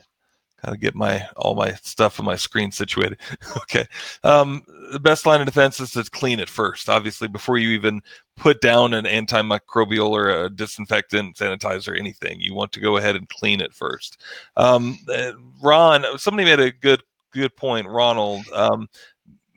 gotta 0.63 0.77
get 0.77 0.95
my 0.95 1.27
all 1.35 1.55
my 1.55 1.73
stuff 1.75 2.19
on 2.19 2.25
my 2.25 2.35
screen 2.35 2.71
situated. 2.71 3.19
okay. 3.57 3.85
Um, 4.23 4.63
the 4.91 4.99
best 4.99 5.25
line 5.25 5.41
of 5.41 5.45
defense 5.45 5.79
is 5.79 5.91
to 5.91 6.03
clean 6.05 6.39
it 6.39 6.49
first, 6.49 6.89
obviously, 6.89 7.27
before 7.27 7.57
you 7.57 7.69
even 7.69 8.01
put 8.35 8.61
down 8.61 8.93
an 8.93 9.05
antimicrobial 9.05 10.09
or 10.09 10.29
a 10.29 10.49
disinfectant, 10.49 11.35
sanitizer, 11.35 11.97
anything. 11.97 12.39
You 12.39 12.53
want 12.53 12.71
to 12.73 12.79
go 12.79 12.97
ahead 12.97 13.15
and 13.15 13.29
clean 13.29 13.61
it 13.61 13.73
first. 13.73 14.21
Um, 14.57 14.97
uh, 15.13 15.33
Ron, 15.61 16.05
somebody 16.17 16.45
made 16.45 16.59
a 16.59 16.71
good 16.71 17.03
good 17.31 17.55
point. 17.55 17.87
Ronald, 17.87 18.45
um, 18.53 18.87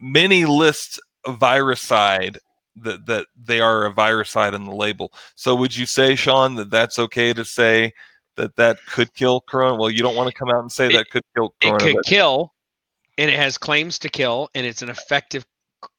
many 0.01 0.45
list 0.45 1.01
viricide 1.27 2.39
that 2.77 3.07
that 3.07 3.27
they 3.37 3.61
are 3.61 3.87
a 3.87 3.93
viricide 3.93 4.55
in 4.55 4.65
the 4.65 4.75
label. 4.75 5.13
So 5.35 5.55
would 5.55 5.77
you 5.77 5.87
say, 5.87 6.15
Sean, 6.15 6.55
that 6.57 6.71
that's 6.71 6.99
okay 6.99 7.33
to 7.33 7.45
say 7.45 7.93
that 8.37 8.57
that 8.57 8.79
could 8.87 9.13
kill 9.15 9.41
corona? 9.41 9.77
Well, 9.77 9.91
you 9.91 10.03
don't 10.03 10.17
want 10.17 10.29
to 10.29 10.35
come 10.35 10.51
out 10.51 10.61
and 10.61 10.71
say 10.71 10.87
it, 10.87 10.93
that 10.93 11.11
could 11.11 11.25
kill 11.35 11.55
corona. 11.61 11.77
It 11.77 11.95
could 11.95 12.05
kill, 12.05 12.53
and 13.19 13.31
it 13.31 13.39
has 13.39 13.59
claims 13.59 13.99
to 14.01 14.09
kill, 14.09 14.49
and 14.55 14.67
it's 14.67 14.83
an 14.83 14.89
effective 14.89 15.45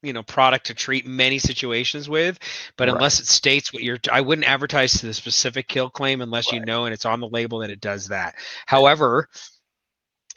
you 0.02 0.12
know 0.12 0.24
product 0.24 0.66
to 0.66 0.74
treat 0.74 1.06
many 1.06 1.38
situations 1.38 2.10
with 2.10 2.40
but 2.78 2.88
right. 2.88 2.96
unless 2.96 3.20
it 3.22 3.28
states 3.28 3.72
what 3.72 3.84
you're 3.84 4.00
i 4.12 4.20
wouldn't 4.20 4.46
advertise 4.46 4.94
to 4.94 5.06
the 5.06 5.14
specific 5.14 5.68
kill 5.68 5.90
claim 5.90 6.20
unless 6.20 6.52
right. 6.52 6.60
you 6.60 6.66
know 6.66 6.86
and 6.86 6.94
it's 6.94 7.06
on 7.06 7.22
the 7.22 7.28
label 7.30 7.60
that 7.60 7.70
it 7.70 7.80
does 7.80 8.08
that 8.08 8.36
however 8.66 9.30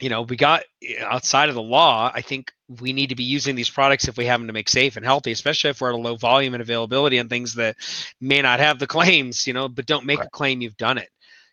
you 0.01 0.09
know, 0.09 0.23
we 0.23 0.35
got 0.35 0.63
eh, 0.83 0.95
outside 0.99 1.47
of 1.47 1.55
the 1.55 1.61
law, 1.61 2.11
I 2.13 2.21
think 2.21 2.51
we 2.81 2.91
need 2.91 3.09
to 3.09 3.15
be 3.15 3.23
using 3.23 3.55
these 3.55 3.69
products 3.69 4.07
if 4.07 4.17
we 4.17 4.25
have 4.25 4.39
them 4.39 4.47
to 4.47 4.53
make 4.53 4.67
safe 4.67 4.97
and 4.97 5.05
healthy, 5.05 5.31
especially 5.31 5.69
if 5.69 5.79
we're 5.79 5.89
at 5.89 5.95
a 5.95 5.97
low 5.97 6.15
volume 6.15 6.55
and 6.55 6.61
availability 6.61 7.19
on 7.19 7.29
things 7.29 7.53
that 7.55 7.77
may 8.19 8.41
not 8.41 8.59
have 8.59 8.79
the 8.79 8.87
claims, 8.97 9.45
you 9.45 9.53
know, 9.53 9.69
but 9.69 9.85
don't 9.85 10.05
make 10.05 10.19
right. 10.19 10.27
a 10.27 10.31
claim 10.31 10.61
you've 10.61 10.77
done 10.77 10.97
it. 10.97 11.09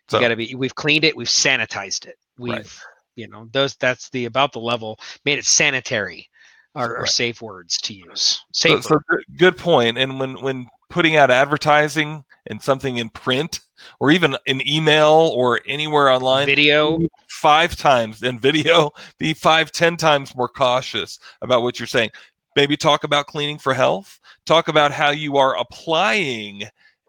So, 0.09 0.17
you 0.17 0.23
got 0.23 0.29
to 0.29 0.35
be, 0.35 0.55
we've 0.55 0.75
cleaned 0.75 1.05
it, 1.05 1.15
we've 1.15 1.27
sanitized 1.27 2.05
it. 2.07 2.17
We've, 2.37 2.53
right. 2.55 2.79
you 3.15 3.27
know, 3.27 3.47
those, 3.51 3.75
that's 3.75 4.09
the, 4.09 4.25
about 4.25 4.51
the 4.51 4.59
level, 4.59 4.99
made 5.25 5.39
it 5.39 5.45
sanitary 5.45 6.29
are, 6.75 6.93
right. 6.93 7.03
are 7.03 7.05
safe 7.05 7.41
words 7.41 7.77
to 7.77 7.93
use. 7.93 8.43
Safe. 8.53 8.83
So, 8.83 8.99
so 9.09 9.17
good 9.37 9.57
point. 9.57 9.97
And 9.97 10.19
when, 10.19 10.41
when 10.41 10.67
putting 10.89 11.15
out 11.15 11.31
advertising 11.31 12.23
and 12.47 12.61
something 12.61 12.97
in 12.97 13.09
print, 13.09 13.61
or 13.99 14.11
even 14.11 14.35
an 14.47 14.67
email 14.67 15.31
or 15.35 15.61
anywhere 15.65 16.09
online 16.09 16.45
video 16.45 16.99
five 17.29 17.75
times 17.75 18.23
in 18.23 18.39
video 18.39 18.91
be 19.17 19.33
five 19.33 19.71
ten 19.71 19.95
times 19.95 20.35
more 20.35 20.49
cautious 20.49 21.19
about 21.41 21.61
what 21.63 21.79
you're 21.79 21.87
saying 21.87 22.09
maybe 22.55 22.75
talk 22.75 23.03
about 23.03 23.27
cleaning 23.27 23.57
for 23.57 23.73
health 23.73 24.19
talk 24.45 24.67
about 24.67 24.91
how 24.91 25.11
you 25.11 25.37
are 25.37 25.57
applying 25.57 26.63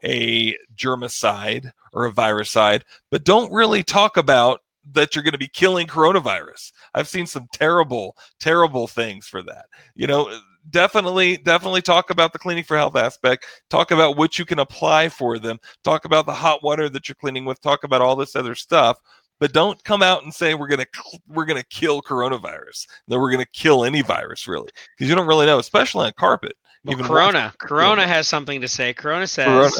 a 0.05 0.57
germicide 0.77 1.71
or 1.93 2.07
a 2.07 2.13
viricide 2.13 2.83
but 3.11 3.25
don't 3.25 3.53
really 3.53 3.83
talk 3.83 4.17
about 4.17 4.61
that 4.93 5.15
you're 5.15 5.25
going 5.25 5.33
to 5.33 5.39
be 5.39 5.47
killing 5.47 5.87
coronavirus. 5.87 6.73
I've 6.95 7.09
seen 7.09 7.27
some 7.27 7.47
terrible 7.53 8.17
terrible 8.41 8.87
things 8.87 9.27
for 9.27 9.43
that. 9.43 9.67
You 9.95 10.07
know 10.07 10.29
uh, 10.29 10.39
definitely 10.71 11.37
definitely 11.39 11.83
talk 11.83 12.11
about 12.11 12.33
the 12.33 12.39
cleaning 12.39 12.65
for 12.65 12.77
health 12.77 12.97
aspect. 12.97 13.47
Talk 13.69 13.91
about 13.91 14.17
what 14.17 14.39
you 14.39 14.45
can 14.45 14.59
apply 14.59 15.09
for 15.09 15.39
them. 15.39 15.59
Talk 15.85 16.05
about 16.05 16.27
the 16.27 16.35
hot 16.35 16.63
water 16.63 16.89
that 16.89 17.09
you're 17.09 17.17
cleaning 17.17 17.45
with. 17.45 17.61
Talk 17.61 17.85
about 17.85 18.01
all 18.01 18.17
this 18.17 18.37
other 18.37 18.55
stuff 18.55 18.99
but 19.41 19.55
don't 19.55 19.83
come 19.85 20.03
out 20.03 20.23
and 20.23 20.33
say 20.33 20.55
we're 20.55 20.69
gonna 20.69 20.87
we're 21.27 21.47
gonna 21.47 21.65
kill 21.65 22.03
coronavirus. 22.03 22.87
That 23.09 23.19
we're 23.19 23.33
gonna 23.33 23.47
kill 23.47 23.85
any 23.85 24.03
virus 24.03 24.47
really 24.47 24.71
because 24.97 25.09
you 25.09 25.17
don't 25.17 25.27
really 25.27 25.47
know 25.47 25.59
especially 25.59 26.07
on 26.07 26.13
carpet 26.17 26.57
well, 26.85 26.95
even 26.95 27.07
corona 27.07 27.53
corona 27.59 28.07
has 28.07 28.27
something 28.27 28.61
to 28.61 28.69
say 28.69 28.93
corona 28.93 29.27
says 29.27 29.47
corona. 29.47 29.71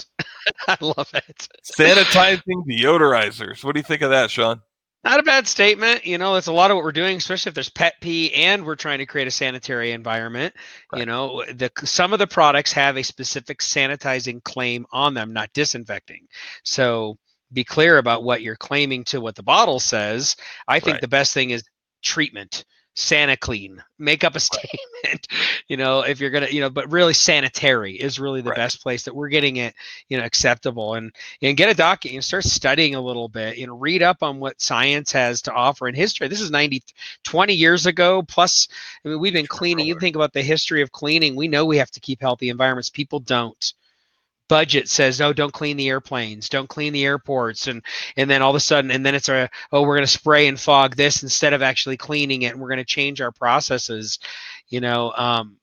i 0.69 0.77
love 0.81 1.11
it 1.15 1.49
sanitizing 1.65 2.65
deodorizers 2.69 3.65
what 3.65 3.75
do 3.75 3.79
you 3.79 3.85
think 3.85 4.03
of 4.03 4.11
that 4.11 4.31
sean 4.31 4.61
not 5.03 5.19
a 5.19 5.23
bad 5.23 5.49
statement. 5.49 6.05
You 6.05 6.19
know, 6.19 6.35
it's 6.37 6.49
a 6.49 6.53
lot 6.53 6.71
of 6.71 6.77
what 6.77 6.85
we're 6.85 6.93
doing, 6.93 7.17
especially 7.17 7.51
if 7.51 7.55
there's 7.55 7.71
pet 7.71 7.95
pee 8.03 8.35
and 8.35 8.67
we're 8.67 8.77
trying 8.77 8.99
to 8.99 9.07
create 9.07 9.27
a 9.27 9.31
sanitary 9.31 9.93
environment. 9.93 10.55
Right. 10.93 11.01
You 11.01 11.07
know, 11.07 11.43
the 11.47 11.71
some 11.85 12.13
of 12.13 12.19
the 12.19 12.27
products 12.27 12.73
have 12.73 12.99
a 12.99 13.03
specific 13.03 13.61
sanitizing 13.61 14.45
claim 14.45 14.85
on 14.93 15.15
them, 15.15 15.33
not 15.33 15.53
disinfecting. 15.55 16.27
So 16.65 17.17
be 17.53 17.65
clear 17.65 17.97
about 17.97 18.25
what 18.25 18.43
you're 18.43 18.57
claiming 18.57 19.05
to 19.05 19.23
what 19.23 19.37
the 19.37 19.43
bottle 19.43 19.81
says. 19.81 20.37
I 20.69 20.81
think 20.81 20.97
right. 20.97 21.01
the 21.01 21.09
best 21.09 21.33
thing 21.33 21.51
is 21.51 21.65
treatment 22.03 22.65
Santa 22.95 23.37
clean, 23.37 23.83
make 23.99 24.25
up 24.25 24.35
a 24.35 24.41
statement, 24.41 25.29
you 25.69 25.77
know, 25.77 26.01
if 26.01 26.21
you're 26.21 26.31
gonna, 26.31 26.49
you 26.49 26.61
know, 26.61 26.71
but 26.71 26.91
really 26.91 27.15
sanitary 27.15 27.95
is 27.95 28.19
really 28.19 28.41
the 28.41 28.51
right. 28.51 28.57
best 28.57 28.83
place 28.83 29.05
that 29.05 29.15
we're 29.15 29.29
getting 29.29 29.57
it, 29.57 29.75
you 30.09 30.19
know, 30.19 30.25
acceptable 30.25 30.95
and 30.95 31.13
and 31.41 31.57
get 31.57 31.71
a 31.71 31.75
document 31.75 32.17
and 32.17 32.25
start 32.25 32.45
studying 32.45 32.95
a 32.95 33.01
little 33.01 33.29
bit, 33.29 33.57
you 33.59 33.67
know, 33.67 33.77
read 33.77 34.03
up 34.03 34.23
on 34.23 34.41
what 34.41 34.61
science 34.61 35.13
has 35.13 35.43
to 35.43 35.53
offer 35.53 35.89
in 35.89 35.95
history. 35.95 36.29
This 36.29 36.41
is 36.41 36.51
90, 36.51 36.83
20 37.23 37.55
years 37.55 37.87
ago. 37.87 38.23
Plus, 38.23 38.69
I 39.05 39.09
mean, 39.09 39.21
we've 39.21 39.33
been 39.33 39.47
cleaning. 39.47 39.87
You 39.87 39.99
think 39.99 40.17
about 40.17 40.33
the 40.33 40.43
history 40.43 40.83
of 40.83 40.93
cleaning. 40.93 41.37
We 41.37 41.49
know 41.49 41.65
we 41.65 41.79
have 41.79 41.91
to 41.93 42.01
keep 42.01 42.21
healthy 42.21 42.49
environments. 42.49 42.91
People 42.91 43.21
don't 43.21 43.73
budget 44.51 44.89
says 44.89 45.21
oh 45.21 45.33
don't 45.33 45.53
clean 45.53 45.77
the 45.77 45.89
airplanes 45.89 46.49
don't 46.49 46.69
clean 46.69 46.93
the 46.93 47.05
airports 47.05 47.69
and 47.69 47.85
and 48.17 48.29
then 48.29 48.43
all 48.43 48.51
of 48.51 48.57
a 48.57 48.61
sudden 48.61 48.91
and 48.91 49.07
then 49.07 49.15
it's 49.15 49.29
a 49.29 49.49
oh 49.71 49.83
we're 49.83 49.95
going 49.95 50.03
to 50.03 50.13
spray 50.13 50.49
and 50.49 50.59
fog 50.59 50.97
this 50.97 51.23
instead 51.23 51.53
of 51.53 51.63
actually 51.63 51.97
cleaning 51.97 52.43
it 52.43 52.53
and 52.53 52.61
we're 52.61 52.69
going 52.69 52.79
to 52.79 52.85
change 52.85 53.21
our 53.21 53.31
processes 53.31 54.19
you 54.69 54.81
know 54.81 55.13
um, 55.13 55.57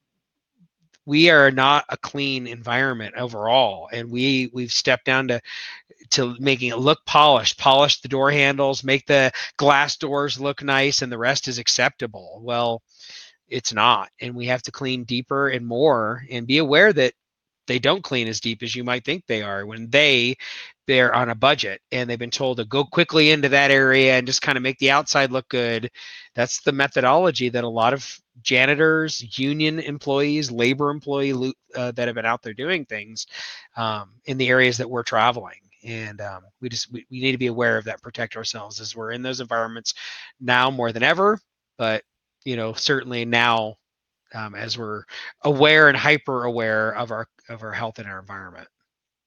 we 1.06 1.30
are 1.30 1.52
not 1.52 1.84
a 1.90 1.98
clean 1.98 2.48
environment 2.48 3.14
overall 3.18 3.90
and 3.92 4.10
we 4.10 4.50
we've 4.54 4.72
stepped 4.72 5.04
down 5.04 5.28
to 5.28 5.42
to 6.10 6.38
making 6.40 6.70
it 6.70 6.78
look 6.78 7.04
polished 7.06 7.58
polish 7.58 8.00
the 8.00 8.08
door 8.08 8.32
handles 8.32 8.86
make 8.86 9.06
the 9.06 9.30
glass 9.58 9.98
doors 9.98 10.40
look 10.40 10.64
nice 10.64 11.02
and 11.02 11.12
the 11.12 11.18
rest 11.18 11.50
is 11.50 11.58
acceptable. 11.60 12.40
Well 12.42 12.82
it's 13.50 13.74
not 13.74 14.10
and 14.22 14.34
we 14.34 14.46
have 14.46 14.62
to 14.62 14.72
clean 14.72 15.04
deeper 15.04 15.50
and 15.50 15.68
more 15.68 16.24
and 16.32 16.48
be 16.48 16.60
aware 16.60 16.94
that 16.94 17.14
they 17.68 17.80
don't 17.80 18.04
clean 18.04 18.28
as 18.28 18.40
deep 18.40 18.64
as 18.64 18.76
you 18.76 18.84
might 18.84 19.06
think 19.06 19.26
they 19.26 19.42
are 19.42 19.66
when 19.66 19.90
they 19.90 20.36
they're 20.88 21.14
on 21.14 21.30
a 21.30 21.36
budget 21.36 21.82
and 21.92 22.10
they've 22.10 22.18
been 22.18 22.32
told 22.32 22.58
to 22.58 22.66
go 22.66 22.84
quickly 22.86 23.32
into 23.32 23.50
that 23.50 23.72
area 23.72 24.18
and 24.18 24.26
just 24.26 24.42
kind 24.42 24.58
of 24.58 24.64
make 24.64 24.80
the 24.80 24.90
outside 24.90 25.32
look 25.32 25.48
good. 25.50 25.92
That's 26.34 26.62
the 26.62 26.72
methodology 26.72 27.50
that 27.50 27.66
a 27.66 27.70
lot 27.70 27.94
of 27.94 28.20
janitors 28.42 29.38
union 29.38 29.80
employees 29.80 30.50
labor 30.50 30.90
employee 30.90 31.54
uh, 31.76 31.92
that 31.92 32.08
have 32.08 32.16
been 32.16 32.26
out 32.26 32.42
there 32.42 32.54
doing 32.54 32.86
things 32.86 33.28
um, 33.76 34.12
in 34.26 34.38
the 34.38 34.48
areas 34.48 34.78
that 34.78 34.90
we're 34.90 35.04
traveling. 35.04 35.60
And 35.84 36.22
um, 36.22 36.44
we 36.62 36.70
just 36.70 36.92
we, 36.92 37.06
we 37.12 37.20
need 37.20 37.34
to 37.34 37.38
be 37.38 37.48
aware 37.48 37.78
of 37.78 37.86
that 37.86 38.02
protect 38.02 38.38
ourselves 38.38 38.80
as 38.80 38.96
we're 38.96 39.12
in 39.12 39.22
those 39.22 39.42
environments 39.42 39.94
now 40.40 40.72
more 40.72 40.94
than 40.94 41.04
ever. 41.04 41.38
But 41.78 42.04
you 42.46 42.56
know 42.56 42.72
certainly 42.72 43.26
now 43.26 43.76
um, 44.34 44.56
as 44.56 44.78
we're 44.78 45.04
aware 45.44 45.90
and 45.90 45.98
hyper 45.98 46.46
aware 46.46 46.96
of 46.96 47.12
our 47.12 47.28
of 47.50 47.64
our 47.64 47.72
health 47.72 48.00
and 48.00 48.08
our 48.08 48.20
environment. 48.20 48.68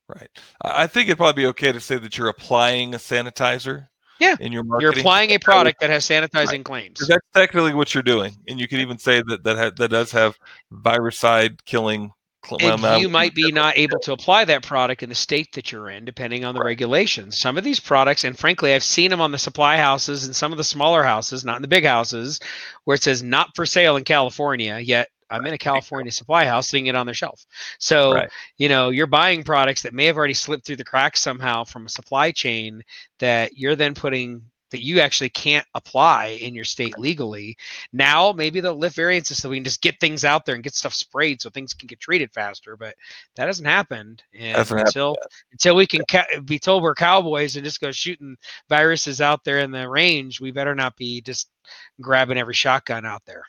Right. 0.09 0.29
I 0.62 0.87
think 0.87 1.09
it'd 1.09 1.18
probably 1.18 1.43
be 1.43 1.47
okay 1.49 1.73
to 1.73 1.81
say 1.81 1.97
that 1.99 2.18
you're 2.18 2.29
applying 2.29 2.95
a 2.95 2.99
sanitizer. 2.99 3.89
Yeah. 4.18 4.37
In 4.39 4.53
your 4.53 4.64
marketing. 4.64 4.93
You're 4.93 5.01
applying 5.01 5.31
a 5.31 5.39
product 5.39 5.81
that 5.81 5.89
has 5.89 6.07
sanitizing 6.07 6.49
right. 6.49 6.64
claims. 6.64 7.07
That's 7.09 7.27
technically 7.33 7.73
what 7.73 7.95
you're 7.95 8.03
doing, 8.03 8.37
and 8.49 8.61
you 8.61 8.68
could 8.68 8.81
even 8.81 8.99
say 8.99 9.23
that 9.27 9.45
that 9.45 9.57
ha- 9.57 9.73
that 9.79 9.89
does 9.89 10.12
have 10.12 10.39
viricide 10.71 11.64
killing 11.64 12.12
and 12.61 12.85
um, 12.85 13.01
you 13.01 13.09
might 13.09 13.35
be 13.35 13.47
um, 13.47 13.55
not 13.55 13.77
able 13.77 13.99
to 14.01 14.12
apply 14.12 14.45
that 14.47 14.62
product 14.62 15.03
in 15.03 15.09
the 15.09 15.14
state 15.14 15.53
that 15.53 15.71
you're 15.71 15.91
in, 15.91 16.05
depending 16.05 16.45
on 16.45 16.55
the 16.55 16.61
right. 16.61 16.68
regulations. 16.68 17.39
Some 17.39 17.59
of 17.59 17.64
these 17.64 17.79
products, 17.79 18.25
and 18.25 18.39
frankly, 18.39 18.75
I've 18.75 18.83
seen 18.83 19.11
them 19.11 19.21
on 19.21 19.31
the 19.31 19.39
supply 19.39 19.77
houses 19.77 20.25
and 20.25 20.35
some 20.35 20.51
of 20.51 20.59
the 20.59 20.64
smaller 20.64 21.03
houses, 21.03 21.45
not 21.45 21.57
in 21.57 21.62
the 21.62 21.68
big 21.68 21.85
houses, 21.85 22.41
where 22.85 22.95
it 22.95 23.03
says 23.03 23.23
not 23.23 23.55
for 23.55 23.66
sale 23.66 23.97
in 23.97 24.05
California, 24.05 24.79
yet 24.79 25.09
I'm 25.31 25.47
in 25.47 25.55
a 25.55 25.59
California 25.59 26.12
supply 26.12 26.45
house 26.45 26.68
seeing 26.68 26.87
it 26.87 26.95
on 26.95 27.07
their 27.07 27.14
shelf. 27.14 27.47
So, 27.78 28.14
right. 28.14 28.31
you 28.59 28.68
know, 28.68 28.91
you're 28.91 29.07
buying 29.07 29.43
products 29.43 29.83
that 29.83 29.95
may 29.95 30.07
have 30.07 30.16
already 30.16 30.35
slipped 30.35 30.66
through 30.66 30.76
the 30.76 30.85
cracks 30.85 31.20
somehow 31.20 31.64
from 31.64 31.87
a 31.87 31.91
supply 31.91 32.31
chain 32.31 32.83
that 33.18 33.57
you're 33.57 33.76
then 33.76 33.95
putting 33.95 34.43
that 34.70 34.85
you 34.85 35.01
actually 35.01 35.28
can't 35.28 35.66
apply 35.74 36.39
in 36.41 36.55
your 36.55 36.64
state 36.64 36.99
legally. 36.99 37.57
Now, 37.93 38.33
maybe 38.33 38.61
they'll 38.61 38.76
lift 38.76 38.97
variances 38.97 39.39
so 39.39 39.49
we 39.49 39.57
can 39.57 39.64
just 39.64 39.83
get 39.83 39.99
things 40.01 40.24
out 40.24 40.47
there 40.47 40.55
and 40.55 40.64
get 40.64 40.74
stuff 40.74 40.95
sprayed 40.95 41.43
so 41.43 41.51
things 41.51 41.74
can 41.74 41.87
get 41.87 42.01
treated 42.01 42.33
faster. 42.33 42.76
But 42.76 42.95
that 43.37 43.47
hasn't 43.47 43.68
happened. 43.68 44.22
And 44.39 44.57
until 44.57 45.11
happened 45.11 45.33
until 45.53 45.76
we 45.76 45.87
can 45.87 46.03
ca- 46.09 46.41
be 46.45 46.59
told 46.59 46.83
we're 46.83 46.95
cowboys 46.95 47.57
and 47.57 47.64
just 47.64 47.81
go 47.81 47.91
shooting 47.91 48.37
viruses 48.68 49.20
out 49.20 49.45
there 49.45 49.59
in 49.59 49.70
the 49.70 49.89
range, 49.89 50.41
we 50.41 50.51
better 50.51 50.74
not 50.74 50.97
be 50.97 51.20
just 51.20 51.51
grabbing 52.01 52.39
every 52.39 52.55
shotgun 52.55 53.05
out 53.05 53.22
there. 53.26 53.45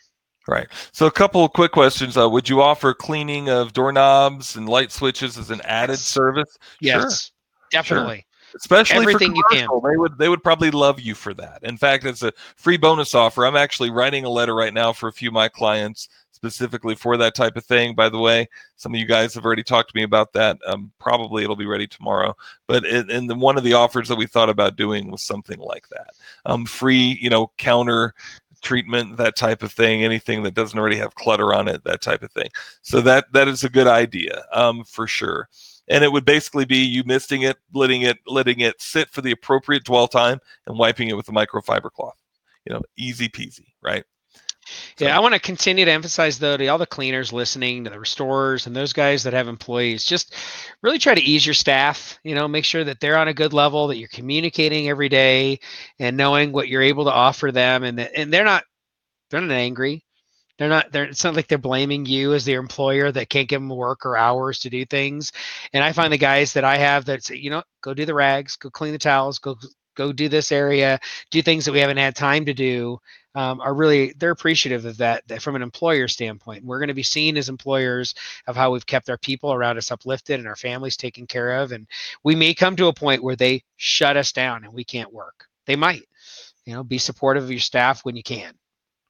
Right. 0.48 0.68
So, 0.92 1.06
a 1.06 1.12
couple 1.12 1.46
of 1.46 1.54
quick 1.54 1.72
questions. 1.72 2.18
Uh, 2.18 2.30
would 2.30 2.50
you 2.50 2.62
offer 2.62 2.94
cleaning 2.94 3.50
of 3.50 3.74
doorknobs 3.74 4.56
and 4.56 4.68
light 4.68 4.92
switches 4.92 5.38
as 5.38 5.52
an 5.52 5.62
added 5.62 5.94
yes. 5.94 6.02
service? 6.02 6.58
Yes, 6.80 7.02
sure. 7.02 7.32
definitely. 7.72 8.26
especially 8.56 8.98
everything 8.98 9.32
for 9.32 9.38
you 9.38 9.44
can. 9.52 9.68
commercial, 9.68 9.82
They 9.82 9.98
would 9.98 10.18
they 10.18 10.30
would 10.30 10.44
probably 10.44 10.72
love 10.72 11.00
you 11.00 11.14
for 11.14 11.34
that. 11.36 11.60
In 11.62 11.78
fact, 11.78 12.06
it's 12.06 12.24
a 12.24 12.34
free 12.58 12.78
bonus 12.78 13.14
offer. 13.14 13.46
I'm 13.46 13.56
actually 13.56 13.92
writing 13.92 14.26
a 14.26 14.30
letter 14.30 14.56
right 14.56 14.74
now 14.74 14.94
for 14.94 15.08
a 15.08 15.14
few 15.14 15.30
of 15.30 15.34
my 15.34 15.48
clients 15.48 16.10
specifically 16.42 16.96
for 16.96 17.18
that 17.18 17.36
type 17.36 17.56
of 17.56 17.64
thing. 17.64 17.94
By 17.94 18.10
the 18.10 18.18
way, 18.18 18.50
some 18.76 18.96
of 18.96 19.00
you 19.00 19.06
guys 19.06 19.36
have 19.36 19.46
already 19.46 19.62
talked 19.62 19.92
to 19.92 19.96
me 19.96 20.02
about 20.02 20.34
that. 20.34 20.58
Um, 20.66 20.92
probably 21.00 21.44
it'll 21.44 21.56
be 21.56 21.68
ready 21.68 21.86
tomorrow. 21.86 22.36
But 22.68 22.84
it, 22.84 23.12
and 23.12 23.30
the, 23.30 23.36
one 23.36 23.60
of 23.60 23.64
the 23.64 23.74
offers 23.74 24.08
that 24.08 24.18
we 24.18 24.26
thought 24.26 24.50
about 24.50 24.76
doing 24.76 25.12
was 25.12 25.22
something 25.22 25.60
like 25.60 25.88
that. 25.90 26.16
Um, 26.48 26.66
free, 26.66 27.20
you 27.22 27.30
know, 27.30 27.52
counter 27.60 28.16
treatment, 28.62 29.18
that 29.18 29.36
type 29.36 29.64
of 29.64 29.72
thing. 29.72 30.04
Anything 30.04 30.44
that 30.44 30.54
doesn't 30.54 30.78
already 30.78 30.98
have 30.98 31.16
clutter 31.16 31.54
on 31.54 31.68
it, 31.68 31.84
that 31.84 32.02
type 32.02 32.24
of 32.24 32.32
thing. 32.32 32.50
So 32.82 33.02
that 33.02 33.32
that 33.34 33.48
is 33.48 33.64
a 33.64 33.70
good 33.70 33.88
idea 33.88 34.44
um, 34.54 34.84
for 34.84 35.08
sure 35.08 35.48
and 35.92 36.06
it 36.06 36.12
would 36.12 36.26
basically 36.26 36.66
be 36.66 36.78
you 36.78 37.04
misting 37.06 37.42
it, 37.42 37.58
letting 37.74 38.04
it, 38.04 38.18
letting 38.26 38.62
it 38.62 38.82
sit 38.82 39.10
for 39.10 39.22
the 39.22 39.32
appropriate 39.32 39.84
dwell 39.84 40.08
time, 40.08 40.40
and 40.66 40.78
wiping 40.78 41.10
it 41.10 41.18
with 41.18 41.28
a 41.28 41.34
microfiber 41.34 41.92
cloth. 41.92 42.16
You 42.66 42.74
know, 42.74 42.82
easy 42.96 43.28
peasy, 43.28 43.74
right? 43.82 44.06
Yeah, 45.02 45.18
I 45.18 45.20
want 45.20 45.34
to 45.34 45.40
continue 45.40 45.86
to 45.86 45.92
emphasize 45.92 46.40
though 46.40 46.58
to 46.58 46.68
all 46.68 46.78
the 46.78 46.86
cleaners 46.86 47.34
listening, 47.34 47.84
to 47.84 47.90
the 47.90 48.00
restorers 48.00 48.68
and 48.68 48.76
those 48.76 48.94
guys 48.94 49.24
that 49.24 49.34
have 49.34 49.48
employees, 49.48 50.06
just 50.06 50.36
really 50.82 51.00
try 51.00 51.16
to 51.16 51.22
ease 51.22 51.46
your 51.46 51.56
staff. 51.56 52.20
You 52.24 52.36
know, 52.36 52.48
make 52.48 52.66
sure 52.66 52.84
that 52.84 53.00
they're 53.00 53.18
on 53.18 53.28
a 53.28 53.34
good 53.34 53.54
level, 53.54 53.88
that 53.88 53.98
you're 53.98 54.10
communicating 54.10 54.90
every 54.90 55.10
day, 55.10 55.60
and 56.00 56.18
knowing 56.18 56.52
what 56.52 56.68
you're 56.68 56.82
able 56.82 57.06
to 57.06 57.12
offer 57.12 57.52
them, 57.52 57.84
and 57.84 58.00
that, 58.00 58.12
and 58.16 58.32
they're 58.32 58.46
not 58.46 58.64
they're 59.30 59.42
not 59.42 59.52
angry. 59.52 60.04
They're 60.60 60.70
not. 60.70 60.92
They're. 60.92 61.06
It's 61.06 61.24
not 61.24 61.36
like 61.36 61.48
they're 61.48 61.58
blaming 61.58 62.06
you 62.06 62.34
as 62.36 62.46
their 62.46 62.60
employer 62.60 63.12
that 63.12 63.30
can't 63.30 63.50
give 63.50 63.62
them 63.62 63.70
work 63.70 64.06
or 64.06 64.16
hours 64.16 64.60
to 64.60 64.70
do 64.70 64.86
things. 64.86 65.32
And 65.74 65.84
I 65.84 65.92
find 65.92 66.14
the 66.14 66.20
guys 66.20 66.54
that 66.54 66.64
I 66.64 66.78
have 66.78 67.06
that 67.06 67.24
say, 67.24 67.38
you 67.38 67.50
know, 67.50 67.64
go 67.82 67.96
do 67.96 68.06
the 68.06 68.14
rags, 68.14 68.58
go 68.58 68.70
clean 68.70 68.92
the 68.92 69.00
towels, 69.00 69.40
go 69.40 69.58
go 69.96 70.12
do 70.12 70.30
this 70.30 70.52
area, 70.52 71.00
do 71.30 71.42
things 71.42 71.66
that 71.66 71.72
we 71.72 71.80
haven't 71.80 71.98
had 71.98 72.16
time 72.16 72.46
to 72.46 72.54
do. 72.54 73.00
Um, 73.34 73.62
are 73.62 73.74
really 73.74 74.14
they're 74.18 74.32
appreciative 74.32 74.84
of 74.86 74.98
that, 74.98 75.26
that 75.30 75.42
from 75.42 75.56
an 75.56 75.62
employer 75.62 76.10
standpoint. 76.10 76.66
We're 76.66 76.80
going 76.80 76.90
to 76.90 76.94
be 76.94 77.02
seen 77.02 77.38
as 77.38 77.48
employers 77.48 78.14
of 78.46 78.58
how 78.58 78.72
we've 78.72 78.86
kept 78.86 79.10
our 79.10 79.18
people 79.18 79.54
around 79.54 79.78
us 79.78 79.90
uplifted 79.90 80.40
and 80.40 80.48
our 80.50 80.58
families 80.58 80.98
taken 80.98 81.26
care 81.26 81.62
of. 81.62 81.72
And 81.72 81.88
we 82.26 82.36
may 82.36 82.54
come 82.54 82.76
to 82.76 82.88
a 82.88 82.94
point 82.94 83.24
where 83.24 83.38
they 83.38 83.64
shut 83.78 84.18
us 84.18 84.34
down 84.34 84.66
and 84.66 84.74
we 84.74 84.84
can't 84.84 85.14
work. 85.14 85.46
They 85.66 85.78
might, 85.78 86.04
you 86.66 86.74
know, 86.74 86.84
be 86.84 86.98
supportive 86.98 87.44
of 87.44 87.52
your 87.52 87.62
staff 87.62 88.04
when 88.04 88.18
you 88.18 88.24
can. 88.24 88.54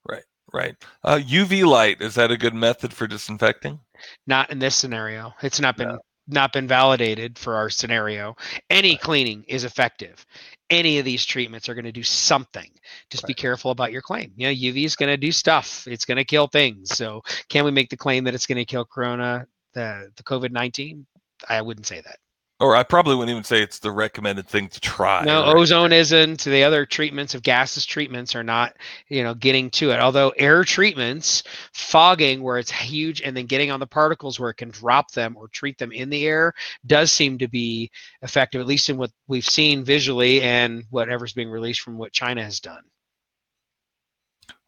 Right. 0.08 0.24
Right. 0.54 0.76
Uh, 1.04 1.18
UV 1.18 1.66
light 1.66 2.02
is 2.02 2.14
that 2.16 2.30
a 2.30 2.38
good 2.38 2.54
method 2.54 2.94
for 2.94 3.08
disinfecting? 3.08 3.80
Not 4.28 4.52
in 4.52 4.60
this 4.60 4.76
scenario. 4.76 5.34
It's 5.42 5.60
not 5.60 5.78
been 5.78 5.88
no. 5.88 6.00
Not 6.32 6.54
been 6.54 6.68
validated 6.68 7.38
for 7.38 7.56
our 7.56 7.70
scenario. 7.70 8.36
Any 8.70 8.92
right. 8.92 9.02
cleaning 9.02 9.44
is 9.48 9.64
effective. 9.64 10.26
Any 10.70 11.00
of 11.00 11.06
these 11.06 11.26
treatments 11.26 11.68
are 11.68 11.74
going 11.74 11.86
to 11.86 11.92
do 11.92 12.04
something. 12.04 12.70
Just 13.10 13.24
right. 13.24 13.28
be 13.28 13.34
careful 13.34 13.72
about 13.72 13.92
your 13.92 14.02
claim. 14.02 14.32
You 14.36 14.48
know, 14.48 14.54
UV 14.54 14.86
is 14.86 14.96
going 14.96 15.10
to 15.10 15.18
do 15.18 15.32
stuff. 15.32 15.86
It's 15.88 16.06
going 16.06 16.18
to 16.18 16.26
kill 16.26 16.48
things. 16.48 16.96
So, 16.96 17.22
can 17.50 17.66
we 17.66 17.72
make 17.72 17.90
the 17.90 17.98
claim 17.98 18.24
that 18.26 18.34
it's 18.34 18.48
going 18.48 18.58
to 18.58 18.66
kill 18.66 18.86
corona, 18.86 19.48
the 19.74 20.12
the 20.16 20.24
COVID 20.24 20.52
nineteen? 20.52 21.06
I 21.50 21.62
wouldn't 21.62 21.88
say 21.88 22.02
that 22.02 22.18
or 22.62 22.76
I 22.76 22.84
probably 22.84 23.16
wouldn't 23.16 23.32
even 23.32 23.44
say 23.44 23.62
it's 23.62 23.80
the 23.80 23.92
recommended 23.92 24.48
thing 24.48 24.70
to 24.70 24.80
try. 24.80 25.24
No, 25.24 25.42
right? 25.44 25.56
ozone 25.56 25.92
isn't. 25.92 26.44
The 26.44 26.64
other 26.64 26.86
treatments 26.86 27.34
of 27.34 27.42
gases 27.42 27.86
treatments 27.86 28.36
are 28.36 28.44
not, 28.44 28.76
you 29.10 29.24
know, 29.24 29.34
getting 29.34 29.70
to 29.72 29.92
it. 29.92 30.00
Although 30.00 30.30
air 30.38 30.64
treatments, 30.64 31.44
fogging 31.74 32.44
where 32.44 32.60
it's 32.60 32.72
huge, 32.72 33.22
and 33.22 33.36
then 33.36 33.48
getting 33.48 33.72
on 33.72 33.80
the 33.80 33.88
particles 33.88 34.40
where 34.40 34.52
it 34.52 34.56
can 34.56 34.70
drop 34.70 35.12
them 35.12 35.36
or 35.36 35.48
treat 35.48 35.78
them 35.78 35.92
in 35.92 36.10
the 36.10 36.28
air 36.28 36.54
does 36.86 37.12
seem 37.12 37.38
to 37.40 37.48
be 37.48 37.90
effective, 38.22 38.62
at 38.62 38.68
least 38.68 38.90
in 38.90 38.98
what 38.98 39.12
we've 39.28 39.46
seen 39.46 39.84
visually 39.84 40.42
and 40.42 40.84
whatever's 40.92 41.34
being 41.34 41.50
released 41.50 41.82
from 41.82 41.98
what 41.98 42.14
China 42.14 42.44
has 42.44 42.60
done. 42.60 42.84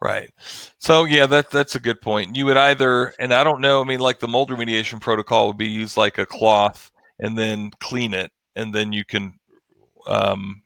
Right. 0.01 0.31
So 0.79 1.05
yeah, 1.05 1.27
that 1.27 1.49
that's 1.49 1.75
a 1.75 1.79
good 1.79 2.01
point. 2.01 2.35
You 2.35 2.45
would 2.47 2.57
either, 2.57 3.13
and 3.19 3.33
I 3.33 3.43
don't 3.43 3.61
know. 3.61 3.81
I 3.81 3.85
mean, 3.85 4.01
like 4.01 4.19
the 4.19 4.27
mold 4.27 4.49
remediation 4.49 4.99
protocol 4.99 5.47
would 5.47 5.57
be 5.57 5.69
use 5.69 5.95
like 5.95 6.17
a 6.17 6.25
cloth 6.25 6.91
and 7.23 7.37
then 7.37 7.71
clean 7.79 8.13
it, 8.13 8.31
and 8.55 8.75
then 8.75 8.93
you 8.93 9.05
can 9.05 9.33
um, 10.05 10.61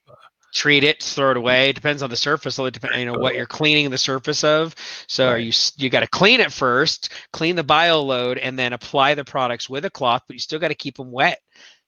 treat 0.53 0.84
it, 0.84 1.03
throw 1.03 1.32
it 1.32 1.38
away. 1.38 1.70
It 1.70 1.76
depends 1.76 2.01
on 2.01 2.10
the 2.10 2.18
surface. 2.18 2.55
So 2.55 2.66
it 2.66 2.74
depends, 2.74 2.97
you 2.97 3.05
know, 3.05 3.14
what 3.14 3.36
you're 3.36 3.45
cleaning 3.45 3.89
the 3.91 3.97
surface 3.97 4.43
of. 4.43 4.76
So 5.08 5.32
right. 5.32 5.38
you 5.38 5.53
you 5.78 5.89
got 5.89 6.01
to 6.01 6.08
clean 6.08 6.39
it 6.39 6.51
first, 6.51 7.14
clean 7.32 7.55
the 7.55 7.64
bio 7.64 8.01
load, 8.01 8.39
and 8.39 8.58
then 8.58 8.74
apply 8.74 9.14
the 9.14 9.24
products 9.24 9.70
with 9.70 9.86
a 9.86 9.89
cloth. 9.89 10.24
But 10.28 10.34
you 10.34 10.39
still 10.39 10.60
got 10.60 10.70
to 10.70 10.76
keep 10.76 10.97
them 10.97 11.12
wet 11.12 11.39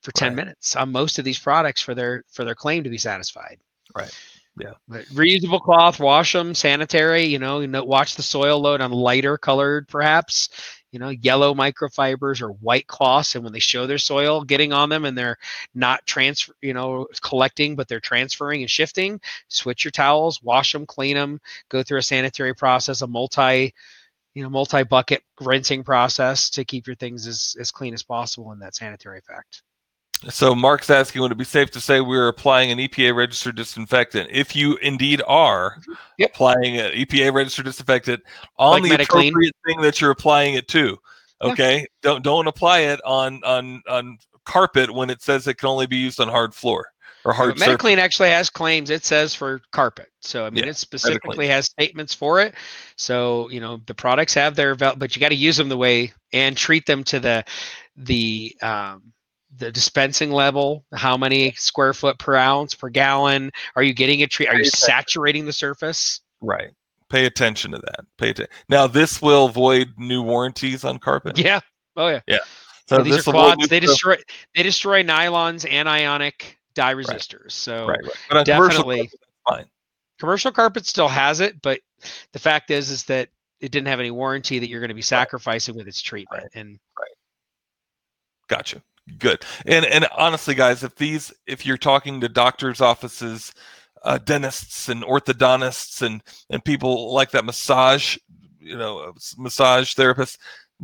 for 0.02 0.12
10 0.12 0.28
right. 0.28 0.36
minutes 0.36 0.76
on 0.76 0.92
most 0.92 1.18
of 1.18 1.24
these 1.24 1.38
products 1.38 1.82
for 1.82 1.94
their 1.94 2.24
for 2.32 2.44
their 2.44 2.54
claim 2.54 2.84
to 2.84 2.90
be 2.90 2.98
satisfied. 2.98 3.58
Right. 3.94 4.16
Yeah. 4.58 4.72
But 4.88 5.04
reusable 5.06 5.60
cloth, 5.60 5.98
wash 5.98 6.32
them, 6.32 6.54
sanitary. 6.54 7.24
You 7.24 7.38
know, 7.40 7.60
you 7.60 7.66
know, 7.66 7.84
watch 7.84 8.14
the 8.14 8.22
soil 8.22 8.60
load 8.60 8.80
on 8.80 8.92
lighter 8.92 9.36
colored, 9.36 9.88
perhaps 9.88 10.48
you 10.92 10.98
know, 10.98 11.08
yellow 11.08 11.54
microfibers 11.54 12.42
or 12.42 12.52
white 12.52 12.86
cloths. 12.86 13.34
And 13.34 13.44
when 13.44 13.52
they 13.52 13.60
show 13.60 13.86
their 13.86 13.98
soil 13.98 14.42
getting 14.42 14.72
on 14.72 14.88
them 14.88 15.04
and 15.04 15.16
they're 15.16 15.38
not 15.74 16.04
transfer, 16.06 16.52
you 16.60 16.74
know, 16.74 17.06
collecting, 17.22 17.76
but 17.76 17.88
they're 17.88 18.00
transferring 18.00 18.62
and 18.62 18.70
shifting, 18.70 19.20
switch 19.48 19.84
your 19.84 19.92
towels, 19.92 20.42
wash 20.42 20.72
them, 20.72 20.86
clean 20.86 21.16
them, 21.16 21.40
go 21.68 21.82
through 21.82 21.98
a 21.98 22.02
sanitary 22.02 22.54
process, 22.54 23.02
a 23.02 23.06
multi, 23.06 23.72
you 24.34 24.42
know, 24.42 24.50
multi 24.50 24.82
bucket 24.82 25.22
rinsing 25.40 25.84
process 25.84 26.50
to 26.50 26.64
keep 26.64 26.86
your 26.86 26.96
things 26.96 27.26
as, 27.26 27.56
as 27.60 27.70
clean 27.70 27.94
as 27.94 28.02
possible 28.02 28.52
in 28.52 28.58
that 28.60 28.74
sanitary 28.74 29.18
effect. 29.18 29.62
So 30.28 30.54
Mark's 30.54 30.90
asking, 30.90 31.22
would 31.22 31.32
it 31.32 31.38
be 31.38 31.44
safe 31.44 31.70
to 31.70 31.80
say 31.80 32.00
we're 32.00 32.28
applying 32.28 32.70
an 32.70 32.78
EPA 32.78 33.14
registered 33.14 33.56
disinfectant? 33.56 34.28
If 34.30 34.54
you 34.54 34.76
indeed 34.82 35.22
are 35.26 35.80
yep. 36.18 36.30
applying 36.30 36.76
an 36.78 36.92
EPA 36.92 37.32
registered 37.32 37.64
disinfectant 37.64 38.22
on 38.58 38.82
like 38.82 38.90
the 38.90 39.02
appropriate 39.02 39.54
thing 39.66 39.80
that 39.80 40.00
you're 40.00 40.10
applying 40.10 40.54
it 40.54 40.68
to, 40.68 40.98
okay, 41.40 41.78
yeah. 41.78 41.86
don't 42.02 42.22
don't 42.22 42.46
apply 42.46 42.80
it 42.80 43.00
on 43.04 43.42
on 43.44 43.82
on 43.88 44.18
carpet 44.44 44.92
when 44.92 45.08
it 45.08 45.22
says 45.22 45.46
it 45.46 45.54
can 45.54 45.68
only 45.68 45.86
be 45.86 45.96
used 45.96 46.20
on 46.20 46.28
hard 46.28 46.54
floor 46.54 46.88
or 47.24 47.32
hard. 47.32 47.58
So 47.58 47.64
MetaClean 47.64 47.96
actually 47.96 48.28
has 48.30 48.50
claims. 48.50 48.90
It 48.90 49.06
says 49.06 49.34
for 49.34 49.62
carpet, 49.72 50.08
so 50.20 50.44
I 50.44 50.50
mean 50.50 50.64
yeah, 50.64 50.70
it 50.70 50.76
specifically 50.76 51.46
has 51.48 51.64
statements 51.64 52.12
for 52.12 52.40
it. 52.40 52.54
So 52.96 53.48
you 53.48 53.60
know 53.60 53.80
the 53.86 53.94
products 53.94 54.34
have 54.34 54.54
their, 54.54 54.74
but 54.74 55.16
you 55.16 55.20
got 55.20 55.30
to 55.30 55.34
use 55.34 55.56
them 55.56 55.70
the 55.70 55.78
way 55.78 56.12
and 56.34 56.58
treat 56.58 56.84
them 56.84 57.04
to 57.04 57.20
the 57.20 57.44
the 57.96 58.54
um, 58.60 59.12
the 59.56 59.70
dispensing 59.72 60.30
level 60.30 60.84
how 60.94 61.16
many 61.16 61.52
square 61.52 61.92
foot 61.92 62.18
per 62.18 62.36
ounce 62.36 62.74
per 62.74 62.88
gallon? 62.88 63.50
Are 63.76 63.82
you 63.82 63.92
getting 63.92 64.22
a 64.22 64.26
treat 64.26 64.48
are 64.48 64.58
you 64.58 64.64
saturating 64.64 65.44
the 65.44 65.52
surface? 65.52 66.20
Right. 66.40 66.70
Pay 67.08 67.26
attention 67.26 67.72
to 67.72 67.78
that. 67.78 68.04
Pay 68.16 68.30
attention 68.30 68.52
now 68.68 68.86
this 68.86 69.20
will 69.20 69.48
void 69.48 69.92
new 69.96 70.22
warranties 70.22 70.84
on 70.84 70.98
carpet 70.98 71.38
yeah. 71.38 71.60
Oh 71.96 72.08
yeah. 72.08 72.20
Yeah. 72.26 72.38
So, 72.86 72.98
so 72.98 73.02
these 73.02 73.26
are 73.26 73.32
quads 73.32 73.68
they 73.68 73.80
destroy 73.80 74.16
they 74.54 74.62
destroy 74.62 75.02
nylons 75.02 75.68
anionic 75.68 76.56
dye 76.74 76.94
resistors 76.94 77.42
right. 77.42 77.52
so 77.52 77.86
right, 77.86 77.98
right. 78.32 78.46
definitely 78.46 78.98
commercial 78.98 79.18
fine. 79.48 79.64
Commercial 80.18 80.52
carpet 80.52 80.86
still 80.86 81.08
has 81.08 81.40
it 81.40 81.60
but 81.62 81.80
the 82.32 82.38
fact 82.38 82.70
is 82.70 82.90
is 82.90 83.04
that 83.04 83.28
it 83.60 83.72
didn't 83.72 83.88
have 83.88 84.00
any 84.00 84.10
warranty 84.10 84.58
that 84.58 84.68
you're 84.68 84.80
going 84.80 84.88
to 84.88 84.94
be 84.94 85.02
sacrificing 85.02 85.76
with 85.76 85.86
its 85.88 86.00
treatment 86.00 86.50
and 86.54 86.78
right. 86.98 87.08
Gotcha 88.48 88.82
good. 89.18 89.44
And 89.66 89.84
and 89.84 90.06
honestly 90.16 90.54
guys 90.54 90.82
if 90.82 90.94
these 90.96 91.32
if 91.46 91.66
you're 91.66 91.78
talking 91.78 92.20
to 92.20 92.28
doctors 92.28 92.80
offices 92.80 93.52
uh, 94.02 94.18
dentists 94.18 94.88
and 94.88 95.02
orthodontists 95.02 96.02
and 96.02 96.22
and 96.48 96.64
people 96.64 97.12
like 97.12 97.30
that 97.32 97.44
massage 97.44 98.16
you 98.58 98.76
know 98.76 99.12
massage 99.36 99.94
therapists 99.94 100.38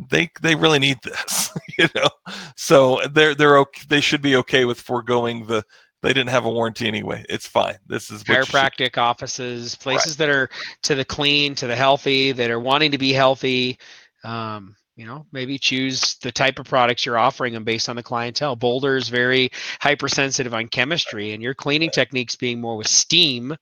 they 0.09 0.29
they 0.41 0.55
really 0.55 0.79
need 0.79 0.97
this 1.03 1.51
you 1.77 1.87
know? 1.95 2.09
So 2.55 3.01
they're 3.11 3.35
they're 3.35 3.57
okay 3.59 3.81
they 3.89 4.01
should 4.01 4.21
be 4.21 4.35
okay 4.37 4.65
with 4.65 4.79
foregoing 4.79 5.45
the 5.45 5.63
they 6.03 6.09
didn't 6.09 6.29
have 6.29 6.45
a 6.45 6.49
warranty 6.49 6.87
anyway. 6.87 7.25
It's 7.27 7.47
fine. 7.47 7.75
This 7.87 8.11
is 8.11 8.23
chiropractic 8.23 8.99
offices 8.99 9.75
places 9.75 10.13
right. 10.13 10.27
that 10.27 10.29
are 10.29 10.49
to 10.83 10.95
the 10.95 11.03
clean 11.03 11.55
to 11.55 11.67
the 11.67 11.75
healthy 11.75 12.31
that 12.33 12.51
are 12.51 12.59
wanting 12.59 12.91
to 12.91 12.99
be 12.99 13.13
healthy 13.13 13.79
um, 14.23 14.75
you 14.97 15.05
know 15.05 15.25
maybe 15.31 15.57
choose 15.57 16.15
the 16.23 16.31
type 16.31 16.59
of 16.59 16.67
products 16.67 17.05
you're 17.05 17.17
offering 17.17 17.53
them 17.53 17.63
based 17.63 17.87
on 17.87 17.95
the 17.95 18.03
clientele 18.03 18.55
boulder 18.55 18.97
is 18.97 19.07
very 19.07 19.49
hypersensitive 19.79 20.53
on 20.53 20.67
chemistry 20.67 21.31
and 21.31 21.41
your 21.41 21.53
cleaning 21.53 21.91
techniques 21.91 22.35
being 22.35 22.59
more 22.59 22.75
with 22.75 22.87
steam 22.87 23.55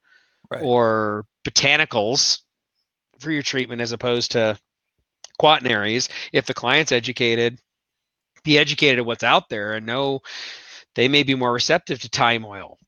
right. 0.49 0.63
or 0.63 1.25
botanicals 1.47 2.39
for 3.19 3.31
your 3.31 3.43
treatment 3.43 3.81
as 3.81 3.91
opposed 3.91 4.31
to 4.31 4.57
quaternaries 5.39 6.09
if 6.31 6.45
the 6.45 6.53
client's 6.53 6.93
educated 6.93 7.59
be 8.43 8.57
educated 8.57 8.99
at 8.99 9.05
what's 9.05 9.23
out 9.23 9.49
there 9.49 9.73
and 9.73 9.86
know 9.86 10.21
they 10.95 11.09
may 11.09 11.23
be 11.23 11.36
more 11.36 11.51
receptive 11.51 11.99
to 11.99 12.07
thyme 12.07 12.45
oil 12.45 12.79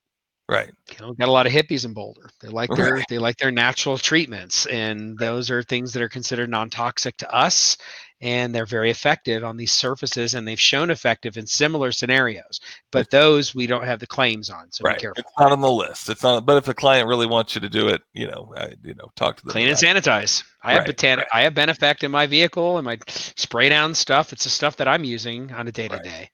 Right. 0.49 0.71
You 0.89 1.05
know, 1.05 1.13
got 1.13 1.27
a 1.27 1.31
lot 1.31 1.45
of 1.45 1.51
hippies 1.51 1.83
in 1.83 1.93
Boulder. 1.93 2.29
They 2.39 2.47
like 2.47 2.69
their 2.69 2.93
right. 2.93 3.05
they 3.09 3.17
like 3.17 3.35
their 3.35 3.51
natural 3.51 3.97
treatments, 3.97 4.65
and 4.67 5.17
those 5.17 5.51
are 5.51 5.61
things 5.61 5.91
that 5.91 6.01
are 6.01 6.07
considered 6.07 6.49
non-toxic 6.49 7.17
to 7.17 7.29
us 7.35 7.75
and 8.21 8.53
they're 8.53 8.65
very 8.65 8.89
effective 8.89 9.43
on 9.43 9.57
these 9.57 9.71
surfaces 9.71 10.33
and 10.33 10.47
they've 10.47 10.59
shown 10.59 10.89
effective 10.89 11.37
in 11.37 11.45
similar 11.45 11.91
scenarios 11.91 12.59
but 12.91 13.09
those 13.11 13.53
we 13.53 13.67
don't 13.67 13.83
have 13.85 13.99
the 13.99 14.07
claims 14.07 14.49
on 14.49 14.71
so 14.71 14.83
right. 14.83 14.97
be 14.97 15.01
careful 15.01 15.21
It's 15.21 15.31
not 15.39 15.51
on 15.51 15.61
the 15.61 15.71
list. 15.71 16.09
It's 16.09 16.23
not. 16.23 16.45
But 16.45 16.57
if 16.57 16.67
a 16.67 16.73
client 16.73 17.07
really 17.07 17.27
wants 17.27 17.53
you 17.53 17.61
to 17.61 17.69
do 17.69 17.87
it, 17.89 18.01
you 18.13 18.27
know, 18.27 18.53
I, 18.57 18.73
you 18.83 18.95
know, 18.95 19.11
talk 19.15 19.37
to 19.37 19.43
them. 19.43 19.51
clean 19.51 19.67
and 19.67 19.77
sanitize 19.77 20.43
i 20.63 20.73
have 20.73 20.85
Right, 20.85 20.95
botan- 20.97 21.17
right. 21.17 21.27
i 21.33 21.41
have 21.41 21.53
benefect 21.53 22.03
in 22.03 22.11
my 22.11 22.25
vehicle 22.25 22.77
and 22.77 22.85
my 22.85 22.97
spray 23.07 23.69
down 23.69 23.93
stuff 23.93 24.33
it's 24.33 24.43
the 24.45 24.49
stuff 24.49 24.75
that 24.77 24.87
i'm 24.87 25.03
using 25.03 25.51
on 25.51 25.67
a 25.67 25.71
day 25.71 25.87
to 25.87 25.95
Right. 25.95 26.03
day 26.03 26.31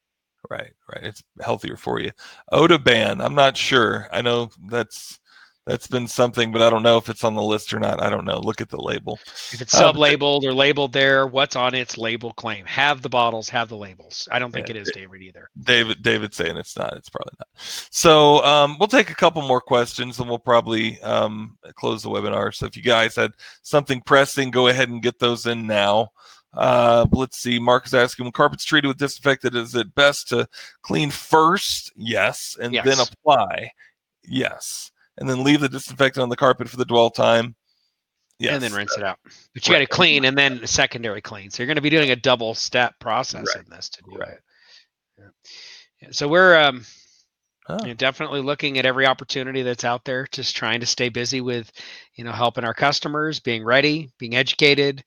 Right, 0.49 0.73
right. 0.93 1.03
It's 1.05 1.23
healthier 1.39 1.77
for 1.77 2.01
you. 2.01 2.11
OdoBan. 2.51 3.23
I'm 3.23 3.33
not 3.33 3.55
sure. 3.55 4.09
I 4.11 4.21
know 4.21 4.49
that's 4.67 5.17
that's 5.65 5.87
been 5.87 6.07
something, 6.07 6.51
but 6.51 6.61
I 6.61 6.69
don't 6.69 6.83
know 6.83 6.97
if 6.97 7.09
it's 7.09 7.23
on 7.23 7.35
the 7.35 7.41
list 7.41 7.73
or 7.73 7.79
not. 7.79 8.01
I 8.01 8.09
don't 8.09 8.25
know. 8.25 8.39
Look 8.39 8.59
at 8.59 8.69
the 8.69 8.81
label. 8.81 9.17
if 9.51 9.61
it's 9.61 9.73
Um, 9.73 9.79
sub 9.79 9.97
labeled 9.97 10.43
or 10.45 10.53
labeled 10.53 10.91
there 10.93 11.25
what's 11.27 11.55
on 11.55 11.73
its 11.73 11.97
label 11.97 12.33
claim 12.33 12.65
have 12.65 13.01
the 13.01 13.09
bottles 13.09 13.47
have 13.49 13.69
the 13.69 13.77
labels 13.77 14.27
i 14.31 14.39
don't 14.39 14.51
think 14.51 14.67
Yeah, 14.67 14.75
it 14.75 14.81
is 14.81 14.91
david 14.93 15.21
either 15.21 15.49
David 15.61 16.01
David 16.01 16.33
saying 16.33 16.57
it's 16.57 16.77
not. 16.77 16.93
It's 16.97 17.09
probably 17.09 17.33
not. 17.39 17.47
So 17.91 18.43
um, 18.43 18.77
we'll 18.79 18.87
take 18.87 19.09
a 19.09 19.15
couple 19.15 19.41
more 19.41 19.61
questions 19.61 20.19
and 20.19 20.27
we'll 20.27 20.39
probably 20.39 20.99
um, 21.01 21.57
close 21.75 22.03
the 22.03 22.09
webinar. 22.09 22.53
So 22.53 22.65
if 22.65 22.75
you 22.75 22.83
guys 22.83 23.15
had 23.15 23.31
something 23.61 24.01
pressing, 24.01 24.51
go 24.51 24.67
ahead 24.67 24.89
and 24.89 25.01
get 25.01 25.19
those 25.19 25.45
in 25.45 25.65
now. 25.67 26.09
Uh, 26.53 27.05
let's 27.11 27.37
see. 27.37 27.57
Mark 27.59 27.85
is 27.85 27.93
asking 27.93 28.25
when 28.25 28.31
carpet's 28.31 28.65
treated 28.65 28.87
with 28.87 28.97
disinfectant, 28.97 29.55
is 29.55 29.73
it 29.75 29.95
best 29.95 30.27
to 30.29 30.47
clean 30.81 31.09
first? 31.09 31.91
Yes, 31.95 32.57
and 32.61 32.73
then 32.73 32.99
apply. 32.99 33.71
Yes, 34.25 34.91
and 35.17 35.29
then 35.29 35.43
leave 35.43 35.61
the 35.61 35.69
disinfectant 35.69 36.21
on 36.23 36.29
the 36.29 36.35
carpet 36.35 36.69
for 36.69 36.77
the 36.77 36.85
dwell 36.85 37.09
time. 37.09 37.55
Yes, 38.39 38.55
and 38.55 38.63
then 38.63 38.73
rinse 38.73 38.97
it 38.97 39.03
out. 39.03 39.19
But 39.53 39.67
you 39.67 39.73
got 39.73 39.79
to 39.79 39.85
clean 39.85 40.25
and 40.25 40.37
then 40.37 40.59
a 40.63 40.67
secondary 40.67 41.21
clean. 41.21 41.49
So 41.51 41.61
you're 41.61 41.67
going 41.67 41.75
to 41.75 41.81
be 41.81 41.89
doing 41.91 42.11
a 42.11 42.15
double 42.15 42.55
step 42.55 42.97
process 42.99 43.47
Right. 43.55 43.63
in 43.63 43.69
this 43.69 43.89
to 43.89 44.01
do 44.03 44.17
Right. 44.17 44.29
it. 44.29 45.31
Yeah. 46.01 46.07
So 46.11 46.27
we're 46.27 46.57
um, 46.57 46.85
Oh. 47.69 47.77
you 47.81 47.89
know, 47.89 47.93
definitely 47.93 48.41
looking 48.41 48.77
at 48.77 48.85
every 48.85 49.05
opportunity 49.05 49.61
that's 49.61 49.85
out 49.85 50.03
there, 50.03 50.27
just 50.31 50.55
trying 50.55 50.81
to 50.81 50.85
stay 50.85 51.07
busy 51.07 51.39
with, 51.39 51.71
you 52.15 52.25
know, 52.25 52.33
helping 52.33 52.65
our 52.65 52.73
customers, 52.73 53.39
being 53.39 53.63
ready, 53.63 54.11
being 54.17 54.35
educated, 54.35 55.01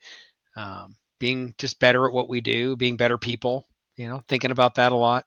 um, 0.57 0.97
being 1.19 1.55
just 1.59 1.79
better 1.81 2.07
at 2.07 2.15
what 2.15 2.31
we 2.31 2.41
do, 2.41 2.75
being 2.77 2.97
better 2.97 3.19
people. 3.19 3.67
You 3.97 4.09
know, 4.09 4.23
thinking 4.29 4.53
about 4.53 4.77
that 4.77 4.93
a 4.93 4.97
lot. 4.97 5.27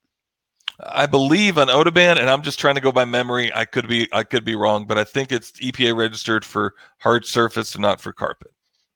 I 0.82 1.05
believe 1.05 1.57
on 1.57 1.67
OdoBan, 1.67 2.17
and 2.17 2.30
I'm 2.30 2.41
just 2.41 2.59
trying 2.59 2.75
to 2.75 2.82
go 2.82 2.91
by 2.91 3.05
memory. 3.05 3.53
I 3.53 3.65
could 3.65 3.88
be 3.88 4.07
I 4.13 4.23
could 4.23 4.45
be 4.45 4.55
wrong, 4.55 4.86
but 4.86 4.97
I 4.97 5.03
think 5.03 5.32
it's 5.32 5.51
EPA 5.51 5.95
registered 5.95 6.45
for 6.45 6.75
hard 6.99 7.25
surface 7.25 7.75
and 7.75 7.82
not 7.82 7.99
for 7.99 8.13
carpet. 8.13 8.51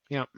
Yep. 0.09 0.29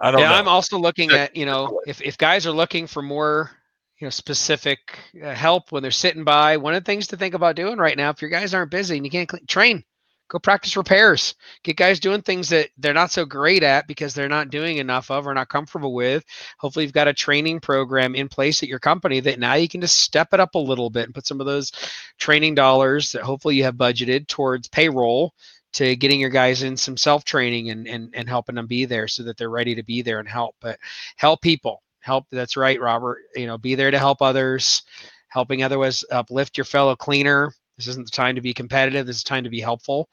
I 0.00 0.10
don't 0.10 0.20
yeah, 0.20 0.30
know. 0.30 0.34
I'm 0.34 0.48
also 0.48 0.78
looking 0.78 1.10
at 1.10 1.36
you 1.36 1.46
know 1.46 1.80
if 1.86 2.00
if 2.00 2.16
guys 2.16 2.46
are 2.46 2.52
looking 2.52 2.86
for 2.86 3.02
more 3.02 3.50
you 3.98 4.06
know 4.06 4.10
specific 4.10 4.98
uh, 5.22 5.34
help 5.34 5.72
when 5.72 5.82
they're 5.82 5.90
sitting 5.90 6.24
by, 6.24 6.56
one 6.56 6.74
of 6.74 6.82
the 6.82 6.90
things 6.90 7.06
to 7.08 7.16
think 7.16 7.34
about 7.34 7.56
doing 7.56 7.76
right 7.76 7.96
now 7.96 8.10
if 8.10 8.22
your 8.22 8.30
guys 8.30 8.54
aren't 8.54 8.70
busy 8.70 8.96
and 8.96 9.04
you 9.04 9.10
can't 9.10 9.28
clean, 9.28 9.44
train, 9.46 9.84
go 10.30 10.38
practice 10.38 10.76
repairs, 10.76 11.34
get 11.64 11.76
guys 11.76 12.00
doing 12.00 12.22
things 12.22 12.48
that 12.48 12.70
they're 12.78 12.94
not 12.94 13.10
so 13.10 13.26
great 13.26 13.62
at 13.62 13.86
because 13.88 14.14
they're 14.14 14.28
not 14.28 14.48
doing 14.48 14.78
enough 14.78 15.10
of 15.10 15.26
or 15.26 15.34
not 15.34 15.48
comfortable 15.48 15.92
with. 15.92 16.24
Hopefully, 16.58 16.84
you've 16.84 16.94
got 16.94 17.08
a 17.08 17.12
training 17.12 17.60
program 17.60 18.14
in 18.14 18.28
place 18.28 18.62
at 18.62 18.68
your 18.68 18.78
company 18.78 19.20
that 19.20 19.40
now 19.40 19.54
you 19.54 19.68
can 19.68 19.80
just 19.80 19.96
step 19.96 20.32
it 20.32 20.40
up 20.40 20.54
a 20.54 20.58
little 20.58 20.88
bit 20.88 21.04
and 21.04 21.14
put 21.14 21.26
some 21.26 21.40
of 21.40 21.46
those 21.46 21.72
training 22.18 22.54
dollars 22.54 23.12
that 23.12 23.22
hopefully 23.22 23.56
you 23.56 23.64
have 23.64 23.74
budgeted 23.74 24.28
towards 24.28 24.68
payroll 24.68 25.34
to 25.72 25.96
getting 25.96 26.20
your 26.20 26.30
guys 26.30 26.62
in 26.62 26.76
some 26.76 26.96
self 26.96 27.24
training 27.24 27.70
and, 27.70 27.86
and 27.86 28.10
and 28.14 28.28
helping 28.28 28.54
them 28.54 28.66
be 28.66 28.84
there 28.84 29.08
so 29.08 29.24
that 29.24 29.36
they're 29.36 29.50
ready 29.50 29.74
to 29.74 29.82
be 29.82 30.00
there 30.00 30.20
and 30.20 30.28
help. 30.28 30.54
But 30.60 30.78
help 31.16 31.42
people, 31.42 31.82
help. 32.00 32.26
That's 32.30 32.56
right, 32.56 32.80
Robert. 32.80 33.18
You 33.34 33.46
know, 33.46 33.58
be 33.58 33.74
there 33.74 33.90
to 33.90 33.98
help 33.98 34.22
others, 34.22 34.82
helping 35.28 35.64
others 35.64 36.04
uplift 36.12 36.56
your 36.56 36.64
fellow 36.64 36.94
cleaner. 36.94 37.52
This 37.80 37.88
isn't 37.88 38.06
the 38.06 38.16
time 38.16 38.34
to 38.34 38.42
be 38.42 38.52
competitive. 38.52 39.06
This 39.06 39.16
is 39.16 39.24
time 39.24 39.44
to 39.44 39.50
be 39.50 39.60
helpful. 39.60 40.08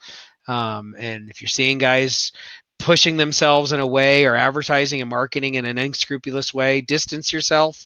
Um, 0.47 0.95
and 0.97 1.29
if 1.29 1.41
you're 1.41 1.49
seeing 1.49 1.77
guys 1.77 2.31
pushing 2.79 3.17
themselves 3.17 3.73
in 3.73 3.81
a 3.81 3.87
way 3.87 4.25
or 4.25 4.35
advertising 4.35 5.01
and 5.01 5.09
marketing 5.09 5.55
in 5.55 5.65
an 5.65 5.77
unscrupulous 5.77 6.53
way, 6.53 6.79
distance 6.79 7.33
yourself. 7.33 7.85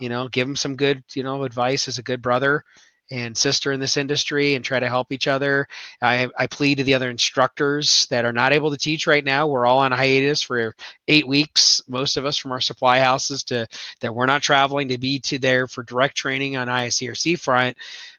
You 0.00 0.08
know, 0.10 0.28
give 0.28 0.46
them 0.46 0.54
some 0.54 0.76
good, 0.76 1.02
you 1.14 1.24
know, 1.24 1.42
advice 1.42 1.88
as 1.88 1.98
a 1.98 2.02
good 2.02 2.22
brother 2.22 2.62
and 3.10 3.36
sister 3.36 3.72
in 3.72 3.80
this 3.80 3.96
industry 3.96 4.54
and 4.54 4.64
try 4.64 4.80
to 4.80 4.88
help 4.88 5.12
each 5.12 5.28
other. 5.28 5.66
I, 6.02 6.28
I 6.36 6.46
plead 6.46 6.78
to 6.78 6.84
the 6.84 6.94
other 6.94 7.10
instructors 7.10 8.06
that 8.10 8.24
are 8.24 8.32
not 8.32 8.52
able 8.52 8.70
to 8.70 8.76
teach 8.76 9.06
right 9.06 9.24
now. 9.24 9.46
We're 9.46 9.66
all 9.66 9.78
on 9.78 9.92
hiatus 9.92 10.42
for 10.42 10.74
eight 11.08 11.26
weeks, 11.26 11.82
most 11.88 12.16
of 12.16 12.26
us 12.26 12.36
from 12.36 12.52
our 12.52 12.60
supply 12.60 13.00
houses 13.00 13.44
to 13.44 13.66
that 14.00 14.14
we're 14.14 14.26
not 14.26 14.42
traveling 14.42 14.88
to 14.88 14.98
be 14.98 15.20
to 15.20 15.38
there 15.38 15.66
for 15.66 15.82
direct 15.84 16.16
training 16.16 16.56
on 16.56 16.68
IICRC 16.68 17.38
front. 17.38 17.76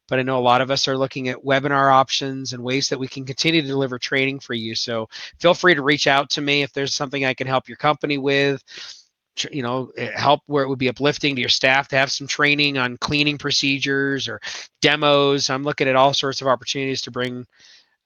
But 0.08 0.20
I 0.20 0.24
know 0.24 0.39
a 0.39 0.41
lot 0.41 0.62
of 0.62 0.72
us 0.72 0.88
are 0.88 0.97
looking 0.97 1.30
at 1.30 1.43
webinar 1.43 1.91
options 1.91 2.53
and 2.53 2.64
ways 2.64 2.89
that 2.89 2.99
we 2.99 3.08
can 3.08 3.26
continue 3.26 3.62
to 3.62 3.68
deliver 3.68 3.99
training 3.99 4.39
for 4.39 4.53
you. 4.53 4.76
So 4.76 5.10
feel 5.39 5.53
free 5.53 5.76
to 5.76 5.82
reach 5.82 6.08
out 6.08 6.30
to 6.32 6.41
me 6.41 6.64
if 6.64 6.74
there's 6.74 6.95
something 6.95 7.26
I 7.26 7.34
can 7.34 7.47
help 7.47 7.68
your 7.68 7.78
company 7.78 8.18
with 8.18 8.64
you 9.51 9.62
know 9.62 9.91
eh, 9.97 10.10
help 10.16 10.41
where 10.47 10.64
it 10.64 10.68
would 10.68 10.80
be 10.80 10.89
uplifting 10.89 11.36
to 11.36 11.41
your 11.41 11.49
staff 11.49 11.88
to 11.88 11.95
have 11.95 12.12
some 12.12 12.28
training 12.28 12.78
on 12.78 12.97
cleaning 12.97 13.38
procedures 13.38 14.28
or 14.28 14.41
demos 14.82 15.49
i'm 15.49 15.64
looking 15.64 15.88
at 15.88 15.95
all 15.95 16.14
sorts 16.14 16.41
of 16.41 16.47
opportunities 16.47 17.01
to 17.01 17.12
bring 17.12 17.45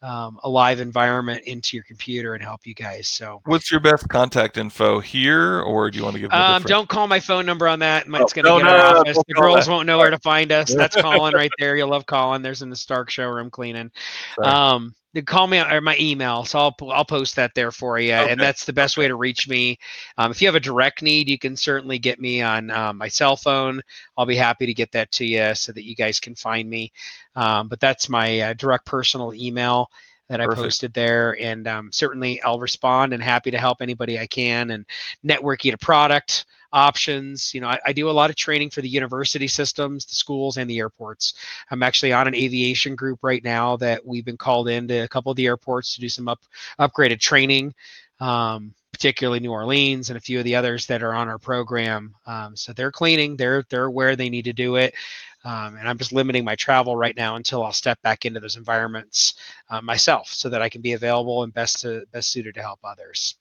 um, 0.01 0.39
a 0.43 0.49
live 0.49 0.79
environment 0.79 1.43
into 1.45 1.77
your 1.77 1.83
computer 1.83 2.33
and 2.33 2.43
help 2.43 2.65
you 2.65 2.73
guys 2.73 3.07
so 3.07 3.41
What's 3.45 3.69
your 3.71 3.79
best 3.79 4.07
contact 4.09 4.57
info 4.57 4.99
here, 4.99 5.61
or 5.61 5.91
do 5.91 5.97
you 5.97 6.03
want 6.03 6.15
to 6.15 6.19
give? 6.21 6.31
me 6.31 6.35
um, 6.37 6.61
different- 6.61 6.67
don't 6.67 6.89
call 6.89 7.07
my 7.07 7.19
phone 7.19 7.45
number 7.45 7.67
on 7.67 7.79
that. 7.79 8.05
Oh, 8.11 8.15
It's 8.15 8.33
going 8.33 8.45
to 8.45 8.49
no, 8.51 8.57
get 8.57 8.65
no, 8.65 8.71
our 8.71 8.93
no, 8.93 8.99
office. 9.01 9.15
don't 9.15 9.27
The 9.27 9.33
girls 9.35 9.65
that. 9.65 9.71
won't 9.71 9.85
know 9.85 9.97
where 9.99 10.09
to 10.09 10.19
find 10.19 10.51
us. 10.51 10.73
That's 10.75 10.95
Colin 10.99 11.33
right 11.35 11.51
there. 11.59 11.75
You'll 11.77 11.89
love 11.89 12.05
Colin. 12.05 12.41
There's 12.41 12.61
in 12.63 12.69
the 12.69 12.75
Stark 12.75 13.09
showroom 13.09 13.49
cleaning. 13.51 13.91
Sorry. 14.35 14.47
Um, 14.47 14.95
call 15.25 15.47
me 15.47 15.59
or 15.59 15.81
my 15.81 15.97
email, 15.99 16.45
so 16.45 16.59
I'll 16.59 16.75
I'll 16.89 17.05
post 17.05 17.35
that 17.35 17.53
there 17.53 17.71
for 17.71 17.99
you, 17.99 18.13
Okay. 18.13 18.31
and 18.31 18.39
that's 18.39 18.63
the 18.63 18.71
best 18.71 18.97
way 18.97 19.07
to 19.09 19.15
reach 19.15 19.47
me. 19.49 19.77
Um, 20.17 20.31
if 20.31 20.41
you 20.41 20.47
have 20.47 20.55
a 20.55 20.59
direct 20.61 21.01
need, 21.01 21.27
you 21.27 21.37
can 21.37 21.57
certainly 21.57 21.99
get 21.99 22.19
me 22.19 22.41
on 22.41 22.71
um, 22.71 22.97
my 22.97 23.09
cell 23.09 23.35
phone. 23.35 23.81
I'll 24.17 24.25
be 24.25 24.37
happy 24.37 24.65
to 24.65 24.73
get 24.73 24.91
that 24.93 25.11
to 25.13 25.25
you 25.25 25.53
so 25.53 25.73
that 25.73 25.83
you 25.83 25.95
guys 25.95 26.19
can 26.19 26.35
find 26.35 26.69
me. 26.69 26.93
Um, 27.35 27.67
but 27.67 27.81
that's 27.81 28.07
my 28.07 28.39
uh, 28.39 28.53
direct 28.53 28.85
personal 28.85 29.33
email 29.33 29.89
that 30.29 30.39
I 30.39 30.47
posted 30.47 30.93
there, 30.93 31.37
and 31.41 31.67
um, 31.67 31.91
certainly 31.91 32.41
I'll 32.41 32.59
respond 32.59 33.11
and 33.11 33.21
happy 33.21 33.51
to 33.51 33.57
help 33.57 33.81
anybody 33.81 34.17
I 34.17 34.27
can 34.27 34.71
and 34.71 34.85
network 35.23 35.65
you 35.65 35.71
to 35.71 35.77
product 35.77 36.45
options. 36.73 37.53
You 37.53 37.61
know, 37.61 37.67
I, 37.67 37.79
I 37.87 37.93
do 37.93 38.09
a 38.09 38.11
lot 38.11 38.29
of 38.29 38.35
training 38.35 38.69
for 38.69 38.81
the 38.81 38.89
university 38.89 39.47
systems, 39.47 40.05
the 40.05 40.15
schools, 40.15 40.57
and 40.57 40.69
the 40.69 40.79
airports. 40.79 41.33
I'm 41.69 41.83
actually 41.83 42.13
on 42.13 42.27
an 42.27 42.35
aviation 42.35 42.95
group 42.95 43.19
right 43.21 43.43
now 43.43 43.77
that 43.77 44.05
we've 44.05 44.25
been 44.25 44.37
called 44.37 44.69
into 44.69 45.03
a 45.03 45.07
couple 45.07 45.31
of 45.31 45.35
the 45.35 45.47
airports 45.47 45.95
to 45.95 46.01
do 46.01 46.09
some 46.09 46.27
up 46.27 46.41
upgraded 46.79 47.19
training. 47.19 47.73
Um, 48.19 48.73
particularly 48.91 49.39
New 49.39 49.51
Orleans 49.51 50.09
and 50.09 50.17
a 50.17 50.21
few 50.21 50.37
of 50.37 50.45
the 50.45 50.55
others 50.55 50.85
that 50.85 51.01
are 51.01 51.13
on 51.15 51.27
our 51.27 51.39
program. 51.39 52.13
Um, 52.27 52.55
so 52.55 52.71
they're 52.71 52.91
cleaning, 52.91 53.35
they're 53.35 53.63
they're 53.69 53.89
where 53.89 54.15
they 54.15 54.29
need 54.29 54.45
to 54.45 54.53
do 54.53 54.75
it. 54.75 54.93
Um, 55.43 55.77
and 55.77 55.89
I'm 55.89 55.97
just 55.97 56.13
limiting 56.13 56.45
my 56.45 56.55
travel 56.55 56.95
right 56.95 57.15
now 57.15 57.35
until 57.35 57.63
I'll 57.63 57.73
step 57.73 57.99
back 58.03 58.25
into 58.25 58.39
those 58.39 58.57
environments 58.57 59.33
uh, 59.71 59.81
myself, 59.81 60.27
so 60.29 60.49
that 60.49 60.61
I 60.61 60.69
can 60.69 60.81
be 60.81 60.93
available 60.93 61.41
and 61.41 61.53
best 61.53 61.81
to 61.81 62.05
best 62.11 62.29
suited 62.29 62.53
to 62.55 62.61
help 62.61 62.79
others. 62.83 63.40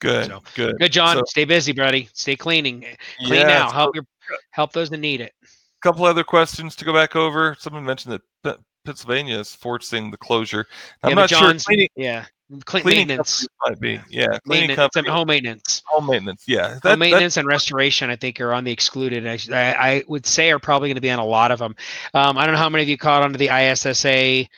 Good, 0.00 0.26
so, 0.26 0.42
good, 0.54 0.78
Good, 0.78 0.92
John. 0.92 1.16
So, 1.16 1.22
Stay 1.26 1.44
busy, 1.44 1.72
buddy. 1.72 2.08
Stay 2.12 2.36
cleaning. 2.36 2.84
Clean 3.24 3.40
yeah, 3.40 3.46
now. 3.46 3.70
Help 3.70 3.94
your 3.94 4.04
help 4.50 4.72
those 4.72 4.90
that 4.90 4.98
need 4.98 5.20
it. 5.20 5.32
a 5.42 5.46
couple 5.82 6.04
other 6.04 6.24
questions 6.24 6.76
to 6.76 6.84
go 6.84 6.92
back 6.92 7.16
over. 7.16 7.56
Someone 7.58 7.84
mentioned 7.84 8.14
that 8.14 8.56
P- 8.56 8.62
Pennsylvania 8.84 9.38
is 9.38 9.54
forcing 9.54 10.10
the 10.10 10.16
closure. 10.16 10.66
I'm 11.02 11.10
yeah, 11.10 11.14
not 11.14 11.30
sure. 11.30 11.54
Cleaning, 11.54 11.88
yeah, 11.96 12.24
clean 12.64 12.82
cleaning 12.82 13.08
maintenance. 13.08 13.46
might 13.66 13.80
be. 13.80 14.00
Yeah, 14.08 14.26
cleaning 14.46 14.68
Maintenance, 14.68 14.76
company, 14.76 15.08
home 15.08 15.28
maintenance. 15.28 15.82
home 15.86 16.06
maintenance. 16.06 16.44
Yeah, 16.46 16.68
Home 16.70 16.80
that, 16.84 16.98
maintenance 16.98 17.36
and 17.36 17.46
restoration, 17.46 18.10
I 18.10 18.16
think, 18.16 18.40
are 18.40 18.52
on 18.52 18.64
the 18.64 18.72
excluded. 18.72 19.26
I, 19.26 19.38
I 19.52 19.90
I 19.90 20.04
would 20.08 20.26
say 20.26 20.50
are 20.50 20.58
probably 20.58 20.88
going 20.88 20.96
to 20.96 21.00
be 21.00 21.10
on 21.10 21.18
a 21.18 21.24
lot 21.24 21.50
of 21.50 21.58
them. 21.58 21.74
Um, 22.14 22.38
I 22.38 22.44
don't 22.44 22.54
know 22.54 22.60
how 22.60 22.68
many 22.68 22.82
of 22.82 22.88
you 22.88 22.96
caught 22.98 23.22
onto 23.22 23.38
the 23.38 23.48
ISSA 23.48 24.48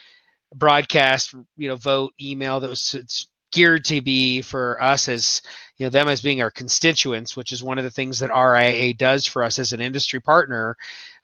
broadcast, 0.54 1.34
you 1.56 1.68
know, 1.68 1.76
vote 1.76 2.12
email 2.20 2.60
that 2.60 2.68
was 2.70 3.28
geared 3.50 3.84
to 3.86 4.00
be 4.00 4.42
for 4.42 4.82
us 4.82 5.08
as 5.08 5.42
you 5.76 5.86
know 5.86 5.90
them 5.90 6.08
as 6.08 6.20
being 6.20 6.42
our 6.42 6.50
constituents, 6.50 7.36
which 7.36 7.52
is 7.52 7.62
one 7.62 7.78
of 7.78 7.84
the 7.84 7.90
things 7.90 8.18
that 8.18 8.30
RIA 8.30 8.92
does 8.94 9.26
for 9.26 9.42
us 9.42 9.58
as 9.58 9.72
an 9.72 9.80
industry 9.80 10.20
partner. 10.20 10.76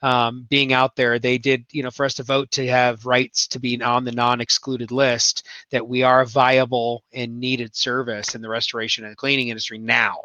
Um, 0.03 0.47
being 0.51 0.73
out 0.73 0.94
there, 0.94 1.19
they 1.19 1.39
did, 1.39 1.65
you 1.73 1.82
know, 1.82 1.90
for 1.90 2.05
us 2.05 2.15
to 2.15 2.23
vote 2.23 2.51
to 2.53 2.66
have 2.69 3.07
rights 3.07 3.47
to 3.48 3.59
be 3.59 3.81
on 3.82 4.05
the 4.05 4.12
non-excluded 4.12 4.93
list, 4.93 5.47
that 5.70 5.86
we 5.86 6.03
are 6.03 6.20
a 6.20 6.27
viable 6.27 7.03
and 7.12 7.40
needed 7.40 7.74
service 7.74 8.35
in 8.35 8.43
the 8.43 8.48
restoration 8.48 9.05
and 9.05 9.16
cleaning 9.16 9.48
industry 9.48 9.78
now, 9.78 10.23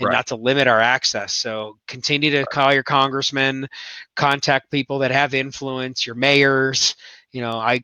and 0.00 0.08
Right. 0.08 0.12
not 0.12 0.26
to 0.28 0.36
limit 0.36 0.66
our 0.66 0.80
access. 0.80 1.32
So 1.32 1.78
continue 1.86 2.30
to 2.32 2.44
call 2.46 2.74
your 2.74 2.82
congressmen, 2.82 3.68
contact 4.16 4.70
people 4.70 4.98
that 5.00 5.12
have 5.12 5.34
influence, 5.34 6.04
your 6.06 6.16
mayors. 6.16 6.96
You 7.30 7.40
know, 7.42 7.58
I 7.58 7.82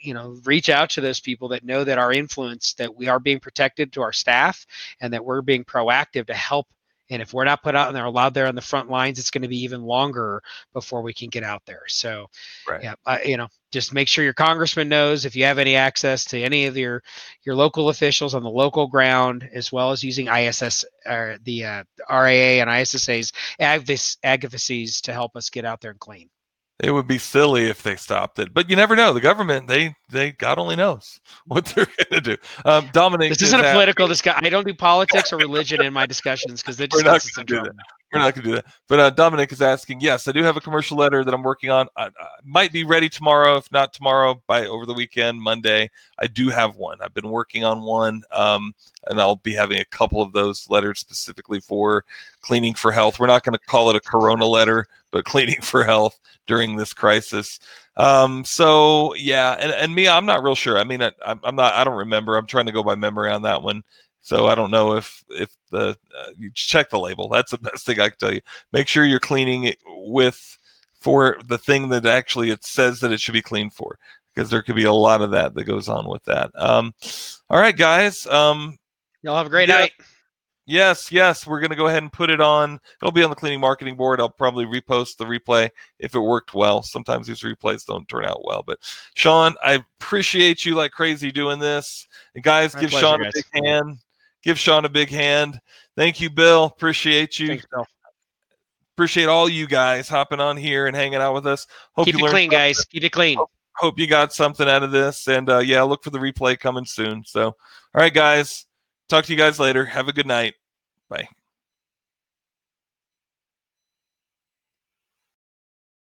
you 0.00 0.14
know 0.14 0.38
reach 0.44 0.68
out 0.68 0.90
to 0.90 1.00
those 1.00 1.20
people 1.20 1.48
that 1.48 1.64
know 1.64 1.84
that 1.84 1.98
our 1.98 2.12
influence 2.12 2.74
that 2.74 2.94
we 2.94 3.08
are 3.08 3.20
being 3.20 3.40
protected 3.40 3.92
to 3.92 4.02
our 4.02 4.12
staff 4.12 4.66
and 5.00 5.12
that 5.12 5.24
we're 5.24 5.42
being 5.42 5.64
proactive 5.64 6.26
to 6.26 6.34
help. 6.34 6.66
And 7.10 7.22
if 7.22 7.32
we're 7.32 7.44
not 7.44 7.62
put 7.62 7.74
out 7.74 7.88
and 7.88 7.96
they're 7.96 8.04
allowed 8.04 8.34
there 8.34 8.46
on 8.46 8.54
the 8.54 8.60
front 8.60 8.90
lines 8.90 9.18
it's 9.18 9.30
going 9.30 9.42
to 9.42 9.48
be 9.48 9.62
even 9.62 9.82
longer 9.82 10.42
before 10.74 11.00
we 11.02 11.14
can 11.14 11.30
get 11.30 11.42
out 11.42 11.62
there. 11.66 11.82
So 11.88 12.26
Right. 12.68 12.82
yeah 12.82 12.94
uh, 13.06 13.18
you 13.24 13.36
know 13.36 13.48
just 13.72 13.92
make 13.92 14.08
sure 14.08 14.24
your 14.24 14.32
congressman 14.34 14.88
knows 14.88 15.24
if 15.24 15.36
you 15.36 15.44
have 15.44 15.58
any 15.58 15.76
access 15.76 16.24
to 16.26 16.40
any 16.40 16.66
of 16.66 16.76
your 16.76 17.02
your 17.44 17.54
local 17.54 17.88
officials 17.88 18.34
on 18.34 18.42
the 18.42 18.50
local 18.50 18.86
ground 18.86 19.48
as 19.52 19.72
well 19.72 19.90
as 19.90 20.02
using 20.02 20.26
iss 20.28 20.84
or 21.06 21.38
the 21.44 21.64
uh, 21.64 21.84
raa 22.10 22.60
and 22.60 22.70
issas 22.70 23.32
advoc- 23.60 24.16
advocacies 24.22 25.00
to 25.02 25.12
help 25.12 25.36
us 25.36 25.50
get 25.50 25.64
out 25.64 25.80
there 25.80 25.90
and 25.90 26.00
clean 26.00 26.28
It 26.80 26.92
would 26.92 27.08
be 27.08 27.18
silly 27.18 27.64
if 27.64 27.82
they 27.82 27.96
stopped 27.96 28.38
it, 28.38 28.54
but 28.54 28.70
you 28.70 28.76
never 28.76 28.94
know. 28.94 29.12
The 29.12 29.20
government, 29.20 29.66
they, 29.66 29.96
they, 30.10 30.30
God 30.32 30.58
only 30.58 30.76
knows 30.76 31.20
what 31.46 31.66
they're 31.66 31.86
going 31.86 32.22
to 32.22 32.36
do. 32.36 32.36
Um, 32.64 32.88
Dominic, 32.92 33.30
this 33.30 33.42
is 33.42 33.48
isn't 33.48 33.60
a 33.60 33.72
political 33.72 34.06
discussion 34.06 34.44
i 34.44 34.48
don't 34.48 34.66
do 34.66 34.74
politics 34.74 35.32
or 35.32 35.36
religion 35.48 35.82
in 35.82 35.92
my 35.92 36.06
discussions 36.06 36.62
because 36.62 36.78
We're 36.78 36.86
just 36.86 37.04
not 37.04 37.12
gets 37.14 37.30
gonna 37.30 37.46
do 37.46 37.54
trouble. 37.54 37.70
We're 38.12 38.20
not 38.20 38.34
going 38.34 38.44
to 38.44 38.50
do 38.50 38.54
that. 38.56 38.64
But 38.88 39.00
uh, 39.00 39.10
Dominic 39.10 39.52
is 39.52 39.60
asking, 39.60 40.00
yes, 40.00 40.28
I 40.28 40.32
do 40.32 40.42
have 40.42 40.56
a 40.56 40.62
commercial 40.62 40.96
letter 40.96 41.24
that 41.24 41.34
I'm 41.34 41.42
working 41.42 41.68
on. 41.68 41.88
I, 41.96 42.06
I 42.06 42.10
might 42.42 42.72
be 42.72 42.84
ready 42.84 43.08
tomorrow. 43.08 43.56
If 43.56 43.70
not 43.70 43.92
tomorrow, 43.92 44.42
by 44.46 44.66
over 44.66 44.86
the 44.86 44.94
weekend, 44.94 45.40
Monday, 45.42 45.90
I 46.18 46.26
do 46.26 46.48
have 46.48 46.76
one. 46.76 46.98
I've 47.02 47.12
been 47.12 47.28
working 47.28 47.64
on 47.64 47.82
one, 47.82 48.22
um, 48.32 48.74
and 49.08 49.20
I'll 49.20 49.36
be 49.36 49.52
having 49.52 49.80
a 49.80 49.84
couple 49.86 50.22
of 50.22 50.32
those 50.32 50.70
letters 50.70 51.00
specifically 51.00 51.60
for 51.60 52.04
cleaning 52.40 52.72
for 52.72 52.92
health. 52.92 53.18
We're 53.18 53.26
not 53.26 53.44
going 53.44 53.58
to 53.58 53.66
call 53.66 53.90
it 53.90 53.96
a 53.96 54.00
Corona 54.00 54.46
letter, 54.46 54.86
but 55.10 55.26
cleaning 55.26 55.60
for 55.60 55.84
health 55.84 56.18
during 56.46 56.76
this 56.76 56.94
crisis. 56.94 57.60
Um, 57.98 58.44
so 58.44 59.14
yeah, 59.16 59.56
and, 59.60 59.72
and 59.72 59.94
me, 59.94 60.08
I'm 60.08 60.24
not 60.24 60.42
real 60.42 60.54
sure. 60.54 60.78
I 60.78 60.84
mean, 60.84 61.02
I, 61.02 61.12
I'm 61.26 61.56
not. 61.56 61.74
I 61.74 61.84
don't 61.84 61.96
remember. 61.96 62.36
I'm 62.36 62.46
trying 62.46 62.66
to 62.66 62.72
go 62.72 62.82
by 62.82 62.94
memory 62.94 63.30
on 63.30 63.42
that 63.42 63.62
one. 63.62 63.82
So 64.22 64.46
I 64.46 64.54
don't 64.54 64.70
know 64.70 64.96
if 64.96 65.24
if 65.30 65.50
the 65.70 65.96
uh, 66.18 66.30
you 66.36 66.50
check 66.54 66.90
the 66.90 66.98
label. 66.98 67.28
That's 67.28 67.50
the 67.50 67.58
best 67.70 67.86
thing 67.86 68.00
I 68.00 68.08
can 68.10 68.18
tell 68.18 68.34
you. 68.34 68.40
Make 68.72 68.88
sure 68.88 69.04
you're 69.04 69.20
cleaning 69.20 69.64
it 69.64 69.78
with 69.86 70.58
for 71.00 71.38
the 71.46 71.58
thing 71.58 71.88
that 71.90 72.06
actually 72.06 72.50
it 72.50 72.64
says 72.64 73.00
that 73.00 73.12
it 73.12 73.20
should 73.20 73.32
be 73.34 73.42
cleaned 73.42 73.72
for, 73.72 73.98
because 74.34 74.50
there 74.50 74.62
could 74.62 74.76
be 74.76 74.84
a 74.84 74.92
lot 74.92 75.22
of 75.22 75.30
that 75.30 75.54
that 75.54 75.64
goes 75.64 75.88
on 75.88 76.08
with 76.08 76.24
that. 76.24 76.50
Um, 76.54 76.92
all 77.48 77.60
right, 77.60 77.76
guys. 77.76 78.26
Um, 78.26 78.78
y'all 79.22 79.36
have 79.36 79.46
a 79.46 79.50
great 79.50 79.68
Yeah. 79.68 79.78
night 79.80 79.92
Yes, 80.70 81.10
yes, 81.10 81.46
we're 81.46 81.60
going 81.60 81.70
to 81.70 81.76
go 81.76 81.86
ahead 81.86 82.02
and 82.02 82.12
put 82.12 82.28
it 82.28 82.42
on. 82.42 82.78
It'll 83.00 83.10
be 83.10 83.22
on 83.24 83.30
the 83.30 83.36
cleaning 83.36 83.58
marketing 83.58 83.96
board. 83.96 84.20
I'll 84.20 84.28
probably 84.28 84.66
repost 84.66 85.16
the 85.16 85.24
replay 85.24 85.70
if 85.98 86.14
it 86.14 86.18
worked 86.20 86.52
well. 86.52 86.82
Sometimes 86.82 87.26
these 87.26 87.40
replays 87.40 87.86
don't 87.86 88.06
turn 88.06 88.26
out 88.26 88.44
well, 88.44 88.62
but 88.66 88.78
Sean, 89.14 89.54
I 89.64 89.82
appreciate 89.98 90.66
you 90.66 90.74
like 90.74 90.92
crazy 90.92 91.32
doing 91.32 91.58
this. 91.58 92.06
And 92.34 92.44
guys, 92.44 92.74
My 92.74 92.82
give 92.82 92.90
pleasure, 92.90 93.06
Sean 93.06 93.20
a 93.22 93.24
guys. 93.24 93.32
big 93.32 93.64
hand. 93.64 93.96
Give 94.48 94.58
Sean 94.58 94.86
a 94.86 94.88
big 94.88 95.10
hand. 95.10 95.60
Thank 95.94 96.22
you, 96.22 96.30
Bill. 96.30 96.64
Appreciate 96.64 97.38
you. 97.38 97.48
Thanks, 97.48 97.66
Bill. 97.70 97.86
Appreciate 98.96 99.28
all 99.28 99.46
you 99.46 99.66
guys 99.66 100.08
hopping 100.08 100.40
on 100.40 100.56
here 100.56 100.86
and 100.86 100.96
hanging 100.96 101.20
out 101.20 101.34
with 101.34 101.46
us. 101.46 101.66
Hope 101.92 102.06
keep 102.06 102.18
you 102.18 102.26
it 102.26 102.30
clean 102.30 102.48
guys 102.48 102.82
keep 102.86 103.04
it 103.04 103.12
clean 103.12 103.38
Hope 103.76 103.98
you 103.98 104.06
got 104.06 104.32
something 104.32 104.66
out 104.66 104.82
of 104.82 104.90
this. 104.90 105.28
And 105.28 105.50
uh, 105.50 105.58
yeah, 105.58 105.82
look 105.82 106.02
for 106.02 106.08
the 106.08 106.18
replay 106.18 106.58
coming 106.58 106.86
soon. 106.86 107.24
So, 107.26 107.48
all 107.48 107.54
right, 107.92 108.14
guys. 108.14 108.64
Talk 109.10 109.26
to 109.26 109.32
you 109.32 109.38
guys 109.38 109.58
later. 109.58 109.84
Have 109.84 110.08
a 110.08 110.14
good 110.14 110.26
night. 110.26 110.54
Bye. 111.10 111.28